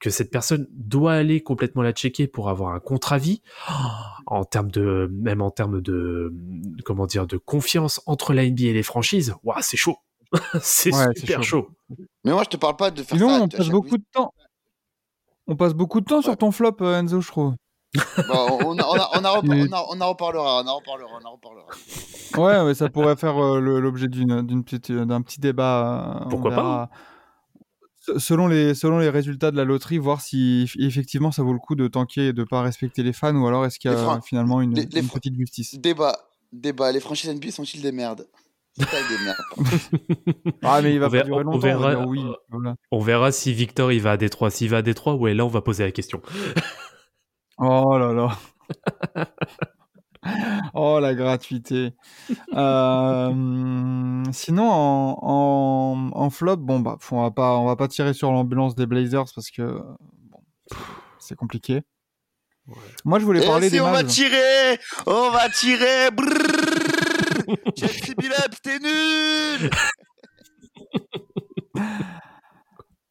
que 0.00 0.10
cette 0.10 0.30
personne 0.30 0.66
doit 0.70 1.14
aller 1.14 1.40
complètement 1.40 1.82
la 1.82 1.92
checker 1.92 2.26
pour 2.26 2.50
avoir 2.50 2.74
un 2.74 2.80
contre-avis, 2.80 3.40
oh, 3.70 3.72
en 4.26 4.44
termes 4.44 4.70
de 4.70 5.08
même 5.12 5.40
en 5.40 5.50
termes 5.50 5.80
de 5.80 6.32
comment 6.84 7.06
dire 7.06 7.26
de 7.26 7.36
confiance 7.38 8.02
entre 8.06 8.34
la 8.34 8.44
NBA 8.44 8.64
et 8.64 8.72
les 8.72 8.82
franchises, 8.82 9.34
waouh, 9.44 9.56
c'est 9.62 9.76
chaud, 9.78 9.96
c'est 10.62 10.94
Ouais, 10.94 11.06
super 11.16 11.42
chaud. 11.42 11.68
chaud. 11.88 11.96
Mais 12.24 12.32
moi, 12.32 12.42
je 12.44 12.48
te 12.50 12.56
parle 12.56 12.76
pas 12.76 12.90
de 12.90 13.02
faire 13.02 13.16
Sinon, 13.16 13.28
ça. 13.30 13.42
on 13.42 13.48
passe 13.48 13.68
beaucoup 13.68 13.98
de 13.98 14.04
temps. 14.12 14.32
On 15.46 15.56
passe 15.56 15.74
beaucoup 15.74 16.00
de 16.00 16.06
temps 16.06 16.22
sur 16.22 16.30
Ouais. 16.30 16.36
ton 16.36 16.50
flop, 16.50 16.76
euh, 16.80 16.98
Enzo, 17.00 17.20
je 17.20 17.28
trouve. 17.28 17.54
Bon, 18.28 18.48
on, 18.64 18.78
en 18.78 18.88
reparlera, 18.90 19.10
on 19.92 19.96
en 19.98 20.08
reparlera, 20.08 20.62
on 20.62 21.26
en 21.26 21.32
reparlera. 21.32 21.66
Ouais, 22.36 22.64
mais 22.64 22.74
ça 22.74 22.88
pourrait 22.88 23.14
faire 23.16 23.36
euh, 23.42 23.60
l'objet 23.60 24.08
d'une 24.08 24.42
d'une 24.42 24.64
petite 24.64 24.90
euh, 24.90 25.04
d'un 25.04 25.22
petit 25.22 25.38
débat. 25.40 26.22
euh, 26.24 26.28
Pourquoi 26.28 26.50
pas, 26.50 26.56
verra. 26.56 26.90
Se- 28.00 28.18
Selon 28.18 28.48
les, 28.48 28.74
selon 28.74 28.98
les 28.98 29.10
résultats 29.10 29.50
de 29.52 29.56
la 29.56 29.64
loterie, 29.64 29.98
voir 29.98 30.20
si 30.22 30.64
eff- 30.66 30.84
effectivement 30.84 31.30
ça 31.30 31.42
vaut 31.42 31.52
le 31.52 31.58
coup 31.60 31.74
de 31.76 31.86
tanker 31.86 32.28
et 32.28 32.32
de 32.32 32.42
pas 32.44 32.62
respecter 32.62 33.02
les 33.02 33.12
fans 33.12 33.34
ou 33.36 33.46
alors 33.46 33.64
est-ce 33.64 33.78
qu'il 33.78 33.90
y 33.90 33.94
a 33.94 34.20
finalement 34.22 34.60
une, 34.60 34.74
les- 34.74 34.86
les 34.86 35.00
une 35.00 35.08
petite 35.08 35.36
justice? 35.36 35.78
Débat, 35.78 36.16
débat. 36.52 36.90
Les 36.90 37.00
franchises 37.00 37.30
NBA 37.30 37.50
sont-ils 37.52 37.80
des 37.82 37.92
merdes? 37.92 38.26
Ah, 40.62 40.80
mais 40.82 40.94
il 40.94 41.00
va 41.00 41.06
On 41.06 41.10
verra- 41.10 41.24
durer 41.24 41.40
on 41.40 41.42
longtemps. 41.44 41.56
on 41.56 41.58
va 41.60 41.68
verra- 41.68 41.94
dire 41.96 42.08
oui. 42.08 42.24
Voilà. 42.48 42.74
On 42.90 43.00
verra 43.00 43.30
si 43.32 43.52
Victor 43.52 43.92
il 43.92 44.00
va 44.02 44.12
à 44.12 44.16
Détroit, 44.16 44.50
s'il 44.50 44.68
va 44.70 44.78
à 44.78 44.82
Détroit, 44.82 45.14
ouais 45.14 45.34
là 45.34 45.44
on 45.44 45.48
va 45.48 45.60
poser 45.62 45.84
la 45.84 45.92
question. 45.92 46.20
Oh 47.58 47.96
là 47.96 48.12
là. 48.12 48.36
oh 50.74 50.98
la 51.00 51.14
gratuité. 51.14 51.92
Euh, 52.52 54.22
sinon 54.32 54.68
en, 54.68 55.18
en, 55.22 56.10
en 56.12 56.30
flop, 56.30 56.56
bon 56.56 56.80
bah 56.80 56.98
on 57.12 57.22
va 57.22 57.30
pas 57.30 57.52
on 57.56 57.64
va 57.66 57.76
pas 57.76 57.86
tirer 57.86 58.12
sur 58.12 58.32
l'ambulance 58.32 58.74
des 58.74 58.86
Blazers 58.86 59.26
parce 59.32 59.52
que 59.52 59.62
bon, 59.62 60.40
c'est 61.20 61.36
compliqué. 61.36 61.82
Moi 63.04 63.20
je 63.20 63.24
voulais 63.24 63.44
Et 63.44 63.46
parler 63.46 63.68
si 63.68 63.74
des 63.76 63.80
on 63.80 63.92
va 63.92 64.02
tirer, 64.02 64.80
on 65.06 65.30
va 65.30 65.48
tirer. 65.50 66.10
brrrr. 66.10 66.83
Chelsea 67.76 68.14
Billups, 68.16 68.62
t'es 68.62 68.78
nul. 68.78 69.70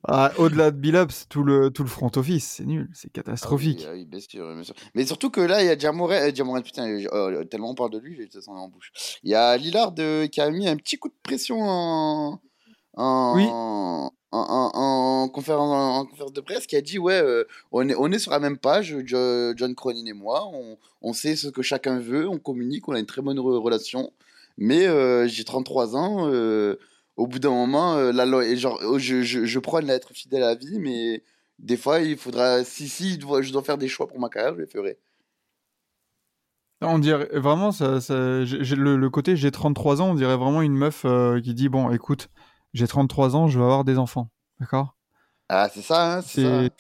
Ah, 0.06 0.34
Au-delà 0.38 0.72
de 0.72 0.76
Billups, 0.76 1.30
tout 1.30 1.44
le 1.44 1.70
tout 1.70 1.84
le 1.84 1.88
front 1.88 2.12
office, 2.18 2.56
c'est 2.58 2.66
nul, 2.66 2.90
c'est 2.94 3.10
catastrophique. 3.10 3.84
Ah 3.86 3.92
oui, 3.94 4.00
ah 4.00 4.00
oui, 4.00 4.06
bien 4.06 4.20
sûr, 4.20 4.54
bien 4.54 4.64
sûr. 4.64 4.76
Mais 4.96 5.06
surtout 5.06 5.30
que 5.30 5.40
là, 5.40 5.64
il 5.64 5.68
y 5.68 5.70
a 5.70 5.78
Jamoran, 5.78 6.14
euh, 6.14 6.62
putain, 6.62 6.90
euh, 6.90 7.08
euh, 7.14 7.44
tellement 7.46 7.70
on 7.70 7.76
parle 7.76 7.92
de 7.92 8.00
lui, 8.00 8.18
j'ai 8.18 8.42
ça 8.42 8.52
en 8.52 8.68
bouche. 8.68 8.92
Il 9.24 9.32
y 9.32 9.36
a 9.36 9.56
Lillard 9.56 9.94
euh, 10.00 10.28
qui 10.28 10.42
a 10.42 10.52
mis 10.52 10.68
un 10.68 10.76
petit 10.76 10.98
coup 10.98 11.08
de 11.08 11.16
pression 11.24 11.62
en, 11.62 12.42
en, 12.96 13.36
Oui. 13.36 13.48
en, 13.48 14.12
en- 14.32 14.72
en 15.24 15.30
conférence, 15.30 15.70
en, 15.72 16.00
en 16.02 16.06
conférence 16.06 16.34
de 16.34 16.42
presse, 16.42 16.68
qui 16.68 16.76
a 16.76 16.82
dit 16.82 17.00
ouais, 17.00 17.22
euh, 17.22 17.44
on, 17.72 17.88
est, 17.90 17.96
on 17.98 18.12
est 18.12 18.20
sur 18.20 18.32
la 18.32 18.40
même 18.40 18.58
page, 18.58 18.96
Jo- 19.06 19.54
John 19.56 19.76
Cronin 19.76 20.06
et 20.06 20.14
moi, 20.14 20.48
on, 20.54 20.78
on 21.02 21.14
sait 21.14 21.36
ce 21.36 21.48
que 21.50 21.62
chacun 21.62 22.00
veut, 22.00 22.28
on 22.28 22.40
communique, 22.40 22.88
on 22.88 22.94
a 22.94 23.00
une 23.00 23.06
très 23.06 23.22
bonne 23.22 23.38
re- 23.40 23.62
relation, 23.62 24.12
mais 24.58 24.88
euh, 24.88 25.28
j'ai 25.28 25.44
33 25.44 25.96
ans. 25.96 26.28
euh, 26.32 26.78
au 27.16 27.28
bout 27.28 27.38
d'un 27.40 27.52
moment, 27.52 27.96
euh, 27.96 28.12
la 28.12 28.26
loi, 28.26 28.44
et 28.46 28.56
genre, 28.58 28.80
oh, 28.84 28.98
je, 28.98 29.22
je, 29.22 29.46
je 29.46 29.60
prône 29.60 29.88
à 29.90 29.94
être 29.94 30.14
fidèle 30.14 30.42
à 30.44 30.48
la 30.48 30.56
vie, 30.56 30.80
mais 30.80 31.24
des 31.60 31.78
fois, 31.78 32.00
il 32.00 32.18
faudra, 32.18 32.64
si, 32.64 32.90
si 32.90 33.14
je 33.14 33.20
dois, 33.20 33.64
faire 33.64 33.78
des 33.78 33.88
choix 33.88 34.08
pour 34.08 34.20
ma 34.20 34.30
carrière, 34.30 34.56
je 34.56 34.62
les 34.62 34.68
ferai. 34.68 34.98
On 36.82 37.00
dirait 37.00 37.30
vraiment 37.34 37.72
ça, 37.72 38.02
ça- 38.02 38.14
le, 38.44 38.96
le 38.98 39.10
côté 39.10 39.38
j'ai 39.38 39.52
33 39.52 40.02
ans, 40.02 40.10
on 40.12 40.16
dirait 40.16 40.36
vraiment 40.36 40.62
une 40.62 40.76
meuf 40.76 41.06
euh, 41.06 41.40
qui 41.40 41.54
dit 41.54 41.70
bon 41.70 41.90
écoute, 41.92 42.30
j'ai 42.74 42.88
33 42.88 43.36
ans, 43.36 43.48
je 43.48 43.58
vais 43.60 43.64
avoir 43.66 43.84
des 43.84 43.98
enfants. 43.98 44.30
D'accord? 44.60 44.96
Ah, 45.50 45.70
c'est 45.74 45.82
ça, 45.82 46.18
hein, 46.18 46.22
c'est 46.22 46.72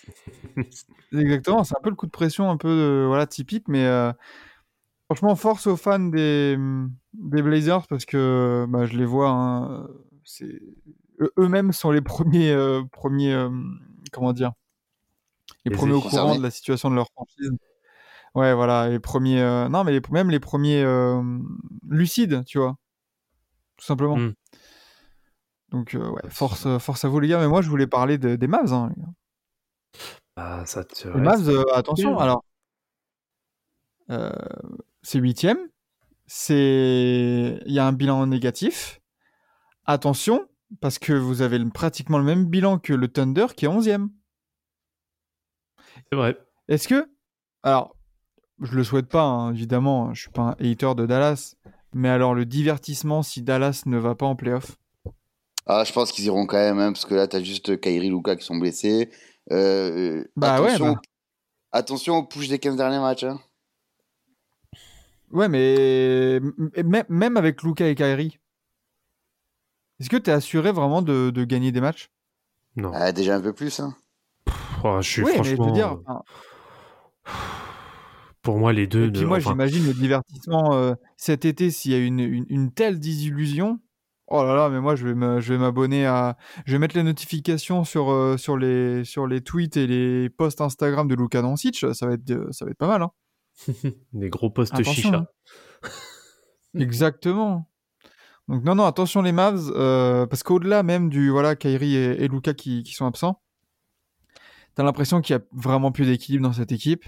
exactement, 1.14 1.64
c'est 1.64 1.76
un 1.78 1.82
peu 1.84 1.90
le 1.90 1.96
coup 1.96 2.06
de 2.06 2.12
pression 2.12 2.50
un 2.50 2.58
peu 2.58 2.68
euh, 2.70 3.08
voilà 3.08 3.28
typique 3.28 3.68
mais 3.68 3.86
euh, 3.86 4.12
franchement 5.06 5.36
force 5.36 5.68
aux 5.68 5.78
fans 5.78 6.00
des, 6.00 6.58
des 7.14 7.42
Blazers 7.42 7.88
parce 7.88 8.06
que 8.06 8.66
bah, 8.70 8.86
je 8.86 8.98
les 8.98 9.06
vois 9.06 9.30
hein, 9.30 9.88
eux-mêmes 11.38 11.72
sont 11.72 11.92
les 11.92 12.02
premiers 12.02 12.52
euh, 12.52 12.84
premiers 12.92 13.34
euh, 13.34 13.50
comment 14.12 14.34
dire 14.34 14.54
les 15.66 15.72
Les 15.72 15.76
premiers 15.78 15.94
au 15.94 16.02
courant 16.02 16.36
de 16.36 16.44
la 16.44 16.52
situation 16.52 16.90
de 16.90 16.96
leur 16.96 17.08
franchise. 17.12 17.52
Ouais, 18.36 18.54
voilà, 18.54 18.90
les 18.90 19.00
premiers 19.00 19.42
euh, 19.42 19.70
non 19.70 19.84
mais 19.84 19.92
les- 19.92 20.02
même 20.12 20.30
les 20.30 20.40
premiers 20.40 20.82
euh, 20.84 21.22
lucides, 21.88 22.44
tu 22.46 22.58
vois. 22.58 22.78
Tout 23.78 23.86
simplement. 23.86 24.18
Mm. 24.18 24.34
Donc 25.74 25.96
euh, 25.96 26.10
ouais, 26.10 26.22
force 26.30 26.66
euh, 26.68 26.80
force 26.80 27.04
à 27.04 27.10
vous 27.10 27.20
les 27.20 27.28
gars, 27.28 27.40
mais 27.40 27.48
moi 27.48 27.62
je 27.62 27.70
voulais 27.70 27.88
parler 27.88 28.18
de- 28.18 28.36
des 28.36 28.48
Mavs 28.48 28.72
hein, 28.74 28.92
les 28.96 29.02
gars. 29.02 29.10
Ah, 30.36 30.66
ça 30.66 30.84
te 30.84 31.08
Les 31.08 31.22
Mavs, 31.22 31.50
euh, 31.50 31.64
attention, 31.74 32.18
alors. 32.20 32.44
euh, 34.10 34.32
c'est 35.02 35.20
huitième. 35.20 35.58
C'est. 36.26 37.60
Il 37.66 37.74
y 37.74 37.80
a 37.80 37.86
un 37.86 37.92
bilan 37.94 38.26
négatif. 38.28 39.02
Attention, 39.86 40.48
parce 40.82 41.00
que 41.00 41.14
vous 41.14 41.42
avez 41.42 41.58
le- 41.60 41.70
pratiquement 41.70 42.18
le 42.18 42.24
même 42.24 42.46
bilan 42.46 42.80
que 42.80 42.94
le 42.94 43.08
Thunder 43.08 43.48
qui 43.56 43.66
est 43.66 43.68
onzième. 43.68 44.10
C'est 46.12 46.16
vrai. 46.16 46.38
Est-ce 46.68 46.88
que. 46.88 47.10
Alors, 47.64 47.96
je 48.62 48.76
le 48.76 48.84
souhaite 48.84 49.10
pas, 49.10 49.24
hein, 49.24 49.54
évidemment, 49.54 50.14
je 50.14 50.22
suis 50.22 50.32
pas 50.32 50.42
un 50.44 50.52
hater 50.60 50.96
de 50.96 51.06
Dallas. 51.06 51.56
Mais 51.94 52.10
alors, 52.10 52.34
le 52.36 52.46
divertissement 52.46 53.22
si 53.24 53.42
Dallas 53.44 53.84
ne 53.86 53.98
va 53.98 54.16
pas 54.16 54.26
en 54.26 54.36
playoff? 54.36 54.78
Ah, 55.66 55.84
je 55.86 55.94
pense 55.94 56.12
qu'ils 56.12 56.26
iront 56.26 56.46
quand 56.46 56.58
même, 56.58 56.80
hein, 56.80 56.92
parce 56.92 57.06
que 57.06 57.16
là, 57.16 57.28
t'as 57.28 57.42
juste 57.42 57.80
Kairi 57.80 58.10
Luka 58.10 58.36
qui 58.36 58.46
sont 58.46 58.58
blessés. 58.58 59.10
Euh, 59.52 60.24
Bah 60.36 60.62
ouais, 60.62 60.68
attention, 60.74 60.94
bah. 60.94 61.02
attention 61.72 62.16
aux 62.18 62.24
push 62.24 62.48
des 62.50 62.60
15 62.60 62.76
derniers 62.76 63.00
matchs. 63.00 63.24
hein. 63.24 63.40
Ouais, 65.32 65.48
mais 65.50 66.40
même 67.10 67.38
avec 67.38 67.64
Luca 67.64 67.88
et 67.88 67.96
Kairi, 67.96 68.38
est-ce 70.00 70.10
que 70.10 70.18
tu 70.18 70.30
es 70.30 70.34
assuré 70.34 70.72
vraiment 70.72 71.02
de, 71.02 71.30
de 71.32 71.44
gagner 71.46 71.72
des 71.72 71.82
matchs? 71.82 72.10
Non. 72.76 72.92
Ah, 72.94 73.12
déjà 73.12 73.36
un 73.36 73.42
peu 73.42 73.54
plus. 73.54 73.80
Hein. 73.80 73.96
Oh, 74.84 75.00
je 75.02 75.10
suis 75.10 75.24
Oui, 75.24 75.32
mais 75.38 75.44
je 75.44 75.56
franchement. 75.56 75.72
dire, 75.74 75.94
euh, 75.94 76.04
enfin, 76.06 76.22
Pour 78.42 78.58
moi, 78.60 78.74
les 78.74 78.86
deux. 78.88 79.08
et 79.08 79.12
puis 79.12 79.22
ne- 79.22 79.28
moi 79.28 79.38
enfin, 79.38 79.52
j'imagine 79.52 79.86
le 79.86 79.94
divertissement 79.94 80.74
euh, 80.76 80.94
cet 81.18 81.46
été 81.46 81.72
s'il 81.72 81.92
y 81.92 81.96
a 81.96 82.00
une, 82.00 82.20
une, 82.20 82.46
une 82.50 82.72
telle 82.72 83.00
désillusion. 83.00 83.80
Oh 84.28 84.44
là 84.44 84.56
là, 84.56 84.70
mais 84.70 84.80
moi 84.80 84.96
je 84.96 85.06
vais 85.06 85.14
me- 85.16 85.42
je 85.42 85.54
vais 85.54 85.60
m'abonner 85.60 86.06
à, 86.06 86.38
je 86.66 86.72
vais 86.74 86.80
mettre 86.80 86.96
les 86.96 87.04
notifications 87.04 87.84
sur 87.84 88.12
euh, 88.12 88.38
sur 88.38 88.58
les 88.58 89.04
sur 89.04 89.28
les 89.28 89.42
tweets 89.42 89.76
et 89.78 89.86
les 89.86 90.30
posts 90.30 90.62
Instagram 90.62 91.08
de 91.08 91.16
Luka 91.16 91.42
Doncic, 91.42 91.86
ça 91.94 92.08
va 92.08 92.14
être 92.14 92.32
euh, 92.32 92.48
ça 92.52 92.66
va 92.66 92.72
être 92.72 92.78
pas 92.78 92.88
mal. 92.88 93.02
Hein. 93.02 93.12
des 94.14 94.30
gros 94.30 94.50
postes 94.50 94.74
Attention, 94.74 94.94
chicha. 94.94 95.16
hein. 95.18 95.90
Exactement. 96.76 97.70
Donc 98.48 98.64
non, 98.64 98.76
non, 98.76 98.86
attention 98.86 99.22
les 99.22 99.32
Mavs, 99.32 99.72
euh, 99.76 100.26
parce 100.26 100.44
qu'au-delà 100.44 100.84
même 100.84 101.10
du 101.10 101.30
voilà 101.30 101.56
Kyrie 101.56 101.96
et, 101.96 102.24
et 102.24 102.28
Luka 102.28 102.54
qui, 102.54 102.84
qui 102.84 102.94
sont 102.94 103.06
absents, 103.06 103.42
t'as 104.76 104.84
l'impression 104.84 105.22
qu'il 105.22 105.36
y 105.36 105.40
a 105.40 105.42
vraiment 105.54 105.92
plus 105.92 106.06
d'équilibre 106.06 106.44
dans 106.44 106.54
cette 106.54 106.72
équipe. 106.72 107.06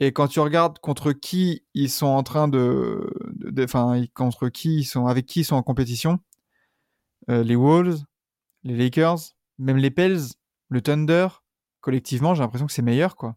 Et 0.00 0.12
quand 0.12 0.26
tu 0.26 0.40
regardes 0.40 0.78
contre 0.80 1.12
qui 1.12 1.64
ils 1.74 1.90
sont 1.90 2.06
en 2.06 2.22
train 2.24 2.48
de- 2.48 3.12
enfin 3.60 4.04
contre 4.14 4.48
qui 4.48 4.78
ils 4.80 4.84
sont, 4.84 5.06
avec 5.06 5.26
qui 5.26 5.40
ils 5.40 5.44
sont 5.44 5.56
en 5.56 5.62
compétition, 5.62 6.20
euh, 7.30 7.42
les 7.42 7.56
Wolves, 7.56 8.00
les 8.64 8.76
Lakers, 8.76 9.18
même 9.58 9.76
les 9.76 9.90
Pels, 9.90 10.20
le 10.68 10.80
Thunder, 10.80 11.28
collectivement, 11.80 12.34
j'ai 12.34 12.42
l'impression 12.42 12.66
que 12.66 12.72
c'est 12.72 12.82
meilleur 12.82 13.16
quoi. 13.16 13.36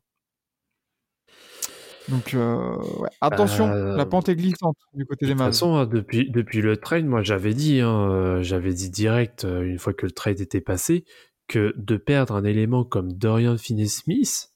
Donc 2.08 2.34
euh, 2.36 2.76
ouais, 3.00 3.10
attention, 3.22 3.68
Euh, 3.68 3.96
la 3.96 4.06
pente 4.06 4.30
est 4.30 4.36
glissante 4.36 4.78
du 4.94 5.06
côté 5.06 5.26
De 5.26 5.32
des 5.32 5.34
toute 5.34 5.40
Mavs. 5.40 5.50
façon, 5.54 5.76
hein, 5.76 5.86
depuis, 5.88 6.30
depuis 6.30 6.62
le 6.62 6.78
trade, 6.78 7.06
moi 7.06 7.24
j'avais 7.24 7.54
dit, 7.56 7.80
hein, 7.82 8.42
j'avais 8.42 8.74
dit 8.74 8.90
direct, 8.92 9.44
une 9.44 9.80
fois 9.80 9.94
que 9.94 10.06
le 10.06 10.12
trade 10.12 10.40
était 10.40 10.62
passé, 10.62 11.04
que 11.48 11.74
de 11.78 11.98
perdre 11.98 12.36
un 12.36 12.44
élément 12.44 12.84
comme 12.84 13.14
Dorian 13.14 13.58
Finney-Smith, 13.58 14.52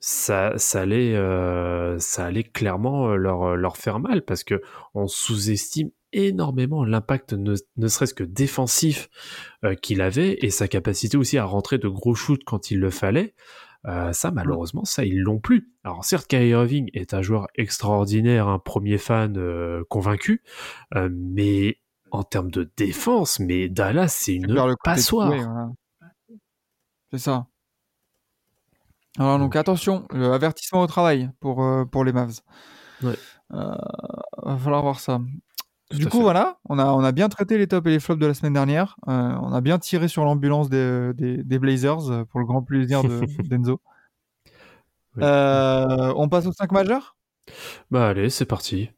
ça, 0.00 0.52
ça, 0.56 0.82
allait, 0.82 1.14
euh, 1.16 1.98
ça 1.98 2.26
allait 2.26 2.44
clairement 2.44 3.10
euh, 3.10 3.16
leur, 3.16 3.56
leur 3.56 3.76
faire 3.76 3.98
mal 3.98 4.22
parce 4.22 4.44
que 4.44 4.60
on 4.94 5.06
sous-estime 5.06 5.90
énormément 6.12 6.84
l'impact 6.84 7.34
ne, 7.34 7.54
ne 7.76 7.88
serait-ce 7.88 8.14
que 8.14 8.24
défensif 8.24 9.08
euh, 9.64 9.74
qu'il 9.74 10.00
avait 10.00 10.38
et 10.40 10.50
sa 10.50 10.68
capacité 10.68 11.16
aussi 11.16 11.38
à 11.38 11.44
rentrer 11.44 11.78
de 11.78 11.88
gros 11.88 12.14
shoots 12.14 12.44
quand 12.44 12.70
il 12.70 12.80
le 12.80 12.90
fallait. 12.90 13.34
Euh, 13.86 14.12
ça, 14.12 14.30
malheureusement, 14.30 14.84
ça, 14.84 15.04
ils 15.04 15.20
l'ont 15.20 15.38
plus. 15.38 15.72
Alors, 15.84 16.04
certes, 16.04 16.26
Kyrie 16.26 16.48
Irving 16.48 16.90
est 16.94 17.14
un 17.14 17.22
joueur 17.22 17.46
extraordinaire, 17.54 18.48
un 18.48 18.58
premier 18.58 18.98
fan 18.98 19.36
euh, 19.38 19.84
convaincu, 19.88 20.42
euh, 20.96 21.08
mais 21.12 21.78
en 22.10 22.24
termes 22.24 22.50
de 22.50 22.70
défense, 22.76 23.38
mais 23.38 23.68
Dallas, 23.68 24.08
c'est 24.08 24.34
une 24.34 24.46
voilà. 24.46 25.70
C'est 27.10 27.18
ça. 27.18 27.46
Alors 29.18 29.38
donc 29.38 29.56
attention, 29.56 30.06
le 30.12 30.32
avertissement 30.32 30.80
au 30.80 30.86
travail 30.86 31.28
pour, 31.40 31.64
euh, 31.64 31.84
pour 31.84 32.04
les 32.04 32.12
Mavs. 32.12 32.40
Ouais. 33.02 33.16
Euh, 33.52 33.74
va 34.42 34.56
falloir 34.58 34.82
voir 34.82 35.00
ça. 35.00 35.20
Tout 35.90 35.98
du 35.98 36.06
coup 36.06 36.18
fait. 36.18 36.22
voilà, 36.22 36.58
on 36.68 36.78
a, 36.78 36.86
on 36.92 37.02
a 37.02 37.12
bien 37.12 37.28
traité 37.28 37.58
les 37.58 37.66
tops 37.66 37.86
et 37.88 37.90
les 37.90 37.98
flops 37.98 38.20
de 38.20 38.26
la 38.26 38.34
semaine 38.34 38.52
dernière. 38.52 38.96
Euh, 39.08 39.34
on 39.42 39.52
a 39.52 39.60
bien 39.60 39.78
tiré 39.78 40.06
sur 40.06 40.24
l'ambulance 40.24 40.68
des, 40.68 41.12
des, 41.14 41.42
des 41.42 41.58
Blazers 41.58 42.26
pour 42.26 42.40
le 42.40 42.46
grand 42.46 42.62
plaisir 42.62 43.02
de 43.02 43.22
d'Enzo. 43.48 43.80
Oui. 45.16 45.22
Euh, 45.24 46.12
on 46.16 46.28
passe 46.28 46.46
aux 46.46 46.52
5 46.52 46.70
majeurs? 46.70 47.16
Bah 47.90 48.08
allez, 48.08 48.30
c'est 48.30 48.44
parti. 48.44 48.90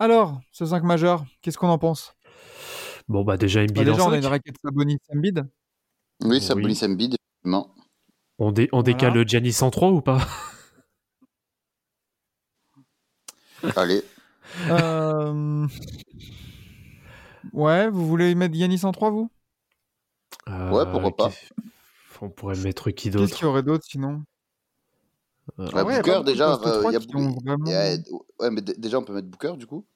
Alors, 0.00 0.40
ce 0.52 0.66
5 0.66 0.82
majeur, 0.82 1.24
qu'est-ce 1.40 1.56
qu'on 1.58 1.68
en 1.68 1.78
pense? 1.78 2.14
Bon, 3.08 3.24
bah 3.24 3.36
déjà, 3.36 3.62
une 3.62 3.72
Bah, 3.72 3.84
Déjà, 3.84 4.04
on 4.04 4.08
a 4.08 4.12
5. 4.12 4.18
une 4.18 4.26
raquette 4.26 4.56
Sabonis 4.62 4.98
Embiid. 5.14 5.46
Oui, 6.24 6.40
ça 6.40 6.54
Oui. 6.54 6.62
Bonis 6.62 6.80
Embiid, 6.82 7.14
effectivement. 7.14 7.74
On, 8.38 8.52
dé- 8.52 8.68
on 8.72 8.82
décale 8.82 9.10
Voilà. 9.12 9.26
Giannis 9.26 9.52
103 9.52 9.90
ou 9.90 10.00
pas? 10.00 10.18
Allez. 13.76 14.02
Euh, 14.70 15.66
Ouais, 17.52 17.88
vous 17.88 18.06
voulez 18.06 18.34
mettre 18.34 18.54
Yanis 18.54 18.80
en 18.84 18.92
3, 18.92 19.10
vous? 19.10 19.30
Ouais, 20.46 20.84
pourquoi 20.90 21.14
pas. 21.16 21.30
On 22.20 22.28
pourrait 22.30 22.56
mettre 22.58 22.90
qui 22.90 23.04
Qu'est-ce 23.10 23.16
d'autre 23.18 23.34
qu'il 23.36 23.44
y 23.44 23.48
aurait 23.48 23.62
d'autre 23.62 23.84
sinon? 23.86 24.22
Euh, 25.58 25.68
Bah, 25.72 25.84
ouais, 25.84 25.94
y 25.94 25.96
a 25.96 26.02
Booker, 26.02 26.22
déjà, 26.24 26.52
euh, 26.52 26.56
trois 26.56 26.92
y 26.92 26.96
a 26.96 27.00
ont 27.14 27.30
vraiment- 27.44 27.64
ouais, 28.40 28.50
mais 28.50 28.60
déjà, 28.60 28.98
on 28.98 29.02
peut 29.04 29.14
mettre 29.14 29.28
Booker, 29.28 29.54
du 29.56 29.66
coup. 29.66 29.86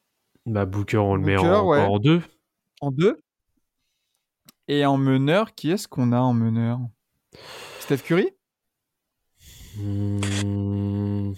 Bah 0.47 0.65
Booker, 0.67 0.99
on 0.99 1.15
le 1.17 1.23
met 1.23 1.37
Booker, 1.37 1.49
en, 1.49 1.67
ouais. 1.69 1.81
en 1.81 1.99
deux. 1.99 2.23
En 2.83 2.91
2 2.91 3.17
Et 4.67 4.85
en 4.85 4.97
meneur, 4.99 5.55
qui 5.55 5.71
est-ce 5.71 5.87
qu'on 5.87 6.11
a 6.11 6.19
en 6.19 6.33
meneur? 6.35 6.81
Steph 7.79 7.99
Curry? 7.99 8.29
Hmm. 9.79 11.33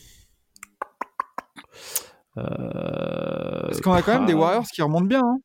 Euh, 2.39 3.63
Parce 3.63 3.81
qu'on 3.83 3.93
a 3.93 4.01
quand 4.03 4.15
même 4.15 4.27
des 4.27 4.33
ah. 4.33 4.37
Warriors 4.37 4.67
qui 4.67 4.81
remontent 4.81 5.05
bien. 5.05 5.21
hein. 5.23 5.39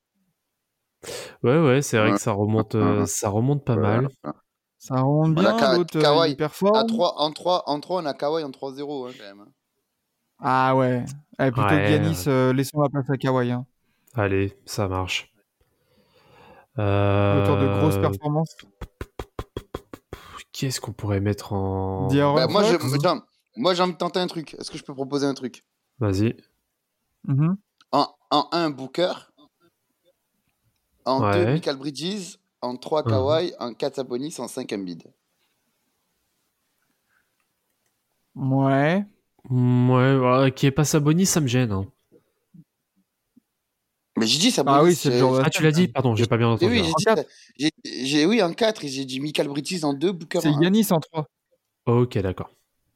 Ouais, 1.44 1.60
ouais, 1.62 1.82
c'est 1.82 1.98
vrai 2.00 2.12
que 2.12 2.18
ça 2.18 2.32
remonte, 2.32 2.76
euh, 2.76 3.06
ça 3.06 3.28
remonte 3.30 3.64
pas 3.66 3.76
mal. 3.76 4.08
Ça 4.78 4.96
remonte 5.02 5.38
On 5.38 5.46
a 5.46 5.52
bien, 5.52 5.58
Ka- 5.58 5.76
l'autre 5.78 5.98
euh, 5.98 6.02
Kawhi. 6.02 6.38
À 6.74 6.84
3, 6.86 7.20
en 7.22 7.32
3, 7.32 7.64
en 7.70 7.80
3, 7.82 8.02
on 8.02 8.06
a 8.06 8.14
Kawhi 8.14 8.44
en 8.44 8.52
3-0, 8.52 9.08
hein, 9.10 9.12
quand 9.18 9.24
même. 9.26 9.40
hein. 9.42 9.52
Ah 10.40 10.76
ouais. 10.78 11.04
Allez, 11.38 11.52
plutôt 11.52 11.68
Ouais, 11.68 11.84
que 11.86 11.92
Yanis, 11.92 12.24
euh, 12.28 12.54
laissons 12.54 12.80
la 12.82 12.88
place 12.90 13.10
à 13.10 13.18
Kawhi. 13.18 13.52
Hein. 13.52 13.66
Allez, 14.16 14.58
ça 14.66 14.88
marche. 14.88 15.32
Euh, 16.80 17.44
Autour 17.44 17.58
de 17.58 17.68
grosses 17.80 17.98
performances. 17.98 18.56
Qui 20.52 20.66
est-ce 20.68 20.80
qu'on 20.82 20.94
pourrait 20.94 21.20
mettre 21.20 21.54
en. 21.54 22.08
Bah, 22.08 22.48
moi, 22.48 22.64
je- 22.64 22.78
Fox. 22.78 22.98
tiens, 23.00 23.24
moi, 23.56 23.74
j'ai 23.74 23.84
envie 23.84 23.94
de 23.94 23.98
tenter 23.98 24.20
un 24.20 24.28
truc. 24.28 24.54
Est-ce 24.56 24.72
que 24.72 24.78
je 24.78 24.84
peux 24.84 24.94
proposer 24.94 25.26
un 25.26 25.34
truc? 25.34 25.64
Vas-y. 26.00 26.36
Mhm. 27.26 27.58
En, 27.92 28.08
en 28.32 28.48
1, 28.52 28.70
Booker. 28.70 29.14
En 31.06 31.22
Ouais. 31.24 31.46
2, 31.46 31.52
Michael 31.54 31.78
Bridges. 31.78 32.38
En 32.62 32.76
3, 32.78 33.04
Mhm. 33.04 33.10
Kawhi. 33.10 33.54
En 33.60 33.74
4, 33.74 33.96
Sabonis. 33.96 34.36
En 34.40 34.48
5, 34.48 34.72
Embiid. 34.74 35.04
Ouais. 38.36 39.06
Ouais, 39.50 40.16
ouais, 40.18 40.52
qui 40.54 40.66
est 40.68 40.72
pas 40.72 40.84
Sabonis, 40.86 41.26
ça 41.26 41.40
me 41.42 41.48
gêne. 41.48 41.72
hein. 41.72 41.86
Mais 44.20 44.28
j'ai 44.28 44.40
dit 44.40 44.52
Sabonis. 44.52 44.78
Ah 44.78 44.84
oui, 44.84 44.96
c'est 44.96 45.10
le 45.10 45.16
euh, 45.16 45.20
genre 45.20 45.42
Ah, 45.44 45.50
tu 45.50 45.64
l'as 45.64 45.72
dit 45.72 45.88
Pardon, 45.88 46.16
j'ai 46.16 46.26
pas 46.28 46.38
bien 46.38 46.50
entendu. 46.50 46.72
oui, 46.72 46.84
j'ai 47.58 47.72
dit, 48.04 48.26
oui, 48.26 48.42
en 48.42 48.54
4. 48.54 48.84
Et 48.84 48.88
j'ai 48.90 49.06
dit 49.06 49.20
Michael 49.20 49.48
Bridges 49.48 49.84
en 49.84 49.94
2, 49.94 50.12
Booker 50.12 50.40
C'est 50.42 50.50
en 50.50 50.58
1. 50.60 50.64
Yanis 50.64 50.88
en 50.92 51.00
3. 51.00 51.26
Ok, 51.86 52.18
d'accord. 52.20 52.50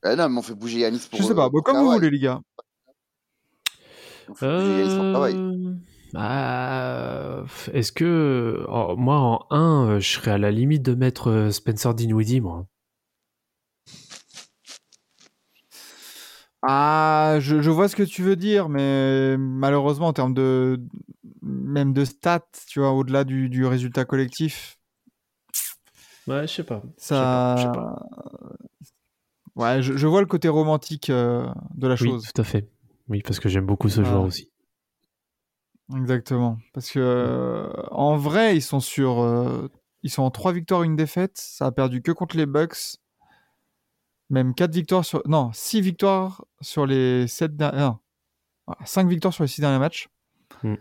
Ah 0.03 0.15
non, 0.15 0.29
mais 0.29 0.39
on 0.39 0.41
fait 0.41 0.53
bouger 0.53 0.79
Yanis 0.79 1.07
pour. 1.09 1.19
Je 1.19 1.23
sais 1.25 1.33
pas, 1.35 1.45
euh, 1.45 1.49
bon, 1.49 1.57
pour 1.59 1.63
comme 1.63 1.77
vous 1.77 1.91
voulez, 1.91 2.09
les 2.09 2.19
gars. 2.19 2.41
On 4.29 4.35
fait 4.35 4.47
bouger 4.47 4.79
Yanis 4.79 4.95
pour 4.95 5.13
Kawhi. 5.13 5.33
Euh, 5.35 5.73
ah, 6.15 7.43
Est-ce 7.73 7.91
que. 7.91 8.65
oh, 8.67 8.95
moi, 8.97 9.15
en 9.15 9.45
1, 9.49 9.99
je 9.99 10.09
serais 10.09 10.31
à 10.31 10.37
la 10.37 10.51
limite 10.51 10.83
de 10.83 10.93
mettre 10.93 11.29
euh, 11.29 11.51
Spencer 11.51 11.93
Dinwiddie, 11.93 12.41
moi. 12.41 12.65
Ah, 16.61 17.37
je, 17.39 17.61
je 17.61 17.69
vois 17.69 17.89
ce 17.89 17.95
que 17.95 18.03
tu 18.03 18.21
veux 18.21 18.35
dire, 18.37 18.69
mais 18.69 19.35
malheureusement, 19.37 20.07
en 20.07 20.13
termes 20.13 20.33
de. 20.33 20.79
Même 21.45 21.91
de 21.93 22.05
stats, 22.05 22.47
tu 22.67 22.79
vois, 22.79 22.91
au-delà 22.93 23.23
du, 23.25 23.49
du 23.49 23.65
résultat 23.65 24.05
collectif, 24.05 24.77
Ouais, 26.25 26.47
je 26.47 26.53
sais 26.53 26.63
pas. 26.63 26.81
ça. 26.95 27.55
Je 27.57 27.63
sais 27.63 27.71
pas, 27.73 28.05
Ouais, 29.55 29.81
je, 29.81 29.97
je 29.97 30.07
vois 30.07 30.21
le 30.21 30.25
côté 30.27 30.47
romantique 30.47 31.09
euh, 31.09 31.45
de 31.75 31.87
la 31.87 31.95
Oui, 31.95 32.09
chose. 32.09 32.31
tout 32.33 32.41
à 32.41 32.45
fait. 32.45 32.69
Oui, 33.09 33.21
parce 33.21 33.39
que 33.41 33.49
j'aime 33.49 33.65
beaucoup 33.65 33.89
ce 33.89 33.99
Ah. 34.01 34.05
joueur 34.05 34.23
aussi. 34.23 34.49
Exactement. 35.95 36.57
Parce 36.73 36.89
que 36.89 36.99
euh, 36.99 37.69
en 37.91 38.15
vrai, 38.15 38.55
ils 38.55 38.61
sont 38.61 38.79
sur, 38.79 39.19
euh, 39.19 39.69
ils 40.01 40.09
sont 40.09 40.23
en 40.23 40.31
3 40.31 40.53
victoires, 40.53 40.83
une 40.83 40.95
défaite. 40.95 41.37
Ça 41.37 41.65
a 41.67 41.71
perdu 41.71 42.01
que 42.01 42.11
contre 42.13 42.37
les 42.37 42.45
Bucks. 42.45 42.97
Même 44.29 44.55
4 44.55 44.73
victoires 44.73 45.03
sur, 45.05 45.21
non, 45.27 45.51
6 45.53 45.81
victoires 45.81 46.45
sur 46.61 46.85
les 46.85 47.27
7 47.27 47.55
derniers, 47.57 47.91
5 48.85 49.07
victoires 49.09 49.33
sur 49.33 49.43
les 49.43 49.49
6 49.49 49.61
derniers 49.61 49.77
matchs. 49.79 50.07
Hmm. 50.63 50.75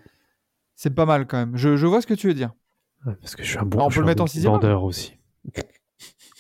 C'est 0.75 0.95
pas 0.95 1.07
mal 1.07 1.27
quand 1.27 1.37
même. 1.39 1.57
Je, 1.57 1.77
je 1.77 1.87
vois 1.87 2.01
ce 2.01 2.07
que 2.07 2.15
tu 2.15 2.27
veux 2.29 2.35
dire. 2.35 2.53
Ouais, 3.07 3.15
parce 3.21 3.35
que 3.37 3.43
je 3.43 3.49
suis 3.51 3.59
un 3.59 3.65
bon, 3.65 3.87
on 3.87 3.91
je 3.91 3.97
peut 3.97 4.01
le 4.01 4.03
suis 4.03 4.03
un 4.03 4.07
mettre 4.07 4.19
bon 4.19 4.25
en 4.25 4.27
sixième 4.27 4.53
vendeur 4.53 4.83
aussi. 4.85 5.15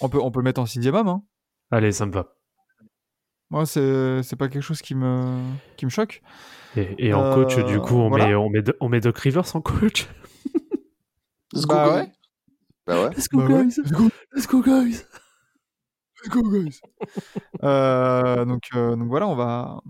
On 0.00 0.08
peut, 0.08 0.20
on 0.20 0.30
peut 0.30 0.40
le 0.40 0.44
mettre 0.44 0.60
en 0.60 0.66
sixième 0.66 0.94
homme. 0.94 1.08
Hein. 1.08 1.22
Allez, 1.70 1.92
ça 1.92 2.06
me 2.06 2.12
va. 2.12 2.34
Moi, 3.50 3.66
c'est 3.66 4.22
c'est 4.22 4.36
pas 4.36 4.48
quelque 4.48 4.62
chose 4.62 4.80
qui 4.80 4.94
me, 4.94 5.38
qui 5.76 5.84
me 5.84 5.90
choque. 5.90 6.22
Et, 6.76 6.94
et 7.08 7.12
en 7.14 7.34
coach, 7.34 7.58
Euh, 7.58 7.62
du 7.64 7.78
coup, 7.80 7.96
on, 7.96 8.08
voilà. 8.08 8.28
met, 8.28 8.34
on, 8.34 8.48
met, 8.48 8.62
on 8.80 8.88
met 8.88 9.00
Doc 9.00 9.18
Rivers 9.18 9.54
en 9.54 9.60
coach? 9.60 10.08
Let's 11.52 11.66
go, 11.66 11.74
Bah 11.74 11.84
guys. 11.88 11.94
ouais. 12.00 12.12
Bah 12.86 13.02
ouais. 13.04 13.10
Let's 13.14 13.28
Bah 13.30 13.44
ouais. 13.46 13.64
Let's 13.64 14.46
go, 14.46 14.62
guys. 14.62 15.04
Let's 16.24 16.30
go, 16.30 16.42
guys. 16.50 16.80
Euh, 17.64 18.44
donc, 18.44 18.62
euh, 18.74 18.94
donc 18.96 19.08
voilà, 19.08 19.26
on 19.28 19.34
va, 19.34 19.80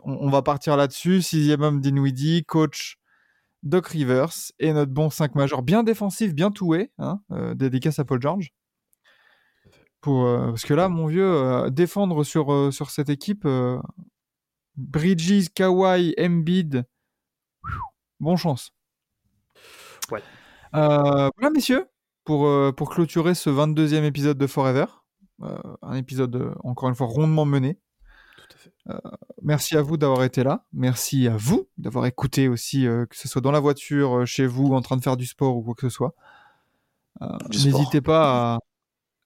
on, 0.00 0.12
on 0.26 0.30
va 0.30 0.42
partir 0.42 0.76
là-dessus. 0.76 1.22
Sixième 1.22 1.62
homme 1.62 1.80
Dinwiddie, 1.80 2.44
coach 2.44 2.97
Doc 3.62 3.88
Rivers 3.88 4.52
et 4.58 4.72
notre 4.72 4.92
bon 4.92 5.10
5 5.10 5.34
majeur, 5.34 5.62
bien 5.62 5.82
défensif, 5.82 6.34
bien 6.34 6.50
toué. 6.50 6.92
Hein, 6.98 7.20
euh, 7.32 7.54
dédicace 7.54 7.98
à 7.98 8.04
Paul 8.04 8.20
George. 8.20 8.52
Pour, 10.00 10.26
euh, 10.26 10.48
parce 10.48 10.64
que 10.64 10.74
là, 10.74 10.88
mon 10.88 11.06
vieux, 11.06 11.28
euh, 11.28 11.70
défendre 11.70 12.22
sur, 12.22 12.72
sur 12.72 12.90
cette 12.90 13.08
équipe, 13.08 13.46
Bridges, 14.76 15.48
Kawhi, 15.54 16.14
Embiid, 16.18 16.84
bon 18.20 18.36
chance. 18.36 18.72
Ouais. 20.10 20.22
Voilà, 20.72 21.50
messieurs, 21.52 21.86
pour, 22.24 22.48
pour 22.76 22.90
clôturer 22.90 23.34
ce 23.34 23.50
22e 23.50 24.04
épisode 24.04 24.38
de 24.38 24.46
Forever. 24.46 24.86
Un 25.40 25.94
épisode, 25.94 26.54
encore 26.62 26.88
une 26.88 26.94
fois, 26.94 27.06
rondement 27.06 27.44
mené. 27.44 27.78
Fait. 28.58 28.72
Merci 29.42 29.76
à 29.76 29.82
vous 29.82 29.96
d'avoir 29.96 30.24
été 30.24 30.42
là. 30.44 30.64
Merci 30.72 31.28
à 31.28 31.36
vous 31.36 31.68
d'avoir 31.78 32.06
écouté 32.06 32.48
aussi, 32.48 32.86
euh, 32.86 33.06
que 33.06 33.16
ce 33.16 33.28
soit 33.28 33.40
dans 33.40 33.50
la 33.50 33.60
voiture, 33.60 34.18
euh, 34.18 34.24
chez 34.24 34.46
vous, 34.46 34.74
en 34.74 34.80
train 34.80 34.96
de 34.96 35.02
faire 35.02 35.16
du 35.16 35.26
sport 35.26 35.56
ou 35.56 35.62
quoi 35.62 35.74
que 35.74 35.82
ce 35.82 35.88
soit. 35.88 36.14
Euh. 37.22 37.26
N'hésitez 37.50 38.00
pas 38.00 38.54
à... 38.54 38.58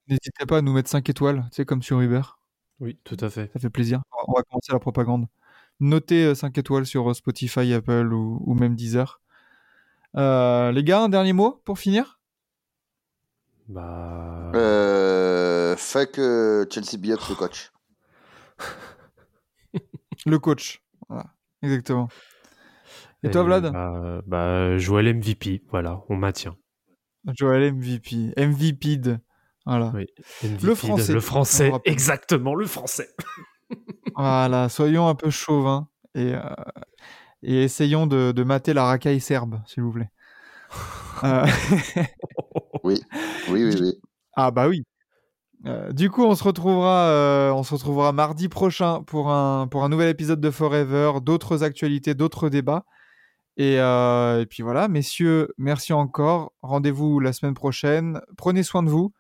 N'hésitez 0.09 0.47
pas 0.47 0.59
à 0.59 0.63
nous 0.63 0.73
mettre 0.73 0.91
5 0.91 1.09
étoiles, 1.09 1.43
tu 1.51 1.57
sais, 1.57 1.65
comme 1.65 1.83
sur 1.83 2.01
Uber. 2.01 2.23
Oui, 2.81 2.99
tout 3.05 3.17
à 3.21 3.31
fait. 3.31 3.51
Ça 3.53 3.61
fait 3.61 3.71
plaisir. 3.71 4.03
On 4.27 4.33
va 4.33 4.43
commencer 4.43 4.73
la 4.73 4.81
propagande. 4.81 5.27
Notez 5.81 6.35
5 6.35 6.57
étoiles 6.59 6.87
sur 6.87 7.11
euh, 7.11 7.15
Spotify, 7.15 7.73
Apple 7.73 8.13
ou, 8.13 8.43
ou 8.45 8.55
même 8.55 8.75
Deezer. 8.75 9.21
Euh, 10.17 10.73
les 10.73 10.85
gars, 10.85 11.03
un 11.03 11.09
dernier 11.09 11.33
mot 11.33 11.63
pour 11.65 11.79
finir? 11.79 12.21
Bah. 13.69 14.53
Euh, 14.55 15.77
fuck 15.77 16.19
euh, 16.19 16.67
Chelsea 16.71 16.99
Billups, 16.99 17.29
le 17.31 17.35
coach. 17.35 17.73
Le 20.27 20.39
coach. 20.39 20.83
Voilà, 21.09 21.27
exactement. 21.63 22.09
Et 23.23 23.31
toi, 23.31 23.43
Vlad? 23.45 23.73
bah, 23.73 24.21
bah, 24.27 24.79
Joël 24.79 25.15
MVP, 25.15 25.63
voilà, 25.71 26.03
on 26.09 26.17
maintient. 26.17 26.57
Joël 27.39 27.73
MVP. 27.73 28.33
MVP 28.37 28.97
de... 28.97 29.19
Voilà. 29.65 29.93
Oui. 29.95 30.07
MVP, 30.43 30.67
Le 30.67 30.75
français, 30.75 31.13
Le 31.13 31.21
français, 31.21 31.73
exactement, 31.85 32.55
le 32.55 32.67
français. 32.67 33.09
Voilà, 34.17 34.69
soyons 34.69 35.09
un 35.09 35.15
peu 35.15 35.31
chauvins 35.31 35.89
et, 36.15 36.35
euh, 36.35 36.41
et 37.43 37.63
essayons 37.65 38.07
de, 38.07 38.33
de 38.33 38.43
mater 38.43 38.75
la 38.75 38.85
racaille 38.85 39.21
serbe, 39.21 39.63
s'il 39.67 39.83
vous 39.83 39.93
plaît. 39.93 40.11
Euh, 41.25 41.47
Oui, 42.83 43.01
oui, 43.49 43.65
oui. 43.81 43.95
Ah 44.35 44.51
bah 44.51 44.67
oui. 44.69 44.83
Euh, 45.67 45.93
du 45.93 46.11
coup, 46.11 46.25
on 46.25 46.35
se 46.35 46.43
retrouvera, 46.43 47.09
euh, 47.09 47.53
on 47.53 47.63
se 47.63 47.75
retrouvera 47.75 48.13
mardi 48.13 48.49
prochain 48.49 49.03
pour 49.03 49.31
un 49.31 49.69
pour 49.69 49.85
un 49.85 49.89
nouvel 49.89 50.09
épisode 50.09 50.41
de 50.41 50.51
Forever, 50.51 51.21
d'autres 51.23 51.63
actualités, 51.63 52.15
d'autres 52.15 52.49
débats. 52.49 52.85
Et, 53.57 53.79
euh, 53.79 54.45
puis 54.47 54.63
voilà, 54.63 54.89
messieurs, 54.89 55.53
merci 55.59 55.93
encore. 55.93 56.53
Rendez-vous 56.63 57.21
la 57.21 57.33
semaine 57.33 57.55
prochaine. 57.55 58.21
Prenez 58.37 58.63
soin 58.63 58.83
de 58.83 58.89
vous. 58.89 59.13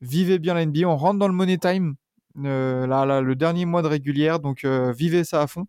Vivez 0.00 0.38
bien 0.38 0.54
la 0.54 0.66
NBA. 0.66 0.86
On 0.88 0.96
rentre 0.96 1.18
dans 1.18 1.28
le 1.28 1.34
money 1.34 1.56
time. 1.56 1.94
là, 2.34 3.06
là, 3.06 3.20
le 3.20 3.34
dernier 3.34 3.64
mois 3.64 3.82
de 3.82 3.88
régulière, 3.88 4.40
donc 4.40 4.64
vivez 4.66 5.24
ça 5.24 5.42
à 5.42 5.46
fond. 5.46 5.66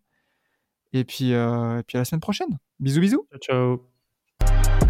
Et 0.94 1.06
puis, 1.06 1.32
et 1.32 1.84
puis 1.88 1.98
à 1.98 2.00
la 2.00 2.06
semaine 2.06 2.22
prochaine. 2.22 2.58
Bisous, 2.80 3.02
bisous. 3.02 3.28
Ciao, 3.42 3.80
ciao. 4.42 4.87